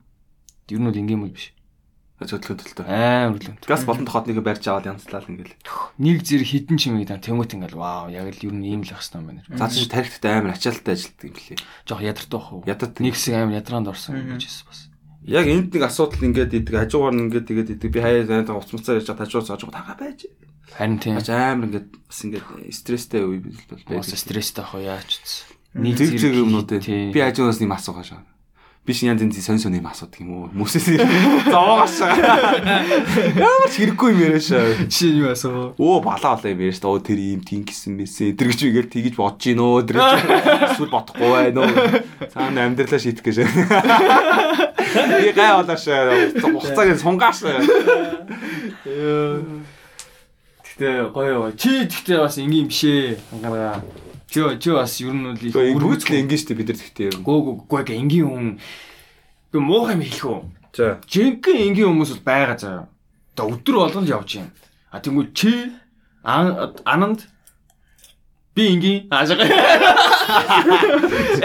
[0.69, 1.53] Ер нь бол энгийн мөл биш.
[2.22, 2.85] зөвдлөхөн төлтөө.
[2.85, 3.57] Амар л.
[3.65, 5.57] Газ болон тохотныг барьж аваад янзлал ингээл.
[5.97, 9.01] Нэг зэрэг хідэн чимэг дан тэмүүт ингээл вау яг л ер нь ийм л байх
[9.01, 9.41] хэвээр байна.
[9.57, 11.57] За чи тарихттай амар ачаалттай ажилтдаг юм лээ.
[11.89, 12.65] Жохо ядартай бах уу?
[12.69, 14.80] Ядад Нэг хэсэг амар ядранд орсон гэж хэлсэн бас.
[15.26, 19.01] Яг энд нэг асуудал ингээд идэг хажуугаар нь ингээд тэгээд идэг би хаяа зайд уцмцаар
[19.01, 20.30] яж хажуугаар хажуугаар тагаа байж.
[20.77, 21.18] Харин тийм.
[21.19, 24.19] Амар ингээд бас ингээд стресстэй үе бил бол Бас байдаг.
[24.19, 25.34] стресстэй ах уу яач үз.
[25.76, 26.69] Нэг зэрэг юмнууд
[27.11, 28.23] би хажуунаас нэм асуугаа шаа.
[28.81, 30.49] Би шин янз янзын сонь сонь юм асуудаг юм уу?
[30.57, 31.06] Хүмүүсээс
[31.53, 32.02] зовоогоос.
[32.02, 34.73] Ямар ч хэрэггүй юм яриа шаа.
[34.73, 35.77] Нь юу асуу?
[35.77, 38.89] Оо балаа балаа юм ярьж та оо тэр ийм тийм гисэн мэсэн тэр гэж игээл
[38.89, 41.77] тэгэж бодож гин өө тэр эсвэл бодохгүй байна уу
[42.34, 45.85] цаана амьдралаа шийдэх гэж би гай болоош
[46.41, 47.38] хугацааг сунгааш
[50.81, 51.53] Гэтэ гоё гоё.
[51.53, 53.13] Чи тэгтээ бас энгийн биш ээ.
[53.37, 53.85] Ангараа.
[54.25, 57.21] Чи чи бас ер нь бол их л ингэ штэ бид нар тэгтээ ер нь
[57.21, 58.47] Гөө гөө гөө гэ энгийн хүн.
[59.53, 60.41] Гэ муухай юм хэлэх үү?
[60.73, 62.89] за Жинхэнэ энгийн хүмүүс бол байгаа заяа.
[63.37, 64.49] Одоо өдөр болгон л явж юм.
[64.89, 65.69] А тэгвэл чи
[66.25, 67.29] ан- ананд
[68.57, 69.45] би энгийн аажгаа.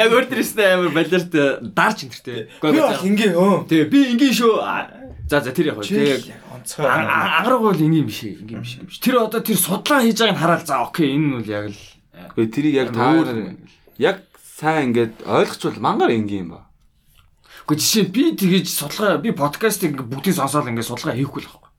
[0.00, 1.28] Яг өөртөөсөө амар балерт
[1.76, 2.48] дарж энтертэй.
[2.64, 3.68] Би бол ингээ өө.
[3.68, 5.04] Тэгээ би энгийн шүү.
[5.27, 5.82] За за тэр яг.
[5.90, 6.23] Яг
[6.55, 6.86] онцгой.
[6.86, 8.47] Ангараг бол энгийн биш ээ.
[8.47, 8.78] Энгийн биш.
[8.78, 8.98] биш.
[9.03, 11.81] Тэр одоо тэр судлаа хийж байгааг нь хараад за окей энэ нь бол яг л
[12.36, 13.59] Гэхдээ тэрийг яг та Өөр нар
[13.98, 16.70] яг сайн ингээд ойлгочвол мангар энгийн юм ба
[17.66, 21.51] Гэхдээ жишээ нь би тэгэж судалгаа би подкастыг ингээ бүгдийг сонсоод ингээ судалгаа хийхгүй л
[21.51, 21.70] байхгүй.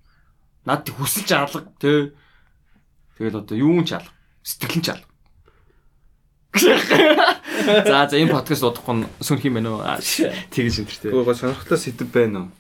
[0.68, 2.12] Наад тэг хүсэлж алга тий.
[3.16, 4.12] Тэгэл одоо юу ч алга.
[4.44, 5.08] Сэтгэл нь ч алга.
[7.88, 9.84] За за энэ подкаст удахгүй сүнх юм байна уу?
[10.52, 11.16] Тэгэж энэ.
[11.16, 12.57] Гой гой сонирхолтой сэдв байна уу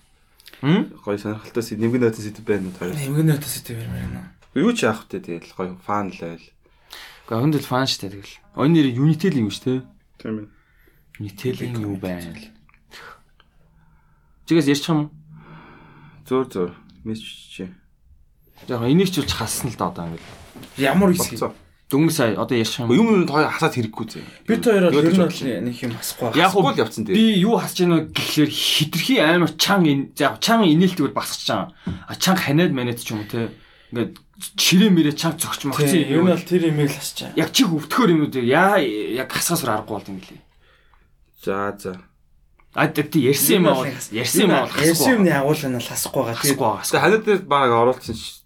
[0.61, 3.27] Гой сонирхолтой сэдв нэмгэн нотын сэдв байна уу Нэмгэн
[3.61, 4.33] идэв юм байна.
[4.57, 6.41] юу ч яах вэ тэгэл гой фан л байл
[7.27, 8.33] Гэхдээ хүндэл фан штэ тэгэл.
[8.55, 9.85] Оны нэр Unitel юм дээ.
[10.17, 10.47] тийм ээ
[11.19, 12.33] Unitel-ийн юу байна?
[14.47, 15.09] Чигээс ярьчих юм уу?
[16.25, 16.71] зөөр зөөр
[17.05, 17.63] мессеж чи
[18.65, 20.31] Яг энийг ч болж хассан л да одоо ингээл.
[20.81, 21.53] Ямар хэсэг.
[21.87, 22.91] Дөнгөж сая одоо ярьчих юм.
[22.91, 26.35] юм юм тоо хасаад хэрэггүй зэ Бид хоёр бол ер нь бол нэг юм асахгүй.
[26.35, 27.15] Яг Асуул явцсан дээр.
[27.15, 31.71] би юу хасж гэнэ гэхлээр хитрхи амар чан яг чан инээлтгүүд басчих чам.
[31.87, 33.55] А чан ханиад манад ч юм уу те.
[33.95, 34.19] Ингээд
[34.59, 36.27] чирээ мэрэ чан зогч могч Тийм, ер нь юм.
[36.27, 37.31] бол тэр имийг л асчаа.
[37.39, 40.41] Яг чих өвтгөр юмнуудыг яа яг хасгасаар аргагүй болд юм гэлээ.
[41.47, 41.93] за за
[42.75, 46.43] А тий ярьсан юм аа ярьсан юм аа Ярьсан юмны агуулга нь л хасахгүй байгаа.
[46.43, 46.93] Тэгээд хасгүй.
[46.93, 48.45] Тэ ханад дээр баг оруулсан ш.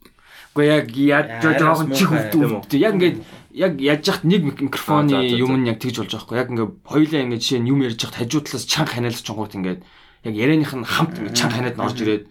[0.52, 2.68] Гэхдээ яг яг Яа, жоохон чих өвдөө.
[2.76, 3.18] Яг ингээд
[3.56, 6.38] яг яаж яхад нэг мик- микрофоны Аа, юм нь яг тэгж болж байгаа хгүй.
[6.44, 9.80] Яг ингээд хоёулаа ингээд жишээ нь юм ярьж хахад хажуу талаас чанга ханиалж чонгууд ингээд
[10.28, 12.24] яг ярианых нь хамт ингээд чанга ханиад нь орж ирээд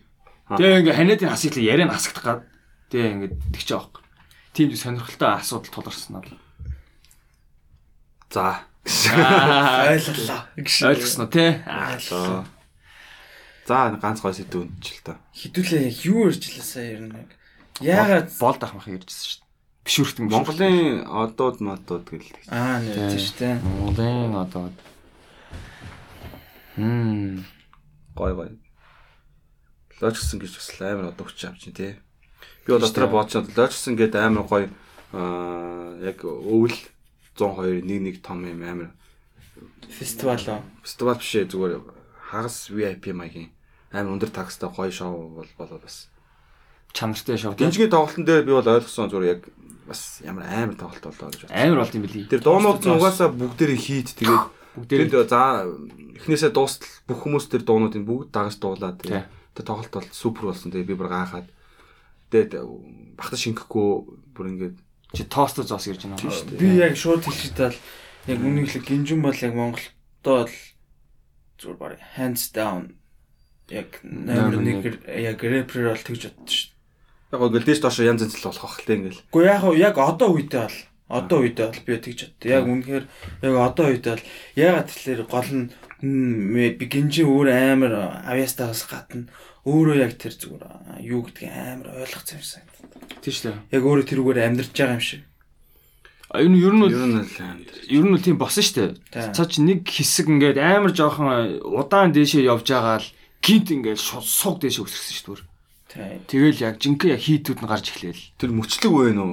[0.52, 2.40] тэгээ ингээд ханиадын хасыг л яриа нь хасагдах гад.
[2.92, 4.04] Тэгээ ингээд тэгч байгаа хгүй.
[4.52, 6.36] Тийм сонирхолтой асуудал тулгарсан надад.
[8.30, 8.68] За.
[9.16, 10.40] Аа, ойлголоо.
[10.60, 11.50] Ойлгосноо тий.
[11.64, 11.96] Аа,
[13.66, 13.96] За.
[13.96, 15.22] Ганц гой сэдв үнчил та.
[15.34, 17.30] Хідүүлээ юу ярьж лээсаа ер нь яг.
[17.80, 19.48] Яагаад болд ахмах ярьжсэн шүү дээ.
[19.88, 22.44] Бишүртэн Монголын одууд модууд гэлдэг.
[22.52, 23.54] аа нэ тийм шүү дээ.
[23.64, 24.68] Монголын одоо
[26.76, 27.44] Хм.
[28.14, 28.50] Гой гой.
[30.00, 31.96] Лочсон гэж бас амар одоо хүч авч тий.
[32.64, 34.64] Би бол дотроо бодож лочсон гэдэг амар гой
[35.12, 36.76] аа яг өвөл
[37.36, 38.90] 102 нэг нэг том юм амар
[39.88, 40.62] Фестивал уу?
[40.84, 41.82] фестивал биш ээ зүгээр
[42.30, 43.50] хагас VIP маягийн
[43.90, 46.08] амар өндөр такстай гоё шоу бол болоо бас.
[46.92, 47.66] Чанартай шоу тий.
[47.66, 49.42] Дэнжгийн тоглолтын дээр би бол ойлгосон зүгээр яг
[49.86, 51.56] бас ямар амар тоглолт болоо гэж байна.
[51.56, 52.26] Амар болд юм билий.
[52.30, 55.66] Тэр дуунууд нь угаасаа бүгдээрээ хийд тэгээд Бүгдээ Тэнд за
[56.22, 59.26] эхнээсээ дуустал бүх хүмүүс тэр дуунуудыг бүгд дагаж дуулаад Тий.
[59.50, 60.70] тэр тоглолт бол супер болсон.
[60.70, 61.48] Тэгээ би бүр гайхаад
[62.30, 62.54] тэгээд
[63.18, 63.90] бахта шингэхгүй
[64.30, 64.76] бүр ингээд
[65.10, 66.22] чи тост зоос ирж байна.
[66.22, 66.62] шүү дээ.
[66.62, 67.78] Би яг шууд хэлчихдээ л
[68.30, 70.54] яг л гинжин бол яг Монголдоо л
[71.58, 72.94] зүгээр баг hands down
[73.66, 76.69] яг номер Номер 1 яг рэпер бол тэгж боддоо шүү.
[77.30, 79.22] Яг гоо гэлдэж доошо янз янз л болох хэл ингээл.
[79.30, 80.78] Гэхдээ яг яг одоо үедээ бол
[81.10, 82.50] одоо үедээ бол би тэгж боддоо.
[82.50, 83.04] Яг үнэхээр
[83.46, 84.26] яг одоо үедээ бол
[84.58, 85.66] ягаад тэгэхээр гол нь
[86.78, 87.92] би гинжин өөр амар
[88.26, 89.30] авьяастаас гадна
[89.68, 90.64] өөрөө яг тэр зүгээр
[91.04, 92.62] юу гэдгийг амар ойлгоцсон юмсан.
[93.20, 93.58] Тийм шүү дээ.
[93.76, 95.22] Яг өөрөө тэрүүгээр амьдарч байгаа юм шиг.
[96.30, 97.68] А ер нь Ер нь л амар.
[97.90, 99.34] ер нь тийм босон шүү дээ.
[99.34, 103.08] Цаа чи нэг хэсэг ингээд амар жоохон удаан дээшээ явж байгаа л
[103.44, 105.49] гинт ингээд шууд суг дээшээ өсөрсөн шүү дээ.
[105.90, 108.22] Тэгэл яг жинхэнэ яг хийдүүд нь гарч эхлээл.
[108.38, 109.32] Тэр мөчлөг вэ нүү?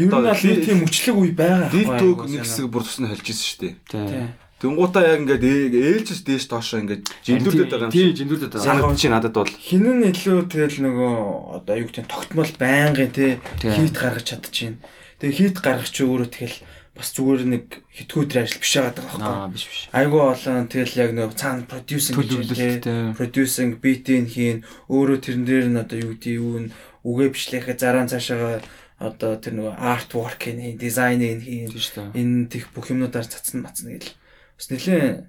[0.00, 1.68] Ер нь ли- тийм мөчлөг үе байгаа.
[1.68, 3.74] Байхгүй дөг юу, нэг хэсэг бүр тусна хэлж ирсэн шүү дээ.
[3.92, 4.04] Тий.
[4.08, 4.24] Тий.
[4.62, 8.16] Тэнгуутаа яг ингээд ээ- ээлжис дээш доошоо ингээд жиндүүлээд байгаа юм Тий, шиг.
[8.22, 8.66] жиндүүлээд байгаа.
[8.72, 11.12] Санагдаж чи надад бол Хин нь илүү тэгэл нөгөө
[11.60, 13.36] одоо юу гэдэг тогтмол байнгын Тий.
[13.58, 14.76] хийт гаргаж чадчихээн.
[15.18, 16.56] Тэгээ хийт гаргах чи өөрөө тэгэл
[16.92, 19.24] бас зүгээр нэг хитгүү дээр ажил биш байгаа байхгүй.
[19.24, 19.80] Аа, биш биш.
[19.96, 23.16] Айгуу олон тэгэл яг нөгөө цаана продюсинг Төлөвлөлт, тий.
[23.16, 24.58] продюсинг битийн хийн
[24.92, 26.66] өөрөө тэрэн дээр нь одоо юу гэдэг юу н
[27.00, 28.60] үгээ бичлэхэ зарaan цаашаа
[29.00, 31.72] одоо тэр нөгөө арт ворк хийн дизайныг хийн
[32.12, 34.12] энэ тех бүх юмнуудаар цацсан мацна гэл.
[34.60, 35.26] Бас нэлээ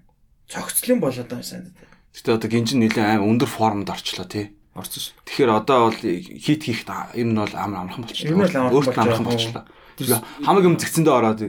[0.52, 1.72] цогцлын болоод байгаа юм сайн.
[2.14, 4.53] гэтээ одоо гинжин нэлээд аим өндөр формод орчлоо тий.
[4.77, 5.15] Орсон шүү.
[5.26, 8.73] Тэгэхээр одоо бол хит хийх ер нь бол амар амархан болчихлоо.
[8.73, 9.65] Өөртөө амархан болчихлоо.
[9.97, 11.39] Тэгээ хамаг юм зэгцэндээ ороод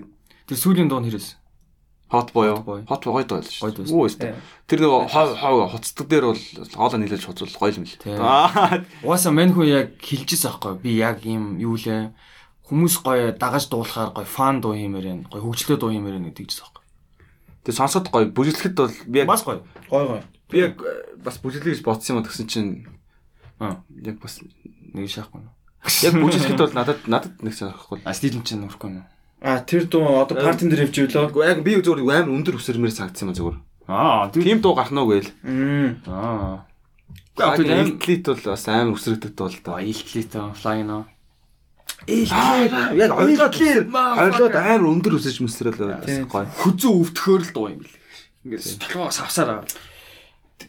[0.45, 1.39] Тэр сүүлийн дуун хэрэгсэн.
[2.15, 2.63] хот боёо.
[2.87, 3.25] Hot boy.
[3.25, 3.63] Гоё шүү.
[3.65, 3.91] Гоё дээ.
[3.91, 4.37] Үгүй ээ.
[4.71, 6.43] Тэр нэг хоо хуцдаг дээр бол
[6.77, 7.97] хоолоо нийлүүлж хуцвал гоё юм л.
[9.03, 10.79] Угаасаа мань хүн яг хэлчихсэн аахгүй.
[10.85, 12.13] Би яг ийм юу лээ.
[12.71, 15.29] Хүмүүс гоё дагаж дуулахаар гоё фан дуу хиймээр байна.
[15.33, 16.85] Гоё хөгжлөө дуу хиймээр байна гэдэг чинь аахгүй.
[17.65, 18.29] тэг сонсоод гоё.
[18.31, 19.65] Бүжиглэхэд бол би яг Бас гоё.
[19.91, 20.23] Гой гой.
[20.53, 22.71] би яг э, бас бүжиглэх гэж бодсон юм а тэгсэн чинь
[23.59, 24.39] Аа, яг бас
[24.93, 25.41] нэг шахахгүй.
[26.05, 28.01] Яг бүжиглэхэд бол надад надад нэг санахгүй.
[28.05, 29.05] А стил чинь нөрөхгүй юм.
[29.45, 31.29] А тэр дуу одоо партин дээр явж өглөө.
[31.33, 33.57] Гэхдээ яг би зөвхөн амар өндөр өсөрмөр санагдсан юм зүгээр.
[33.89, 35.31] Аа, Тим дуу гарах нь үгүй л.
[35.45, 36.01] Мм.
[36.09, 36.65] аа.
[37.37, 39.85] Тэгээд тэр элитлит бол бас амар өсрөгдөг дуу л Аа, да.
[39.85, 41.05] илтлээ флайн аа.
[42.09, 43.55] Яг ойлгоод
[43.93, 46.29] ойлгоод амар өндөр өсөж мэсрэл Тийм.
[46.29, 46.49] гоё.
[46.65, 47.97] Хүзүү өвтгөхөр л дуу юм бэл.
[48.45, 49.65] Ингээд толгоо савсараа.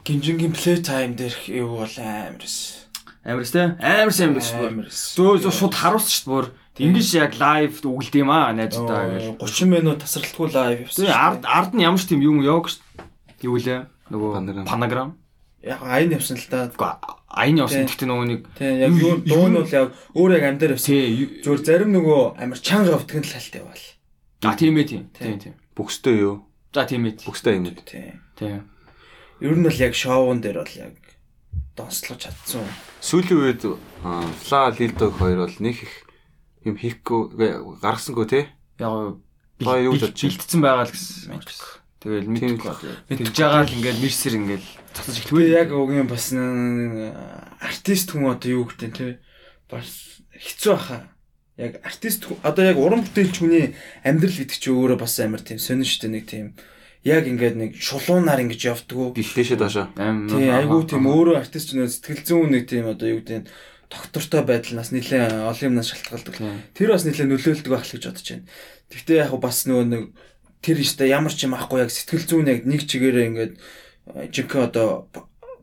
[0.04, 2.85] Гинжингийн плей тайм дээр юу бол амарс.
[3.26, 3.74] Амарс те?
[3.82, 4.70] Амарс амарс бүр.
[4.70, 5.00] Амарс.
[5.18, 6.48] Зөө зөө шууд харуулсан шүү дээ бүр.
[6.76, 9.42] Ингиш яг лайв үгэлд юм аа найзуудаа гэл.
[9.42, 11.10] 30 минут тасралтгүй лайв явсан.
[11.10, 13.50] ард ард нь ямар ч тийм юм яваг шүү дээ.
[13.50, 13.82] Юу лээ?
[14.14, 15.18] Нөгөө Панаграм.
[15.66, 16.70] Яг айн явсан л да.
[17.36, 18.94] Аян явсан гэхдээ нөгөө нэг яг
[19.26, 20.94] дуу нь бол яг өөр яг амдаар явсан.
[20.94, 23.86] тий Зүгээр зарим нөгөө амар чанга өвтгөн л хальтай байвал.
[24.46, 25.04] а тийм ээ тийм.
[25.18, 25.56] Тийм тийм.
[25.74, 26.46] Бүкстэй юу?
[26.72, 27.26] За тийм ээ.
[27.26, 27.74] Бүкстэй юм.
[27.82, 28.22] Тийм.
[28.38, 28.62] Тийм.
[29.42, 30.94] Ер нь бол яг шоуун дээр бол яг
[31.76, 32.64] донслож чадсан.
[33.04, 33.62] Сүүлийн үед
[34.48, 35.94] Фла Лилдог хоёр бол нэг их
[36.64, 37.36] юм хийхгүй
[37.84, 38.42] гаргасангүй те.
[38.80, 39.20] Яг
[39.60, 41.36] бэлтцсэн байгаа л гэсэн.
[42.06, 42.30] Тэгэл.
[43.10, 45.48] Тэгж байгаа л ингээд мэрсэр ингээд цацаж эхлэв.
[45.52, 46.32] яг угийн бас
[47.60, 49.20] артист хүн одоо юу гэдэг те
[49.68, 51.10] бас хэцүү баха.
[51.58, 53.74] Яг артист одоо яг уран бүтээлч хүний
[54.06, 56.54] амьдрал гэдэг чинь өөрөө бас амар тийм сонин штэ нэг тийм
[57.06, 59.14] яг ингээд нэг шулуунаар ингэж явдггүй.
[59.14, 59.94] Дээшээ доошоо.
[59.94, 63.50] Тийм айгүй тийм өөрөө артист нөө сэтгэл зүйн нэг тийм одоо юу гэдэг нь
[63.94, 66.36] доктортой байдал нас нэлээ олон юмнаас шалтгаалдаг.
[66.74, 68.50] Тэр бас нэлээ нөлөөлдөг байх л гэж бодож байна.
[68.90, 70.04] Гэхдээ яг бас нөгөө нэг
[70.66, 74.66] тэр ихтэй ямар ч юм ахгүй яг сэтгэл зүйн яг нэг чигээрээ ингээд э, жинхэнэ
[74.66, 75.06] одоо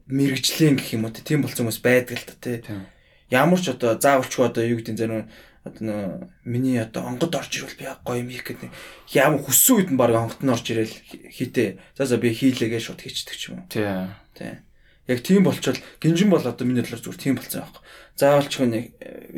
[0.06, 2.59] мэрэгжлийн гэх юм уу тийм болсон хүмүүс байдаг л та тий.
[2.62, 2.86] Тийм.
[3.35, 5.27] Ямар ч одоо заавалчгүй одоо юу гэдэг нь зарим
[5.62, 6.02] одоо нөө
[6.43, 8.70] миний одоо онгод орж ирвэл би гоё юм хийх гэдэг
[9.14, 10.90] ямар хүссэн үед нь баг онгод нь орж ирэл
[11.30, 11.78] хийтээ.
[11.94, 13.70] За за би хийлээгээ шууд хийчихдэг ч юм уу.
[13.70, 14.10] Тийм.
[14.34, 14.59] Тий.
[15.06, 17.82] Яг тийм болчвол гинжин бол одоо миний бодлоор зүгээр тийм болсон байхгүй.
[18.18, 18.86] Заавалч хүн яг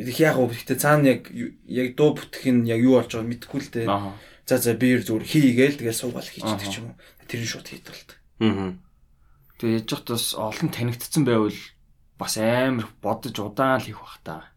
[0.01, 3.61] их яг уу гэхдээ цаана яг яг дуу бүтэх нь яг юу болж байгааг мэдэхгүй
[3.61, 3.85] л дээ.
[3.85, 4.17] Аа.
[4.49, 6.97] За за би зүгээр хийгээл тэгэл суугаал хийчихдэг ч юм уу.
[7.29, 7.97] Тэр нь шууд хийдэг.
[8.41, 8.73] Аа.
[9.61, 11.59] Тэгээ яж хат бас олон танигдсан байвал
[12.17, 14.54] бас амар бодож удаан л хийх бах та.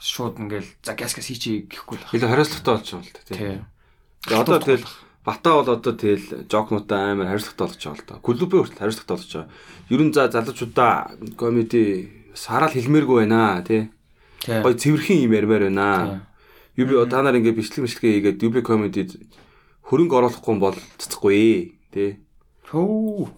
[0.00, 2.08] Шууд ингээл за газ газ хийчи гэхгүй л.
[2.16, 3.36] Илүү хариуцлагатай байгаа л тий.
[3.36, 3.60] Тийм.
[4.24, 4.88] Тэгээ одоо тэгэл
[5.20, 8.24] Бата бол одоо тэгэл жокнуудаа амар хариуцлагатай болж байгаа л да.
[8.24, 9.48] Клубын хүртэл хариуцлагатай болж байгаа.
[9.92, 10.92] Ер нь за залуучуудаа
[11.36, 11.84] комеди
[12.32, 13.92] сараал хэлмээргүй байна тий.
[14.40, 14.64] Тийм.
[14.64, 16.24] Гой цэвэрхэн юм ярмаар байна.
[16.72, 16.88] Тийм.
[16.88, 19.20] Юби та нар ингээ бичлэг бичлэгээ хийгээд юби комедид
[19.84, 22.24] хөрөнгө оруулахгүй бол цэцэхгүй тий.
[22.72, 23.28] Хөө.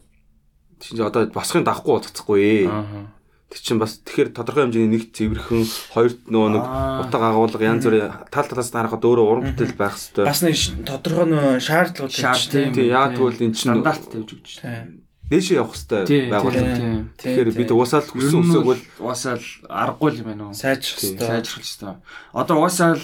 [0.79, 2.71] Чинь одоо босхын дахгүй цэцэхгүй.
[2.71, 3.11] Аа.
[3.53, 5.63] Тэг чинь бас тэгэхээр тодорхой хэмжээний нэг цэвэрхэн
[5.93, 6.65] хоёрт нөгөө нэг
[7.05, 10.25] утга агуулга янз бүрийн тал талаас нь харахад өөрөө уран бүтээл байх хэвээр.
[10.25, 10.57] Бас нэг
[10.89, 12.73] тодорхой нөө шаардлагууд Шаард тийм.
[12.73, 14.65] Тий, яа тэгвэл эн чинь стандарт тавьж өгч.
[14.65, 15.05] Тийм.
[15.29, 16.77] дээшээ явах хэвээр байгууллага.
[16.81, 16.97] тийм.
[17.21, 20.57] Тэгэхээр бид уусаал Ер хүссэн нь өсөөгөл уусаал аргагүй л юм байна уу?
[20.57, 21.29] сайжрах Тийм, хэрэгтэй.
[21.29, 21.95] сайжрах хэрэгтэй.
[22.33, 23.03] Одоо уусаал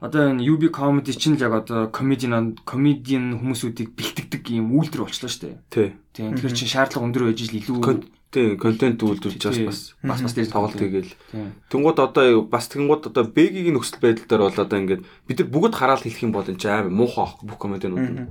[0.00, 5.28] одоо энэ UB comedy чинь л яг одоо comedian comedian хүмүүсүүдийг бэлтгэдэг юм үйлдвэр болчлоо
[5.28, 5.56] шүү дээ.
[5.68, 5.88] тий.
[6.16, 6.32] Тийм.
[6.40, 7.80] Тэгэхээр чи шаардлага өндөр байж ил илүү
[8.30, 11.14] тий, контент үйлдвэрлэж бас бас бас бас дээр тоглолт хийгээл.
[11.34, 11.52] Тийм.
[11.70, 15.74] Тэнгууд одоо бас тэнгууд одоо бэгийн нөхцөл байдал дээр бол одоо ингээд бид нар бүгд
[15.74, 18.06] хараал хэлэх юм бол энэ ч амар муухай аахгүй бүх комедианууд.
[18.06, 18.30] нь.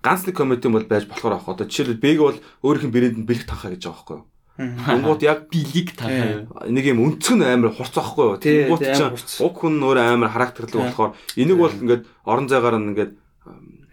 [0.00, 1.52] Ганц нэг комедиан бол байж болохоор аахгүй.
[1.58, 4.26] Одоо жишээлбэл бэг бол өөрийнх нь брэнд нь бэлэг тахаа гэж байгаа байхгүй юу?
[4.60, 6.46] Тэнгууд яг билиг тахаа.
[6.68, 8.36] нэг юм өнцг нь амар хурц байхгүй юу?
[8.38, 9.40] Тэнгууд хурц.
[9.40, 13.12] уг хүн өөр амар характерлаг болохоор энийг бол ингээд орон зайгаар нь ингээд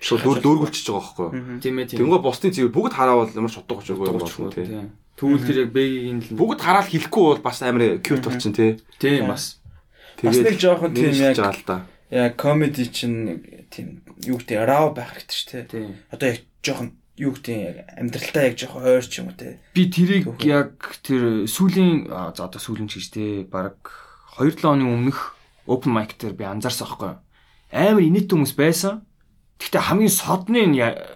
[0.03, 1.59] шууд дөр дөргөлчихөж байгаа байхгүй юу?
[1.63, 1.99] Тийм ээ тийм.
[2.03, 4.67] Тэнгууд бусдын цэвэр бүгд хараавал ямар ч утгагүй шүү Дуучгүй, дээ.
[4.67, 4.91] тийм.
[5.17, 8.77] Тэгвэл тэр яг бэгийн л Бүгд хараал хэлэхгүй бол бас амар cute болчин тий.
[9.01, 9.57] тийм бас.
[10.21, 11.41] Бас нэг жоохон тийм яг
[12.13, 15.65] яа комеди чинь тийм юу гэдэг рав байх хэрэгтэй шүү дээ.
[15.73, 15.89] Тийм.
[16.13, 19.57] Одоо яг жоохон юу гэдэг яг амьдралтаа яг жоохон ойр ч юм уу те.
[19.73, 23.81] Би тэрийг яг тэр сүүлийн за одоо сүүлийн ч гэж те баг
[24.37, 25.33] 2-7 оны өмнөх
[25.65, 27.19] open mic дээр би анзаарсан аахгүй юу.
[27.73, 29.03] Амар инээдтэй хүмүүс байсан.
[29.57, 30.61] Гэхдээ хамгийн содны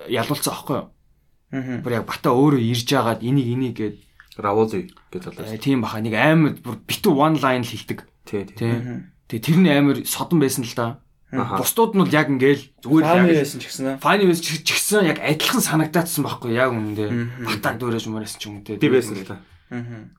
[0.09, 0.87] ялуулсан аахгүй юу.
[1.51, 3.97] Бүр яг бата өөрөө ирж агаад энийг энийг гээд
[4.39, 5.43] Раволи гэж болоо.
[5.43, 7.99] э, тийм баха нэг амар бүр битүү one line л хэлдэг.
[8.23, 8.47] Тий.
[9.27, 11.03] Тэгээ тэр нь амар содон байсан л да.
[11.31, 13.99] Бусдууд нь бол яг ингээл зүгээр Фаны яг байсан ч гэсэн.
[14.03, 17.09] Файны вэс ч гэсэн яг адилхан санагдаадсан байхгүй яг үнэндээ.
[17.47, 18.75] Батаг дөрөж мөрөөс ч юм уу те.
[18.75, 19.39] Тий байсан л та.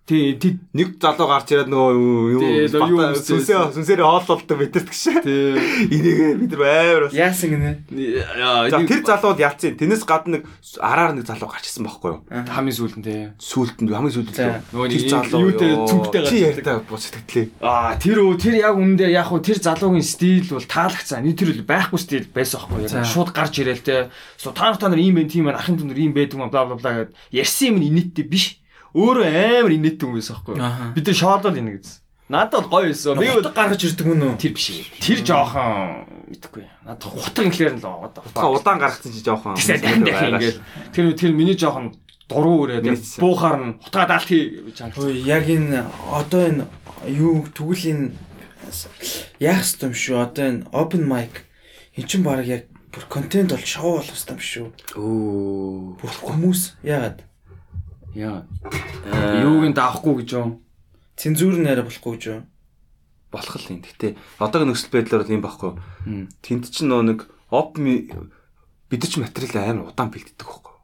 [0.08, 0.56] Тий, тий.
[0.72, 1.92] Нэг залуу гарч ирээд нөгөө
[2.32, 5.20] юу Тий, юу сүнсээ сүнсээрээ хооллолтой битэрт гэж.
[5.20, 5.60] Тий.
[5.92, 7.12] Энийг бид нар амар бас.
[7.12, 7.72] Яасан гинэ?
[7.92, 9.76] Яа, За тэр залууд яалцсан.
[9.76, 10.48] Тэрнээс гадна нэг
[10.80, 12.24] араар нэг залуу гарч ирсэн байхгүй юу?
[12.32, 13.20] хамгийн сүүлд нь тий.
[13.36, 14.40] Сүултэнд хамгийн сүултэнд.
[14.40, 14.64] За.
[14.72, 17.46] Нөгөө нэг залуу юутэй цүнхтэй гарч ярьтаа бос сэтгэлээ.
[17.60, 21.28] Аа, тэр үү, тэр яг үнэндээ яг уу тэр залуугийн стил бол таалагцсан.
[21.28, 24.08] Нэг тэр л байхгүй стил байсан байхгүй яг шууд гарч ирээл те.
[24.40, 26.64] So та нар та нар ийм байх тийм байна, ахын түнэр ийм байдаг юм бла
[26.64, 28.61] бла бла гэд ярьсан юм инээдтэй биш.
[28.92, 30.56] Өөрөө амар инээдтэй хүн байсан байхгүй.
[30.60, 30.92] Аха.
[30.92, 31.86] Бид тэр шоолол инэ гэж.
[32.28, 33.18] Надад бол гоё байсан.
[33.18, 34.40] Би бол гаргаж ирдэг мөн үү?
[34.40, 34.66] тэр биш.
[35.00, 36.64] Тэр жоохон мэдхгүй.
[36.84, 38.22] Надад хутга инхлэр нь л одоо.
[38.32, 39.56] Та удаан гаргацсан чи жоохон.
[39.56, 41.96] Тэр тэр миний жоохон
[42.28, 44.94] дуруу өрөөд буухаар нь хутгаа даалт хий гэж хань.
[44.96, 46.64] Хөөе яг энэ одоо энэ
[47.08, 48.06] юу тэгвэл энэ
[49.40, 50.16] яах ёстой юм шүү.
[50.20, 51.44] Одоо энэ open mic
[51.96, 54.66] эн чинь баг яг бүр контент бол шоу болох ёстой юм шүү.
[54.96, 55.96] Оо.
[56.00, 57.24] Бүр хүмүүс яагаад
[58.14, 58.44] Яа.
[59.42, 60.60] Юуг нь даахгүй гэж юм.
[61.16, 62.42] цензур нэрэ болохгүй гэж юу?
[63.32, 63.80] болох л юм.
[63.80, 65.70] Гэтэ одоогийн нөхцөл байдлаар бол юм байхгүй.
[66.04, 66.24] Мм.
[66.44, 67.84] Тэнд чинь нөө нэг open
[68.92, 70.76] бид нар ч материал амар удаан бэлддэг байхгүй.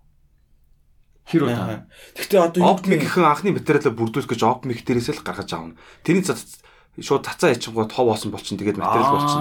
[1.29, 1.69] Хэр удаа.
[1.69, 1.81] Аа.
[2.17, 5.77] Гэхдээ одоо гэх гэхэн анхны материалаа бүрдүүлэх гэж open дээрээс л гаргаж аавна.
[6.01, 6.41] Тэрний цад
[6.97, 9.41] шууд цацаа ячингуу товоосон болчин тэгээд материал болчин.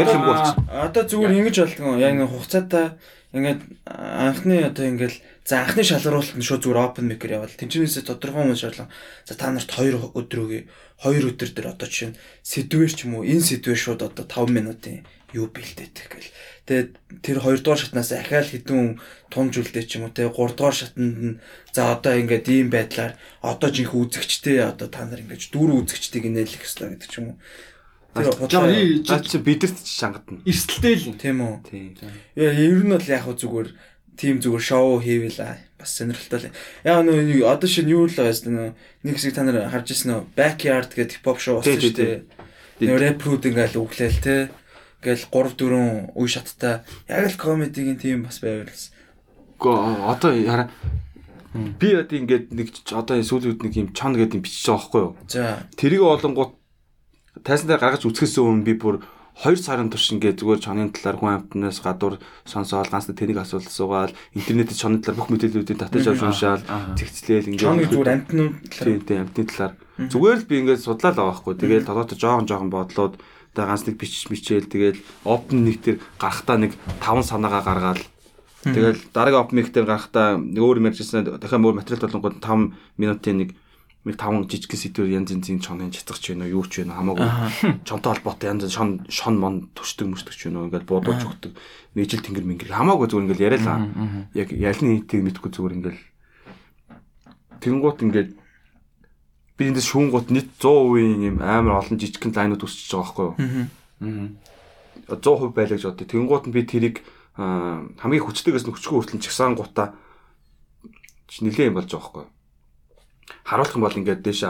[0.00, 0.56] Ярих юм болчих.
[0.72, 2.00] Одоо зүгээр ингэж болдгоо.
[2.00, 2.96] Яг нэг хугацаатай
[3.36, 7.52] ингээд анхны одоо ингээл за анхны шалгаруулалт нь шууд зүгээр open mic-ээр явал.
[7.52, 8.88] Тэнчнээсээ тодорхой хүмүүс шаарлаа.
[9.28, 10.72] За та нарт 2 өдөр өгье.
[11.04, 14.48] 2 өдөр дээр одоо жишээ нь сэдвэр ч юм уу энэ сэдвэр шууд одоо 5
[14.48, 15.04] минутын
[15.36, 16.32] юу бэлдээдэг гэл.
[16.64, 16.90] Тэгээд
[17.20, 18.96] тэр 2 дугаар шатнаас ахаал хідэн
[19.28, 21.36] тунж үлдээ ч юм уу те 3 дугаар шатнд нь
[21.76, 26.64] за одоо ингээд ийм байдлаар одоо жинх үзэгчтэй одоо та нар ингээд дүүр үзэгчдийг нээлэх
[26.64, 27.38] хэрэгтэй гэдэг ч юм уу.
[28.14, 30.38] Тэр чи бидэрт ч шангадна.
[30.46, 31.18] эрсдэлтэй л.
[31.18, 31.54] Тийм үү.
[31.66, 31.98] Тийм.
[32.38, 33.68] Яа, ер нь бол яг зүгээр
[34.16, 35.38] тим зүгээр шоу хийвэл
[35.78, 36.56] бас сонирхолтой л.
[36.84, 38.74] Яг нөө одоо шинэ юу л байсан
[39.04, 42.14] нэг хэсэг та нар харж ирсэн нөө backyard гэдэг хипхоп шоу болсон шүү дээ.
[42.84, 44.50] Нөө рэпрүүд ингээл өглөөл те.
[45.02, 46.82] Ингээл 3 4 үе шаттай.
[47.10, 48.70] Яг л комедигийн тим бас байвал.
[49.60, 50.68] Гөө одоо хараа
[51.54, 55.02] би одоо ингээд нэг одоо сүүлийн үед нэг юм чон гэдэг юм бичиж байгаа байхгүй
[55.06, 55.12] юу?
[55.30, 55.62] За.
[55.78, 56.52] Тэрийг олонгууд
[57.46, 58.98] тайсан дээр гаргаж үзэхээс өмнө би бүр
[59.34, 64.14] 2 сарын турш ингээд зүгээр чоны талаар хүн амтнаас гадуур сонсоол ганц тэнийг асуулт асуугаал
[64.38, 66.94] интернетд чоны талаар бүх мэдээллүүдийг татаж авч уншаал Аа.
[66.94, 69.74] зэгцлээл ингээд Чоны зүгээр амтнууд тийм тийм амтны талаар.
[69.98, 71.54] Зүгээр л би ингээд судлаад байгаа байхгүй.
[71.58, 73.14] Тэгээд толгойд жоохон жоохон бодлоод
[73.58, 74.96] тэгээ ганц нэг бичиж мичээл тэгээд
[75.26, 78.02] open нэг тэр гарахтаа нэг 5 санаагаа гаргаал
[78.64, 82.72] Тэгэл дараагийн open mic дээр гарахтаа нэг өөр юм ярьжсэн дахиад өөр материал болонгууд 5
[82.96, 83.48] минутын нэг
[84.04, 87.28] нэг 5 жижиг сэдвэр янз янзын чонын чацгах ч вэ нөө юу ч нөө хамаагүй.
[87.88, 91.56] Чонтой холбоотой янз шон шон мон төшдөг мөшдөг ч вэ нөө ингээл буудууж өгдөг.
[91.96, 93.80] Нийжил тэнгэр мингэр хамаагүй зүгээр ингээл яриалаа.
[94.36, 96.02] Яг ялны нийтийг мэдгүй зүгээр ингээл.
[97.64, 98.30] Тэнгуут ингээд
[99.56, 103.68] би эндээс шүүнгууд нийт 100% юм амар олон жижигхэн лайнууд үсчихэж байгаа байхгүй юу?
[104.04, 104.36] Мм.
[105.08, 106.08] 100% байлаа гэж боддог.
[106.12, 107.00] Тэнгуут нь би тэрийг
[107.40, 109.96] аа, хамгийн хүчтэйгээс нь хүчгүй хүртэл чагсаан гутаа
[111.40, 112.22] нилээ юм болж байгаа байхгүй.
[112.28, 112.33] юу.
[113.44, 114.44] Харуулах юм бол ингээд дээш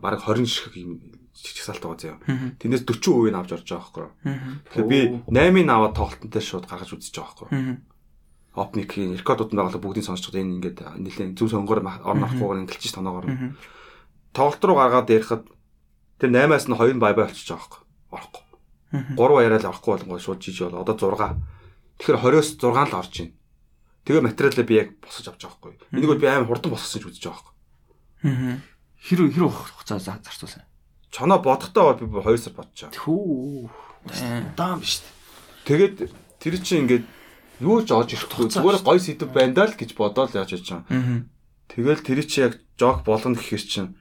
[0.00, 0.92] баг 20 ширхэг юм
[1.34, 2.18] чагсаалт байгаа заяа.
[2.60, 4.04] Тэрнээс 40% нь авч орж байгаа байхгүй.
[4.24, 4.40] юу.
[4.70, 7.48] Тэгэхээр би 8-ыг аваад тоглолтонтой шууд гаргаж үзэж байгаа байхгүй.
[7.58, 7.76] юу.
[8.54, 12.92] Опникийн рекордууд нь байгаа бүгдийг сонсч байгаа энэ ингээд нилээ зүг сонгоор орно авахгүйгээр ингэлж
[12.94, 13.26] тоноогоор.
[14.30, 15.44] Тоглолт руу гаргаад ярихад
[16.22, 17.82] тэр 8-аас нь 2 бай бай болчихж байгаа байхгүй.
[18.14, 18.44] Орохгүй.
[19.18, 21.34] 3 яриад авахгүй болонгоо шууд жиж бол одоо 6.
[21.98, 23.34] Тэгэхээр 20-оос 6 л орж байна.
[24.06, 25.98] Тэгээ материалаа би яг босож авч байгаа байхгүй.
[25.98, 27.53] Энийг бол би амар хурдан босгосон ч үзэж байгаа байхгүй.
[28.24, 30.64] Хэр хэр хугацаа за- зарцуулсан.
[31.12, 32.90] Чоноо бодохдоо бол би 2 сар байгаа.
[32.90, 33.68] Хүү.
[34.56, 35.04] Даам биш.
[35.68, 36.08] Тэгээд
[36.40, 37.04] тэр чинь ингээд
[37.60, 41.24] юу ч оож ирэхгүй зүгээр гой сэдв байна даа л гэж бодоод яаж яж байгаа.
[41.68, 43.94] Тэгэл тэр чи яг жок болно гэхэр чинь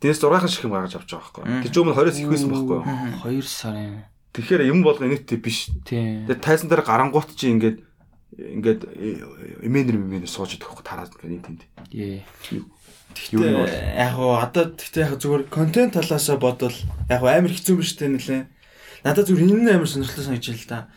[0.00, 1.60] Дээс 6 шиг юм гаргаж авч байгаа байхгүй.
[1.60, 2.80] Тэр ч өмнө 20-оос их байсан байхгүй.
[3.20, 4.08] 2 сарын.
[4.32, 5.68] Тэгэхээр юм болго инээдтэй биш.
[5.84, 6.24] Тийм.
[6.24, 7.84] Тэгээд тайсан дээр гарангуут чи ингээд
[8.32, 8.80] ингээд
[9.60, 11.62] эмэнэр эмэнэр сууж идэх байхгүй тараад ингээд энэ тэнд.
[11.92, 12.24] Ээ.
[13.30, 16.74] Юу нь бол яг гоо одоо тэгтээ яг зүгээр контент талаасаа бодвол
[17.08, 18.42] яг амар хэцүү юм дээ нэлээ.
[19.04, 20.88] Надад зүгээр энэ амар сонирхолтой санагдаж л да.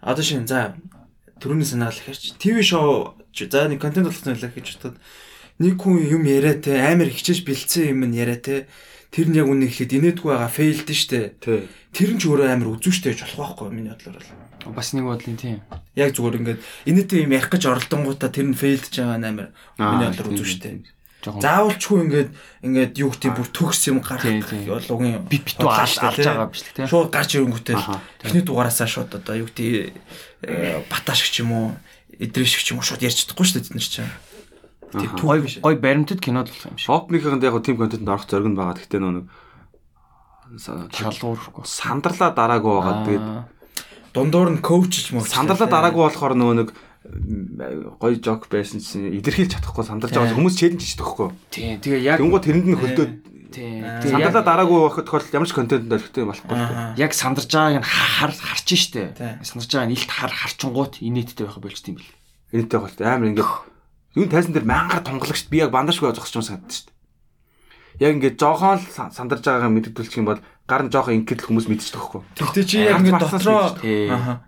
[0.00, 0.76] Одоо шинэ за
[1.40, 4.96] төрөний санаал ихэрч ТV шоу за нэг контент болгосон байлаа гэж бодоход
[5.60, 8.68] нэг хүн юм яриа те амар хичээж бэлдсэн юм нь яриа те
[9.10, 11.36] тэр нь яг үнэ ихлэд инээдгүй байгаа фейлд нь штэ.
[11.42, 14.76] Тэр нь ч өөрөө амар үзүүштэй гэж болох байхгүй миний бодлоор бол.
[14.76, 15.58] Бас нэг бодлын тийм.
[15.98, 19.48] Яг зүгээр ингээд инээдтэй юм ярих гэж оролдонгуудаа тэр нь фейлдж байгаа нь амар
[19.82, 20.72] миний бодлоор тийм, үзүүштэй.
[21.20, 22.30] Заавалчгүй ингээд
[22.64, 24.64] ингээд юу гэдэг бүр төгс юм гарах Тийм, тийм.
[24.72, 26.88] бол угийн бит битүү алж байгаа бичлэг тийм.
[26.88, 28.00] Шууд гарч ирэнгүүтэл Аха.
[28.24, 29.92] эхний дугаараасаа шууд одоо юу гэдэг
[30.48, 31.66] э, баташ ч юм уу
[32.16, 34.12] эдрэж ч юм уу шууд ярьж чадахгүй шүү дээ тэд нар чинь.
[35.20, 35.60] Гой биш.
[35.60, 36.88] гой баримтат кинод болох юм шиг.
[36.88, 38.80] Шопникэнд яг тим контентэнд орох зориг нь байгаа.
[38.80, 39.28] Гэхдээ нөө
[40.58, 41.62] Шалгуурахгүй.
[41.62, 43.04] сандарлаа дараагүй байгаа.
[43.06, 43.26] Тэгээд
[44.10, 46.68] Дундуур нь коучж мөн сандарлаа дараагүй болохоор нөгөө нэг
[47.00, 51.28] гоё жок байсан чинь илэрхийлж чадахгүй сандарч байгаа хүмүүс челленж хийж төгөхгүй.
[51.48, 51.80] Тийм.
[51.80, 53.12] Тэгээ яг Тэнгуү тэрэнд нь хөлдөөд
[53.56, 53.80] тийм.
[53.80, 54.04] Аа.
[54.04, 56.56] Тэгээ сандарлаа яг дараагүй байх тохиолдолд ямар ч контент олохтой болохгүй.
[57.00, 59.16] Яг сандарж байгааг нь хар харж штэ.
[59.16, 59.40] Тийм.
[59.40, 62.12] Сандарж байгааг нь илт хар харчингууд инээдтэй байх болчт юм бэл.
[62.52, 63.52] Энэтэй голт амар ингээд
[64.20, 66.99] юу тайсан дээр мянгаар тунгалагч би яг бандажгүй зогсож юм санагдаж дээ.
[68.00, 71.48] Яг ингээд жоохон л са- сандарж байгаагаа мэддүүлчих юм бол гар нь жоохон ингээд л
[71.52, 72.20] хүмүүс мэдчих төгөхгүй.
[72.40, 73.76] Тэгтээ чи яг ингээд дотроо.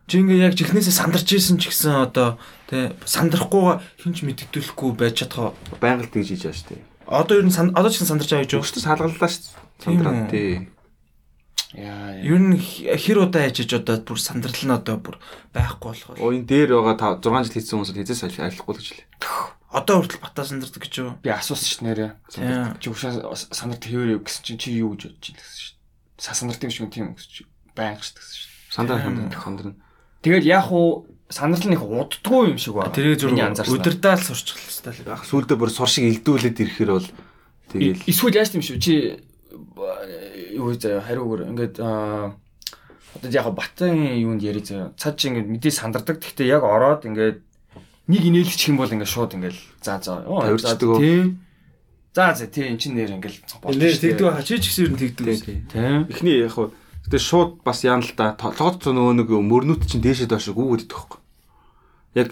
[0.08, 2.40] Чи ингээд яг чихнээсээ сандарч исэн ч гэсэн одоо
[2.72, 5.52] тий сандрахгүйгаа хинч мэддүүлэхгүй байж чадах.
[5.76, 6.82] Байнга л тэгж хийж байгаа шүү дээ.
[7.12, 8.56] Одоо ер нь одоо ч гэсэн сандарч байгаа гэж?
[8.56, 9.84] Өчтөд салгаллаа шүү дээ.
[9.84, 10.50] Сандраад тий.
[11.72, 12.20] Яа.
[12.20, 15.16] Ер нь хэр удаа яжиж одоо бүр сандрал нь одоо бүр
[15.56, 16.20] байхгүй болох.
[16.20, 19.08] Оо энэ дээр байгаа 6 жил хийсэн хүмүүс хязээс арилахгүй л гэж лээ.
[19.72, 21.16] Одоо хүртэл батаа сандардаг гэж юу?
[21.24, 22.20] Би асуусан ш нэрэ.
[22.28, 22.76] Тийм.
[22.76, 25.66] Чи уушаа сандарт хэвээрээ гэсэн чинь чи юу гэж бодож байна гэсэн ш.
[26.20, 27.42] Са сандартыг биш юм тийм гэсэн чи
[27.72, 28.44] байнга ш гэсэн ш.
[28.68, 29.32] Сандраа Тийм.
[29.32, 29.74] сандраа сандраа.
[30.20, 32.92] Тэгээд яг уу сандрал нь их уддгүй юм шиг байна.
[32.92, 35.16] Тэрийг зөв өдөрдөө л сурчих хэвээр л.
[35.16, 37.08] Яг сүулдэ бүр суршиг илдүүлээд ирэхээр бол
[37.72, 39.24] тэгэл Эсвэл яаж тийм шүү чи
[40.52, 46.20] юу вэ хариугаар ингээд одоо яг батын юунд яри заяа цаад чи ингээд мэдээ сандардаг
[46.20, 47.40] гэхдээ яг ороод ингээд
[48.08, 50.24] нэг инээлгчих юм бол ингээд шууд ингээд за за.
[50.26, 51.42] Тавирчдаг тийм
[52.14, 55.00] за за тийм эн чин нэр ингээд Нэр тэгдэг байхаа чи ч гэсэн ер нь
[55.00, 55.42] тэгдэг тий, үү?
[55.42, 55.58] тий.
[55.70, 56.74] тийм Эхний яг хуу
[57.06, 58.34] гэтээ шууд бас яана л да.
[58.38, 61.20] Толгойд нөгөө нэг мөрнүүд чинь дээшээ доош гүгээд идэх байхгүй.
[62.14, 62.28] Яг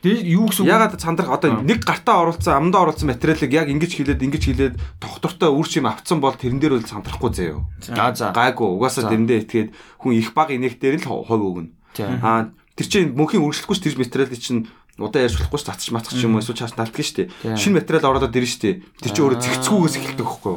[0.00, 4.42] юу гэсэн ягаад сандрах одоо нэг гартаа оруулсан амдаа оруулсан материалыг яг ингэж хилээд ингэж
[4.48, 7.68] хилээд тогтвортой үр шим авцсан бол тэрэн дээр бол сандрахгүй заяо.
[7.84, 8.16] за.
[8.16, 9.68] За Гайгүй угаасаа тэрэндээ итгээд
[10.00, 11.76] хүн их баг инех дээр л хов өгнө.
[12.00, 12.48] Аа
[12.80, 16.28] тэр чинь мөнхийн үргэлжлэхгүй ч тэр материалыг чинь удаа ярьж болохгүй ч татчих матчих ч
[16.28, 16.76] юм уу эсвэл чаас
[17.24, 17.26] Тийм.
[17.26, 17.56] дээ.
[17.56, 18.74] Шинэ материал ороод ирнэ шүү дээ.
[19.00, 20.56] Тэр чинь өөрөө зэгцгүүгээс эхэлдэг хөхгүй.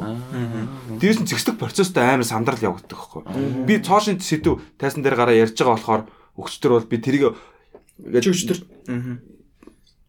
[1.00, 3.22] Дээрээс нь зэгцдэг процесстэй амар сандрал явагддаг хөхгүй.
[3.64, 6.02] Би цоошин сэдв тайсан дээр гараа ярьж байгаа болохоор
[6.38, 7.32] өгчтөр бол би тэрийг.
[7.32, 7.34] Аа.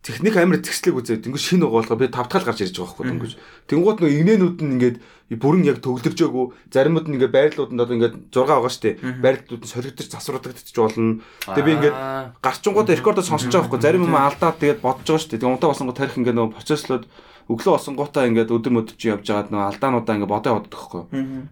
[0.06, 3.34] Техник амар зэгслэг үзээд тэнгуү шинэ угаа болохоор би тавтгаал гарч ирж байгаа байхгүй тэнгуү.
[3.66, 4.98] Тэнгуут нөгөө игнэнүүд нь ингээд
[5.42, 8.96] бүрэн яг төгөлдөжөөгүй заримуд нь ингээд байрлалууданд одоо ингээд 6 байгаа шүү дээ.
[9.26, 11.26] Байрлалууд нь солигдож засвардагдчих болно.
[11.50, 11.98] Тэгээ би ингээд
[12.38, 15.42] гарчингуудаа рекордо сонсож байгаа байхгүй зарим юм алдаад тэгээд бодож байгаа дээ.
[15.42, 17.04] Тэгээ унтаа басангууд тарих ингээд нөгөө процесслууд
[17.50, 21.02] өглөө басангуудаа ингээд өдөр мөдөж явж байгаад нөгөө алдаануудаа ингээд бодоо яваад байхгүй.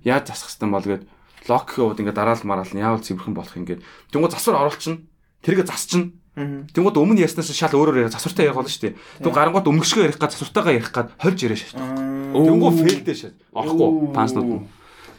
[0.06, 1.04] Яаж засах хэвтан бол гээд
[1.50, 3.82] лок гэхэд ингээд дараал мараал нь яавал цэвэрхэн болох ингээд.
[4.14, 5.02] Тэнгуү засвар оруулчихна.
[5.42, 6.14] Тэргээ засчихна.
[6.34, 8.98] Тэнгууд өмнө яснаас шал өөрөөр яриа засвартай ярих болно шүү дээ.
[9.22, 11.78] Тэгвэл гарангууд өмнөшгөө ярих гад засвартайгаа ярих гад хольж яриа шат.
[11.78, 13.38] Тэнгуу фейлдээ шат.
[13.54, 14.66] Орохгүй панснууд нь.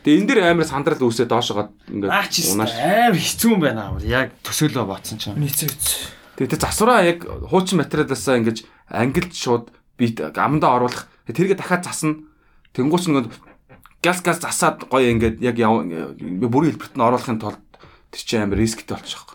[0.03, 2.75] Тэгээ энэ дэр амар сандрал үүсээ доошогоод ингээд унаач.
[2.75, 4.03] Амар хэцүү юм байна аа.
[4.03, 5.39] Яг төсөөлөө бодсон ч юм.
[5.39, 5.99] Хэцүү хэцүү.
[6.35, 11.07] Тэгээ засвараа яг хуучин материалаасаа ингэж ангилж шууд бит амдаа оруулах.
[11.31, 12.27] Тэргээ дахиад засна.
[12.75, 13.31] Тэнгууч нэг
[14.03, 17.63] газ газ засаад гоё ингээд яг бүрийн хэлбэрт нь оруулахын тулд
[18.11, 19.34] тэр чинь амар рисктэй болчих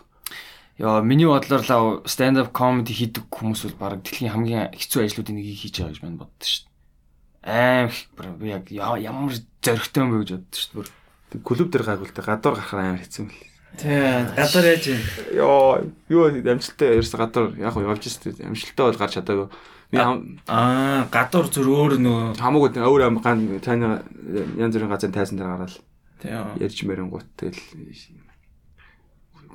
[0.80, 5.36] Яа, миний бодлоор л stand up comedy хийдэг хүмүүс бол баг дэлхийн хамгийн хэцүү ажлуудын
[5.36, 6.72] нэгийг хийж байгаа гэж мань боддоо шүү дээ.
[7.44, 8.00] Аим их
[8.40, 10.96] би яг ямар зөрөгтэй юм бэ гэж боддоо шүү дээ.
[11.36, 13.44] Тэг клуб дээр гайгуултай гадуур гарахаар амар хэцүү юм бэл.
[13.76, 14.00] Тий.
[14.40, 15.00] Гадар яаж юм?
[15.36, 18.40] Йоо, юу амжилттай ерөөс гадуур яг уу явж штэ.
[18.40, 19.52] Амжилттай бол гарч чадаагүй.
[19.92, 24.00] Би Аа, гадуур зүр өөр нөгөө хамаагүй өөр ам ган таны
[24.56, 25.76] янз бүрийн газрын тайсан дээр гараад
[26.24, 26.32] тий.
[26.62, 27.58] ярьж мэрэнгуут тэгэл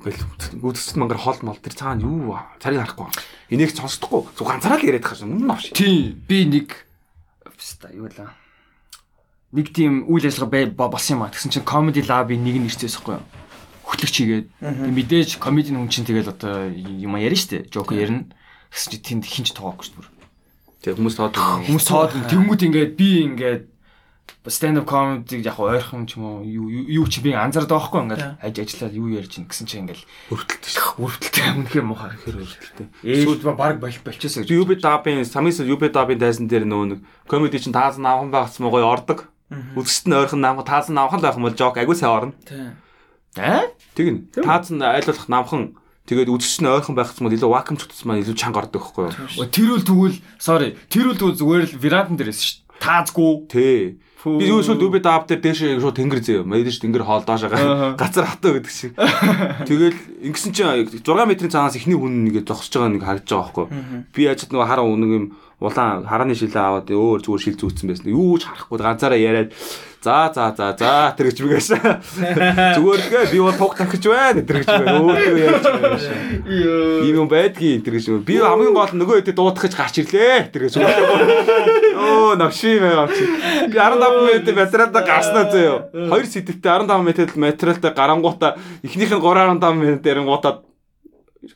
[0.04, 3.08] гэл гүйтсэд мангар хол мол тэр цаана юу царийг харахгүй.
[3.50, 4.28] Энийг сонсдохгүй.
[4.36, 5.32] Зүг ганцаараа л яриад байгаа юм.
[5.40, 5.72] Мөн навш.
[5.72, 6.86] Тий, би нэг
[7.56, 8.30] ста юу лээ.
[9.56, 11.32] Нэг тийм үйл ажиллагаа болсон юм а.
[11.32, 13.26] Тэгсэн чинь comedy lab-ийн нэг нь ирчихсэн байхгүй юу?
[13.86, 14.46] Хөтлөгч хийгээд.
[14.60, 17.70] Тэг мэдээж comedy хүн чинь тэгэл одоо юм ярина штэ.
[17.70, 18.28] Joke ярина.
[18.74, 20.16] Тэгсэн чинь тэнд хинч тоогоогүй шүү дээ.
[20.82, 23.62] Тэг хүмүүс тоод Хүмүүс тоод тэнгууд ингээд би ингээд
[24.46, 28.00] stand up comedy яг ойрхон ч юм уу юу юу- юу чи би анзаардаг байхгүй
[28.06, 31.02] ингээд аж ажиллаад юу ярьж ин гэсэн чинь ингээд өртөлтөй шүү.
[31.02, 32.86] өрөвдөлтэй үнэхээр муухай Тэр өртөлтөй.
[33.02, 37.58] ээлд баг бол болчихсон гэж UB дабын самис UB дабын тайсан дээр нөгөө нэг комеди
[37.58, 39.26] чинь таасан авхан байгсан мó гоё ордог.
[39.50, 42.32] Үзэсгэд нь ойрхон наам таасан авхан л байх юм бол жок агүй сайн орно.
[42.46, 42.70] Тий.
[43.38, 43.66] Аа?
[43.94, 44.30] Тэгнь.
[44.34, 45.74] Тааз нь айлуулах намхан
[46.06, 49.06] тэгээд үзэгч нь ойрхон байх юм бол илүү вакуум чутсан маань илүү чанга ордог байхгүй
[49.06, 49.14] юу?
[49.42, 50.74] Оо, Тэр үл тэгвэл sorry.
[50.90, 52.58] Тэр үл тэгвэл зүгээр л верандан дээрээс шүү.
[52.82, 53.32] Таазгүй.
[53.50, 53.98] Тий.
[54.24, 56.48] Би юу эсвэл дүүби даав дээр дээш шууд тэнгэр зөө.
[56.48, 57.52] Мэдээж тэнгэр хоол доошоо
[58.00, 58.96] газар хатаа гэдэг шиг.
[59.68, 63.66] Тэгэл ингэсэн чинь 6 метрийн цаанаас ихний хүн нэгэ зогсож байгаа нэг харагдаж байгаа байхгүй.
[64.16, 65.26] Би яжд нөгөө хараа нэг юм
[65.60, 68.08] улаан харааны шилээ аваад өөр зүгээр шил зүүцсэн байсан.
[68.08, 69.52] Юу ч харахгүй ганцаараа яриад
[70.06, 71.68] за за за за тэр гэж бигээс.
[72.78, 75.02] Зүгээр гээ би бол туг тахиж байна тэр гэж байна.
[75.02, 75.98] Өөр ярьж байна.
[77.02, 78.22] Ийм юм байдгийн тэр гэж.
[78.22, 80.78] Би хамгийн гол нь нөгөө хэдэ дуудахж гарч ирлээ тэр гэж.
[80.78, 83.24] Оо навши мэ авчи.
[83.66, 86.06] Би 15 м материалда гарснаа зөө.
[86.06, 88.54] Хоёр сэдвтэ 15 м материалда гарангуудаа
[88.86, 90.62] эхнийх нь 3.5 м дээр гутаад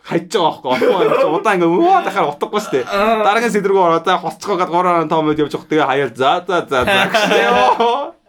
[0.06, 2.84] хайж байгаа байхгүй охгүй удаа ингээ өө дахаар утгагүй шүү дээ.
[3.26, 6.78] Дараагийн сэдврүү ороо за хоццгоо гад 3.5 м явж явах тэгээ хаяал за за за
[6.86, 8.19] за гэшээ.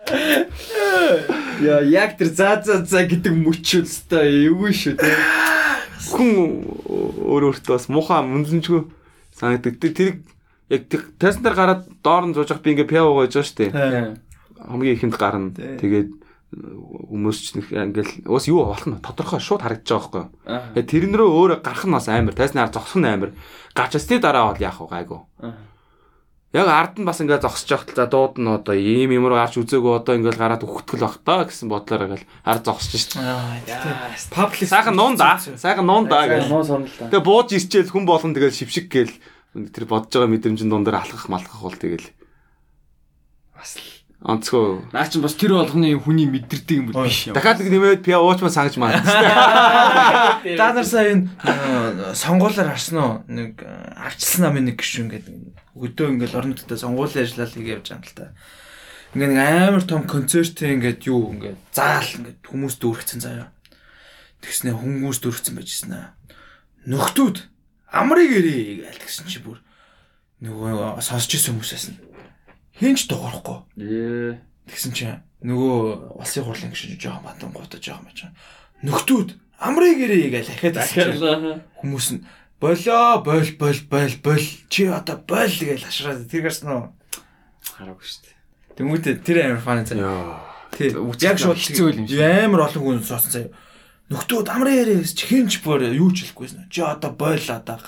[1.62, 5.12] Яа, яг тэр за за за гэдэг мөчүүд өстой эвгүй шүү те.
[6.12, 6.32] Хүн
[7.22, 8.82] өөр өөртөө бас муухай мөнзөнчгүй
[9.38, 9.78] санагддаг.
[9.80, 10.22] Тэр
[10.72, 10.88] яг
[11.20, 13.72] тайсан дээр гараад доор нь зуужих би ингээ пяв гоож байгаа шүү дээ.
[14.62, 15.54] Хамгийн ихэнд гарна.
[15.54, 16.10] Тэгээд
[16.52, 20.76] хүмүүс ч ингээл уус юу болох нь тодорхой шууд харагдаж байгаа байхгүй.
[20.76, 23.32] Тэгээ тэрнэрөө өөрөө гарах нь бас амар, тайснаар зогсох нь амар.
[23.72, 25.20] Гарч ясны дараа бол яах вэ гайгүй.
[26.52, 30.04] Яг ард нь бас ингээд зогсож явахтал за дууд нь одоо ийм юмруу гарч үзээгүй
[30.04, 33.16] одоо ингээд гараад өгтгөл бах та гэсэн бодлоор ингээл ард зогсож шít.
[34.36, 35.40] Паблик Сайхан нуун да.
[35.40, 36.52] Сайхан нуун да гэх.
[37.08, 39.16] Тэгээ бууж ирчээл хүн болгон тэгэл шившиг гээл
[39.72, 42.12] тэр бодож байгаа мэдрэмжийн дундаар алхах малхах бол тэгэл
[43.56, 43.88] Бас л
[44.20, 44.84] онцгой.
[44.92, 47.34] наа чи бас тэр болгоны хүний мэдэрдэг юм бол биш юм.
[47.34, 48.92] Дахиад нэг нэмээд пиа уучмаа сангаж маа.
[50.44, 51.32] Та нар сая энэ
[52.22, 53.14] сонгуулиар харсан уу?
[53.32, 53.64] Нэг
[53.98, 55.61] авчилсан намын нэг гişүн гэдэг.
[55.76, 58.26] Өдөө ингээл орон нутгад сонгуулийн ажиллалаа хийгээд явж байгаа юм л та.
[59.12, 63.48] Ингээ нэг амар том концертын ингээд юу ингээд заал ингээд хүмүүс дүүргэцэн заяа.
[64.40, 66.16] Тэгснэ хүмүүс дүүргэцэн байжсэн аа.
[66.88, 67.38] Нөхдүүд
[67.92, 69.60] амрыг ирээ гээл тэгсэн чи бүр
[70.42, 71.96] нөгөө сонсч ирсэн хүмүүс байсан.
[72.80, 73.60] Хинч дуурахгүй.
[73.78, 74.40] Ээ.
[74.72, 78.34] Тэгсэн чинь нөгөө улсын хурлын гишүүн жоохон байгаа юм байна.
[78.82, 79.30] Нөхдүүд
[79.62, 82.26] амрыг ирээ гэж дахиад асууж хүмүүс нь
[82.62, 86.86] болоо бол бол бол бол чи одоо бол гэж хашраад тэр гарсан уу?
[87.74, 88.38] Хараагүй шүү дээ.
[88.78, 89.98] Тэмүүтэ тэр амар фан заа.
[89.98, 90.38] Яа.
[90.78, 90.94] Тэг.
[90.94, 92.22] Үзэх Яг шууд хэцүү юм шиг.
[92.22, 93.50] Амар олон хүн соосон заа.
[94.14, 96.70] Нөхдүүд амрын ярээс чи хинч бүр юу ч хэлэхгүйсэн.
[96.70, 97.82] Чи одоо бойл одоо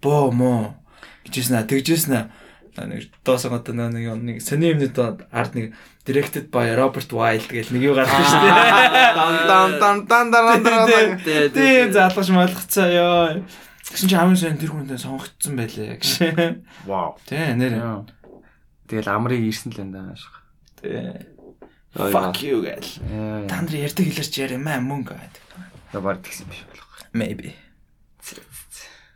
[0.00, 0.80] боо мо
[1.28, 6.48] гэжсэн аа тэгжсэн аа нэг доосон одоо нэг нэг сони юмны доо ард нэг directed
[6.48, 9.12] by Robert Wild гэл нэг юу гарсан шүү дээ.
[9.14, 11.20] Дан дан дан дан дан дан.
[11.52, 13.42] Тийм заалгаш малгацаа ёо.
[13.84, 16.08] Тэгсэн чи хамгийн сайн тэр хүнтэй сонгогдсон байлээ гэж.
[16.88, 17.20] Вау.
[17.28, 18.08] Тий нэр.
[18.88, 20.16] Тэгэл амрыг ирсэн л энэ даа.
[20.80, 21.12] Тий.
[21.94, 22.90] Ой, Fuck you гэл.
[23.46, 25.44] Та нар ярьдаг хэлэрч яримаа мөнгө гэдэг.
[25.92, 26.88] Я баг тэгсэн биш болох.
[27.12, 27.52] Maybe.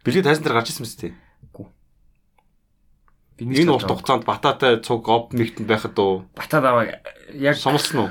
[0.04, 1.12] Бэлгээ тайсан дээр гарч ирсэн мэт тий.
[3.38, 6.98] Би Энэ урт хугацаанд бататай цуг об мэгтэнд байхад уу Батад аваа
[7.30, 8.10] яг сомлсон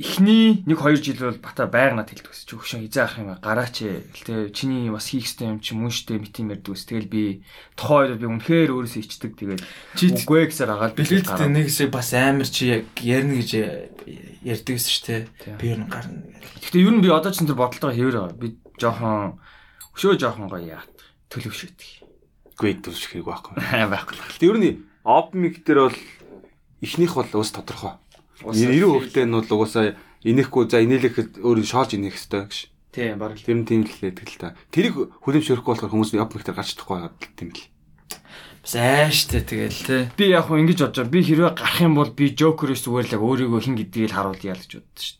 [0.00, 2.48] Эхний 1 2 жил бол бата байганаа тэлдэг гэсэн.
[2.48, 6.16] Чи хөшөө хизээ ах юм гараач гэлтэй чиний бас хийх ёстой юм чи мөн штэ
[6.16, 6.88] мэт юм ярьдаг ус.
[6.88, 7.44] Тэгэл би
[7.76, 9.36] үед би үнэхээр өөрөөсөө ичдэг.
[9.36, 9.60] Тэгээд
[10.00, 13.50] Чи үгүй гэсээр агаад Билеттэй нэг шиг бас амар чи яг ярина гэж
[15.04, 15.28] дээ.
[15.36, 15.60] Тийм.
[15.60, 16.24] Би ер нь гарна.
[16.64, 18.40] Гэхдээ ер нь би одоо ч энэ бодолтойгоо хэвээр байгаа.
[18.40, 19.36] Би жоохон
[20.00, 20.84] өшөө жоохон гоё яа.
[21.28, 22.08] Төлөв шүтг.
[22.56, 23.52] Гүйд төвш хэрэг байхгүй.
[23.92, 24.48] Байхгүй л.
[24.48, 25.98] Ер нь об мэг дээр бол
[26.80, 27.99] ихнийх бол өөс тодорхой.
[28.44, 32.56] 90% нь бол угаасаа инехгүй за инээлэхэд өөр шоолж инех хэрэгтэй гэж.
[32.90, 33.38] Тийм баг.
[33.38, 34.58] Тэр нь тийм л хэлдэг л та.
[34.74, 37.62] Тэрийг хүлэмжшөрөхгүй болохоор хүмүүс об мэгтэр гарч чадахгүй байгаа тийм л.
[38.60, 39.96] Бас ааштай тэгэл те.
[40.18, 41.14] Би яг хөө ингэж бодож байгаа.
[41.14, 44.52] Би хэрвээ гарах юм бол би Joker-ээс зүгээр л яг өөрийгөө хин гэдгийг л харуулъя
[44.52, 45.16] л гэж боддоо шүү.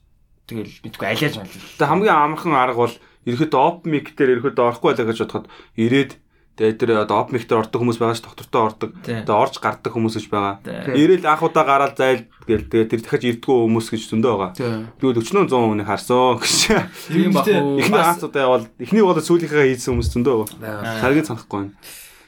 [0.51, 1.49] Тэгэл мэдгүй алиаж мал.
[1.49, 5.47] Тэгээ хамгийн амархан арга бол ерөөдөө об мэг дээр ерөөдөө орохгүй байлаа гэж бодоход
[5.79, 6.13] ирээд
[6.61, 8.91] тэгээ тэр одоо об мэгтэр ордог хүмүүс байгаа ш доктортой ордог.
[9.01, 9.25] Тийм.
[9.25, 10.61] Тэгээ орж гардаг хүмүүс гэж байгаа.
[10.93, 14.93] Ирээл анх удаа гараад зайл гээл тэгээ тэр дахиад ирдгүү хүмүүс гэж зөндөө байгаа.
[15.01, 16.61] Бол 40 100 хүнийг харсан гэж.
[17.09, 17.49] Тийм баг.
[17.49, 21.01] Эхний ганцудаа бол эхний бол сүүлийнхээ хийсэн хүмүүс зөндөө байгаа.
[21.01, 21.73] Таргийг санахгүй байна.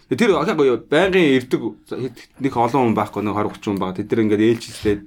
[0.08, 1.60] Тэгээ Тэр яг байнгын ирдэг
[2.40, 3.96] нэг олон хүн байхгүй нэг 20 30 хүн байгаа.
[4.00, 5.02] Тэд нар ингээд ээлж хэлээд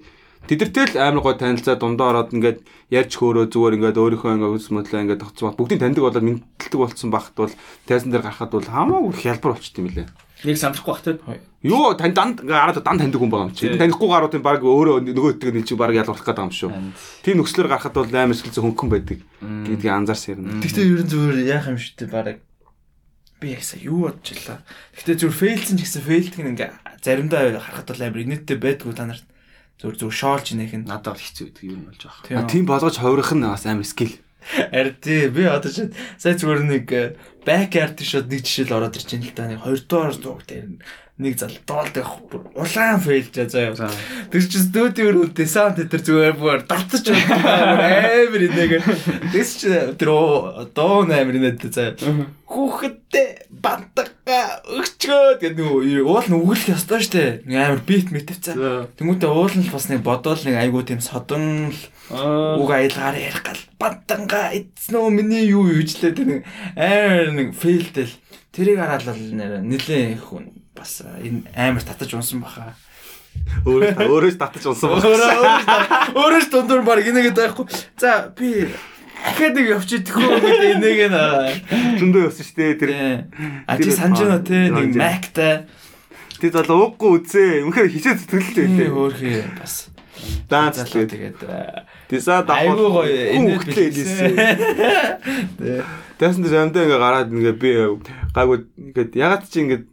[0.50, 2.60] тэдэртэй л амар гой танилцаа дундаа ороод ингээд
[2.94, 5.58] ярьж хөөрөө зүгээр ингээд өөрийнхөө ингээд үс мэдлээ ингээд тогтцсон.
[5.58, 7.54] Бүгдийн таньдаг болоод мэддэг болцсон багт бол
[7.90, 10.06] тайсан дээр гарахад бол хамаагүй хялбар болчт юм лээ.
[10.46, 11.18] Нэг санахгүй бах те.
[11.66, 13.74] Юу тань данд гараад дан таньдаг хүн байгаа юм чи.
[13.74, 16.72] Танихгүй гарууд энэ баг өөрөө нөгөө өтөг нь чи баг ялгуулах гэдэг юм шүү.
[17.26, 20.62] Тийм нөхцлөөр гарахад бол амар сэтгэлзэн хөнгөн байдаг гэдгийг анзаарсан юм.
[20.62, 22.38] Гэхдээ ер нь зүгээр яах юм шүү дээ баг.
[23.42, 24.62] Би яг сая юу бодчихлаа.
[24.94, 26.70] Гэхдээ зүгээр фейлсэн ч гэсэн фейлдэг нь ингээ
[27.02, 29.26] заримдаа харахад бол амар инээдтэй байдгүй та нарт.
[29.82, 30.88] Зүр зүр шоолж инех нь.
[30.88, 32.48] Надад бол хэцүү гэдэг юм болж байгаа.
[32.48, 32.48] Тийм.
[32.48, 34.16] тийм болгож хувирах нь бас амар скил.
[34.72, 35.90] Ард тий би одоо чи
[36.22, 36.86] сая зүгээр нэг
[37.44, 39.50] бэк арт шот нэг жишээл ороод ирж байна л да.
[39.50, 40.66] Нэг хоёр дахь зураг дээр
[41.16, 43.88] нэг зал доолдох бүр улаан фейлж заяа.
[44.32, 48.84] Тэр чи студиор десант тэр зүгээр бүр дартаж амар инег.
[49.32, 50.12] Тэс чи тэр
[50.76, 51.96] доо амар инээд заяа.
[52.44, 57.48] Хүүхэдтэй бантага өгчгөөд гэдэг нөгөө уул нь үгэлэх ёстой штэ.
[57.48, 59.00] Нэг амар бит мэтвцээ.
[59.00, 61.80] Тэмүүтэ уул нь бас нэг бодоол нэг айгуу тийм содон л
[62.12, 66.42] Уг аялгаар ярих гал бантанга эцнөө миний юу юужлээ тэр нэг
[66.78, 68.14] амар нэг фейлдэл
[68.54, 72.76] тэрийг хараад л нэр нилээ хүн бас энэ амар татаж унсан баха.
[73.66, 76.12] Өөрөө өөрөөс татаж унсан байна.
[76.14, 77.68] Өөрөөс дундуур баг инээгээд байхгүй.
[78.00, 78.68] За би
[79.26, 81.18] ахаад нэг явчих төхөө гэдэг энийг н
[82.00, 82.92] Зөндөө явсан шүү дээ тэр.
[83.66, 85.66] А чи санаж байна те нэг мактай
[86.36, 87.64] Тэд бол ууггүй үзээ.
[87.64, 88.92] Үнэхээр хичээ зүтгэлтэй дээ.
[88.92, 89.88] хөөхий бас
[90.50, 91.40] Даанч залуу тэгээд.
[92.44, 92.76] давхар.
[92.76, 94.36] гоё энэ хэлсэн.
[96.20, 97.72] Тэсэн дээр амдаа ингээ гараад ингээ би
[98.36, 99.84] гайгүй ингээд ягаад чи ингээд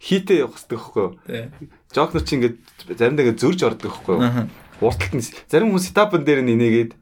[0.00, 1.12] хийтэй явах хэрэгтэй байхгүй юу?
[1.28, 2.56] тий Жокнер чи ингээд
[2.96, 3.92] заримдаа ингээ зөрж ордог?
[4.08, 4.48] Аха.
[4.80, 6.92] Урталт нь зарим хүмүүс сетапн дээр нь инээгээд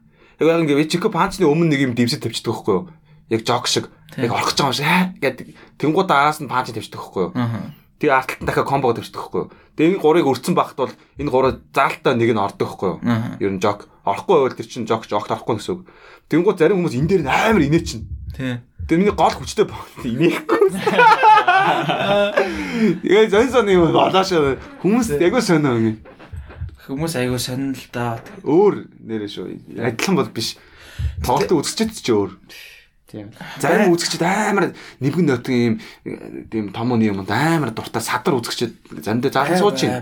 [0.42, 2.90] яг яг ингээ чико панчны өмнө нэг юм дэмсэж тавьчихдаг юу?
[3.30, 3.86] Яг жок шиг
[4.18, 5.46] яг орох гэж байгаа юм шиг аа гэдэг.
[5.78, 7.38] Тэнгууд араас нь панч тавьчихдаг?
[7.38, 7.70] Аха.
[8.02, 9.46] Тэгээ арталт дахиад комбо тавьчихдаг юу?
[9.78, 12.72] Тэгээ энэ гурыг өрцөн багт бол энэ гураа заалтаа нэг нь ордог?
[12.82, 13.38] Аха.
[13.38, 15.86] Ер нь жок орохгүй байвал тэр чинь жок жокт орохгүй гэсэн үг.
[16.32, 18.08] Тэнгууд зарим хүмүүс энэ дээр амар инээ чинь.
[18.34, 20.72] тий Тэр миний гол хүчтэй баг инехгүй.
[23.04, 24.32] Тэгээ зэн сон юм болоош
[24.80, 26.16] хүмүүс ягуу сонио ингэ.
[26.88, 28.16] хүмүүс айгүй сонирн л да
[28.48, 29.76] Өөр нэрээ шүү.
[29.76, 30.56] Адилхан бол биш.
[31.20, 32.32] Тоглолтын үзэгчд ч өөр.
[33.12, 33.28] Тийм.
[33.60, 34.72] Зарим үзэгчд амар
[35.04, 35.74] нэвгэн нотын юм
[36.48, 40.00] тийм том юм амар дуртай садар үзэгчд заримдаа заалан сууж чинь.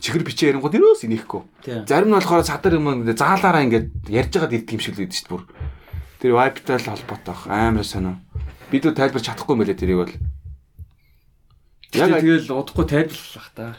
[0.00, 1.44] Чихэр бичээ ярингууд нэрөөс инехгүй.
[1.84, 5.28] Зарим нь болохоор садар юм заалаараа ингээд ярьж байгаад ирдэг юм шиг л байдаг шүү
[5.28, 5.44] дээ бүр.
[6.20, 8.16] Тэр вайптай л холбоотой баг амар сонио.
[8.70, 10.14] Бид үү тайлбарч чадахгүй байлээ тэрийг бол.
[11.92, 13.76] Яг тэгэл удахгүй тайлбарлах та.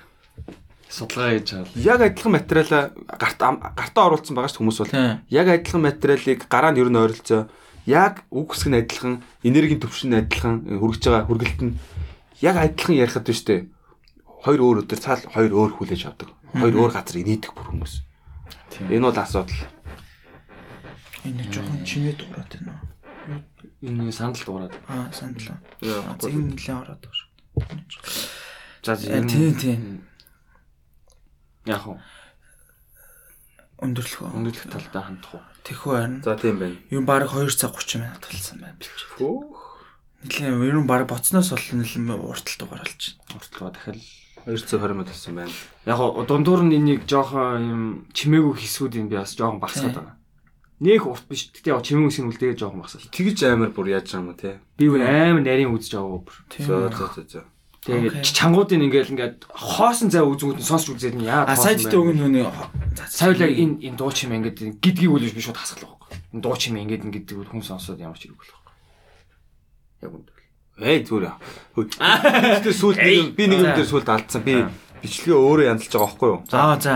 [0.89, 1.67] Судалгаа хийж чаал.
[1.75, 2.83] яг адилхан материалаа
[3.19, 3.39] гарт
[3.75, 4.93] гартаа оруулсан байгаа шүү хүмүүс бол.
[5.27, 7.51] Яг адилхан материалыг гараа нь ер нь ойролцоо.
[7.83, 11.75] Яг үг хэсэг нь адилхан, энергийн төвшин нь адилхан, хүргэж байгаа хүргэлт нь
[12.39, 13.67] яг адилхан ярихад биш үү?
[14.47, 16.31] Хоёр өөр өдөр цаал хоёр өөр хүлээж авдаг.
[16.55, 17.93] Хоёр өөр газар инээдэг бүр хүмүүс.
[18.87, 19.59] Энэ бол асуудал.
[21.27, 22.81] Энэ жоохон чинээ дуурайт байна
[23.83, 24.73] Энэ сандал дуурайд.
[24.87, 27.83] аа сандлаа Яа, зэг нэлээ ороод байна
[28.87, 29.81] За Э, тийм, тийм.
[31.67, 31.97] Яг хөө
[33.83, 35.43] өндөрлөхөө өндөрлөх талдаа хандах уу?
[35.67, 36.77] тэхүү байна За тийм байна.
[36.89, 38.89] юм баг 2 цаг 30 минут болсон байна бич
[39.19, 39.61] Хөөх.
[40.23, 44.01] нэлээ ер нь баг боцноос бол нэлээ урталт угаарлж байна Уртлаа дахиад
[44.49, 45.53] 220 минут болсон байна.
[45.85, 47.83] яг дундуур нь энийг жоохон юм
[48.17, 50.16] чимээгүй хэсгүүд юм би бас жоохон багсаад байгаа.
[50.77, 51.49] Нөх урт биш.
[51.57, 53.09] Гэтэ яг чимээгүй хэсэг нь үлдээгээ жоохон багсаад.
[53.09, 54.61] Тэгж амар бүр яаж байгаа юм те.
[54.77, 56.37] Би бүр амар нарийн үзэж байгаа бүр.
[56.53, 57.41] За за за за.
[57.87, 62.13] Тэгээд чангуудын ингээл ингээд хоосон цай үзүүгүүд нь сонсч үзээд нь яа а сайд дөө
[62.13, 62.43] нүний
[63.07, 66.35] Сая л яг энэ энэ дуу чимээ ингээд гидгийг үл биш шууд хасгалах байхгүй.
[66.35, 68.75] Энэ дуу чимээ ингээд ингээд хүн сонсоод ямар ч хэрэггүй болох байхгүй.
[70.03, 70.27] Яг үнд.
[70.77, 71.35] Эй зүгээр.
[72.59, 72.99] Тэгтээ сүлд
[73.33, 74.43] би нэг юм дээр сүлд алдсан.
[74.43, 74.67] Би
[75.01, 76.39] бичлэгээ өөрөө янзлж байгаа байхгүй юу?
[76.51, 76.95] за за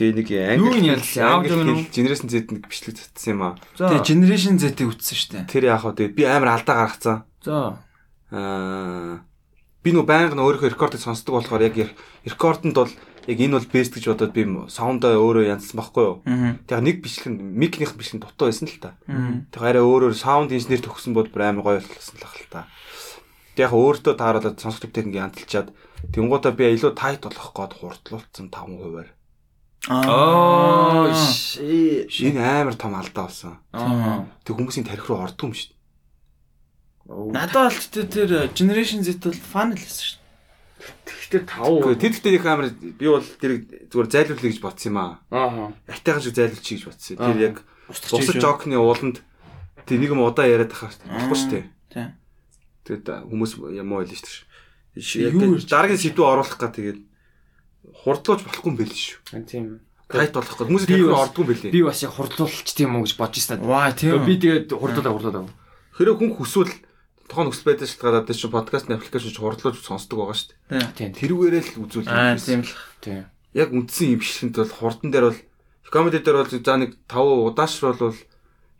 [0.00, 3.60] Тэгээ нэг англи англи Generation Z нэг бичлэг татсан юм аа.
[3.76, 6.08] тэгээ generation Z-ийг үтсэн штэ Тэр яах вэ?
[6.08, 7.28] Тэгээ би амар алдаа гаргацсан.
[7.44, 7.84] За.
[8.32, 9.20] Аа
[9.84, 11.92] би нөө байнга нь өөрийнхөө рекордыг сонсдог болохоор яг
[12.24, 12.88] рекордонд бол
[13.28, 16.16] яг энэ бол best гэж бодоод би саундаа өөрөө янзсан байхгүй юу?
[16.64, 18.96] Тэгээ нэг бичлэг нь микнийх бичлэг нь дутуу байсан л та.
[19.04, 22.72] Тэгээ арай өөрөөр саунд инженер төгсөн бол бүр амар гоё болсон л хэл та.
[23.52, 25.76] Тэгээ яг өөртөө тааруулаад сонсох техник янзлчаад
[26.12, 29.08] тэнгуутаа би илүү тайт болох гээд хурдлуулсан 5%-аар.
[29.12, 29.19] Аа
[29.88, 32.04] аа ши.
[32.10, 33.56] Энэ амар том алдаа болсон.
[34.44, 35.72] Тэг хүмүүсийн тарих руу ордог юм шүү.
[37.32, 40.20] надад бол тэ тэр generation Z бол фан л байсан штэ
[41.40, 41.96] Тэгтээ 5.
[42.00, 45.12] тэд ихтэй их амар би бол тэр зүгээр зайлуулъя гэж бодсон юм аа.
[45.30, 45.72] Аа.
[45.88, 47.16] Айтайхан шиг зайлуулчих гэж бодсон.
[47.20, 47.56] Тэр яг
[47.88, 49.20] бусад жокны ууланд
[49.84, 51.66] тэр нэг юм удаа яриад ахаар болохгүй шүү дээ.
[51.92, 52.06] тий
[52.88, 55.68] Тэгээд хүмүүс юм уу хэлж шүү.
[55.68, 56.98] Дараагийн сэдвүү оруулах гад тэгээд
[57.94, 59.18] хурдлууж болохгүй юм байл шүү.
[59.46, 59.80] Тийм.
[60.10, 61.72] Тайт болох тарих руу бас- ордгүй юм бэлээ.
[61.74, 63.62] Би бас яг хурдлуулч тийм үү гэж бодож байна.
[63.66, 65.50] ваа тийм Би тэгээд хурдлуулаа хурдлуулаа.
[65.94, 66.74] Хэрэв хүн хүсвэл
[67.30, 70.92] тохон нөхцөл байдал шалтгаалаад тэр чинь подкастны аппликейшн чинь хурдлууж сонсдог байгаа шүү дээ.
[70.98, 71.10] Тийм.
[71.14, 72.08] Тэрүүгээрээ л үзүүл.
[72.10, 73.22] аа тийм л Тийм.
[73.54, 75.40] Яг үндсэн юм бичлэгт бол хурдан дээр бол
[75.90, 78.18] комеди дээр бол за нэг 5 удаашруулвал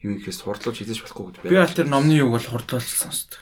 [0.02, 3.38] юу ихээс хурдлууж хийж болохгүй гэж би аль тэр номны юг бол хурдлуулж сонсдог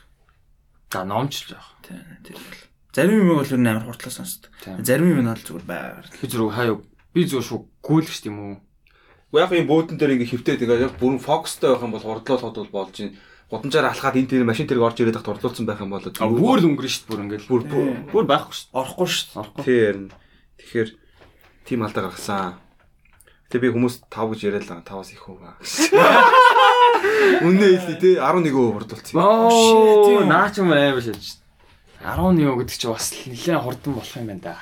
[0.93, 1.77] За номч л яах.
[1.85, 2.61] тий тэр бол
[2.95, 4.51] Зарим юм бол амар хурдлаа сонсдог.
[4.81, 6.09] Зарим юм нь бол зүгээр байгаар.
[6.09, 6.81] Би зүрх хаяа
[7.13, 8.57] би зүгээр шүү гүйлгэж штийм үү.
[9.37, 12.73] Яг юм бөөдөн дээр ингээ хөвтөөд ингээ яг бүрэн фокустай байх юм бол хурдлуулахад бол
[12.73, 13.13] болж юм.
[13.53, 16.69] Гудамжаар алхаад энэ тэр машин тэрэг орж ирээд хат хурдлуулсан байх юм бол бүр л
[16.69, 17.69] өнгөрнө штт бүр ингээ бүр
[18.09, 18.73] бүр байхгүй штт.
[18.73, 19.37] Орохгүй штт.
[19.37, 19.65] Орохгүй.
[19.69, 20.09] Тийм.
[20.57, 20.89] Тэгэхээр
[21.69, 22.57] тийм алдаа гаргасан.
[23.49, 25.41] Тэгээ би хүмүүс 5 гэж яриад л 5-аас их хөө.
[27.49, 29.17] Үнэн хэлээ тий 11% хурдлуулсан.
[29.17, 31.48] Оо наач юм аим шалж штт.
[32.03, 34.57] 10 нёо гэдэг чинь бас нэлээд хурдан болох юм байна да.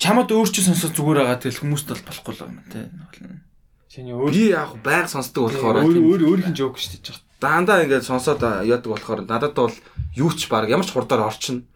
[0.00, 2.86] Чамд өөрчлө сонсох зүгээр байгаа тэгэл хүмүүст бол болохгүй л байна тий.
[3.90, 7.20] Чиний өөр би яг байг сонсдог болохоор өөр өөрийнх нь жоок шүү дээ.
[7.42, 9.74] Дандаа ингээд сонсоод яадаг болохоор надад бол
[10.16, 11.66] юу ч баг ямар ч хурдаар орчин.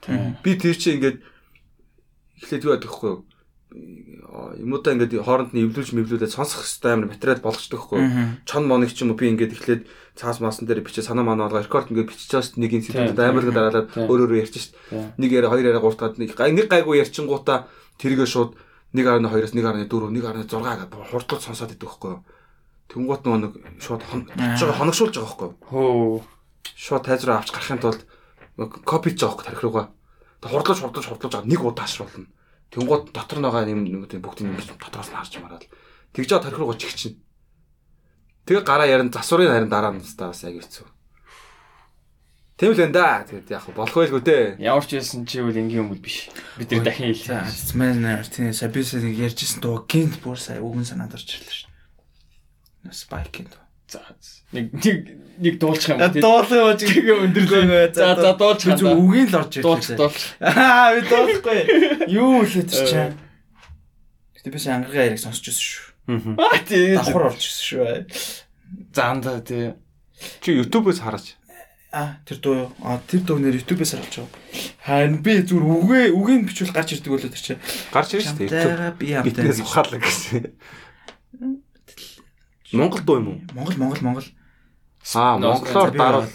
[0.43, 1.19] Би тэр чинь ингээд
[2.43, 3.21] эхлэдэг байдаг хгүй юу?
[3.75, 8.01] Юмудаа ингээд хооронд нь эвлүүлж мэвлүүлээд сонсох хэвээр амар материал болгочдөг хгүй.
[8.47, 9.83] Чон моныг ч юм уу би ингээд эхлээд
[10.15, 13.55] цаас маасан дээр бичээ санаа манаа олго рекорд ингээд чаас нэг юм сэтгэлд амар их
[13.55, 14.79] дараалаад өөр өөр ярьж шít.
[15.19, 17.67] Нэг яриа хоёр яриа гууртаад нэг гай нэг гайгүй ярьчингуудаа
[17.99, 18.55] тэргээ шууд
[18.95, 22.15] 1.2-оос 1.4 1.6 гэдэг хурдлууд сонсоод идэв хгүй.
[22.95, 26.23] Тэнгуут нөгөө нэг шууд хоногшуулж байгаа хгүй Хөө.
[26.79, 28.07] шууд тайз руу авч гарахын тулд
[28.87, 29.91] копич жоох тарих руугаа.
[30.43, 32.31] Хурдлаж хурдлаж хурдлаж байгаа нэг удаа ашруулна.
[32.71, 35.65] Тэнгууд дотор нь байгаа юм юм тийм бүгдийг ингэж дотроос нь харж мараад.
[36.15, 37.21] Тэгж жаа тарих руугаа чигчин.
[38.47, 40.87] Тэгээ гараа ярин засварын харин дараа нь тастаа бас яг хэцүү.
[42.55, 43.27] Тийм л энэ да.
[43.27, 44.45] Тэгээд яг болох байлгүй дээ.
[44.63, 46.31] Ямар ч байсан чи бол энгийн юм биш.
[46.55, 47.75] Бид тэр дахин За хэлээ.
[47.75, 51.71] мэн тий сабис ярьжсэн дуу гинт бүр сая үгэн санаад орж ирлээ шүү
[53.51, 53.64] дээ.
[53.95, 54.03] За.
[54.55, 54.99] Нэг нэг
[55.39, 56.03] нэг дуулчих юм.
[56.19, 57.95] Дуулах юм чи Тэгээ өндөрлөө.
[57.99, 58.75] За за дуулчих.
[58.75, 59.99] би зүг үгийн л орж дуулчих ирлээ.
[60.03, 60.31] дуулчих.
[60.43, 61.61] Аа би дуулахгүй.
[62.11, 63.15] Юу хэлээд чи чам.
[64.35, 66.35] Гэтэ би сайн ангаргийн яриг сонсч байсан шүү.
[66.43, 66.95] Аа тий.
[66.99, 67.87] Давхар орж ирсэн шүү.
[68.95, 69.75] За анда тий.
[70.43, 71.35] Чи YouTube-ээс хараач.
[71.95, 72.71] А тэр дуу юу?
[72.83, 74.35] А тэр дуу нэр YouTube-ээс харж байгаа.
[74.83, 77.63] Харин би зүгээр үгээ үгийн бичвэл гарч ирдэг болоо тэр чинь.
[77.95, 78.39] Гарч ирж шүү.
[78.43, 78.51] YouTube.
[78.51, 79.31] Хамтайгаа би хамтай.
[79.31, 80.43] Биднээс ухаалаа гэсэн.
[82.75, 83.39] Монгол дуу юм уу?
[83.55, 84.29] Монгол Монгол Монгол.
[85.15, 86.29] Аа, монголоор даруул.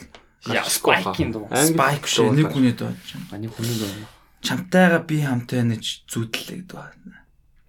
[0.69, 1.47] Спайкин дуу.
[1.51, 2.31] Spike дуу шүү.
[2.33, 2.53] Нэг байна.
[2.53, 2.93] хүний дуу.
[3.31, 4.07] Ани хүний дуу.
[4.41, 7.25] Чамтайгаа би хамтай нэж зүтлээ гэдэг байна.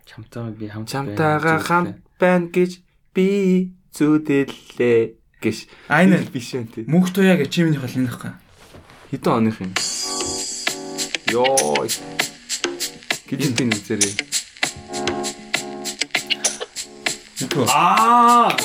[0.06, 2.78] Чамтайгаа би хамт Чамтайгаа хамт байна гэж
[3.10, 5.00] би зүдэллээ
[5.42, 5.56] гэж.
[5.88, 6.86] А энэ биш юм тий.
[6.86, 8.32] мөнх туяа гэж чи миний хол энэ байхгүй.
[9.10, 9.74] Хэдэн оных юм?
[11.26, 11.88] Йоо.
[13.26, 14.39] Гэж би нэрээ.
[17.40, 17.66] Мэдгүй.
[17.68, 18.56] Аа.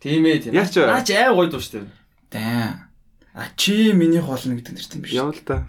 [0.00, 0.54] Тийм ээ тийм.
[0.54, 1.84] Яг ч- Наач аа гоё дуу дээ.
[2.32, 2.88] Даа.
[3.34, 5.12] А чи миний хоолно гэдэг нэртэй юм биш.
[5.12, 5.66] Явал та.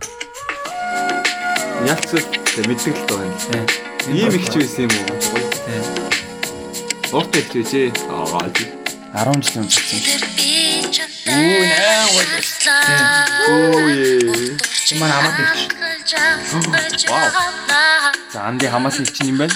[1.86, 2.12] Ялц
[2.68, 3.36] мэддэг л байна.
[4.08, 5.20] Ийм их ч байсан юм уу?
[5.66, 5.82] Тий.
[7.12, 7.90] Урт их ч байжээ.
[8.10, 8.48] Аа.
[9.16, 9.96] 10 жил юм болсон.
[11.26, 12.06] Үу наа
[13.50, 14.75] Оо е.
[14.86, 15.60] Чи манай амаад ирч.
[17.10, 17.30] Вау.
[18.34, 19.54] За анди хамаас их чинь юм байна.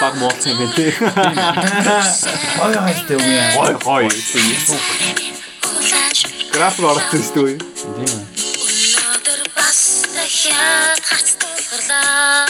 [0.00, 0.90] Баг муулсан юм тий.
[2.62, 3.54] Ой юм яа.
[3.54, 4.08] Гой гой.
[6.52, 7.54] Граф руу орсон шүү.
[7.54, 8.22] Тийм ээ.
[8.66, 9.80] Өнөөдөр бас
[10.10, 12.46] дахиад харц тулгарлаа.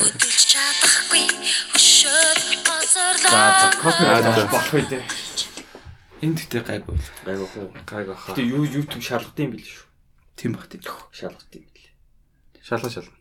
[0.00, 1.28] Хөдөлж чадахгүй
[1.76, 2.40] хөшөөд
[2.96, 5.04] За за копирайт болох үү дээ.
[6.24, 6.96] Энд гэхдээ гайгүй.
[7.28, 7.66] Айгуу хөө.
[7.84, 8.32] Гайг баха.
[8.32, 9.85] Гэтэ юу YouTube шалгад юм бил шүү.
[10.36, 10.84] Тийм бах тийм.
[11.10, 11.90] Шалгад юм бил.
[12.62, 13.16] Шалга шалга.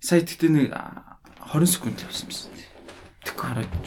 [0.00, 1.20] Сая тэгтээ нэг а,
[1.52, 2.40] 20 секунд явсан юм.
[3.22, 3.86] Тэгэхгүй хараач.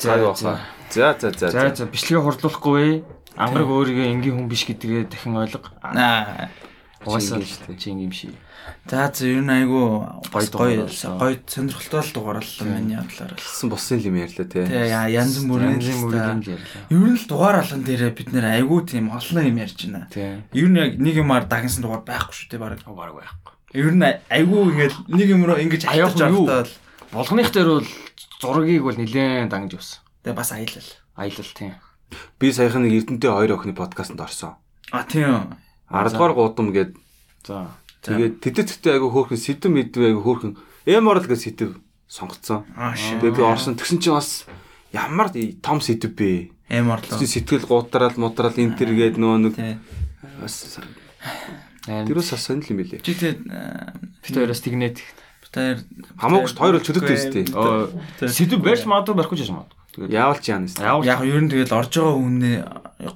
[0.00, 0.62] Гайг баха.
[0.90, 1.50] За за за.
[1.50, 3.04] За за бичлэгээ хурдлуулахгүй.
[3.36, 5.68] Ангараг өөрийгөө энгийн хүн биш гэдгээ дахин ойлго.
[5.82, 6.48] Аа.
[7.04, 8.47] Угаасаа Чи ингийн шүү дээ.
[8.88, 13.32] За за ер нь айгу Гоё гоё дугаар сонирхолтой л дугаарлаа миний бодлоор.
[13.36, 14.64] Болсон босын юм ярьлаа тий.
[14.64, 16.82] Яа янз бүрийн л та- ярьлаа.
[16.88, 20.08] Ер нь л дугаар алган дээр бид нэр айгу тийм олон юм ярьж байна.
[20.08, 20.42] Тийм.
[20.52, 22.80] Ер нь яг нэг юмар дагнсан дугаар байхгүй шүү дээ баг.
[22.88, 23.52] Баг байхгүй.
[23.76, 26.08] Ер нь айгу ингээл нэг юм руу ингэж юу?
[26.08, 26.72] автаа л
[27.12, 27.88] Болгоных дээр бол
[28.40, 30.00] зургийг бол нилээн дангаж явсан.
[30.24, 30.88] тэгээ бас аялал.
[31.16, 31.72] Аялал тийм.
[32.40, 34.56] Би саяхан нэг Эрдэнэтэй хоёр охины подкастт орсон.
[34.92, 35.56] А тийм.
[35.88, 36.96] 10 дугаар гудам гээд
[37.48, 37.68] За.
[38.02, 40.52] Тэгээд тэтэцтэй айгу хөөрхөн сэдв мэдвэ айгу хөөрхөн
[40.86, 42.64] эморл гэж сэдв сонгоцсон.
[42.72, 44.46] Тэгээд би орсон тэгсэн чинь бас
[44.94, 45.28] ямар
[45.62, 46.50] том сэдв бэ?
[46.68, 47.18] Эм орлоо.
[47.18, 49.54] Чи сэтгэл гутраал мутраал энэ төр гээд нөгөө нэг
[50.40, 50.78] бас
[51.88, 53.00] Тэр тэрөөс бас сонирхол юм билээ.
[53.00, 53.36] Чи тэгээ
[54.20, 55.00] бит хоёроос тэгнэт.
[55.48, 55.78] битээр
[56.20, 57.44] Хамаагүй ш хоёр бол чөлөөтэй өстэй.
[57.56, 57.88] Оо
[58.20, 59.68] сэдв барьж магадгүй барихгүй ч юм уу.
[59.98, 60.78] Тэгээд Яавал чи яанаас.
[60.78, 62.56] яг ер нь тэгэл орж байгаа хүнээ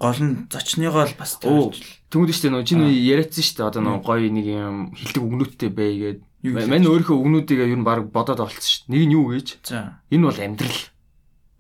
[0.02, 4.26] гол нь зочныгоо л бас тэмүүд штэ нөө чи нөө яриадсан штэ одоо нөө гоё
[4.26, 6.18] нэг юм хилдэг өгнөттэй гээд гэж?
[6.42, 9.62] мань өөрийнхөө өгнүүдийг ер нь баг бодоод олцсон штэ нэг нь юу гэж?
[9.62, 10.02] За.
[10.10, 10.82] энэ бол амьдрал.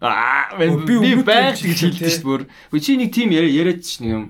[0.02, 2.50] Аа би би байг гэж хэлдэг штэ бүр.
[2.74, 4.24] Үгүй чи нэг тим яриад ч нэг юм.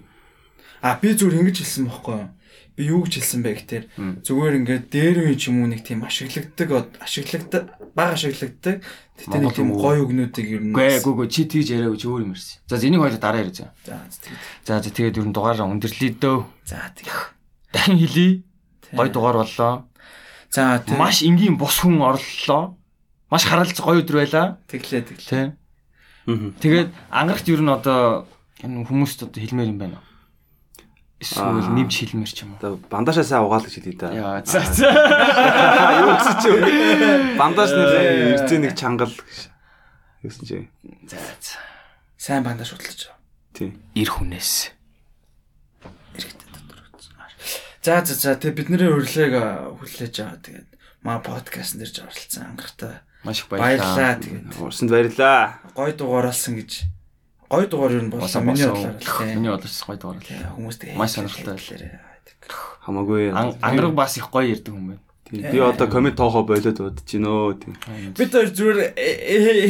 [0.85, 2.29] А би зүгээр ингэж хэлсэн байхгүй юу?
[2.77, 3.85] би юу гэж хэлсэн бэ гэхээр
[4.25, 8.81] зүгээр ингээд дээр үе ч юм уу нэг тийм ашиглагддаг ашиглагддаг бага ашиглагддаг
[9.19, 12.33] тэгтээ нэг тийм гоё өгнүүдийг ер нь гүй гүй чи тийж яриаг чи өөр юм
[12.33, 12.61] ярьсан.
[12.69, 13.67] За энийг хоёул дараа яриа за.
[13.85, 16.39] за тэгээд За за тэгээд ер нь дугаараа өндөрлөе дөө.
[16.65, 17.27] за тэгээд
[17.73, 18.33] Дахин хэлий.
[18.93, 19.75] Гой дугаар боллоо.
[20.53, 22.77] за тэгээд Маш энгийн бус хүн орлоо.
[23.31, 24.59] Маш харалц гоё өдөр байлаа.
[24.69, 25.57] тэглээ тэглээ Тэ.
[26.61, 28.27] Тэгээд ангарахт ер нь одоо
[28.63, 30.07] энэ хүмүүст одоо хэлмээр юм байна уу?
[31.23, 32.59] Эсвэл нэмж хэлмээр ч юм уу?
[32.59, 34.11] Одоо бандаашаа сайн угаал гэж хэлээ да.
[34.11, 34.91] Яа за за.
[36.03, 37.39] Юу гэсэн чи вэ?
[37.39, 39.39] Бандаж нэр эрдээ нэг чангал гэж.
[40.27, 40.57] Юу гэсэн чи.
[41.07, 41.57] За за.
[42.19, 43.77] сайн шудлаж байгаа Тий.
[43.95, 44.73] Ир хүнээс.
[46.17, 47.15] хэрэгтэй дотор үзсэн.
[47.85, 50.69] За за за тэгээд бидний урилгыг а, хүлээж аваа тэгээд
[51.05, 54.23] маа подкаст нэрж оролцсон ангарахтаа Маш их баярлалаа баярлалаа.
[54.25, 55.61] тэгээд Урсанд баярлаа.
[55.77, 56.71] гой дугаараалсан гэж
[57.53, 58.97] гой дугаар юу болсон миний бодлоор
[59.37, 60.19] Миний бодлоос гоё дугаар.
[60.25, 62.01] тий хүмүүстэй Маш сонирхолтой
[62.83, 63.31] Хамаагүй.
[63.31, 65.01] Ан- Ангараг бас их гоё ярддаг хүн байна.
[65.31, 65.41] Тий.
[65.53, 67.73] Би одоо комент тоохоо болоод бодож гинөө тий.
[68.19, 68.79] бид хоёр зүгээр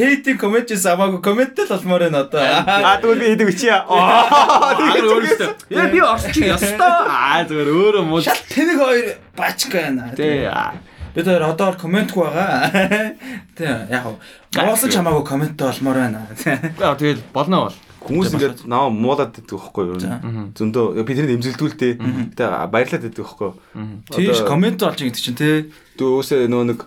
[0.00, 3.84] хейтинг коммент хийсэн хамаагүй комменттэй л болмоор байна одоо Аа тэгвэл би хийдэг чи яа.
[3.86, 5.50] Ангараг өөрөөсөө.
[5.70, 6.90] Яа би орчих ёстой.
[7.14, 8.22] Аа зүгээр өөрөө муу.
[8.24, 10.50] шал тэнэг хоёр бачка байна Тэ.
[11.14, 13.12] Бид хоёр одоо комментгүй байгаа.
[13.56, 14.04] Тий яг
[14.56, 16.26] Моолсон ч хамаагүй комменттэй болмоор байна.
[16.80, 17.76] Аа тэгэл болно бол.
[18.02, 19.98] Хүмүүс ингээд наваа муулаад идэх байхгүй юу?
[20.58, 21.92] Зөндөө би тэрийг эмзэлдүүлдээ.
[22.34, 24.02] Гэтэ баярлаад идэх байхгүй юу?
[24.10, 25.70] тийш коммент олж гэдэг чинь тий
[26.02, 26.80] Дөөсөө нөө нэг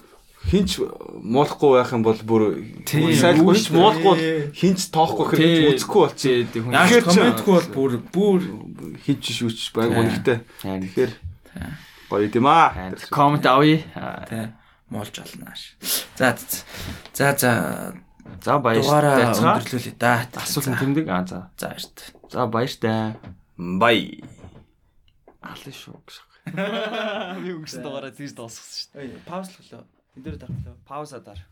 [0.52, 0.78] хинч
[1.24, 2.42] муулахгүй байх юм бол бүр
[2.86, 3.74] Тийм, сайлгүй үгүй.
[3.74, 4.18] муулахгүй
[4.54, 6.52] хинч тоохгүй хэрэг үзэхгүй болчих.
[6.54, 8.40] Тэгэхээр ч- комментгүй бол бүр бүр
[9.08, 10.38] Хинч шүүч байг үнэхтэй.
[10.62, 11.12] Тэгэхээр
[12.10, 12.94] гоё юм аа.
[13.10, 13.80] Коммент авъя.
[14.30, 14.46] Тий
[14.90, 15.76] муулж олно ааш
[16.18, 16.38] за
[17.14, 17.52] за за
[18.44, 18.82] За баяр.
[18.82, 19.58] дугаараа Тацгаа.
[19.58, 21.06] өндөрлүүлээ да Асуулт тэмдэг.
[21.10, 21.50] Аа за.
[21.58, 21.98] за баярт
[22.32, 23.16] За баяр таа.
[23.58, 24.22] Бай.
[25.42, 26.16] Алын шүү гэж.
[27.42, 29.86] Би өнгөрсөн дугаараа тийж дуусгасан шүү Ой, паузлуулаа.
[30.16, 30.74] Энд дээр дарахлаа.
[30.74, 30.86] дээ.
[30.90, 31.46] Пауза дараа.